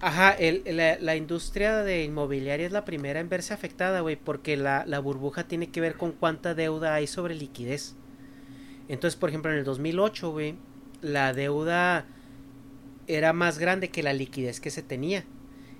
Ajá, 0.00 0.30
el, 0.30 0.62
la, 0.76 0.96
la 1.00 1.16
industria 1.16 1.78
de 1.82 2.04
inmobiliaria 2.04 2.64
es 2.66 2.72
la 2.72 2.84
primera 2.84 3.18
en 3.18 3.28
verse 3.28 3.52
afectada, 3.52 4.00
güey, 4.00 4.14
porque 4.14 4.56
la, 4.56 4.84
la 4.86 5.00
burbuja 5.00 5.48
tiene 5.48 5.70
que 5.70 5.80
ver 5.80 5.96
con 5.96 6.12
cuánta 6.12 6.54
deuda 6.54 6.94
hay 6.94 7.08
sobre 7.08 7.34
liquidez. 7.34 7.96
Entonces, 8.88 9.16
por 9.18 9.28
ejemplo, 9.28 9.50
en 9.50 9.58
el 9.58 9.64
2008, 9.64 10.30
güey, 10.30 10.54
la 11.02 11.32
deuda 11.32 12.06
era 13.08 13.32
más 13.32 13.58
grande 13.58 13.90
que 13.90 14.02
la 14.04 14.12
liquidez 14.12 14.60
que 14.60 14.70
se 14.70 14.82
tenía. 14.82 15.24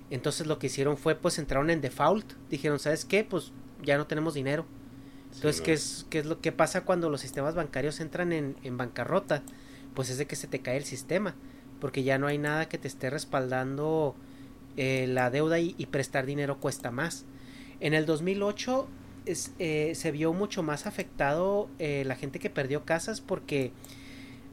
Entonces 0.09 0.47
lo 0.47 0.59
que 0.59 0.67
hicieron 0.67 0.97
fue, 0.97 1.15
pues, 1.15 1.37
entraron 1.39 1.69
en 1.69 1.79
default. 1.81 2.33
Dijeron, 2.49 2.79
¿sabes 2.79 3.05
qué? 3.05 3.23
Pues 3.23 3.51
ya 3.83 3.97
no 3.97 4.07
tenemos 4.07 4.33
dinero. 4.33 4.65
Entonces, 5.35 5.57
Sí, 5.57 5.63
¿qué, 5.63 5.71
no. 5.71 5.75
es, 5.75 6.05
¿qué 6.09 6.19
es 6.19 6.25
lo 6.25 6.41
que 6.41 6.51
pasa 6.51 6.81
cuando 6.81 7.09
los 7.09 7.21
sistemas 7.21 7.55
bancarios 7.55 7.99
entran 8.01 8.33
en, 8.33 8.57
en 8.63 8.77
bancarrota? 8.77 9.43
Pues 9.93 10.09
es 10.09 10.17
de 10.17 10.27
que 10.27 10.35
se 10.35 10.47
te 10.47 10.59
cae 10.59 10.77
el 10.77 10.85
sistema, 10.85 11.35
porque 11.79 12.03
ya 12.03 12.17
no 12.17 12.27
hay 12.27 12.37
nada 12.37 12.69
que 12.69 12.77
te 12.77 12.87
esté 12.87 13.09
respaldando 13.09 14.15
eh, 14.77 15.07
la 15.07 15.29
deuda 15.29 15.59
y, 15.59 15.73
prestar 15.91 16.25
dinero 16.25 16.59
cuesta 16.59 16.91
más. 16.91 17.25
En 17.79 17.93
el 17.93 18.05
2008 18.05 18.87
es, 19.25 19.53
eh, 19.59 19.93
se 19.95 20.11
vio 20.11 20.31
mucho 20.33 20.63
más 20.63 20.85
afectado 20.85 21.69
eh, 21.79 22.03
la 22.05 22.15
gente 22.15 22.39
que 22.39 22.49
perdió 22.49 22.85
casas 22.85 23.19
porque 23.19 23.71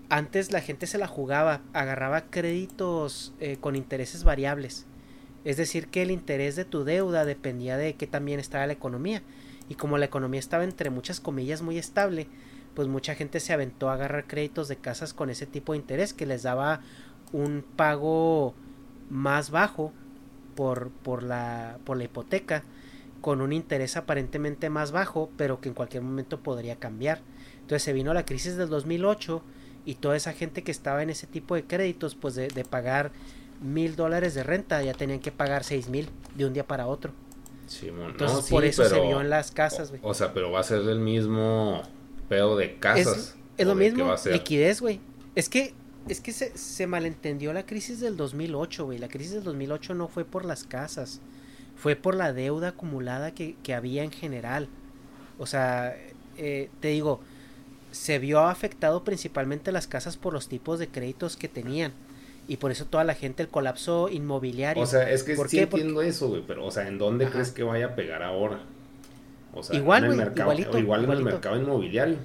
antes 0.09 0.53
la 0.53 0.61
gente 0.61 0.87
se 0.87 0.99
la 0.99 1.07
jugaba, 1.07 1.63
agarraba 1.73 2.23
créditos 2.31 3.35
con 3.61 3.77
intereses 3.77 4.25
variables. 4.25 4.87
Es 5.45 5.57
decir, 5.57 5.87
que 5.87 6.03
el 6.03 6.11
interés 6.11 6.57
de 6.57 6.65
tu 6.65 6.83
deuda 6.83 7.25
dependía 7.25 7.77
de 7.77 7.95
que 7.95 8.09
también 8.09 8.41
estaba 8.41 8.67
la 8.67 8.73
economía. 8.73 9.23
Y 9.69 9.75
como 9.75 9.99
la 9.99 10.07
economía 10.07 10.41
estaba 10.41 10.65
entre 10.65 10.91
muchas 10.91 11.21
comillas 11.21 11.63
muy 11.63 11.79
estable, 11.79 12.27
pues 12.77 12.89
mucha 12.89 13.15
gente 13.15 13.41
se 13.41 13.55
aventó 13.55 13.89
a 13.89 13.95
agarrar 13.95 14.27
créditos 14.27 14.69
de 14.69 14.77
casas 14.77 15.15
con 15.15 15.31
ese 15.31 15.47
tipo 15.47 15.73
de 15.73 15.79
interés 15.79 16.13
que 16.13 16.27
les 16.27 16.43
daba 16.43 16.83
un 17.33 17.65
pago 17.75 18.55
más 19.09 19.51
bajo 19.51 19.95
por, 20.55 20.91
por, 20.91 21.23
la, 21.23 21.79
por 21.85 21.97
la 21.97 22.05
hipoteca, 22.05 22.65
con 23.23 23.41
un 23.41 23.55
interés 23.55 23.97
aparentemente 23.97 24.69
más 24.69 24.93
bajo, 24.93 25.31
pero 25.39 25.59
que 25.59 25.71
en 25.71 25.75
cualquier 25.75 26.03
momento 26.03 26.41
podría 26.41 26.77
cambiar. 26.77 27.23
Entonces 27.63 27.83
se 27.83 27.95
vino 27.95 28.13
la 28.13 28.27
crisis 28.27 28.57
del 28.57 28.69
2008 28.69 29.43
y 29.87 29.95
toda 29.95 30.15
esa 30.15 30.35
gente 30.35 30.63
que 30.63 30.71
estaba 30.71 31.03
en 31.03 31.09
ese 31.09 31.27
tipo 31.27 31.55
de 31.55 31.65
créditos, 31.65 32.15
pues 32.15 32.35
de, 32.35 32.49
de 32.49 32.65
pagar 32.67 33.11
mil 33.63 33.97
dólares 33.97 34.35
de 34.35 34.43
renta, 34.43 34.83
ya 34.83 34.93
tenían 34.93 35.21
que 35.21 35.33
pagar 35.33 35.65
seis 35.65 35.89
mil 35.89 36.11
de 36.35 36.45
un 36.45 36.53
día 36.53 36.67
para 36.67 36.87
otro. 36.87 37.13
Simón, 37.69 38.11
Entonces 38.11 38.37
no, 38.37 38.43
sí, 38.43 38.51
por 38.53 38.65
eso 38.67 38.85
se 38.85 39.01
vio 39.01 39.21
en 39.23 39.31
las 39.31 39.51
casas, 39.51 39.89
güey. 39.89 40.01
O 40.05 40.13
sea, 40.13 40.35
pero 40.35 40.51
va 40.51 40.61
a 40.61 40.63
ser 40.63 40.83
el 40.83 41.01
mismo 41.01 41.83
pedo 42.29 42.57
de 42.57 42.77
casas. 42.79 43.07
Es, 43.17 43.35
es 43.59 43.67
¿o 43.67 43.71
lo 43.71 43.75
mismo, 43.75 44.15
liquidez, 44.31 44.81
güey. 44.81 45.01
Es 45.35 45.49
que, 45.49 45.75
es 46.09 46.21
que 46.21 46.33
se, 46.33 46.57
se 46.57 46.87
malentendió 46.87 47.53
la 47.53 47.67
crisis 47.67 48.01
del 48.01 48.17
2008, 48.17 48.85
güey. 48.87 48.99
La 48.99 49.09
crisis 49.09 49.33
del 49.35 49.45
2008 49.45 49.95
no 49.95 50.09
fue 50.09 50.25
por 50.25 50.45
las 50.45 50.65
casas, 50.65 51.21
fue 51.77 51.97
por 51.97 52.15
la 52.15 52.33
deuda 52.33 52.69
acumulada 52.69 53.33
que, 53.35 53.57
que 53.63 53.75
había 53.75 54.03
en 54.03 54.11
general. 54.13 54.69
O 55.39 55.47
sea, 55.47 55.97
eh, 56.39 56.71
te 56.81 56.89
digo, 56.89 57.21
se 57.93 58.19
vio 58.19 58.41
afectado 58.41 59.05
principalmente 59.05 59.73
las 59.73 59.87
casas 59.87 60.17
por 60.17 60.33
los 60.33 60.49
tipos 60.49 60.79
de 60.79 60.89
créditos 60.89 61.37
que 61.37 61.49
tenían. 61.49 61.93
Y 62.49 62.59
por 62.59 62.71
eso 62.71 62.85
toda 62.85 63.03
la 63.03 63.15
gente, 63.15 63.43
el 63.43 63.49
colapso 63.49 64.09
inmobiliario. 64.09 64.83
O 64.83 64.87
sea, 64.87 65.11
es 65.11 65.25
que 65.25 65.35
¿Por 65.35 65.49
sí 65.49 65.59
qué? 65.59 65.67
Porque- 65.67 65.83
entiendo 65.83 66.03
eso, 66.03 66.29
güey, 66.29 66.45
pero, 66.47 66.65
o 66.65 66.71
sea, 66.71 66.87
¿en 66.87 66.97
dónde 66.97 67.25
Ajá. 67.25 67.33
crees 67.35 67.51
que 67.51 67.65
vaya 67.65 67.87
a 67.87 67.95
pegar 67.97 68.23
ahora? 68.23 68.61
O 69.57 69.63
sea, 69.63 69.77
Igual, 69.77 70.05
en 70.05 70.11
el 70.13 70.17
mercado, 70.19 70.43
igualito, 70.53 70.79
igual 70.79 71.05
en 71.05 71.11
el 71.13 71.23
mercado 71.25 71.57
inmobiliario. 71.57 72.17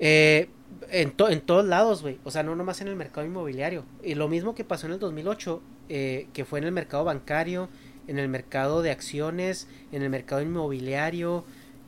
Eh, 0.00 0.48
en, 0.90 1.12
to- 1.12 1.28
en 1.30 1.40
todos 1.40 1.64
lados, 1.64 2.02
güey. 2.02 2.18
O 2.24 2.30
sea, 2.30 2.42
no 2.42 2.56
nomás 2.56 2.80
en 2.80 2.88
el 2.88 2.96
mercado 2.96 3.26
inmobiliario. 3.26 3.84
Y 4.02 4.14
lo 4.14 4.28
mismo 4.28 4.54
que 4.54 4.64
pasó 4.64 4.86
en 4.86 4.92
el 4.94 4.98
2008, 4.98 5.62
eh, 5.88 6.26
que 6.32 6.44
fue 6.44 6.58
en 6.58 6.64
el 6.66 6.72
mercado 6.72 7.04
bancario, 7.04 7.68
en 8.08 8.18
el 8.18 8.28
mercado 8.28 8.82
de 8.82 8.90
acciones, 8.90 9.68
en 9.92 10.02
el 10.02 10.10
mercado 10.10 10.42
inmobiliario, 10.42 11.44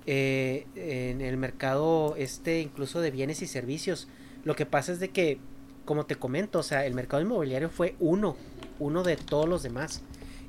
eh, 0.06 0.66
en 0.76 1.20
el 1.20 1.36
mercado 1.36 2.14
este 2.16 2.60
incluso 2.60 3.00
de 3.00 3.10
bienes 3.10 3.42
y 3.42 3.46
servicios. 3.46 4.08
Lo 4.44 4.54
que 4.54 4.64
pasa 4.66 4.92
es 4.92 5.00
de 5.00 5.08
que, 5.10 5.38
como 5.84 6.06
te 6.06 6.14
comento, 6.14 6.60
o 6.60 6.62
sea, 6.62 6.86
el 6.86 6.94
mercado 6.94 7.22
inmobiliario 7.22 7.68
fue 7.68 7.96
uno, 7.98 8.36
uno 8.78 9.02
de 9.02 9.16
todos 9.16 9.48
los 9.48 9.62
demás. 9.64 10.02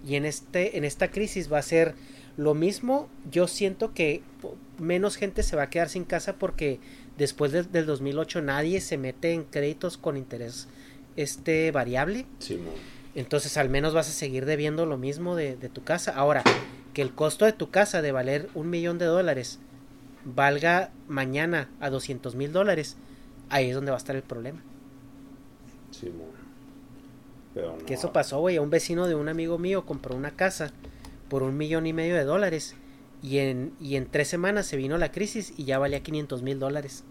Y 0.07 0.15
en, 0.15 0.25
este, 0.25 0.77
en 0.77 0.85
esta 0.85 1.09
crisis 1.09 1.51
va 1.51 1.57
a 1.57 1.63
ser 1.63 1.95
lo 2.37 2.53
mismo. 2.53 3.09
Yo 3.29 3.47
siento 3.47 3.93
que 3.93 4.21
menos 4.79 5.17
gente 5.17 5.43
se 5.43 5.55
va 5.55 5.63
a 5.63 5.69
quedar 5.69 5.89
sin 5.89 6.05
casa 6.05 6.37
porque 6.37 6.79
después 7.17 7.51
del, 7.51 7.71
del 7.71 7.85
2008 7.85 8.41
nadie 8.41 8.79
se 8.79 8.97
mete 8.97 9.33
en 9.33 9.43
créditos 9.43 9.97
con 9.97 10.15
interés 10.15 10.67
este 11.15 11.71
variable. 11.71 12.25
Simón. 12.39 12.75
Entonces 13.15 13.57
al 13.57 13.69
menos 13.69 13.93
vas 13.93 14.07
a 14.07 14.13
seguir 14.13 14.45
debiendo 14.45 14.85
lo 14.85 14.97
mismo 14.97 15.35
de, 15.35 15.57
de 15.57 15.69
tu 15.69 15.83
casa. 15.83 16.11
Ahora, 16.15 16.43
que 16.93 17.01
el 17.01 17.13
costo 17.13 17.45
de 17.45 17.53
tu 17.53 17.71
casa 17.71 18.01
de 18.01 18.11
valer 18.11 18.49
un 18.53 18.69
millón 18.69 18.99
de 18.99 19.05
dólares 19.05 19.59
valga 20.23 20.91
mañana 21.07 21.69
a 21.79 21.89
200 21.89 22.35
mil 22.35 22.51
dólares, 22.51 22.97
ahí 23.49 23.69
es 23.69 23.75
donde 23.75 23.91
va 23.91 23.97
a 23.97 23.99
estar 23.99 24.15
el 24.15 24.23
problema. 24.23 24.61
Pero 27.53 27.77
no. 27.77 27.85
Que 27.85 27.95
eso 27.95 28.13
pasó, 28.13 28.39
güey. 28.39 28.57
A 28.57 28.61
un 28.61 28.69
vecino 28.69 29.07
de 29.07 29.15
un 29.15 29.29
amigo 29.29 29.57
mío 29.57 29.85
compró 29.85 30.15
una 30.15 30.31
casa 30.31 30.71
por 31.29 31.43
un 31.43 31.57
millón 31.57 31.85
y 31.87 31.93
medio 31.93 32.15
de 32.15 32.23
dólares. 32.23 32.75
Y 33.21 33.39
en, 33.39 33.73
y 33.81 33.95
en 33.95 34.05
tres 34.07 34.27
semanas 34.27 34.67
se 34.67 34.77
vino 34.77 34.97
la 34.97 35.11
crisis 35.11 35.53
y 35.57 35.65
ya 35.65 35.79
valía 35.79 36.03
500 36.03 36.43
mil 36.43 36.59
dólares. 36.59 37.03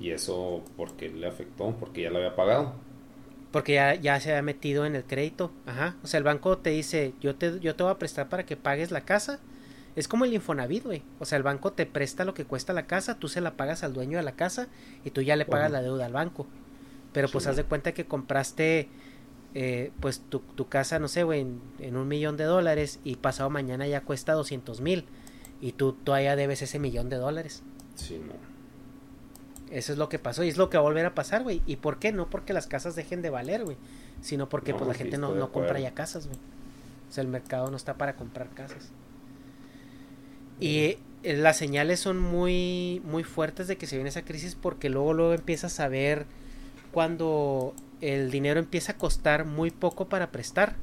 Y 0.00 0.10
eso, 0.10 0.62
¿por 0.76 0.92
qué 0.96 1.08
le 1.08 1.26
afectó? 1.26 1.74
Porque 1.78 2.02
ya 2.02 2.10
lo 2.10 2.18
había 2.18 2.36
pagado. 2.36 2.74
Porque 3.50 3.74
ya, 3.74 3.94
ya 3.94 4.20
se 4.20 4.30
había 4.30 4.42
metido 4.42 4.84
en 4.86 4.94
el 4.94 5.04
crédito. 5.04 5.50
Ajá. 5.66 5.96
O 6.02 6.06
sea, 6.06 6.18
el 6.18 6.24
banco 6.24 6.58
te 6.58 6.70
dice, 6.70 7.14
yo 7.20 7.34
te, 7.36 7.58
yo 7.60 7.74
te 7.74 7.82
voy 7.82 7.92
a 7.92 7.98
prestar 7.98 8.28
para 8.28 8.44
que 8.44 8.56
pagues 8.56 8.90
la 8.90 9.02
casa. 9.02 9.40
Es 9.96 10.06
como 10.06 10.24
el 10.24 10.34
Infonavit, 10.34 10.84
güey. 10.84 11.02
O 11.18 11.24
sea, 11.24 11.36
el 11.38 11.42
banco 11.42 11.72
te 11.72 11.86
presta 11.86 12.24
lo 12.24 12.34
que 12.34 12.44
cuesta 12.44 12.72
la 12.72 12.86
casa, 12.86 13.18
tú 13.18 13.28
se 13.28 13.40
la 13.40 13.56
pagas 13.56 13.82
al 13.82 13.94
dueño 13.94 14.18
de 14.18 14.22
la 14.24 14.32
casa 14.36 14.68
y 15.04 15.10
tú 15.10 15.22
ya 15.22 15.34
le 15.34 15.46
pagas 15.46 15.72
la 15.72 15.82
deuda 15.82 16.06
al 16.06 16.12
banco. 16.12 16.46
Pero 17.12 17.28
pues 17.28 17.44
Sí. 17.44 17.50
haz 17.50 17.56
de 17.56 17.64
cuenta 17.64 17.92
que 17.92 18.04
compraste 18.04 18.88
eh, 19.60 19.90
pues 19.98 20.20
tu, 20.20 20.38
tu 20.38 20.68
casa, 20.68 21.00
no 21.00 21.08
sé, 21.08 21.24
güey, 21.24 21.40
en, 21.40 21.60
en 21.80 21.96
un 21.96 22.06
millón 22.06 22.36
de 22.36 22.44
dólares 22.44 23.00
y 23.02 23.16
pasado 23.16 23.50
mañana 23.50 23.88
ya 23.88 24.02
cuesta 24.02 24.34
200 24.34 24.80
mil 24.80 25.04
y 25.60 25.72
tú 25.72 25.94
todavía 25.94 26.36
debes 26.36 26.62
ese 26.62 26.78
millón 26.78 27.08
de 27.08 27.16
dólares. 27.16 27.64
Simón. 27.96 28.36
Eso 29.72 29.92
es 29.92 29.98
lo 29.98 30.08
que 30.08 30.20
pasó 30.20 30.44
y 30.44 30.48
es 30.48 30.58
lo 30.58 30.70
que 30.70 30.76
va 30.76 30.82
a 30.82 30.84
volver 30.84 31.06
a 31.06 31.16
pasar, 31.16 31.42
güey. 31.42 31.60
¿Y 31.66 31.74
por 31.74 31.98
qué? 31.98 32.12
No 32.12 32.30
porque 32.30 32.52
las 32.52 32.68
casas 32.68 32.94
dejen 32.94 33.20
de 33.20 33.30
valer, 33.30 33.64
güey, 33.64 33.76
sino 34.22 34.48
porque 34.48 34.70
No, 34.70 34.78
pues 34.78 34.86
la 34.86 34.94
sí, 34.94 35.00
gente 35.00 35.18
no, 35.18 35.34
no 35.34 35.50
compra 35.50 35.80
ya 35.80 35.92
casas, 35.92 36.28
güey. 36.28 36.38
O 37.08 37.12
sea, 37.12 37.22
el 37.22 37.28
mercado 37.28 37.68
no 37.68 37.76
está 37.76 37.94
para 37.94 38.14
comprar 38.14 38.50
casas. 38.50 38.92
Y 40.60 40.78
eh, 40.78 40.98
las 41.24 41.56
señales 41.56 41.98
son 41.98 42.20
muy 42.20 43.02
muy 43.04 43.24
fuertes 43.24 43.66
de 43.66 43.76
que 43.76 43.88
se 43.88 43.96
viene 43.96 44.10
esa 44.10 44.22
crisis 44.22 44.54
porque 44.54 44.88
luego 44.88 45.14
luego 45.14 45.34
empiezas 45.34 45.80
a 45.80 45.88
ver 45.88 46.26
cuando 46.92 47.74
el 48.00 48.30
dinero 48.30 48.60
empieza 48.60 48.92
a 48.92 48.96
costar 48.98 49.44
muy 49.44 49.70
poco 49.70 50.08
para 50.08 50.30
prestar 50.30 50.76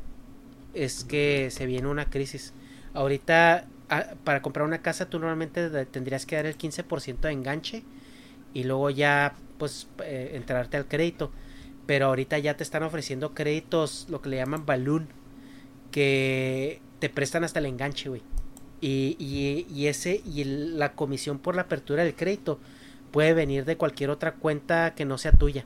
es 0.73 1.03
que 1.03 1.49
se 1.51 1.65
viene 1.65 1.87
una 1.87 2.09
crisis. 2.09 2.53
Ahorita 2.93 3.67
a- 3.89 4.15
para 4.23 4.41
comprar 4.41 4.65
una 4.65 4.81
casa 4.81 5.09
tú 5.09 5.19
normalmente 5.19 5.69
tendrías 5.87 6.25
que 6.25 6.35
dar 6.35 6.45
el 6.45 6.55
15% 6.57 7.27
de 7.27 7.33
enganche 7.33 7.83
y 8.53 8.63
luego 8.65 8.89
ya 8.89 9.35
pues 9.57 9.87
eh, 10.03 10.31
entrarte 10.35 10.77
al 10.77 10.87
crédito. 10.87 11.31
Pero 11.87 12.07
ahorita 12.07 12.39
ya 12.39 12.57
te 12.57 12.63
están 12.63 12.83
ofreciendo 12.83 13.33
créditos, 13.35 14.07
lo 14.09 14.21
que 14.21 14.29
le 14.29 14.37
llaman 14.37 14.65
balloon, 14.65 15.07
que 15.91 16.81
te 16.99 17.09
prestan 17.09 17.43
hasta 17.43 17.59
el 17.59 17.65
enganche, 17.67 18.09
güey. 18.09 18.21
Y, 18.81 19.15
y, 19.19 19.67
y 19.73 19.87
ese 19.87 20.21
y 20.25 20.43
la 20.43 20.93
comisión 20.93 21.39
por 21.39 21.55
la 21.55 21.63
apertura 21.63 22.03
del 22.03 22.15
crédito 22.15 22.59
puede 23.11 23.33
venir 23.33 23.65
de 23.65 23.77
cualquier 23.77 24.09
otra 24.09 24.35
cuenta 24.35 24.95
que 24.95 25.05
no 25.05 25.17
sea 25.17 25.31
tuya. 25.31 25.65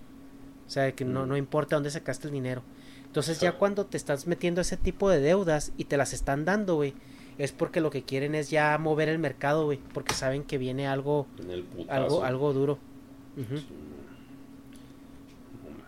O 0.70 0.72
sea, 0.72 0.92
que 0.92 1.04
no, 1.04 1.26
no 1.26 1.36
importa 1.36 1.76
dónde 1.76 1.90
sacaste 1.90 2.28
el 2.28 2.34
dinero. 2.34 2.62
Entonces 3.04 3.40
ya 3.40 3.54
cuando 3.54 3.88
te 3.88 3.98
estás 3.98 4.28
metiendo 4.28 4.62
ese 4.62 4.78
tipo 4.78 5.10
de 5.10 5.20
deudas 5.20 5.72
y 5.78 5.86
te 5.86 5.98
las 5.98 6.14
están 6.14 6.46
dando, 6.46 6.76
güey, 6.76 6.94
es 7.40 7.52
porque 7.52 7.82
lo 7.82 7.90
que 7.90 8.04
quieren 8.04 8.36
es 8.36 8.52
ya 8.52 8.78
mover 8.78 9.10
el 9.10 9.18
mercado, 9.18 9.66
güey, 9.66 9.80
porque 9.96 10.14
saben 10.14 10.44
que 10.44 10.60
viene 10.60 10.88
algo 10.88 11.26
algo 11.88 12.24
algo 12.24 12.54
duro. 12.54 12.78
No 13.36 13.46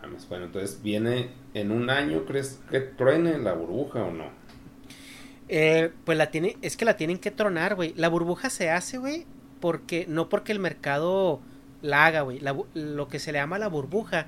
mames. 0.02 0.28
Bueno, 0.28 0.46
entonces 0.46 0.82
viene 0.82 1.30
en 1.54 1.72
un 1.72 1.92
año, 1.92 2.26
¿crees 2.26 2.60
que 2.72 2.80
truene 2.80 3.38
la 3.38 3.54
burbuja 3.54 4.02
o 4.02 4.12
no? 4.12 4.32
Eh, 5.48 5.92
pues 6.06 6.18
la 6.18 6.32
tiene, 6.32 6.58
es 6.64 6.76
que 6.76 6.86
la 6.86 6.98
tienen 6.98 7.20
que 7.20 7.30
tronar, 7.30 7.76
güey. 7.76 7.94
La 7.98 8.10
burbuja 8.10 8.50
se 8.50 8.72
hace, 8.72 8.98
güey, 8.98 9.28
porque 9.60 10.08
no 10.08 10.28
porque 10.28 10.54
el 10.54 10.60
mercado 10.60 11.40
la 11.84 12.08
haga, 12.08 12.22
güey. 12.22 12.40
Lo 12.74 13.08
que 13.10 13.20
se 13.20 13.32
le 13.32 13.38
llama 13.38 13.60
la 13.60 13.68
burbuja 13.68 14.26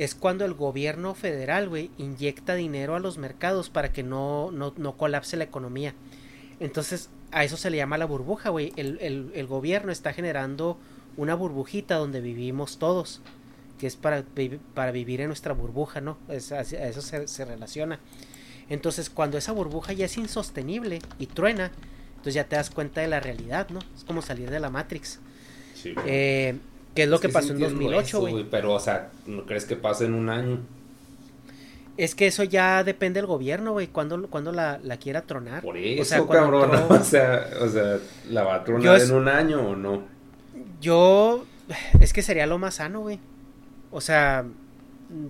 es 0.00 0.14
cuando 0.14 0.46
el 0.46 0.54
gobierno 0.54 1.14
federal, 1.14 1.68
güey, 1.68 1.90
inyecta 1.98 2.54
dinero 2.54 2.96
a 2.96 3.00
los 3.00 3.18
mercados 3.18 3.68
para 3.68 3.92
que 3.92 4.02
no, 4.02 4.50
no, 4.50 4.72
no 4.78 4.96
colapse 4.96 5.36
la 5.36 5.44
economía. 5.44 5.92
Entonces, 6.58 7.10
a 7.32 7.44
eso 7.44 7.58
se 7.58 7.68
le 7.68 7.76
llama 7.76 7.98
la 7.98 8.06
burbuja, 8.06 8.48
güey. 8.48 8.72
El, 8.76 8.98
el, 9.02 9.30
el 9.34 9.46
gobierno 9.46 9.92
está 9.92 10.14
generando 10.14 10.78
una 11.18 11.34
burbujita 11.34 11.96
donde 11.96 12.22
vivimos 12.22 12.78
todos, 12.78 13.20
que 13.78 13.86
es 13.86 13.96
para, 13.96 14.24
para 14.72 14.90
vivir 14.90 15.20
en 15.20 15.26
nuestra 15.26 15.52
burbuja, 15.52 16.00
¿no? 16.00 16.16
Es, 16.28 16.50
a 16.50 16.62
eso 16.62 17.02
se, 17.02 17.28
se 17.28 17.44
relaciona. 17.44 18.00
Entonces, 18.70 19.10
cuando 19.10 19.36
esa 19.36 19.52
burbuja 19.52 19.92
ya 19.92 20.06
es 20.06 20.16
insostenible 20.16 21.00
y 21.18 21.26
truena, 21.26 21.72
entonces 22.12 22.32
ya 22.32 22.44
te 22.44 22.56
das 22.56 22.70
cuenta 22.70 23.02
de 23.02 23.08
la 23.08 23.20
realidad, 23.20 23.68
¿no? 23.68 23.80
Es 23.94 24.04
como 24.04 24.22
salir 24.22 24.50
de 24.50 24.60
la 24.60 24.70
Matrix. 24.70 25.20
Sí. 25.74 25.92
Eh, 26.06 26.58
¿Qué 26.94 27.04
es 27.04 27.08
lo 27.08 27.20
que, 27.20 27.28
pasó 27.28 27.52
en 27.52 27.62
entiendo 27.62 27.80
2008, 27.84 28.06
eso, 28.06 28.20
güey? 28.20 28.44
Pero, 28.50 28.74
o 28.74 28.80
sea, 28.80 29.10
¿no 29.26 29.46
crees 29.46 29.64
que 29.64 29.76
pase 29.76 30.06
en 30.06 30.14
un 30.14 30.28
año? 30.28 30.58
Es 31.96 32.14
que 32.14 32.26
eso 32.26 32.44
ya 32.44 32.82
depende 32.82 33.20
del 33.20 33.26
gobierno, 33.26 33.72
güey, 33.72 33.86
cuando, 33.88 34.26
cuando 34.28 34.52
la, 34.52 34.80
la 34.82 34.96
quiera 34.96 35.22
tronar. 35.22 35.62
Por 35.62 35.76
eso, 35.76 36.02
o 36.02 36.04
sea, 36.04 36.22
cuando 36.22 36.60
cabrón. 36.62 36.86
O 37.00 37.04
sea, 37.04 37.46
o 37.60 37.68
sea, 37.68 37.98
¿la 38.30 38.42
va 38.42 38.54
a 38.56 38.64
tronar 38.64 38.96
es- 38.96 39.10
en 39.10 39.16
un 39.16 39.28
año 39.28 39.60
o 39.60 39.76
no? 39.76 40.02
Yo, 40.80 41.44
es 42.00 42.12
que 42.12 42.22
sería 42.22 42.46
lo 42.46 42.58
más 42.58 42.76
sano, 42.76 43.00
güey. 43.00 43.18
O 43.92 44.00
sea, 44.00 44.44
mm, 45.08 45.26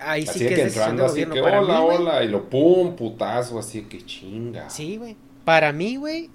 ahí 0.00 0.26
sí 0.26 0.40
que, 0.40 0.48
es 0.48 0.50
que 0.54 0.62
decisión 0.64 0.90
entrando 0.90 1.06
así 1.06 1.24
que 1.24 1.40
hola, 1.40 1.80
mí, 1.80 1.86
hola, 1.88 2.24
y 2.24 2.28
lo 2.28 2.48
pum, 2.48 2.94
putazo, 2.94 3.58
así 3.58 3.82
que 3.82 4.04
chinga. 4.04 4.68
Sí, 4.68 4.98
güey. 4.98 5.16
Para 5.44 5.72
mí, 5.72 5.96
güey, 5.96 6.28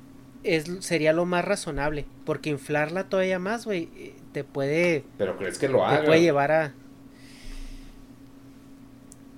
es, 0.43 0.65
sería 0.79 1.13
lo 1.13 1.25
más 1.25 1.45
razonable. 1.45 2.05
Porque 2.25 2.49
inflarla 2.49 3.09
todavía 3.09 3.37
más, 3.37 3.65
güey, 3.65 3.89
te 4.35 4.43
puede, 4.43 5.05
Pero 5.17 5.37
crees 5.37 5.57
que 5.57 5.69
lo 5.69 5.77
te 5.79 5.85
haga. 5.85 6.05
puede 6.05 6.19
llevar 6.21 6.51
a... 6.51 6.73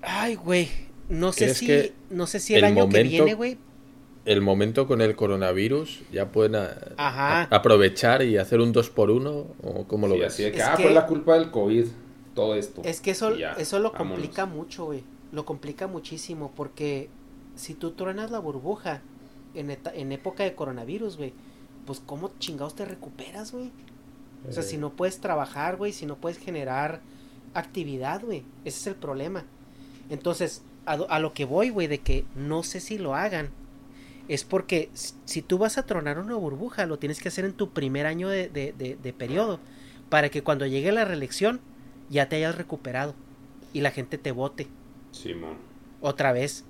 Ay, 0.01 0.33
güey. 0.35 0.69
No 1.09 1.31
sé 1.31 1.45
¿Crees 1.45 1.57
si, 1.57 1.93
no 2.09 2.25
sé 2.25 2.39
si 2.39 2.53
el, 2.55 2.59
el 2.59 2.65
año 2.65 2.89
que 2.89 3.03
viene, 3.03 3.33
güey. 3.35 3.57
El 4.25 4.41
momento 4.41 4.87
con 4.87 5.01
el 5.01 5.15
coronavirus 5.15 6.01
ya 6.11 6.31
pueden 6.31 6.55
a- 6.55 6.75
Ajá. 6.97 7.43
a- 7.43 7.55
aprovechar 7.55 8.23
y 8.23 8.37
hacer 8.37 8.59
un 8.59 8.71
2 8.73 8.89
por 8.89 9.11
1 9.11 9.29
o 9.63 9.85
cómo 9.87 10.07
lo 10.07 10.15
Sí, 10.15 10.19
ves. 10.21 10.33
así 10.33 10.43
de 10.43 10.51
que, 10.51 10.57
Es 10.57 10.63
ah, 10.65 10.73
que- 10.75 10.83
fue 10.83 10.93
la 10.93 11.05
culpa 11.05 11.35
del 11.37 11.51
COVID, 11.51 11.85
todo 12.33 12.55
esto. 12.55 12.81
Es 12.83 12.99
que 12.99 13.11
eso, 13.11 13.35
ya, 13.37 13.53
eso 13.53 13.77
lo 13.79 13.91
vámonos. 13.91 14.13
complica 14.15 14.45
mucho, 14.47 14.85
güey. 14.85 15.03
Lo 15.31 15.45
complica 15.45 15.85
muchísimo 15.87 16.51
porque 16.55 17.09
si 17.55 17.73
tú 17.75 17.91
truenas 17.91 18.31
la 18.31 18.39
burbuja 18.39 19.01
en, 19.53 19.77
en 19.93 20.11
época 20.11 20.43
de 20.43 20.55
coronavirus, 20.55 21.17
güey, 21.17 21.33
pues 21.85 22.01
cómo 22.05 22.31
chingados 22.39 22.75
te 22.75 22.83
recuperas, 22.85 23.51
güey. 23.53 23.71
O 24.47 24.51
sea, 24.51 24.63
Eh. 24.63 24.65
si 24.65 24.77
no 24.77 24.91
puedes 24.93 25.19
trabajar, 25.19 25.77
güey, 25.77 25.93
si 25.93 26.05
no 26.05 26.17
puedes 26.17 26.37
generar 26.37 27.01
actividad, 27.53 28.21
güey, 28.23 28.43
ese 28.65 28.79
es 28.79 28.87
el 28.87 28.95
problema. 28.95 29.45
Entonces, 30.09 30.63
a, 30.85 31.19
lo 31.19 31.33
que 31.33 31.45
voy, 31.45 31.69
güey, 31.69 31.87
de 31.87 31.99
que 31.99 32.25
no 32.35 32.63
sé 32.63 32.79
si 32.79 32.97
lo 32.97 33.13
hagan, 33.15 33.49
es 34.29 34.43
porque 34.43 34.89
si 34.93 35.41
tú 35.41 35.57
vas 35.57 35.77
a 35.77 35.85
tronar 35.85 36.17
una 36.19 36.35
burbuja, 36.35 36.85
lo 36.85 36.97
tienes 36.99 37.19
que 37.21 37.27
hacer 37.29 37.45
en 37.45 37.53
tu 37.53 37.71
primer 37.71 38.05
año 38.05 38.29
de, 38.29 38.47
de, 38.49 38.73
de- 38.77 38.95
de 39.01 39.13
periodo, 39.13 39.59
para 40.09 40.29
que 40.29 40.43
cuando 40.43 40.65
llegue 40.65 40.91
la 40.93 41.03
reelección 41.05 41.59
ya 42.09 42.29
te 42.29 42.37
hayas 42.37 42.55
recuperado 42.55 43.15
y 43.73 43.81
la 43.81 43.91
gente 43.91 44.17
te 44.17 44.31
vote 44.31 44.67
Simón. 45.11 45.55
otra 46.01 46.31
vez. 46.31 46.63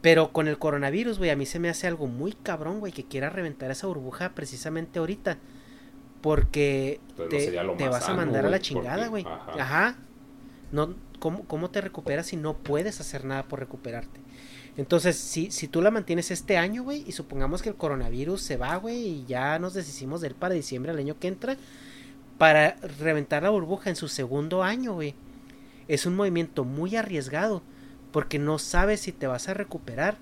Pero 0.00 0.32
con 0.32 0.48
el 0.48 0.58
coronavirus, 0.58 1.18
güey, 1.18 1.30
a 1.30 1.36
mí 1.36 1.46
se 1.46 1.60
me 1.60 1.68
hace 1.68 1.86
algo 1.86 2.08
muy 2.08 2.32
cabrón, 2.32 2.80
güey, 2.80 2.92
que 2.92 3.04
quiera 3.04 3.30
reventar 3.30 3.70
esa 3.70 3.86
burbuja 3.86 4.30
precisamente 4.34 4.98
ahorita. 4.98 5.38
Porque 6.22 7.00
no 7.18 7.24
te, 7.24 7.50
te 7.76 7.88
vas 7.88 8.08
a 8.08 8.14
mandar 8.14 8.46
a 8.46 8.50
la 8.50 8.60
chingada, 8.60 9.08
güey. 9.08 9.24
ajá. 9.24 9.52
Ajá. 9.58 9.96
No, 10.70 10.94
¿cómo, 11.18 11.44
¿Cómo 11.44 11.68
te 11.70 11.82
recuperas 11.82 12.26
si 12.28 12.36
no 12.36 12.56
puedes 12.56 13.00
hacer 13.00 13.24
nada 13.26 13.42
por 13.42 13.60
recuperarte? 13.60 14.20
Entonces, 14.76 15.16
si, 15.16 15.50
si 15.50 15.68
tú 15.68 15.82
la 15.82 15.90
mantienes 15.90 16.30
este 16.30 16.56
año, 16.56 16.82
güey, 16.82 17.04
y 17.06 17.12
supongamos 17.12 17.60
que 17.60 17.68
el 17.68 17.74
coronavirus 17.74 18.40
se 18.40 18.56
va, 18.56 18.76
güey, 18.76 18.96
y 19.06 19.24
ya 19.26 19.58
nos 19.58 19.74
deshicimos 19.74 20.22
de 20.22 20.28
él 20.28 20.34
para 20.34 20.54
diciembre 20.54 20.92
del 20.92 21.00
año 21.00 21.18
que 21.18 21.28
entra, 21.28 21.56
para 22.38 22.76
reventar 22.98 23.42
la 23.42 23.50
burbuja 23.50 23.90
en 23.90 23.96
su 23.96 24.08
segundo 24.08 24.62
año, 24.62 24.94
güey, 24.94 25.14
es 25.88 26.06
un 26.06 26.16
movimiento 26.16 26.64
muy 26.64 26.96
arriesgado, 26.96 27.62
porque 28.12 28.38
no 28.38 28.58
sabes 28.58 29.00
si 29.00 29.12
te 29.12 29.26
vas 29.26 29.48
a 29.48 29.54
recuperar 29.54 30.16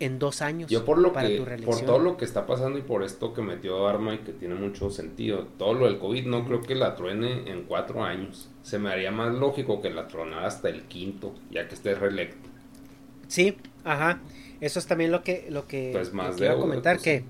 en 0.00 0.18
dos 0.18 0.42
años 0.42 0.70
Yo 0.70 0.84
por 0.84 0.98
lo 0.98 1.12
para 1.12 1.28
que, 1.28 1.38
tu 1.38 1.64
por 1.64 1.80
todo 1.82 1.98
lo 1.98 2.16
que 2.16 2.24
está 2.24 2.46
pasando 2.46 2.78
y 2.78 2.82
por 2.82 3.02
esto 3.02 3.32
que 3.32 3.42
metió 3.42 3.86
Arma 3.86 4.14
y 4.14 4.18
que 4.18 4.32
tiene 4.32 4.54
mucho 4.54 4.90
sentido, 4.90 5.46
todo 5.58 5.74
lo 5.74 5.86
del 5.86 5.98
COVID 5.98 6.26
no 6.26 6.44
creo 6.44 6.60
que 6.60 6.74
la 6.74 6.94
truene 6.96 7.50
en 7.50 7.64
cuatro 7.64 8.02
años. 8.02 8.50
Se 8.62 8.78
me 8.78 8.90
haría 8.90 9.10
más 9.10 9.34
lógico 9.34 9.80
que 9.80 9.90
la 9.90 10.08
tronara 10.08 10.46
hasta 10.46 10.68
el 10.68 10.82
quinto, 10.82 11.34
ya 11.50 11.68
que 11.68 11.74
esté 11.74 11.94
reelecto. 11.94 12.48
Sí, 13.28 13.56
ajá. 13.84 14.20
Eso 14.60 14.78
es 14.78 14.86
también 14.86 15.10
lo 15.10 15.22
que, 15.22 15.46
lo 15.50 15.66
que, 15.66 15.90
Pues 15.92 16.12
más 16.12 16.36
deuda, 16.36 16.56
comentar, 16.56 16.96
pues, 16.96 17.04
que 17.04 17.24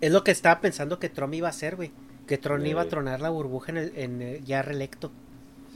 es 0.00 0.12
lo 0.12 0.24
que 0.24 0.30
estaba 0.30 0.60
pensando 0.60 0.98
que 0.98 1.08
Trump 1.08 1.34
iba 1.34 1.48
a 1.48 1.50
hacer, 1.50 1.76
güey. 1.76 1.90
Que 2.26 2.38
Trump 2.38 2.64
iba 2.66 2.82
a 2.82 2.88
tronar 2.88 3.20
la 3.20 3.30
burbuja 3.30 3.72
en, 3.72 3.78
el, 3.78 3.92
en 3.96 4.22
el 4.22 4.44
ya 4.44 4.62
reelecto. 4.62 5.10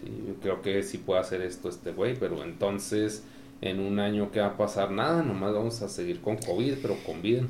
Sí, 0.00 0.24
yo 0.26 0.34
creo 0.40 0.62
que 0.62 0.82
sí 0.82 0.98
puede 0.98 1.20
hacer 1.20 1.42
esto 1.42 1.68
este 1.68 1.92
güey, 1.92 2.16
pero 2.18 2.42
entonces 2.42 3.24
en 3.60 3.80
un 3.80 3.98
año 3.98 4.30
¿qué 4.30 4.40
va 4.40 4.48
a 4.48 4.56
pasar? 4.56 4.90
Nada, 4.90 5.22
nomás 5.22 5.52
vamos 5.52 5.82
a 5.82 5.89
seguir 5.89 6.20
con 6.20 6.36
COVID, 6.36 6.74
pero 6.80 6.97
con 7.05 7.22
vida. 7.22 7.43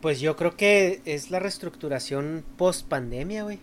Pues 0.00 0.20
yo 0.20 0.36
creo 0.36 0.56
que 0.56 1.00
es 1.04 1.30
la 1.30 1.38
reestructuración 1.38 2.44
post 2.56 2.88
pandemia, 2.88 3.44
güey. 3.44 3.60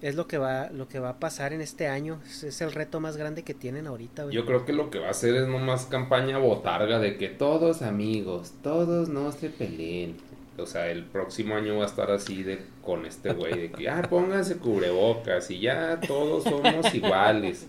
Es 0.00 0.14
lo 0.14 0.26
que 0.26 0.38
va, 0.38 0.70
lo 0.70 0.88
que 0.88 0.98
va 0.98 1.10
a 1.10 1.18
pasar 1.18 1.52
en 1.52 1.60
este 1.60 1.88
año. 1.88 2.20
Es, 2.24 2.44
es 2.44 2.60
el 2.62 2.72
reto 2.72 3.00
más 3.00 3.16
grande 3.16 3.42
que 3.42 3.52
tienen 3.52 3.86
ahorita, 3.86 4.24
güey. 4.24 4.34
Yo 4.34 4.46
creo 4.46 4.64
que 4.64 4.72
lo 4.72 4.90
que 4.90 4.98
va 4.98 5.08
a 5.08 5.10
hacer 5.10 5.34
es 5.34 5.46
nomás 5.46 5.86
campaña 5.86 6.38
botarga 6.38 6.98
de 6.98 7.16
que 7.18 7.28
todos 7.28 7.82
amigos, 7.82 8.52
todos 8.62 9.08
no 9.08 9.30
se 9.32 9.50
peleen. 9.50 10.16
O 10.56 10.66
sea, 10.66 10.90
el 10.90 11.04
próximo 11.04 11.54
año 11.54 11.76
va 11.76 11.84
a 11.84 11.86
estar 11.86 12.10
así 12.10 12.42
de 12.42 12.60
con 12.82 13.06
este 13.06 13.32
güey 13.32 13.58
de 13.58 13.70
que, 13.72 13.88
ah, 13.88 14.06
pónganse 14.08 14.56
cubrebocas 14.58 15.50
y 15.50 15.60
ya 15.60 15.98
todos 16.00 16.44
somos 16.44 16.94
iguales. 16.94 17.66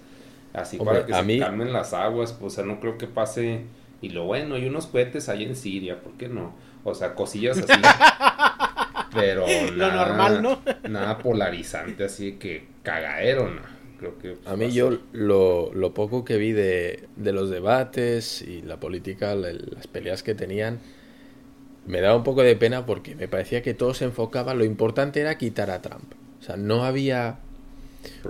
Así 0.53 0.77
Hombre, 0.79 0.95
para 0.95 1.05
que 1.07 1.13
se 1.13 1.23
mí- 1.23 1.39
calmen 1.39 1.71
las 1.73 1.93
aguas, 1.93 2.33
pues, 2.33 2.53
o 2.53 2.55
sea, 2.55 2.65
no 2.65 2.79
creo 2.79 2.97
que 2.97 3.07
pase. 3.07 3.61
Y 4.01 4.09
lo 4.09 4.25
bueno, 4.25 4.55
hay 4.55 4.65
unos 4.65 4.87
cohetes 4.87 5.29
ahí 5.29 5.43
en 5.43 5.55
Siria, 5.55 6.01
¿por 6.01 6.13
qué 6.13 6.27
no? 6.27 6.53
O 6.83 6.93
sea, 6.95 7.13
cosillas 7.15 7.57
así. 7.59 7.67
Pero 9.13 9.45
Lo 9.71 9.87
nada- 9.87 10.07
normal, 10.07 10.41
¿no? 10.41 10.61
Nada 10.89 11.17
polarizante, 11.17 12.05
así 12.05 12.33
que 12.33 12.65
cagadero, 12.83 13.49
¿no? 13.49 13.61
Creo 13.99 14.17
que 14.17 14.37
A 14.45 14.55
mí 14.55 14.71
yo 14.71 14.97
lo, 15.11 15.71
lo 15.73 15.93
poco 15.93 16.25
que 16.25 16.37
vi 16.37 16.53
de, 16.53 17.07
de 17.17 17.31
los 17.33 17.49
debates 17.51 18.41
y 18.41 18.61
la 18.63 18.79
política, 18.79 19.35
la- 19.35 19.51
las 19.53 19.85
peleas 19.87 20.23
que 20.23 20.33
tenían, 20.33 20.79
me 21.85 22.01
daba 22.01 22.15
un 22.15 22.23
poco 22.23 22.41
de 22.41 22.55
pena 22.55 22.85
porque 22.85 23.15
me 23.15 23.27
parecía 23.27 23.61
que 23.61 23.73
todo 23.75 23.93
se 23.93 24.05
enfocaba, 24.05 24.53
lo 24.55 24.63
importante 24.63 25.19
era 25.21 25.37
quitar 25.37 25.69
a 25.69 25.81
Trump. 25.81 26.13
O 26.39 26.43
sea, 26.43 26.55
no 26.57 26.83
había 26.85 27.37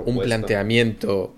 un 0.03 0.19
planteamiento 0.19 1.33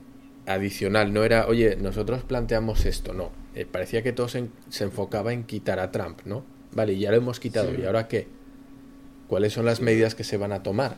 adicional, 0.46 1.14
no 1.14 1.24
era, 1.24 1.48
oye, 1.48 1.76
nosotros 1.78 2.24
planteamos 2.24 2.86
esto, 2.86 3.14
no. 3.14 3.32
Eh, 3.56 3.66
parecía 3.66 4.02
que 4.04 4.12
todo 4.14 4.28
se, 4.28 4.40
en- 4.40 4.52
se 4.70 4.84
enfocaba 4.84 5.32
en 5.34 5.44
quitar 5.44 5.80
a 5.80 5.92
Trump, 5.92 6.22
¿no? 6.26 6.44
Vale, 6.74 6.98
ya 6.98 7.12
lo 7.12 7.18
hemos 7.18 7.40
quitado, 7.40 7.72
Sí. 7.72 7.82
¿y 7.82 7.86
ahora 7.86 8.08
qué? 8.08 8.28
¿Cuáles 9.28 9.54
son 9.54 9.66
las 9.66 9.82
medidas 9.82 10.16
que 10.16 10.24
se 10.24 10.38
van 10.38 10.52
a 10.52 10.64
tomar? 10.64 10.98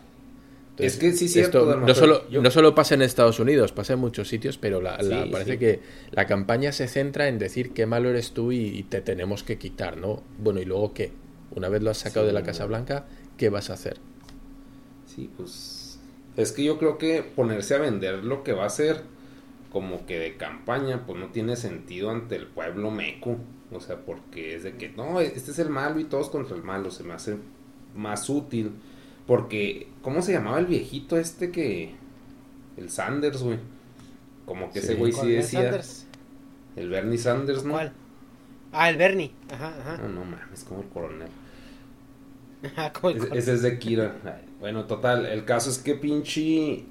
Es 0.77 0.97
que 0.97 1.13
sí, 1.13 1.29
cierto, 1.29 1.59
esto 1.59 1.69
Dharma, 1.69 1.87
no, 1.87 1.95
solo, 1.95 2.29
yo- 2.29 2.41
no 2.41 2.51
solo 2.51 2.75
pasa 2.75 2.95
en 2.95 3.01
Estados 3.01 3.39
Unidos, 3.39 3.71
pasa 3.71 3.93
en 3.93 3.99
muchos 3.99 4.27
sitios, 4.27 4.57
pero 4.57 4.81
la, 4.81 4.97
la- 5.01 5.23
Sí, 5.23 5.29
parece 5.31 5.51
sí. 5.53 5.57
que 5.57 5.79
la 6.11 6.25
campaña 6.27 6.71
se 6.73 6.87
centra 6.87 7.27
en 7.29 7.39
decir 7.39 7.71
qué 7.71 7.85
malo 7.85 8.09
eres 8.09 8.31
tú 8.31 8.51
y, 8.51 8.57
y 8.77 8.83
te 8.83 8.99
tenemos 9.01 9.43
que 9.43 9.57
quitar, 9.57 9.95
¿no? 9.97 10.21
Bueno, 10.37 10.59
¿y 10.59 10.65
luego 10.65 10.93
qué? 10.93 11.11
Una 11.55 11.69
vez 11.69 11.81
lo 11.81 11.91
has 11.91 11.97
sacado 11.99 12.25
Sí, 12.25 12.27
de 12.27 12.33
la. 12.33 12.43
Casa 12.43 12.65
Blanca, 12.65 13.05
¿qué 13.37 13.49
vas 13.49 13.69
a 13.69 13.73
hacer? 13.73 13.97
Sí, 15.05 15.29
pues 15.37 15.99
es 16.35 16.51
que 16.51 16.63
yo 16.65 16.77
creo 16.77 16.97
que 16.97 17.23
ponerse 17.23 17.75
a 17.75 17.77
vender 17.77 18.23
lo 18.25 18.43
que 18.43 18.51
va 18.51 18.63
a 18.63 18.67
hacer 18.67 19.03
como 19.75 20.05
que 20.05 20.17
de 20.17 20.37
campaña, 20.37 21.05
pues 21.05 21.19
no 21.19 21.31
tiene 21.31 21.57
sentido 21.57 22.09
ante 22.09 22.37
el 22.37 22.47
pueblo 22.47 22.91
meco. 22.91 23.35
O 23.73 23.81
sea, 23.81 23.97
porque 23.97 24.55
es 24.55 24.63
de 24.63 24.77
que 24.77 24.87
no, 24.87 25.19
este 25.19 25.51
es 25.51 25.59
el 25.59 25.69
malo 25.69 25.99
y 25.99 26.05
todos 26.05 26.29
contra 26.29 26.55
el 26.55 26.63
malo. 26.63 26.91
Se 26.91 27.03
me 27.03 27.13
hace 27.13 27.35
más 27.93 28.29
útil. 28.29 28.71
Porque, 29.27 29.89
¿cómo 30.01 30.21
se 30.21 30.31
llamaba 30.31 30.59
el 30.59 30.65
viejito 30.67 31.17
este 31.17 31.51
que... 31.51 31.93
El 32.77 32.89
Sanders, 32.89 33.43
güey. 33.43 33.59
Como 34.45 34.71
que 34.71 34.79
ese 34.79 34.95
güey 34.95 35.11
sí 35.11 35.17
¿Cuál, 35.17 35.27
Ben 35.27 35.37
decía... 35.41 35.61
Sanders? 35.63 36.05
El 36.77 36.89
Bernie 36.89 37.17
Sanders, 37.17 37.65
¿no? 37.65 37.73
¿Cuál? 37.73 37.91
Ah, 38.71 38.89
el 38.89 38.95
Bernie. 38.95 39.31
Ajá, 39.51 39.75
ajá. 39.77 39.97
No, 39.97 40.07
no 40.07 40.23
mames, 40.23 40.63
como 40.63 40.83
el 40.83 40.87
coronel. 40.87 41.27
Ajá, 42.63 42.93
como 42.93 43.09
el 43.09 43.17
Ese, 43.17 43.27
cor- 43.27 43.37
ese 43.37 43.53
es 43.55 43.61
de 43.61 43.77
Kira. 43.77 44.15
Bueno, 44.61 44.85
total, 44.85 45.25
el 45.25 45.43
caso 45.43 45.69
es 45.69 45.79
que 45.79 45.95
pinche 45.95 46.85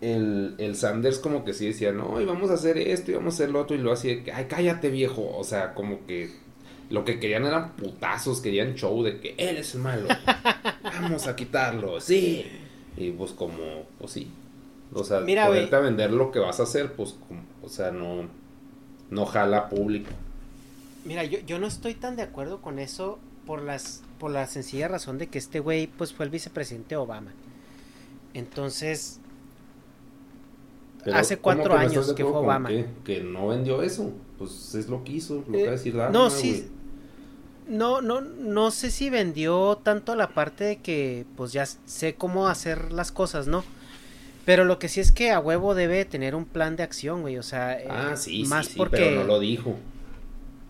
el, 0.00 0.54
el 0.58 0.76
Sanders 0.76 1.18
como 1.18 1.44
que 1.44 1.52
sí 1.52 1.66
decía, 1.66 1.92
no, 1.92 2.20
y 2.20 2.24
vamos 2.24 2.50
a 2.50 2.54
hacer 2.54 2.78
esto 2.78 3.10
y 3.10 3.14
vamos 3.14 3.34
a 3.34 3.36
hacer 3.36 3.50
lo 3.50 3.60
otro 3.60 3.76
y 3.76 3.80
lo 3.80 3.94
que, 4.00 4.30
ay, 4.34 4.46
cállate 4.48 4.90
viejo. 4.90 5.30
O 5.36 5.44
sea, 5.44 5.74
como 5.74 6.06
que 6.06 6.30
lo 6.88 7.04
que 7.04 7.20
querían 7.20 7.44
eran 7.44 7.72
putazos, 7.76 8.40
querían 8.40 8.74
show 8.74 9.02
de 9.02 9.20
que 9.20 9.34
eres 9.38 9.74
el 9.74 9.80
malo. 9.82 10.08
Vamos 10.82 11.26
a 11.26 11.36
quitarlo, 11.36 12.00
sí. 12.00 12.46
Y 12.96 13.10
pues 13.12 13.32
como, 13.32 13.84
pues 13.98 14.12
sí. 14.12 14.30
O 14.92 15.04
sea, 15.04 15.20
Mira, 15.20 15.46
ponerte 15.46 15.68
güey. 15.70 15.80
a 15.80 15.84
vender 15.84 16.10
lo 16.10 16.32
que 16.32 16.40
vas 16.40 16.58
a 16.58 16.64
hacer, 16.64 16.92
pues, 16.94 17.14
como- 17.28 17.44
o 17.62 17.68
sea, 17.68 17.92
no, 17.92 18.28
no 19.10 19.24
jala 19.26 19.68
público. 19.68 20.10
Mira, 21.04 21.22
yo, 21.24 21.38
yo 21.46 21.58
no 21.60 21.66
estoy 21.68 21.94
tan 21.94 22.16
de 22.16 22.22
acuerdo 22.22 22.60
con 22.60 22.78
eso 22.78 23.18
por 23.46 23.62
las 23.62 24.02
por 24.18 24.30
la 24.32 24.46
sencilla 24.46 24.86
razón 24.88 25.16
de 25.16 25.28
que 25.28 25.38
este 25.38 25.60
güey 25.60 25.86
pues 25.86 26.12
fue 26.12 26.24
el 26.26 26.30
vicepresidente 26.30 26.96
Obama. 26.96 27.32
Entonces, 28.34 29.19
Pero, 31.04 31.16
Hace 31.16 31.38
¿cómo 31.38 31.56
cuatro 31.56 31.72
que 31.74 31.78
años 31.80 32.12
que 32.12 32.24
fue 32.24 32.32
Obama. 32.32 32.68
qué? 32.68 32.86
Que 33.04 33.20
no 33.22 33.48
vendió 33.48 33.82
eso. 33.82 34.10
Pues 34.38 34.74
es 34.74 34.88
lo 34.88 35.02
que 35.04 35.12
hizo, 35.12 35.36
lo 35.36 35.52
que 35.52 35.58
Eh, 35.62 35.64
va 35.64 35.68
a 35.68 35.72
decir 35.72 35.96
Dharma, 35.96 36.12
no, 36.18 36.30
sí. 36.30 36.66
No, 37.68 38.00
no, 38.00 38.20
no 38.20 38.70
sé 38.70 38.90
si 38.90 39.10
vendió 39.10 39.78
tanto 39.82 40.16
la 40.16 40.28
parte 40.28 40.64
de 40.64 40.76
que 40.78 41.24
pues 41.36 41.52
ya 41.52 41.66
sé 41.66 42.14
cómo 42.16 42.48
hacer 42.48 42.90
las 42.92 43.12
cosas, 43.12 43.46
¿no? 43.46 43.64
Pero 44.44 44.64
lo 44.64 44.78
que 44.78 44.88
sí 44.88 45.00
es 45.00 45.12
que 45.12 45.30
a 45.30 45.38
huevo 45.38 45.74
debe 45.74 46.04
tener 46.04 46.34
un 46.34 46.44
plan 46.46 46.74
de 46.76 46.82
acción, 46.82 47.20
güey. 47.22 47.38
O 47.38 47.42
sea, 47.42 47.78
eh, 47.78 47.86
Ah, 47.88 48.16
sí, 48.16 48.44
más 48.44 48.66
sí, 48.66 48.78
porque, 48.78 48.96
pero 48.96 49.10
no 49.22 49.24
lo 49.24 49.38
dijo. 49.38 49.76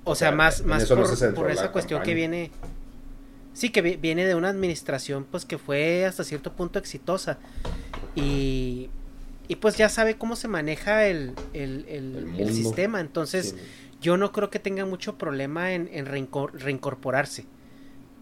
o 0.04 0.14
sea, 0.14 0.28
sea, 0.28 0.36
más, 0.36 0.64
más 0.64 0.90
no 0.90 0.96
por, 0.96 1.46
la 1.46 1.52
esa 1.52 1.72
cuestión 1.72 2.02
que 2.02 2.14
viene, 2.14 2.50
sí, 3.54 3.70
que 3.70 3.82
vi- 3.82 3.96
viene 3.96 4.26
de 4.26 4.34
una 4.34 4.48
administración, 4.50 5.24
pues 5.30 5.44
que 5.44 5.58
fue 5.58 6.04
hasta 6.06 6.24
cierto 6.24 6.52
punto 6.52 6.78
exitosa 6.78 7.38
y, 8.14 8.90
y 9.50 9.56
pues 9.56 9.76
ya 9.76 9.88
sabe 9.88 10.16
cómo 10.16 10.36
se 10.36 10.46
maneja 10.48 11.06
el, 11.06 11.34
el, 11.52 11.84
el- 11.88 12.54
sistema. 12.54 13.00
Entonces, 13.00 13.50
Sí, 13.56 13.62
yo 14.00 14.16
no 14.16 14.30
creo 14.32 14.48
que 14.48 14.58
tenga 14.60 14.86
mucho 14.86 15.18
problema 15.18 15.72
en, 15.72 15.88
en 15.92 16.06
reincor- 16.06 16.52
reincorporarse. 16.52 17.44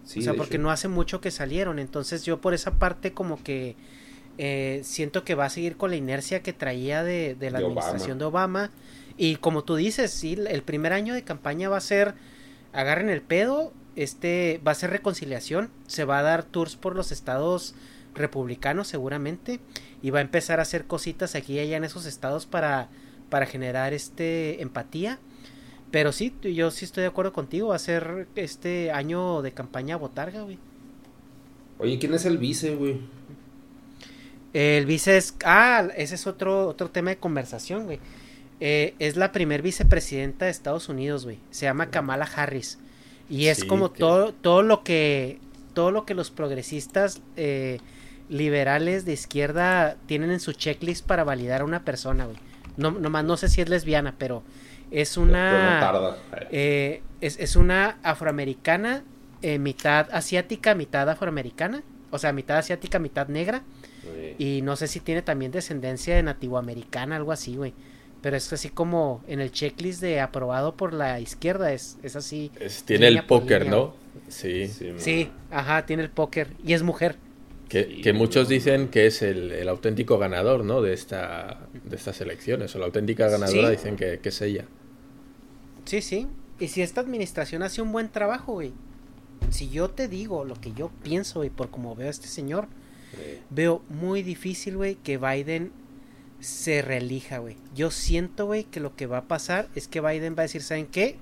sí, 0.03 0.19
o 0.19 0.23
sea, 0.23 0.33
porque 0.33 0.55
hecho. 0.55 0.63
no 0.63 0.71
hace 0.71 0.87
mucho 0.87 1.21
que 1.21 1.29
salieron. 1.31 1.77
Entonces 1.79 2.25
yo 2.25 2.41
por 2.41 2.53
esa 2.53 2.71
parte 2.79 3.13
como 3.13 3.41
que 3.43 3.75
eh, 4.39 4.81
siento 4.83 5.23
que 5.23 5.35
va 5.35 5.45
a 5.45 5.49
seguir 5.49 5.77
con 5.77 5.91
la 5.91 5.97
inercia 5.97 6.41
que 6.41 6.51
traía 6.53 7.03
de, 7.03 7.35
de 7.35 7.51
la 7.51 7.59
De 7.59 7.65
administración 7.65 8.17
Obama. 8.17 8.19
de 8.19 8.25
Obama. 8.25 8.71
Y 9.17 9.35
como 9.35 9.63
tú 9.63 9.75
dices, 9.75 10.11
sí, 10.11 10.33
el 10.47 10.63
primer 10.63 10.93
año 10.93 11.13
de 11.13 11.23
campaña 11.23 11.69
va 11.69 11.77
a 11.77 11.81
ser, 11.81 12.15
agarren 12.73 13.09
el 13.09 13.21
pedo, 13.21 13.71
este 13.95 14.61
va 14.65 14.71
a 14.71 14.75
ser 14.75 14.89
reconciliación, 14.91 15.69
se 15.87 16.05
va 16.05 16.19
a 16.19 16.23
dar 16.23 16.43
tours 16.43 16.75
por 16.77 16.95
los 16.95 17.11
estados 17.11 17.75
republicanos 18.15 18.87
seguramente 18.87 19.59
y 20.01 20.09
va 20.09 20.19
a 20.19 20.21
empezar 20.21 20.59
a 20.59 20.63
hacer 20.63 20.85
cositas 20.85 21.35
aquí 21.35 21.53
y 21.53 21.59
allá 21.59 21.77
en 21.77 21.83
esos 21.83 22.05
estados 22.05 22.45
para, 22.45 22.89
para 23.29 23.45
generar 23.45 23.93
este 23.93 24.61
empatía. 24.61 25.19
Pero 25.91 26.11
sí, 26.11 26.33
yo 26.41 26.69
sí 26.71 26.85
estoy 26.85 27.01
de 27.01 27.07
acuerdo 27.07 27.33
contigo, 27.33 27.69
va 27.69 27.75
a 27.75 27.79
ser 27.79 28.27
este 28.35 28.91
año 28.91 29.41
de 29.41 29.51
campaña 29.53 29.97
botarga, 29.97 30.41
güey. 30.43 30.59
Oye, 31.79 31.97
¿quién 31.97 32.13
es 32.13 32.25
el 32.25 32.37
vice, 32.37 32.75
güey? 32.75 32.97
El 34.53 34.85
vice 34.85 35.17
es... 35.17 35.35
Ah, 35.45 35.87
ese 35.95 36.15
es 36.15 36.27
otro, 36.27 36.67
otro 36.67 36.89
tema 36.89 37.11
de 37.11 37.17
conversación, 37.17 37.85
güey. 37.85 37.99
Eh, 38.59 38.95
es 38.99 39.15
la 39.15 39.31
primer 39.31 39.61
vicepresidenta 39.61 40.45
de 40.45 40.51
Estados 40.51 40.89
Unidos, 40.89 41.23
güey. 41.25 41.37
Se 41.51 41.65
llama 41.65 41.89
Kamala 41.91 42.25
Harris. 42.25 42.77
Y 43.29 43.47
es 43.47 43.59
Sí, 43.59 43.67
como 43.67 43.93
que- 43.93 43.99
todo, 43.99 44.33
todo 44.33 44.61
lo 44.63 44.83
que... 44.83 45.39
Todo 45.73 45.91
lo 45.91 46.05
que 46.05 46.15
los 46.15 46.31
progresistas 46.31 47.21
eh, 47.37 47.79
liberales 48.29 49.05
de 49.05 49.13
izquierda 49.13 49.97
tienen 50.05 50.31
en 50.31 50.39
su 50.39 50.53
checklist 50.53 51.05
para 51.05 51.23
validar 51.23 51.61
a 51.61 51.65
una 51.65 51.83
persona, 51.83 52.25
güey. 52.25 52.37
No, 52.77 52.91
nomás 52.91 53.25
no 53.25 53.35
sé 53.37 53.49
si 53.49 53.61
es 53.61 53.69
lesbiana, 53.69 54.15
pero 54.17 54.43
es 54.91 55.17
una... 55.17 55.51
Pero 55.51 56.03
no 56.03 56.13
tarda. 56.13 56.47
Eh, 56.51 57.01
es, 57.21 57.37
es 57.39 57.55
una 57.55 57.97
afroamericana, 58.03 59.03
eh, 59.41 59.59
mitad 59.59 60.07
asiática, 60.11 60.75
mitad 60.75 61.09
afroamericana. 61.09 61.83
O 62.11 62.17
sea, 62.17 62.31
mitad 62.33 62.57
asiática, 62.57 62.99
mitad 62.99 63.27
negra. 63.27 63.63
Y 64.37 64.61
no 64.63 64.75
sé 64.75 64.87
si 64.87 64.99
tiene 64.99 65.21
también 65.21 65.51
descendencia 65.51 66.15
de 66.15 66.23
nativoamericana, 66.23 67.15
algo 67.17 67.31
así, 67.31 67.55
güey. 67.55 67.73
Pero 68.21 68.35
es 68.35 68.51
así 68.51 68.69
como 68.69 69.23
en 69.27 69.39
el 69.39 69.51
checklist 69.51 70.01
de 70.01 70.19
aprobado 70.19 70.75
por 70.75 70.93
la 70.93 71.19
izquierda, 71.19 71.71
es, 71.71 71.97
es 72.03 72.15
así. 72.15 72.51
Es- 72.59 72.83
tiene 72.83 73.07
el 73.07 73.23
póker, 73.23 73.67
¿no? 73.69 73.93
Sí. 74.27 74.67
sí, 74.67 74.93
Sí, 74.97 75.31
ajá, 75.51 75.85
tiene 75.85 76.03
el 76.03 76.09
póker. 76.09 76.49
Y 76.65 76.73
es 76.73 76.83
mujer. 76.83 77.15
Que, 77.69 78.13
muchos 78.13 78.49
dicen 78.49 78.87
que 78.87 79.05
es 79.05 79.21
el, 79.21 79.51
el 79.51 79.69
auténtico 79.69 80.17
ganador, 80.17 80.65
¿no? 80.65 80.81
De 80.81 80.93
esta 80.93 81.67
de 81.83 81.95
estas 81.95 82.19
elecciones. 82.19 82.75
O 82.75 82.79
la 82.79 82.85
auténtica 82.85 83.29
ganadora 83.29 83.69
Sí. 83.69 83.75
dicen 83.75 83.95
que, 83.95 84.19
que 84.19 84.29
es 84.29 84.41
ella. 84.41 84.65
Sí, 85.85 86.01
sí. 86.01 86.27
Y 86.59 86.67
si 86.67 86.81
esta 86.81 87.01
administración 87.01 87.61
hace 87.63 87.81
un 87.81 87.91
buen 87.91 88.09
trabajo, 88.09 88.53
güey. 88.53 88.73
Si 89.51 89.69
yo 89.69 89.89
te 89.89 90.07
digo 90.07 90.43
lo 90.45 90.55
que 90.55 90.73
yo 90.73 90.91
pienso, 91.03 91.43
y 91.43 91.49
por 91.49 91.69
como 91.69 91.95
veo 91.95 92.07
a 92.07 92.11
este 92.11 92.27
señor, 92.27 92.67
veo 93.49 93.81
muy 93.89 94.21
difícil, 94.23 94.75
güey, 94.75 94.95
que 94.95 95.17
Biden 95.17 95.71
se 96.39 96.81
reelija, 96.81 97.37
güey. 97.37 97.55
Yo 97.75 97.89
siento, 97.91 98.45
güey, 98.47 98.65
que 98.65 98.79
lo 98.79 98.95
que 98.95 99.05
va 99.07 99.19
a 99.19 99.27
pasar 99.27 99.69
es 99.75 99.87
que 99.87 100.01
Biden 100.01 100.35
va 100.35 100.39
a 100.39 100.43
decir, 100.43 100.61
¿saben 100.63 100.87
qué? 100.87 101.17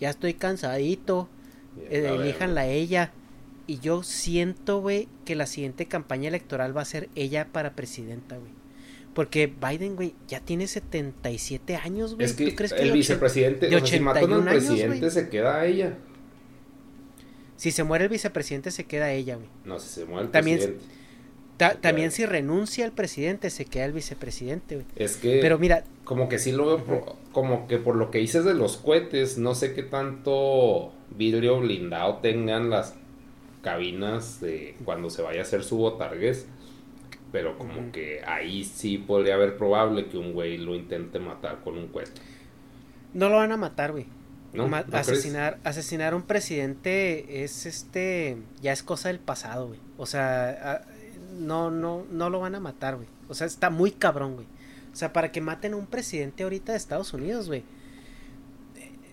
ya 0.00 0.10
estoy 0.10 0.34
cansadito, 0.34 1.28
Ya 1.90 1.96
eh, 1.98 2.14
elíjanla 2.16 2.62
a 2.62 2.66
ella. 2.66 3.12
Y 3.72 3.78
yo 3.80 4.02
siento, 4.02 4.82
güey, 4.82 5.08
que 5.24 5.34
la 5.34 5.46
siguiente 5.46 5.86
campaña 5.86 6.28
electoral 6.28 6.76
va 6.76 6.82
a 6.82 6.84
ser 6.84 7.08
ella 7.14 7.48
para 7.52 7.72
presidenta, 7.74 8.36
güey. 8.36 8.50
Porque 9.14 9.46
Biden, 9.46 9.96
güey, 9.96 10.14
ya 10.28 10.40
tiene 10.40 10.66
77 10.66 11.76
años, 11.76 12.14
güey. 12.16 12.26
Es 12.26 12.34
que 12.34 12.50
¿Tú 12.50 12.56
crees 12.56 12.72
el 12.72 12.78
de 12.78 12.84
ochen- 12.90 12.92
vicepresidente, 12.92 13.68
de 13.68 13.76
o 13.76 13.78
sea, 13.78 13.88
si 13.88 14.00
matan 14.00 14.24
al 14.24 14.30
81 14.32 14.50
años, 14.50 14.64
presidente, 14.66 15.10
se 15.10 15.28
queda 15.30 15.56
a 15.60 15.64
ella. 15.66 15.96
Si 17.56 17.70
se 17.70 17.82
muere 17.84 18.04
el 18.04 18.10
vicepresidente, 18.10 18.70
se 18.70 18.84
queda 18.84 19.10
ella, 19.12 19.36
güey. 19.36 19.48
No, 19.64 19.78
si 19.78 19.88
se 19.88 20.04
muere 20.04 20.26
el 20.26 20.30
También- 20.32 20.58
presidente. 20.58 20.84
Ta- 21.56 21.74
también 21.80 22.10
si 22.10 22.26
renuncia 22.26 22.84
el 22.84 22.92
presidente, 22.92 23.48
se 23.48 23.64
queda 23.66 23.84
el 23.86 23.92
vicepresidente, 23.92 24.74
güey. 24.76 24.86
Es 24.96 25.16
que. 25.16 25.38
Pero 25.40 25.58
mira, 25.58 25.84
Como 26.04 26.28
que 26.28 26.38
sí 26.38 26.50
lo 26.52 26.66
veo, 26.78 27.16
como 27.30 27.68
que 27.68 27.78
por 27.78 27.94
lo 27.96 28.10
que 28.10 28.18
dices 28.18 28.44
de 28.44 28.52
los 28.54 28.76
cohetes, 28.78 29.38
no 29.38 29.54
sé 29.54 29.72
qué 29.72 29.82
tanto 29.84 30.92
vidrio 31.16 31.60
blindado 31.60 32.16
tengan 32.16 32.68
las 32.68 32.94
cabinas 33.62 34.40
de 34.40 34.74
cuando 34.84 35.08
se 35.10 35.22
vaya 35.22 35.40
a 35.40 35.42
hacer 35.42 35.64
su 35.64 35.76
botargués. 35.78 36.46
Pero 37.32 37.56
como 37.56 37.90
que 37.92 38.22
ahí 38.26 38.62
sí 38.62 38.98
podría 38.98 39.34
haber 39.36 39.56
probable 39.56 40.06
que 40.06 40.18
un 40.18 40.34
güey 40.34 40.58
lo 40.58 40.74
intente 40.74 41.18
matar 41.18 41.60
con 41.64 41.78
un 41.78 41.88
cohete. 41.88 42.20
no 43.14 43.28
lo 43.30 43.36
van 43.36 43.52
a 43.52 43.56
matar, 43.56 43.92
güey. 43.92 44.06
¿No? 44.52 44.68
Ma- 44.68 44.80
¿No 44.82 44.86
crees? 44.88 45.08
asesinar, 45.08 45.58
asesinar 45.64 46.12
a 46.12 46.16
un 46.16 46.22
presidente 46.24 47.42
es 47.42 47.64
este, 47.64 48.36
ya 48.60 48.72
es 48.72 48.82
cosa 48.82 49.08
del 49.08 49.18
pasado, 49.18 49.68
güey. 49.68 49.80
O 49.96 50.04
sea, 50.04 50.82
no, 51.38 51.70
no, 51.70 52.04
no 52.10 52.28
lo 52.28 52.40
van 52.40 52.54
a 52.54 52.60
matar, 52.60 52.96
güey. 52.96 53.08
O 53.30 53.34
sea, 53.34 53.46
está 53.46 53.70
muy 53.70 53.92
cabrón, 53.92 54.34
güey. 54.34 54.46
O 54.92 54.96
sea, 54.96 55.14
para 55.14 55.32
que 55.32 55.40
maten 55.40 55.72
a 55.72 55.76
un 55.76 55.86
presidente 55.86 56.42
ahorita 56.42 56.72
de 56.72 56.78
Estados 56.78 57.14
Unidos, 57.14 57.46
güey. 57.46 57.64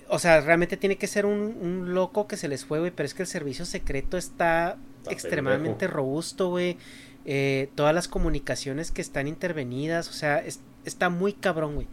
O 0.10 0.20
sea, 0.20 0.42
realmente 0.42 0.76
tiene 0.78 0.98
que 0.98 1.08
ser 1.08 1.26
un, 1.26 1.40
un 1.62 1.94
loco 1.94 2.28
que 2.28 2.36
se 2.38 2.48
les 2.48 2.66
fue, 2.66 2.80
güey. 2.80 2.92
Pero 2.92 3.06
es 3.06 3.14
que 3.14 3.22
el 3.24 3.28
servicio 3.28 3.66
secreto 3.66 4.18
está, 4.18 4.78
Está 5.02 5.12
extremadamente 5.12 5.80
pendejo. 5.86 5.94
robusto, 5.98 6.50
güey. 6.50 6.78
Eh, 7.26 7.70
todas 7.76 7.94
las 7.94 8.08
comunicaciones 8.08 8.92
que 8.92 9.02
están 9.02 9.28
intervenidas, 9.28 10.10
o 10.10 10.14
sea, 10.14 10.40
es- 10.40 10.62
está 10.86 11.10
muy 11.10 11.34
cabrón, 11.34 11.76
güey. 11.76 11.88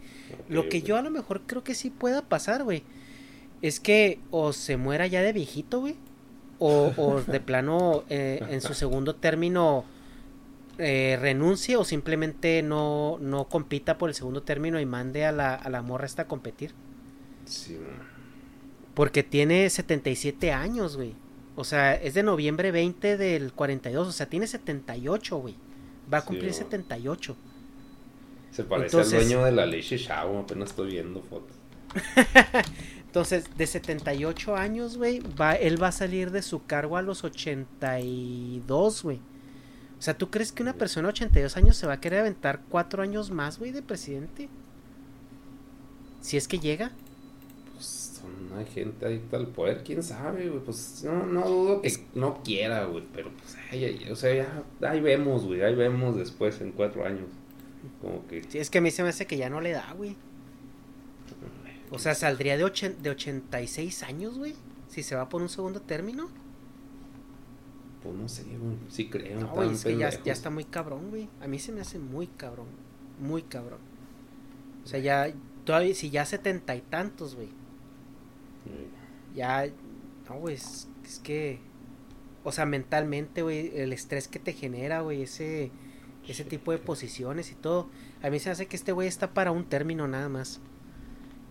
Lo 0.49 0.67
que 0.67 0.81
yo 0.81 0.97
a 0.97 1.01
lo 1.01 1.11
mejor 1.11 1.41
creo 1.45 1.63
que 1.63 1.75
sí 1.75 1.89
pueda 1.91 2.23
pasar, 2.23 2.63
güey, 2.63 2.83
es 3.61 3.79
que 3.79 4.19
o 4.31 4.51
se 4.53 4.77
muera 4.77 5.05
ya 5.07 5.21
de 5.21 5.33
viejito, 5.33 5.81
güey, 5.81 5.95
o, 6.59 6.91
o 6.97 7.21
de 7.21 7.39
plano 7.39 8.03
eh, 8.09 8.41
en 8.49 8.61
su 8.61 8.73
segundo 8.73 9.15
término 9.15 9.85
eh, 10.79 11.17
renuncie 11.21 11.75
o 11.77 11.83
simplemente 11.83 12.61
no, 12.63 13.17
no 13.19 13.45
compita 13.45 13.97
por 13.97 14.09
el 14.09 14.15
segundo 14.15 14.41
término 14.43 14.79
y 14.79 14.85
mande 14.85 15.25
a 15.25 15.31
la, 15.31 15.53
a 15.55 15.69
la 15.69 15.81
morra 15.81 16.05
esta 16.05 16.23
a 16.23 16.27
competir. 16.27 16.73
Sí. 17.47 17.77
Porque 18.93 19.23
tiene 19.23 19.69
77 19.69 20.51
años, 20.51 20.95
güey. 20.97 21.13
O 21.55 21.63
sea, 21.63 21.95
es 21.95 22.13
de 22.13 22.23
noviembre 22.23 22.71
20 22.71 23.17
del 23.17 23.51
42, 23.53 24.07
o 24.07 24.11
sea, 24.11 24.27
tiene 24.27 24.47
78, 24.47 25.37
güey. 25.37 25.55
Va 26.11 26.19
a 26.19 26.21
Sí, 26.21 26.27
cumplir 26.27 26.51
güey. 26.51 26.57
78. 26.63 27.35
Se 28.51 28.63
parece 28.63 28.87
Entonces- 28.97 29.13
al 29.13 29.19
dueño 29.27 29.45
de 29.45 29.51
la 29.51 29.65
leche 29.65 29.97
Chavo, 29.97 30.39
apenas 30.39 30.69
estoy 30.69 30.91
viendo 30.91 31.21
fotos. 31.21 31.55
Entonces, 33.05 33.45
de 33.57 33.65
78 33.65 34.55
años, 34.55 34.97
güey, 34.97 35.19
va, 35.39 35.53
él 35.55 35.81
va 35.81 35.87
a 35.87 35.91
salir 35.91 36.31
de 36.31 36.41
su 36.41 36.65
cargo 36.65 36.97
a 36.97 37.01
los 37.01 37.23
82, 37.23 39.03
güey. 39.03 39.19
O 39.97 40.01
sea, 40.01 40.15
¿tú 40.15 40.29
crees 40.29 40.51
que 40.51 40.61
una 40.61 40.73
persona 40.73 41.07
de 41.07 41.11
82 41.13 41.57
años 41.57 41.75
se 41.77 41.87
va 41.87 41.93
a 41.93 42.01
querer 42.01 42.19
aventar 42.19 42.61
cuatro 42.69 43.01
años 43.01 43.31
más, 43.31 43.57
güey, 43.57 43.71
de 43.71 43.81
presidente? 43.81 44.49
Si 46.21 46.37
es 46.37 46.47
que 46.47 46.59
llega. 46.59 46.91
Hay 48.57 48.65
gente 48.65 49.05
adicta 49.05 49.37
al 49.37 49.47
poder, 49.47 49.83
quién 49.83 50.01
sabe, 50.03 50.49
güey. 50.49 50.63
Pues 50.63 51.03
no, 51.05 51.25
no 51.25 51.47
dudo 51.47 51.81
que 51.81 51.91
no 52.15 52.41
quiera, 52.43 52.85
güey. 52.85 53.03
Pero 53.13 53.31
pues, 53.31 53.55
ay, 53.71 53.85
ay, 53.85 54.09
o 54.11 54.15
sea, 54.15 54.33
ya, 54.33 54.89
ahí 54.89 54.99
vemos, 54.99 55.45
güey. 55.45 55.61
Ahí 55.61 55.75
vemos 55.75 56.15
después 56.15 56.59
en 56.61 56.71
cuatro 56.71 57.05
años. 57.05 57.27
Como 58.01 58.25
que. 58.27 58.43
Si 58.49 58.57
es 58.59 58.69
que 58.69 58.79
a 58.79 58.81
mí 58.81 58.91
se 58.91 59.03
me 59.03 59.09
hace 59.09 59.25
que 59.27 59.37
ya 59.37 59.49
no 59.49 59.61
le 59.61 59.71
da, 59.71 59.93
güey. 59.93 60.15
O 61.89 61.99
sea, 61.99 62.15
saldría 62.15 62.57
de, 62.57 62.65
ochen- 62.65 62.97
de 62.97 63.09
86 63.11 64.03
años, 64.03 64.37
güey. 64.37 64.55
Si 64.89 65.03
se 65.03 65.15
va 65.15 65.29
por 65.29 65.41
un 65.41 65.49
segundo 65.49 65.81
término. 65.81 66.27
Pues 68.03 68.15
no 68.15 68.27
sé, 68.27 68.43
güey. 68.43 68.75
Sí 68.89 69.09
creo. 69.09 69.39
No, 69.39 69.47
güey, 69.49 69.71
es 69.73 69.83
que 69.83 69.97
ya, 69.97 70.09
ya 70.23 70.33
está 70.33 70.49
muy 70.49 70.65
cabrón, 70.65 71.09
güey. 71.09 71.29
A 71.41 71.47
mí 71.47 71.59
se 71.59 71.71
me 71.71 71.81
hace 71.81 71.97
muy 71.99 72.27
cabrón. 72.27 72.67
Muy 73.19 73.41
cabrón. 73.43 73.79
O 74.83 74.87
sea, 74.87 74.99
ya, 74.99 75.33
todavía, 75.65 75.93
si 75.95 76.09
ya 76.09 76.25
setenta 76.25 76.75
y 76.75 76.81
tantos, 76.81 77.35
güey. 77.35 77.49
Ya, 79.35 79.67
no, 80.29 80.39
güey, 80.39 80.55
es, 80.55 80.87
es 81.05 81.19
que, 81.19 81.59
o 82.43 82.51
sea, 82.51 82.65
mentalmente, 82.65 83.41
güey, 83.41 83.71
el 83.77 83.93
estrés 83.93 84.27
que 84.27 84.39
te 84.39 84.53
genera, 84.53 85.01
güey, 85.01 85.23
ese, 85.23 85.71
ese 86.27 86.43
tipo 86.43 86.71
de 86.71 86.77
posiciones 86.77 87.51
y 87.51 87.55
todo. 87.55 87.89
A 88.21 88.29
mí 88.29 88.39
se 88.39 88.49
hace 88.49 88.67
que 88.67 88.75
este 88.75 88.91
güey 88.91 89.07
está 89.07 89.33
para 89.33 89.51
un 89.51 89.65
término 89.65 90.07
nada 90.07 90.29
más. 90.29 90.59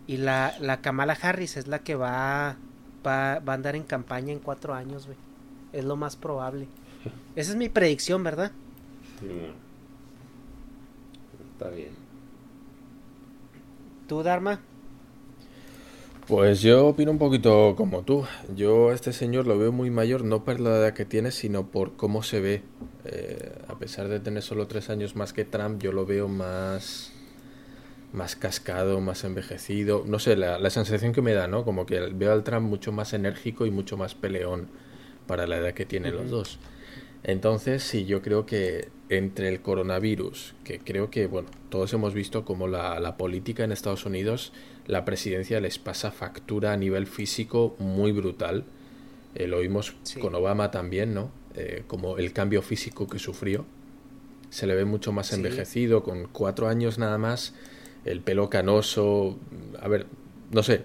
Y 0.06 0.18
la, 0.18 0.54
la 0.60 0.80
Kamala 0.80 1.18
Harris 1.20 1.56
es 1.56 1.66
la 1.66 1.80
que 1.80 1.94
va, 1.94 2.56
va, 3.06 3.40
va 3.40 3.52
a 3.52 3.56
andar 3.56 3.76
en 3.76 3.82
campaña 3.82 4.32
en 4.32 4.38
cuatro 4.38 4.74
años, 4.74 5.06
güey. 5.06 5.18
Es 5.72 5.84
lo 5.84 5.96
más 5.96 6.16
probable. 6.16 6.68
Esa 7.36 7.52
es 7.52 7.56
mi 7.56 7.68
predicción, 7.68 8.22
¿verdad? 8.22 8.52
Sí. 9.20 9.28
Está 11.52 11.70
bien. 11.70 11.90
¿Tú, 14.06 14.22
Dharma? 14.22 14.60
Pues 16.26 16.60
yo 16.60 16.88
opino 16.88 17.12
un 17.12 17.18
poquito 17.18 17.74
como 17.76 18.02
tú. 18.02 18.24
Yo 18.56 18.90
a 18.90 18.94
este 18.94 19.12
señor 19.12 19.46
lo 19.46 19.56
veo 19.58 19.70
muy 19.70 19.90
mayor, 19.90 20.24
no 20.24 20.42
por 20.42 20.58
la 20.58 20.70
edad 20.70 20.92
que 20.92 21.04
tiene, 21.04 21.30
sino 21.30 21.70
por 21.70 21.94
cómo 21.96 22.24
se 22.24 22.40
ve. 22.40 22.62
Eh, 23.04 23.52
a 23.68 23.78
pesar 23.78 24.08
de 24.08 24.18
tener 24.18 24.42
solo 24.42 24.66
tres 24.66 24.90
años 24.90 25.14
más 25.14 25.32
que 25.32 25.44
Trump, 25.44 25.80
yo 25.80 25.92
lo 25.92 26.04
veo 26.04 26.26
más, 26.26 27.12
más 28.12 28.34
cascado, 28.34 29.00
más 29.00 29.22
envejecido. 29.22 30.02
No 30.04 30.18
sé, 30.18 30.34
la, 30.34 30.58
la 30.58 30.70
sensación 30.70 31.12
que 31.12 31.22
me 31.22 31.32
da, 31.32 31.46
¿no? 31.46 31.64
Como 31.64 31.86
que 31.86 32.00
veo 32.00 32.32
al 32.32 32.42
Trump 32.42 32.68
mucho 32.68 32.90
más 32.90 33.12
enérgico 33.12 33.64
y 33.64 33.70
mucho 33.70 33.96
más 33.96 34.16
peleón 34.16 34.66
para 35.28 35.46
la 35.46 35.58
edad 35.58 35.74
que 35.74 35.86
tienen 35.86 36.16
los 36.16 36.28
dos. 36.28 36.58
Entonces, 37.22 37.84
sí, 37.84 38.04
yo 38.04 38.20
creo 38.20 38.46
que 38.46 38.88
entre 39.10 39.48
el 39.48 39.60
coronavirus, 39.60 40.56
que 40.64 40.80
creo 40.80 41.08
que, 41.08 41.28
bueno, 41.28 41.48
todos 41.68 41.92
hemos 41.92 42.14
visto 42.14 42.44
como 42.44 42.66
la, 42.66 42.98
la 42.98 43.16
política 43.16 43.62
en 43.62 43.70
Estados 43.70 44.06
Unidos, 44.06 44.52
la 44.86 45.04
presidencia 45.04 45.60
les 45.60 45.78
pasa 45.78 46.10
factura 46.10 46.72
a 46.72 46.76
nivel 46.76 47.06
físico 47.06 47.74
muy 47.78 48.12
brutal. 48.12 48.64
Eh, 49.34 49.46
lo 49.46 49.60
vimos 49.60 49.94
Sí. 50.02 50.20
con 50.20 50.34
Obama 50.34 50.70
también, 50.70 51.12
¿no? 51.14 51.30
Eh, 51.54 51.84
como 51.86 52.18
el 52.18 52.32
cambio 52.32 52.62
físico 52.62 53.06
que 53.08 53.18
sufrió. 53.18 53.64
Se 54.50 54.66
le 54.66 54.74
ve 54.74 54.84
mucho 54.84 55.12
más 55.12 55.28
Sí. 55.28 55.36
envejecido, 55.36 56.02
con 56.02 56.28
cuatro 56.28 56.68
años 56.68 56.98
nada 56.98 57.18
más, 57.18 57.54
el 58.04 58.20
pelo 58.20 58.48
canoso. 58.48 59.38
A 59.80 59.88
ver, 59.88 60.06
no 60.52 60.62
sé, 60.62 60.82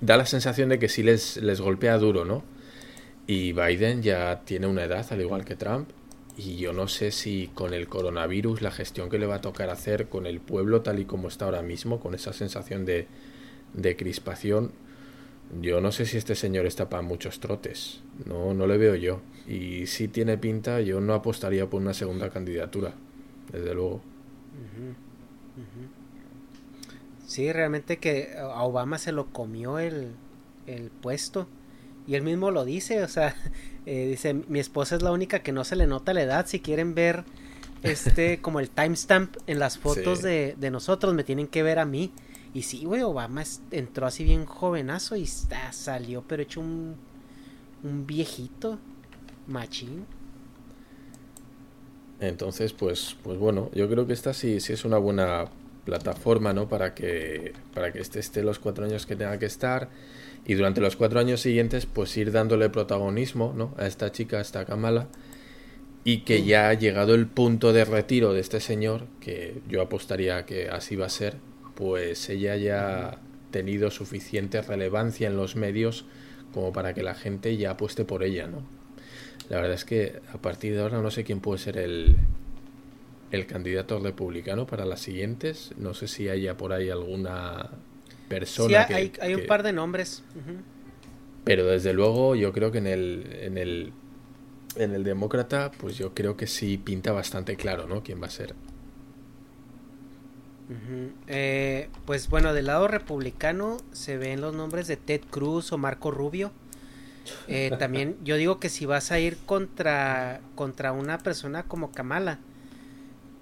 da 0.00 0.16
la 0.16 0.26
sensación 0.26 0.68
de 0.68 0.78
que 0.78 0.88
sí 0.88 1.02
les, 1.02 1.38
les 1.38 1.60
golpea 1.60 1.96
duro, 1.98 2.24
¿no? 2.24 2.42
Y 3.26 3.52
Biden 3.52 4.02
ya 4.02 4.42
tiene 4.44 4.66
una 4.66 4.84
edad, 4.84 5.06
al 5.10 5.20
igual 5.20 5.44
que 5.44 5.56
Trump, 5.56 5.88
y 6.36 6.56
yo 6.56 6.72
no 6.72 6.88
sé 6.88 7.10
si 7.10 7.50
con 7.54 7.74
el 7.74 7.88
coronavirus, 7.88 8.62
la 8.62 8.70
gestión 8.70 9.10
que 9.10 9.18
le 9.18 9.26
va 9.26 9.36
a 9.36 9.40
tocar 9.40 9.70
hacer 9.70 10.08
con 10.08 10.26
el 10.26 10.40
pueblo 10.40 10.82
tal 10.82 10.98
y 10.98 11.04
como 11.04 11.28
está 11.28 11.44
ahora 11.44 11.62
mismo, 11.62 12.00
con 12.00 12.14
esa 12.14 12.32
sensación 12.32 12.84
de, 12.84 13.06
de 13.74 13.96
crispación, 13.96 14.72
yo 15.60 15.80
no 15.82 15.92
sé 15.92 16.06
si 16.06 16.16
este 16.16 16.34
señor 16.34 16.66
está 16.66 16.88
para 16.88 17.02
muchos 17.02 17.40
trotes. 17.40 18.00
No, 18.24 18.54
no 18.54 18.66
le 18.66 18.78
veo 18.78 18.94
yo. 18.94 19.20
Y 19.46 19.86
si 19.86 20.08
tiene 20.08 20.38
pinta, 20.38 20.80
yo 20.80 21.00
no 21.00 21.12
apostaría 21.14 21.68
por 21.68 21.82
una 21.82 21.92
segunda 21.92 22.30
candidatura, 22.30 22.94
desde 23.52 23.74
luego. 23.74 24.00
Sí, 27.26 27.52
realmente 27.52 27.98
que 27.98 28.34
a 28.38 28.62
Obama 28.62 28.98
se 28.98 29.12
lo 29.12 29.26
comió 29.26 29.78
el, 29.78 30.12
el 30.66 30.90
puesto. 30.90 31.48
Y 32.06 32.14
él 32.14 32.22
mismo 32.22 32.50
lo 32.50 32.64
dice, 32.64 33.02
o 33.02 33.08
sea, 33.08 33.34
eh, 33.86 34.06
dice, 34.08 34.34
mi 34.34 34.58
esposa 34.60 34.96
es 34.96 35.02
la 35.02 35.12
única 35.12 35.40
que 35.42 35.52
no 35.52 35.64
se 35.64 35.76
le 35.76 35.86
nota 35.86 36.14
la 36.14 36.22
edad. 36.22 36.46
Si 36.46 36.60
quieren 36.60 36.94
ver 36.94 37.24
este 37.82 38.40
como 38.42 38.60
el 38.60 38.70
timestamp 38.70 39.36
en 39.46 39.58
las 39.58 39.78
fotos 39.78 40.20
Sí. 40.20 40.24
de, 40.26 40.54
de 40.58 40.70
nosotros, 40.70 41.14
me 41.14 41.24
tienen 41.24 41.48
que 41.48 41.62
ver 41.62 41.78
a 41.78 41.84
mí. 41.84 42.12
Y 42.54 42.62
sí, 42.62 42.84
güey, 42.84 43.02
Obama 43.02 43.42
es- 43.42 43.62
entró 43.70 44.06
así 44.06 44.24
bien 44.24 44.44
jovenazo 44.46 45.16
y 45.16 45.22
está, 45.24 45.72
salió, 45.72 46.22
pero 46.28 46.42
hecho 46.42 46.60
un, 46.60 46.96
un 47.82 48.06
viejito 48.06 48.78
machín. 49.46 50.06
Entonces, 52.20 52.72
pues, 52.72 53.16
pues 53.22 53.38
bueno, 53.38 53.70
yo 53.74 53.88
creo 53.88 54.06
que 54.06 54.12
esta 54.12 54.32
sí, 54.32 54.60
sí 54.60 54.72
es 54.72 54.84
una 54.84 54.98
buena 54.98 55.46
plataforma, 55.84 56.52
¿no? 56.52 56.68
Para 56.68 56.94
que, 56.94 57.52
para 57.74 57.92
que 57.92 58.00
este 58.00 58.20
esté 58.20 58.42
los 58.44 58.58
cuatro 58.60 58.84
años 58.84 59.06
que 59.06 59.16
tenga 59.16 59.38
que 59.38 59.46
estar 59.46 59.88
y 60.44 60.54
durante 60.54 60.80
los 60.80 60.96
cuatro 60.96 61.20
años 61.20 61.40
siguientes, 61.40 61.86
pues 61.86 62.16
ir 62.16 62.32
dándole 62.32 62.68
protagonismo, 62.68 63.54
¿no? 63.56 63.74
A 63.78 63.86
esta 63.86 64.10
chica, 64.10 64.38
a 64.38 64.40
esta 64.40 64.64
Kamala 64.64 65.08
y 66.04 66.18
que 66.18 66.42
ya 66.42 66.68
ha 66.68 66.74
llegado 66.74 67.14
el 67.14 67.26
punto 67.26 67.72
de 67.72 67.84
retiro 67.84 68.32
de 68.32 68.40
este 68.40 68.60
señor, 68.60 69.06
que 69.20 69.60
yo 69.68 69.82
apostaría 69.82 70.44
que 70.46 70.68
así 70.68 70.96
va 70.96 71.06
a 71.06 71.10
ser, 71.10 71.36
pues 71.76 72.28
ella 72.28 72.56
ya 72.56 73.20
tenido 73.50 73.90
suficiente 73.90 74.62
relevancia 74.62 75.28
en 75.28 75.36
los 75.36 75.54
medios 75.54 76.04
como 76.52 76.72
para 76.72 76.92
que 76.92 77.02
la 77.02 77.14
gente 77.14 77.56
ya 77.56 77.72
apueste 77.72 78.04
por 78.04 78.24
ella, 78.24 78.46
¿no? 78.46 78.62
La 79.48 79.56
verdad 79.56 79.74
es 79.74 79.84
que 79.84 80.20
a 80.32 80.38
partir 80.38 80.74
de 80.74 80.80
ahora 80.80 81.00
no 81.00 81.10
sé 81.10 81.24
quién 81.24 81.40
puede 81.40 81.58
ser 81.58 81.76
el, 81.76 82.16
el 83.30 83.46
candidato 83.46 83.98
republicano 83.98 84.66
para 84.66 84.84
las 84.84 85.00
siguientes. 85.00 85.72
No 85.76 85.94
sé 85.94 86.08
si 86.08 86.28
haya 86.28 86.56
por 86.56 86.72
ahí 86.72 86.90
alguna 86.90 87.70
persona. 88.34 88.86
Sí, 88.86 88.92
hay, 88.94 89.12
hay 89.20 89.34
un 89.34 89.46
par 89.46 89.62
de 89.62 89.72
nombres. 89.72 90.22
Pero 91.44 91.66
desde 91.66 91.92
luego 91.92 92.34
yo 92.36 92.52
creo 92.52 92.70
que 92.70 92.78
en 92.78 92.86
el, 92.86 93.26
en 93.40 93.58
el 93.58 93.92
en 94.76 94.94
el 94.94 95.04
demócrata, 95.04 95.70
pues 95.70 95.98
yo 95.98 96.14
creo 96.14 96.36
que 96.36 96.46
sí 96.46 96.78
pinta 96.78 97.12
bastante 97.12 97.56
claro, 97.56 97.86
¿no? 97.86 98.02
¿Quién 98.02 98.22
va 98.22 98.26
a 98.26 98.30
ser? 98.30 98.54
Eh, 101.26 101.90
pues 102.06 102.30
bueno, 102.30 102.54
del 102.54 102.66
lado 102.66 102.88
republicano 102.88 103.76
se 103.92 104.16
ven 104.16 104.40
los 104.40 104.54
nombres 104.54 104.86
de 104.86 104.96
Ted 104.96 105.20
Cruz 105.30 105.72
o 105.72 105.78
Marco 105.78 106.10
Rubio. 106.10 106.50
Eh, 107.46 107.70
también 107.78 108.16
yo 108.24 108.36
digo 108.36 108.58
que 108.58 108.70
si 108.70 108.86
vas 108.86 109.12
a 109.12 109.20
ir 109.20 109.36
contra, 109.44 110.40
contra 110.54 110.92
una 110.92 111.18
persona 111.18 111.64
como 111.64 111.92
Kamala, 111.92 112.38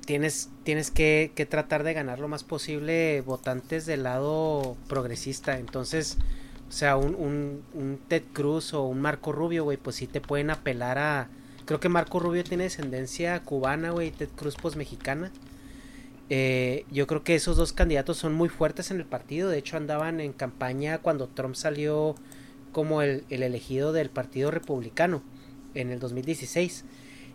tienes, 0.05 0.51
tienes 0.65 0.91
que, 0.91 1.33
que, 1.35 1.47
tratar 1.47 1.85
de 1.85 1.95
ganar 1.95 2.19
lo 2.19 2.29
más 2.29 2.45
posible 2.45 3.23
votantes 3.23 3.87
del 3.87 4.03
lado 4.03 4.77
progresista. 4.89 5.59
Entonces, 5.59 6.19
o 6.69 6.73
sea, 6.73 6.97
un, 6.97 7.15
un, 7.15 7.63
un 7.75 7.99
Ted 8.09 8.23
Cruz 8.33 8.75
o 8.75 8.83
un 8.83 9.01
Marco 9.01 9.33
Rubio, 9.33 9.65
güey, 9.65 9.77
pues 9.77 9.97
sí 9.97 10.07
te 10.07 10.21
pueden 10.21 10.51
apelar 10.51 10.99
a... 10.99 11.29
Creo 11.65 11.81
que 11.81 11.89
Marco 11.89 12.19
Rubio 12.19 12.43
tiene 12.45 12.65
descendencia 12.65 13.41
cubana, 13.43 13.91
güey, 13.91 14.11
Ted 14.11 14.29
Cruz 14.37 14.57
pues 14.61 14.77
mexicana. 14.77 15.31
Eh, 16.31 16.87
yo 16.91 17.09
creo 17.09 17.25
que 17.25 17.35
esos 17.35 17.57
dos 17.57 17.73
candidatos 17.73 18.17
son 18.17 18.35
muy 18.35 18.49
fuertes 18.49 18.91
en 18.91 18.99
el 18.99 19.05
partido. 19.05 19.49
De 19.49 19.59
hecho, 19.59 19.77
andaban 19.77 20.21
en 20.21 20.33
campaña 20.33 20.99
cuando 20.99 21.29
Trump 21.29 21.57
salió 21.57 22.15
como 22.73 23.03
el, 23.03 23.25
el 23.31 23.43
elegido 23.43 23.93
del 23.93 24.11
Partido 24.11 24.51
Republicano 24.51 25.23
en 25.75 25.91
el 25.91 25.99
2016. 25.99 26.85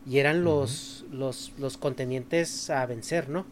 Y 0.07 0.19
eran 0.19 0.43
los, 0.43 1.05
los, 1.11 1.51
los 1.57 1.77
contendientes 1.77 2.69
a 2.69 2.85
vencer, 2.85 3.29
¿no? 3.29 3.45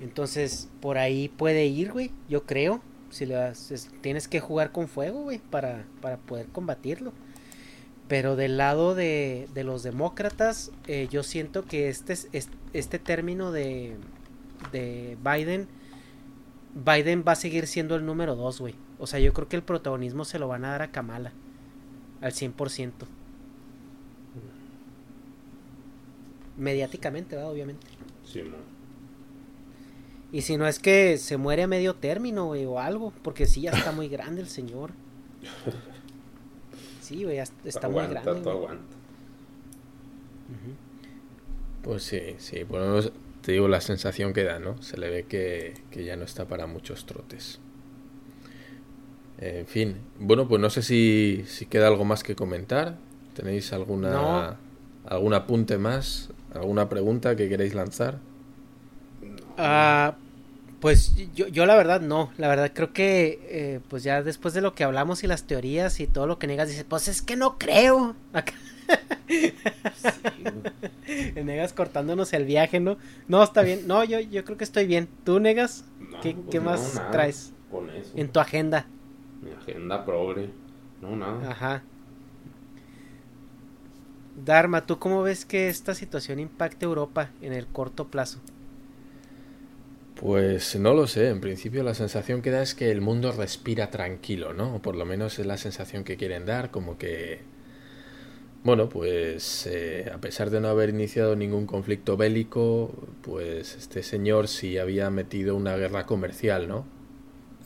Entonces, 0.00 0.68
por 0.80 0.98
ahí 0.98 1.28
puede 1.28 1.66
ir, 1.66 1.92
güey, 1.92 2.10
yo 2.28 2.44
creo 2.44 2.82
si 3.14 3.26
le 3.26 3.52
tienes 4.00 4.26
que 4.26 4.40
jugar 4.40 4.72
con 4.72 4.88
fuego, 4.88 5.22
güey, 5.22 5.38
para, 5.38 5.84
para 6.00 6.16
poder 6.16 6.46
combatirlo. 6.48 7.12
Pero 8.08 8.34
del 8.34 8.56
lado 8.56 8.96
de, 8.96 9.48
de 9.54 9.62
los 9.62 9.84
demócratas, 9.84 10.72
eh, 10.88 11.06
yo 11.10 11.22
siento 11.22 11.64
que 11.64 11.88
este, 11.88 12.14
este 12.72 12.98
término 12.98 13.52
de, 13.52 13.96
de 14.72 15.16
Biden, 15.22 15.68
Biden 16.74 17.24
va 17.26 17.32
a 17.32 17.36
seguir 17.36 17.68
siendo 17.68 17.94
el 17.94 18.04
número 18.04 18.34
dos, 18.34 18.60
güey. 18.60 18.74
O 18.98 19.06
sea, 19.06 19.20
yo 19.20 19.32
creo 19.32 19.48
que 19.48 19.56
el 19.56 19.62
protagonismo 19.62 20.24
se 20.24 20.40
lo 20.40 20.48
van 20.48 20.64
a 20.64 20.70
dar 20.70 20.82
a 20.82 20.90
Kamala. 20.90 21.32
Al 22.20 22.32
100%. 22.32 22.90
Mediáticamente, 26.56 27.36
¿verdad? 27.36 27.50
Obviamente. 27.50 27.86
Sí, 28.24 28.42
no. 28.42 28.56
Y 30.32 30.42
si 30.42 30.56
no 30.56 30.66
es 30.66 30.78
que 30.78 31.16
se 31.18 31.36
muere 31.36 31.62
a 31.62 31.66
medio 31.68 31.94
término, 31.94 32.46
güey, 32.46 32.64
o 32.64 32.80
algo, 32.80 33.12
porque 33.22 33.46
sí, 33.46 33.62
ya 33.62 33.70
está 33.70 33.92
muy 33.92 34.08
grande 34.08 34.40
el 34.40 34.48
señor. 34.48 34.90
Sí, 37.00 37.22
güey, 37.22 37.36
ya 37.36 37.44
está 37.66 37.86
muy 37.90 38.06
grande. 38.06 38.42
Pues 41.82 42.02
sí, 42.02 42.18
sí, 42.38 42.64
por 42.64 42.80
lo 42.80 42.86
menos 42.86 43.12
te 43.42 43.52
digo 43.52 43.68
la 43.68 43.82
sensación 43.82 44.32
que 44.32 44.42
da, 44.42 44.58
¿no? 44.58 44.80
Se 44.80 44.96
le 44.96 45.10
ve 45.10 45.24
que, 45.24 45.74
ya 46.02 46.16
no 46.16 46.24
está 46.24 46.46
para 46.46 46.66
muchos 46.66 47.04
trotes. 47.04 47.60
En 49.36 49.66
fin, 49.66 49.98
bueno, 50.18 50.48
pues 50.48 50.62
no 50.62 50.70
sé 50.70 50.82
si, 50.82 51.44
si 51.46 51.66
queda 51.66 51.88
algo 51.88 52.06
más 52.06 52.22
que 52.22 52.34
comentar. 52.34 52.96
¿Tenéis 53.34 53.74
alguna 53.74 54.56
algún 55.04 55.34
apunte 55.34 55.76
más? 55.76 56.30
¿Alguna 56.54 56.88
pregunta 56.88 57.36
que 57.36 57.48
queréis 57.48 57.74
lanzar? 57.74 58.18
Ah, 59.58 60.14
pues 60.80 61.14
yo, 61.34 61.48
yo 61.48 61.66
la 61.66 61.76
verdad 61.76 62.00
no, 62.00 62.30
la 62.36 62.48
verdad 62.48 62.70
creo 62.74 62.92
que 62.92 63.40
eh, 63.44 63.80
pues 63.88 64.02
ya 64.02 64.22
después 64.22 64.52
de 64.54 64.60
lo 64.60 64.74
que 64.74 64.84
hablamos 64.84 65.24
y 65.24 65.26
las 65.26 65.44
teorías 65.44 65.98
y 66.00 66.06
todo 66.06 66.26
lo 66.26 66.38
que 66.38 66.46
negas, 66.46 66.68
dices, 66.68 66.84
pues 66.88 67.08
es 67.08 67.22
que 67.22 67.36
no 67.36 67.58
creo. 67.58 68.14
negas 71.42 71.72
cortándonos 71.72 72.32
el 72.32 72.44
viaje, 72.44 72.80
¿no? 72.80 72.98
No, 73.28 73.42
está 73.42 73.62
bien. 73.62 73.86
No, 73.86 74.04
yo, 74.04 74.20
yo 74.20 74.44
creo 74.44 74.58
que 74.58 74.64
estoy 74.64 74.86
bien. 74.86 75.08
¿Tú 75.24 75.40
negas? 75.40 75.84
¿Qué, 76.22 76.34
pues 76.34 76.62
más 76.62 77.02
traes 77.10 77.52
en 78.14 78.28
tu 78.28 78.40
agenda? 78.40 78.86
Mi 79.42 79.52
agenda 79.52 80.04
progre. 80.04 80.50
No, 81.00 81.16
nada. 81.16 81.50
Ajá. 81.50 81.82
Dharma, 84.36 84.86
¿tú 84.86 84.98
cómo 84.98 85.22
ves 85.22 85.44
que 85.44 85.68
esta 85.68 85.94
situación 85.94 86.38
impacte 86.38 86.84
Europa 86.84 87.30
en 87.40 87.52
el 87.52 87.66
corto 87.68 88.08
plazo? 88.10 88.40
Pues 90.14 90.76
no 90.76 90.94
lo 90.94 91.06
sé, 91.06 91.28
en 91.28 91.40
principio 91.40 91.82
la 91.82 91.94
sensación 91.94 92.40
que 92.40 92.50
da 92.50 92.62
es 92.62 92.74
que 92.74 92.90
el 92.90 93.00
mundo 93.00 93.32
respira 93.32 93.90
tranquilo, 93.90 94.52
¿no? 94.54 94.76
O 94.76 94.82
por 94.82 94.96
lo 94.96 95.04
menos 95.04 95.38
es 95.38 95.46
la 95.46 95.56
sensación 95.56 96.04
que 96.04 96.16
quieren 96.16 96.46
dar, 96.46 96.70
como 96.70 96.98
que, 96.98 97.40
bueno, 98.62 98.88
pues 98.88 99.66
eh, 99.70 100.10
a 100.12 100.18
pesar 100.18 100.50
de 100.50 100.60
no 100.60 100.68
haber 100.68 100.88
iniciado 100.90 101.36
ningún 101.36 101.66
conflicto 101.66 102.16
bélico, 102.16 102.92
pues 103.22 103.76
este 103.76 104.02
señor 104.02 104.48
sí 104.48 104.78
había 104.78 105.10
metido 105.10 105.54
una 105.54 105.76
guerra 105.76 106.06
comercial, 106.06 106.66
¿no? 106.66 106.86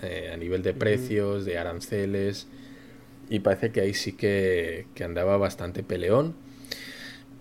Eh, 0.03 0.31
a 0.33 0.37
nivel 0.37 0.63
de 0.63 0.75
precios, 0.75 1.45
de 1.45 1.59
aranceles, 1.59 2.49
y 3.31 3.41
parece 3.41 3.73
que 3.73 3.81
ahí 3.81 3.95
sí 3.95 4.13
que, 4.13 4.87
que 4.95 5.05
andaba 5.05 5.37
bastante 5.37 5.83
peleón. 5.85 6.35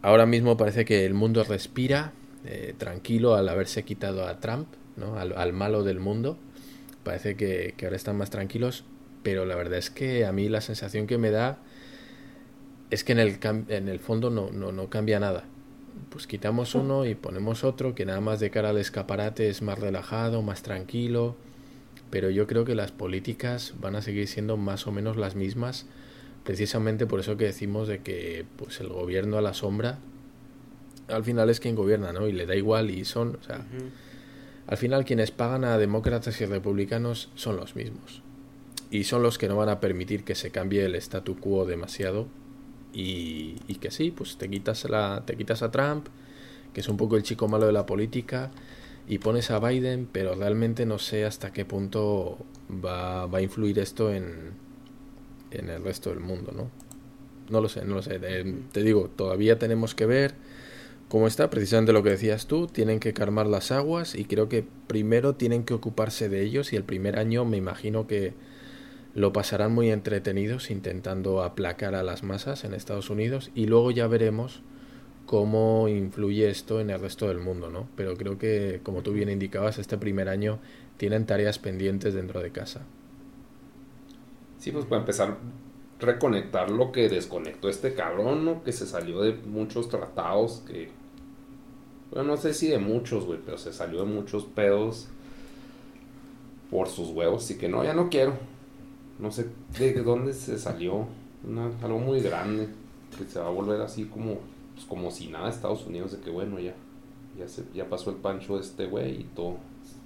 Ahora 0.01 0.25
mismo 0.25 0.57
parece 0.57 0.85
que 0.85 1.05
el 1.05 1.13
mundo 1.13 1.43
respira 1.43 2.13
eh, 2.45 2.73
tranquilo 2.77 3.35
al 3.35 3.49
haberse 3.49 3.83
quitado 3.83 4.27
a 4.27 4.39
Trump 4.39 4.67
al, 5.15 5.53
malo 5.53 5.83
del 5.83 5.99
mundo. 5.99 6.37
Parece 7.03 7.35
que, 7.35 7.73
ahora 7.83 7.95
están 7.95 8.17
más 8.17 8.29
tranquilos, 8.29 8.83
pero 9.23 9.45
la 9.45 9.55
verdad 9.55 9.77
es 9.77 9.89
que 9.89 10.25
a 10.25 10.31
mí 10.31 10.49
la 10.49 10.61
sensación 10.61 11.07
que 11.07 11.17
me 11.17 11.31
da 11.31 11.59
es 12.89 13.03
que 13.03 13.13
en 13.13 13.19
el, 13.19 13.39
en 13.69 13.87
el 13.87 13.99
fondo 13.99 14.29
no, 14.29 14.49
no, 14.51 14.71
no 14.71 14.89
cambia 14.89 15.19
nada. 15.19 15.45
Pues 16.09 16.27
quitamos 16.27 16.75
uno 16.75 17.05
y 17.05 17.15
ponemos 17.15 17.63
otro 17.63 17.95
que 17.95 18.05
nada 18.05 18.21
más 18.21 18.39
de 18.39 18.49
cara 18.49 18.69
al 18.69 18.77
escaparate 18.77 19.49
es 19.49 19.61
más 19.61 19.79
relajado, 19.79 20.41
más 20.41 20.61
tranquilo, 20.61 21.35
pero 22.09 22.29
yo 22.29 22.47
creo 22.47 22.65
que 22.65 22.75
las 22.75 22.91
políticas 22.91 23.73
van 23.81 23.95
a 23.95 24.01
seguir 24.01 24.27
siendo 24.27 24.57
más 24.57 24.87
o 24.87 24.91
menos 24.91 25.17
las 25.17 25.35
mismas, 25.35 25.85
precisamente 26.47 27.05
por 27.07 27.19
eso 27.19 27.35
que 27.35 27.43
decimos 27.43 27.89
de 27.89 27.99
que 27.99 28.45
pues 28.55 28.79
el 28.79 28.87
gobierno 28.87 29.37
a 29.37 29.41
la 29.41 29.53
sombra 29.53 29.99
al 31.09 31.25
final 31.25 31.49
es 31.49 31.59
quien 31.59 31.75
gobierna, 31.75 32.13
¿no? 32.13 32.25
Y 32.25 32.31
le 32.31 32.45
da 32.45 32.55
igual 32.55 32.89
y 32.89 33.03
son, 33.03 33.37
o 33.41 33.43
sea, 33.43 33.65
al 34.65 34.77
final 34.77 35.03
quienes 35.03 35.31
pagan 35.31 35.65
a 35.65 35.77
demócratas 35.77 36.39
y 36.39 36.45
republicanos 36.45 37.29
son 37.35 37.57
los 37.57 37.75
mismos. 37.75 38.21
Y 38.89 39.03
son 39.03 39.23
los 39.23 39.37
que 39.37 39.49
no 39.49 39.57
van 39.57 39.67
a 39.67 39.81
permitir 39.81 40.23
que 40.23 40.35
se 40.35 40.49
cambie 40.49 40.85
el 40.85 40.95
statu 40.95 41.37
quo 41.37 41.65
demasiado. 41.65 42.27
Y, 42.93 43.55
que 43.81 43.91
sí, 43.91 44.11
pues 44.11 44.37
te 44.37 44.49
quitas, 44.49 44.89
la, 44.89 45.23
te 45.25 45.35
quitas 45.35 45.61
a 45.63 45.69
Trump, 45.69 46.07
que 46.73 46.79
es 46.79 46.87
un 46.87 46.95
poco 46.95 47.17
el 47.17 47.23
chico 47.23 47.49
malo 47.49 47.65
de 47.65 47.73
la 47.73 47.85
política, 47.85 48.51
y 49.05 49.17
pones 49.17 49.51
a 49.51 49.59
Biden, 49.59 50.07
pero 50.09 50.33
realmente 50.35 50.85
no 50.85 50.97
sé 50.97 51.25
hasta 51.25 51.51
qué 51.51 51.65
punto 51.65 52.37
va, 52.69 53.27
va 53.27 53.37
a 53.39 53.41
influir 53.41 53.79
esto 53.79 54.13
en, 54.13 54.66
en 55.57 55.69
el 55.69 55.83
resto 55.83 56.09
del 56.09 56.19
mundo, 56.19 56.51
¿no? 56.55 56.69
No 57.49 57.61
lo 57.61 57.69
sé, 57.69 57.85
no 57.85 57.95
lo 57.95 58.01
sé. 58.01 58.19
te 58.19 58.83
digo, 58.83 59.09
todavía 59.15 59.57
tenemos 59.57 59.95
que 59.95 60.05
ver 60.05 60.35
como 61.07 61.27
está, 61.27 61.49
precisamente 61.49 61.93
lo 61.93 62.03
que 62.03 62.09
decías 62.09 62.47
tú, 62.47 62.67
tienen 62.67 62.99
que 62.99 63.13
calmar 63.13 63.47
las 63.47 63.71
aguas 63.71 64.13
y 64.13 64.25
creo 64.25 64.49
que 64.49 64.65
primero 64.87 65.35
tienen 65.35 65.63
que 65.63 65.73
ocuparse 65.73 66.27
de 66.27 66.41
ellos 66.41 66.73
y 66.73 66.75
el 66.75 66.83
primer 66.83 67.17
año 67.17 67.45
me 67.45 67.55
imagino 67.55 68.07
que 68.07 68.33
lo 69.13 69.31
pasarán 69.31 69.73
muy 69.73 69.89
entretenidos 69.89 70.69
intentando 70.69 71.43
aplacar 71.43 71.95
a 71.95 72.03
las 72.03 72.23
masas 72.23 72.65
en 72.65 72.73
Estados 72.73 73.09
Unidos 73.09 73.51
y 73.55 73.67
luego 73.67 73.91
ya 73.91 74.07
veremos 74.07 74.61
cómo 75.25 75.87
influye 75.87 76.49
esto 76.49 76.81
en 76.81 76.89
el 76.89 76.99
resto 76.99 77.29
del 77.29 77.39
mundo, 77.39 77.69
¿no? 77.69 77.87
Pero 77.95 78.17
creo 78.17 78.37
que, 78.37 78.81
como 78.83 79.01
tú 79.01 79.13
bien 79.13 79.29
indicabas, 79.29 79.77
este 79.77 79.97
primer 79.97 80.27
año 80.27 80.59
tienen 80.97 81.25
tareas 81.25 81.57
pendientes 81.57 82.13
dentro 82.13 82.41
de 82.41 82.51
casa. 82.51 82.81
Sí, 84.59 84.71
pues 84.71 84.85
para 84.85 85.01
empezar, 85.01 85.37
reconectar 85.99 86.69
lo 86.69 86.91
que 86.91 87.09
desconectó 87.09 87.69
este 87.69 87.93
cabrón, 87.93 88.45
¿no? 88.45 88.63
Que 88.63 88.71
se 88.71 88.85
salió 88.85 89.21
de 89.21 89.33
muchos 89.33 89.89
tratados, 89.89 90.63
que... 90.67 90.89
Bueno, 92.11 92.29
no 92.29 92.37
sé 92.37 92.53
si 92.53 92.67
de 92.67 92.79
muchos, 92.79 93.25
güey, 93.25 93.39
pero 93.43 93.57
se 93.57 93.73
salió 93.73 93.99
de 93.99 94.05
muchos 94.05 94.45
pedos 94.45 95.07
por 96.71 96.87
sus 96.87 97.09
huevos 97.09 97.49
y 97.51 97.57
que 97.57 97.69
no, 97.69 97.83
ya 97.83 97.93
no 97.93 98.09
quiero. 98.09 98.33
No 99.19 99.31
sé 99.31 99.49
de 99.77 99.93
dónde 100.03 100.33
se 100.33 100.57
salió. 100.57 101.07
algo 101.81 101.99
muy 101.99 102.21
grande 102.21 102.69
que 103.17 103.25
se 103.25 103.39
va 103.39 103.47
a 103.47 103.51
volver 103.51 103.81
así 103.81 104.05
como, 104.05 104.37
pues 104.73 104.85
como 104.87 105.11
si 105.11 105.27
nada 105.27 105.49
Estados 105.49 105.85
Unidos, 105.85 106.11
de 106.11 106.19
que 106.19 106.29
bueno, 106.29 106.59
ya, 106.59 106.73
ya, 107.37 107.47
se, 107.47 107.63
ya 107.73 107.89
pasó 107.89 108.09
el 108.09 108.17
pancho 108.17 108.55
de 108.55 108.61
este 108.61 108.85
güey 108.85 109.21
y 109.21 109.23
todo 109.35 109.57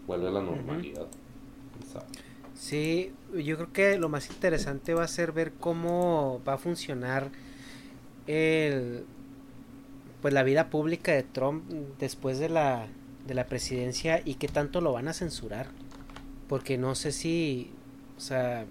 vuelve 0.07 0.27
a 0.27 0.31
la 0.31 0.41
normalidad. 0.41 1.07
Sí, 2.61 3.11
yo 3.33 3.55
creo 3.55 3.73
que 3.73 3.97
lo 3.97 4.07
más 4.07 4.29
interesante 4.29 4.93
va 4.93 5.03
a 5.03 5.07
ser 5.07 5.31
ver 5.31 5.51
cómo 5.53 6.39
va 6.47 6.53
a 6.53 6.57
funcionar 6.59 7.31
el 8.27 9.03
pues 10.21 10.31
la 10.31 10.43
vida 10.43 10.69
pública 10.69 11.11
de 11.11 11.23
Trump 11.23 11.63
después 11.97 12.37
de 12.37 12.49
la 12.49 12.85
de 13.25 13.33
la 13.33 13.47
presidencia 13.47 14.21
y 14.23 14.35
qué 14.35 14.47
tanto 14.47 14.79
lo 14.79 14.93
van 14.93 15.07
a 15.07 15.13
censurar. 15.13 15.69
Porque 16.47 16.77
no 16.77 16.93
sé 16.93 17.11
si 17.11 17.71
o 18.15 18.19
sea, 18.21 18.65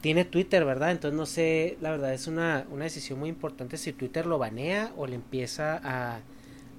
tiene 0.00 0.24
Twitter, 0.24 0.64
¿verdad? 0.64 0.90
Entonces 0.90 1.18
no 1.18 1.26
sé, 1.26 1.76
la 1.82 1.90
verdad 1.90 2.14
es 2.14 2.26
una, 2.26 2.66
una 2.70 2.84
decisión 2.84 3.18
muy 3.18 3.28
importante 3.28 3.76
si 3.76 3.92
Twitter 3.92 4.24
lo 4.24 4.38
banea 4.38 4.94
o 4.96 5.06
le 5.06 5.16
empieza 5.16 5.78
a, 5.84 6.20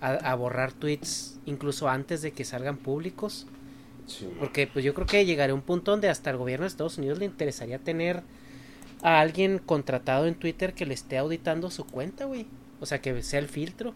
a, 0.01 0.33
borrar 0.33 0.73
tweets 0.73 1.39
incluso 1.45 1.87
antes 1.87 2.23
de 2.23 2.31
que 2.31 2.45
salgan 2.45 2.77
públicos. 2.77 3.45
Porque 4.39 4.67
pues 4.67 4.85
yo 4.85 4.93
creo 4.93 5.07
que 5.07 5.25
llegaré 5.25 5.51
a 5.51 5.55
un 5.55 5.61
punto 5.61 5.91
donde 5.91 6.09
hasta 6.09 6.29
el 6.29 6.37
gobierno 6.37 6.63
de 6.63 6.67
Estados 6.67 6.97
Unidos 6.97 7.19
le 7.19 7.25
interesaría 7.25 7.79
tener 7.79 8.23
a 9.01 9.19
alguien 9.19 9.59
contratado 9.59 10.27
en 10.27 10.35
Twitter 10.35 10.73
que 10.73 10.85
le 10.85 10.93
esté 10.93 11.17
auditando 11.17 11.71
su 11.71 11.85
cuenta, 11.85 12.25
güey. 12.25 12.45
O 12.79 12.85
sea, 12.85 13.01
que 13.01 13.21
sea 13.23 13.39
el 13.39 13.47
filtro. 13.47 13.93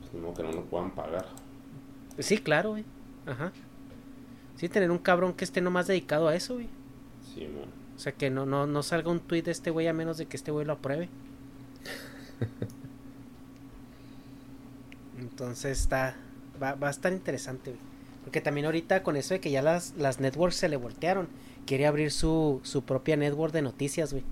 Pues 0.00 0.22
no, 0.22 0.34
que 0.34 0.42
no 0.42 0.52
lo 0.52 0.64
puedan 0.64 0.90
pagar. 0.92 1.26
Sí, 2.18 2.38
claro, 2.38 2.70
güey. 2.70 2.84
Ajá. 3.26 3.52
Sí, 4.56 4.68
tener 4.68 4.90
un 4.90 4.98
cabrón 4.98 5.34
que 5.34 5.44
esté 5.44 5.60
nomás 5.60 5.86
dedicado 5.86 6.28
a 6.28 6.34
eso, 6.34 6.54
güey. 6.54 6.68
O 7.94 8.00
sea, 8.00 8.12
que 8.12 8.30
no, 8.30 8.46
no, 8.46 8.66
no 8.66 8.82
salga 8.82 9.10
un 9.10 9.20
tweet 9.20 9.42
de 9.42 9.52
este 9.52 9.70
güey 9.70 9.86
a 9.86 9.92
menos 9.92 10.18
de 10.18 10.26
que 10.26 10.36
este 10.36 10.50
güey 10.50 10.66
lo 10.66 10.74
apruebe. 10.74 11.08
Entonces 15.18 15.80
está. 15.80 16.16
Va, 16.60 16.74
va 16.74 16.88
a 16.88 16.90
estar 16.90 17.12
interesante, 17.12 17.70
güey. 17.70 17.82
Porque 18.28 18.42
también 18.42 18.66
ahorita 18.66 19.02
con 19.02 19.16
eso 19.16 19.32
de 19.32 19.40
que 19.40 19.50
ya 19.50 19.62
las, 19.62 19.94
las 19.96 20.20
networks 20.20 20.56
se 20.56 20.68
le 20.68 20.76
voltearon, 20.76 21.28
quiere 21.64 21.86
abrir 21.86 22.10
su, 22.10 22.60
su 22.62 22.82
propia 22.82 23.16
network 23.16 23.54
de 23.54 23.62
noticias, 23.62 24.12
güey. 24.12 24.22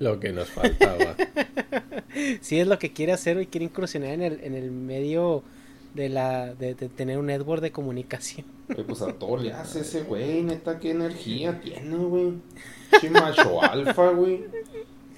Lo 0.00 0.18
que 0.18 0.32
nos 0.32 0.50
faltaba. 0.50 1.14
sí, 2.40 2.58
es 2.58 2.66
lo 2.66 2.80
que 2.80 2.92
quiere 2.92 3.12
hacer, 3.12 3.36
güey. 3.36 3.46
Quiere 3.46 3.66
incursionar 3.66 4.10
en 4.10 4.22
el, 4.22 4.40
en 4.42 4.56
el 4.56 4.72
medio 4.72 5.44
de 5.94 6.08
la 6.08 6.52
de, 6.56 6.74
tener 6.74 7.16
un 7.16 7.26
network 7.26 7.62
de 7.62 7.70
comunicación. 7.70 8.44
pues 8.66 9.00
a 9.00 9.12
todo 9.12 9.36
le 9.36 9.52
hace 9.52 9.82
ese 9.82 10.02
güey, 10.08 10.42
neta, 10.42 10.80
qué 10.80 10.90
energía 10.90 11.60
tiene, 11.60 11.96
güey. 11.96 12.32
macho 13.12 13.62
alfa, 13.62 14.10
güey. 14.10 14.42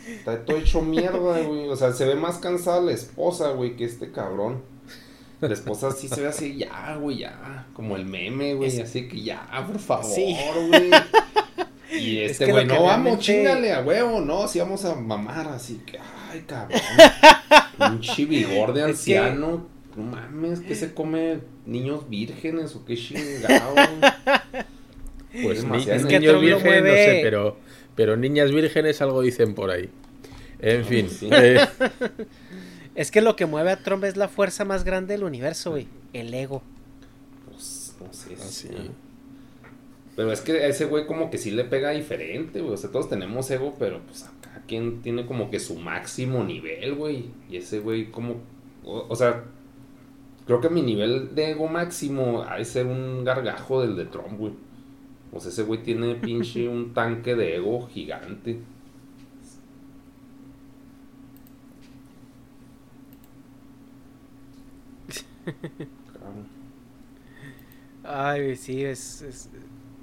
Está 0.07 0.45
todo 0.45 0.59
hecho 0.59 0.83
mierda, 0.83 1.41
güey. 1.41 1.71
O 1.71 1.77
sea, 1.77 1.95
se 1.95 2.05
ve 2.05 2.17
más 2.17 2.37
cansada 2.37 2.83
la 2.83 2.93
esposa, 2.93 3.53
güey, 3.53 3.77
que 3.77 3.87
este 3.87 4.13
cabrón. 4.13 4.76
La 5.41 5.53
esposa 5.53 5.91
sí 5.93 6.09
se 6.09 6.21
ve 6.21 6.29
así, 6.29 6.57
ya, 6.57 6.97
güey, 6.97 7.19
ya. 7.19 7.67
Como 7.75 7.97
el 7.97 8.07
meme, 8.07 8.55
güey. 8.55 8.81
Así 8.81 9.07
que 9.09 9.23
ya, 9.23 9.49
por 9.67 9.79
favor, 9.79 10.69
güey. 10.69 10.91
Y 11.93 12.19
este, 12.19 12.51
güey, 12.51 12.67
no, 12.67 12.83
vamos, 12.83 13.21
chingale 13.21 13.73
a 13.73 13.81
huevo, 13.81 14.21
no, 14.21 14.49
si 14.49 14.59
vamos 14.59 14.85
a 14.85 14.95
mamar, 14.97 15.49
así 15.49 15.81
que, 15.87 15.99
ay, 15.99 16.45
cabrón. 16.47 16.81
Un 17.79 18.01
chivigor 18.01 18.73
de 18.73 18.83
anciano. 18.83 19.67
No 19.97 20.03
mames, 20.03 20.61
que 20.61 20.75
se 20.75 20.93
come 20.93 21.39
niños 21.65 22.09
vírgenes 22.09 22.75
o 22.77 22.85
qué 22.85 22.97
chingado. 22.97 23.75
Pues 25.43 25.65
niños 25.65 26.41
vírgenes, 26.41 26.83
no 26.83 26.91
sé, 26.91 27.21
pero, 27.23 27.59
pero 27.95 28.17
niñas 28.17 28.51
vírgenes 28.51 29.03
algo 29.03 29.21
dicen 29.21 29.55
por 29.55 29.71
ahí. 29.71 29.91
En 30.61 30.83
fin. 30.87 31.09
Eh. 31.31 31.61
Es 32.97 33.11
que 33.11 33.21
lo 33.21 33.37
que 33.37 33.47
mueve 33.47 33.71
a 33.71 33.83
Trump 33.83 34.05
es 34.05 34.17
la 34.17 34.29
fuerza 34.29 34.65
más 34.65 34.83
grande 34.83 35.15
del 35.15 35.25
universo, 35.25 35.71
güey. 35.71 35.87
El 36.13 36.35
ego. 36.35 36.63
Pues, 37.49 37.95
no 38.01 38.13
sé. 38.13 38.35
Así. 38.35 38.69
Ah, 38.73 38.91
pero 40.17 40.33
es 40.33 40.41
que 40.41 40.53
a 40.53 40.67
ese 40.67 40.87
güey 40.87 41.07
como 41.07 41.31
que 41.31 41.39
sí 41.39 41.51
le 41.51 41.65
pega 41.65 41.91
diferente, 41.91 42.61
güey. 42.61 42.73
O 42.73 42.77
sea, 42.77 42.91
todos 42.91 43.09
tenemos 43.09 43.51
ego, 43.51 43.77
pero 43.79 44.01
pues 44.01 44.25
acá 44.25 44.63
quien 44.67 45.03
tiene 45.03 45.27
como 45.27 45.51
que 45.51 45.61
su 45.61 45.77
máximo 45.77 46.43
nivel, 46.43 46.95
güey. 46.95 47.27
Y 47.51 47.59
ese 47.59 47.81
güey 47.81 48.11
como... 48.11 48.37
o 48.83 49.15
sea, 49.15 49.45
Creo 50.47 50.61
que 50.61 50.71
mi 50.71 50.81
nivel 50.81 51.35
de 51.35 51.51
ego 51.51 51.67
máximo 51.67 52.45
ha 52.49 52.57
de 52.57 52.65
ser 52.65 52.87
un 52.87 53.25
gargajo 53.25 53.83
del 53.83 53.97
de 53.97 54.05
Trump, 54.05 54.39
güey. 54.39 54.53
O 55.33 55.41
sea, 55.41 55.51
ese 55.51 55.65
güey 55.65 55.83
tiene 55.83 56.15
pinche 56.15 56.69
un 56.69 56.95
tanque 56.95 57.35
de 57.35 57.57
ego 57.57 57.89
gigante. 57.89 58.61
Ay, 68.05 68.57
sí, 68.57 68.85
es, 68.85 69.23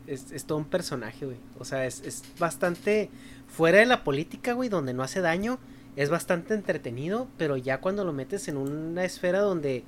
es, 0.08 0.32
es, 0.32 0.46
todo 0.46 0.58
un 0.58 0.66
personaje, 0.66 1.26
güey. 1.26 1.38
O 1.58 1.66
sea, 1.66 1.86
es, 1.86 2.02
es 2.02 2.24
bastante 2.38 3.10
fuera 3.48 3.80
de 3.80 3.86
la 3.86 4.04
política, 4.04 4.54
güey, 4.54 4.70
donde 4.70 4.94
no 4.94 5.04
hace 5.04 5.22
daño. 5.22 5.60
Es 5.96 6.10
bastante 6.10 6.54
entretenido, 6.54 7.28
pero 7.38 7.56
ya 7.56 7.80
cuando 7.80 8.04
lo 8.04 8.14
metes 8.14 8.48
en 8.48 8.58
una 8.58 9.06
esfera 9.06 9.40
donde 9.40 9.84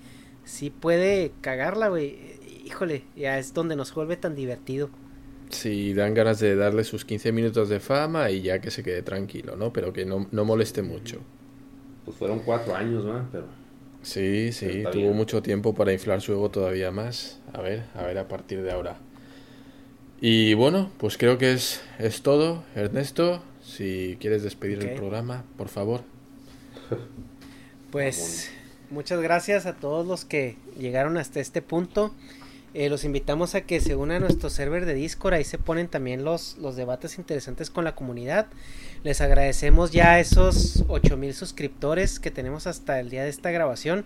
sí 0.46 0.70
puede 0.70 1.32
cagarla, 1.42 1.90
güey. 1.90 2.40
Híjole, 2.64 3.04
ya 3.16 3.38
es 3.38 3.54
donde 3.54 3.76
nos 3.76 3.94
vuelve 3.94 4.16
tan 4.16 4.36
divertido. 4.36 4.90
Sí, 5.50 5.94
dan 5.94 6.14
ganas 6.14 6.40
de 6.40 6.56
darle 6.56 6.84
sus 6.84 7.06
15 7.06 7.32
minutos 7.32 7.70
de 7.70 7.80
fama 7.80 8.32
y 8.32 8.42
ya 8.42 8.60
que 8.60 8.72
se 8.72 8.84
quede 8.84 9.02
tranquilo, 9.02 9.56
¿no? 9.56 9.72
Pero 9.74 9.94
que 9.94 10.06
no, 10.06 10.28
no 10.32 10.46
moleste 10.46 10.82
mucho. 10.82 11.20
Pues 12.04 12.18
fueron 12.18 12.40
cuatro 12.40 12.76
años, 12.76 13.04
¿no? 13.04 13.28
Pero... 13.32 13.65
Sí, 14.06 14.52
sí, 14.52 14.84
tuvo 14.92 15.14
mucho 15.14 15.42
tiempo 15.42 15.74
para 15.74 15.92
inflar 15.92 16.22
su 16.22 16.32
ego 16.32 16.52
todavía 16.52 16.92
más. 16.92 17.40
A 17.54 17.62
ver, 17.62 17.86
a 17.96 18.04
ver 18.04 18.20
a 18.20 18.28
partir 18.28 18.62
de 18.62 18.72
ahora. 18.72 18.98
Y 20.22 20.54
bueno, 20.54 20.92
pues 21.00 21.18
creo 21.18 21.40
que 21.40 21.54
es, 21.54 21.82
es 21.98 22.22
todo. 22.22 22.64
Ernesto, 22.76 23.42
si 23.64 24.16
quieres 24.22 24.44
despedir 24.44 24.78
el 24.84 24.94
programa, 24.94 25.44
por 25.58 25.70
favor. 25.70 26.02
Pues 27.92 28.52
muchas 28.90 29.22
gracias 29.22 29.66
a 29.66 29.74
todos 29.74 30.06
los 30.06 30.26
que 30.26 30.58
llegaron 30.78 31.16
hasta 31.16 31.40
este 31.40 31.62
punto. 31.62 32.14
Eh, 32.74 32.90
los 32.90 33.06
invitamos 33.06 33.56
a 33.56 33.62
que 33.62 33.80
se 33.80 33.96
unan 33.96 34.18
a 34.18 34.20
nuestro 34.20 34.50
server 34.50 34.86
de 34.86 34.94
Discord. 34.94 35.36
Ahí 35.36 35.46
se 35.46 35.58
ponen 35.58 35.88
también 35.88 36.26
los, 36.26 36.58
los 36.58 36.76
debates 36.76 37.18
interesantes 37.18 37.70
con 37.70 37.86
la 37.86 37.96
comunidad. 37.96 38.48
Les 39.06 39.22
agradecemos 39.22 39.92
ya 39.92 40.20
esos 40.20 40.84
8000 40.88 41.36
suscriptores 41.36 42.20
que 42.20 42.32
tenemos 42.32 42.66
hasta 42.66 43.00
el 43.00 43.12
día 43.12 43.22
de 43.22 43.30
esta 43.30 43.52
grabación. 43.52 44.04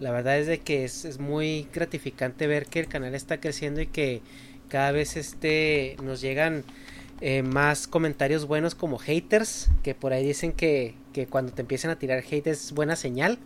La 0.00 0.10
verdad 0.10 0.38
es 0.38 0.46
de 0.46 0.60
que 0.60 0.86
es, 0.86 1.18
muy 1.18 1.68
gratificante 1.74 2.46
ver 2.46 2.64
que 2.64 2.80
el 2.80 2.88
canal 2.88 3.14
está 3.14 3.40
creciendo 3.40 3.82
y 3.82 3.88
que 3.88 4.22
cada 4.70 4.90
vez 4.90 5.18
este, 5.18 5.96
nos 6.02 6.22
llegan 6.22 6.64
eh, 7.20 7.42
más 7.42 7.86
comentarios 7.86 8.46
buenos 8.46 8.74
como 8.74 8.96
haters. 8.96 9.68
Que 9.82 9.94
por 9.94 10.14
ahí 10.14 10.26
dicen 10.26 10.52
que, 10.52 10.94
que 11.12 11.26
cuando 11.26 11.52
te 11.52 11.60
empiezan 11.60 11.90
a 11.90 11.98
tirar 11.98 12.24
hate 12.26 12.46
es 12.46 12.72
buena 12.72 12.96
señal. 12.96 13.38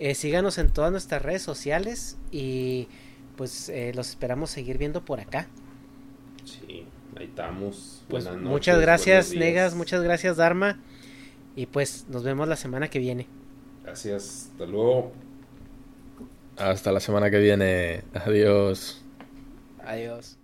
Eh, 0.00 0.14
síganos 0.14 0.58
en 0.58 0.68
todas 0.68 0.92
nuestras 0.92 1.22
redes 1.22 1.40
sociales 1.40 2.18
y 2.30 2.88
pues 3.38 3.70
eh, 3.70 3.92
los 3.94 4.10
esperamos 4.10 4.50
seguir 4.50 4.76
viendo 4.76 5.02
por 5.02 5.18
acá. 5.18 5.48
Sí, 6.44 6.84
ahí 7.16 7.26
estamos. 7.26 8.04
Pues 8.08 8.30
muchas 8.36 8.80
gracias, 8.80 9.34
Negas, 9.34 9.74
muchas 9.74 10.02
gracias, 10.02 10.36
Dharma. 10.36 10.78
Y 11.54 11.66
pues 11.66 12.06
nos 12.08 12.22
vemos 12.22 12.48
la 12.48 12.56
semana 12.56 12.88
que 12.88 12.98
viene. 12.98 13.26
Gracias, 13.82 14.50
hasta 14.52 14.66
luego. 14.66 15.12
Hasta 16.56 16.92
la 16.92 17.00
semana 17.00 17.30
que 17.30 17.38
viene. 17.38 18.02
Adiós. 18.14 19.02
Adiós. 19.84 20.35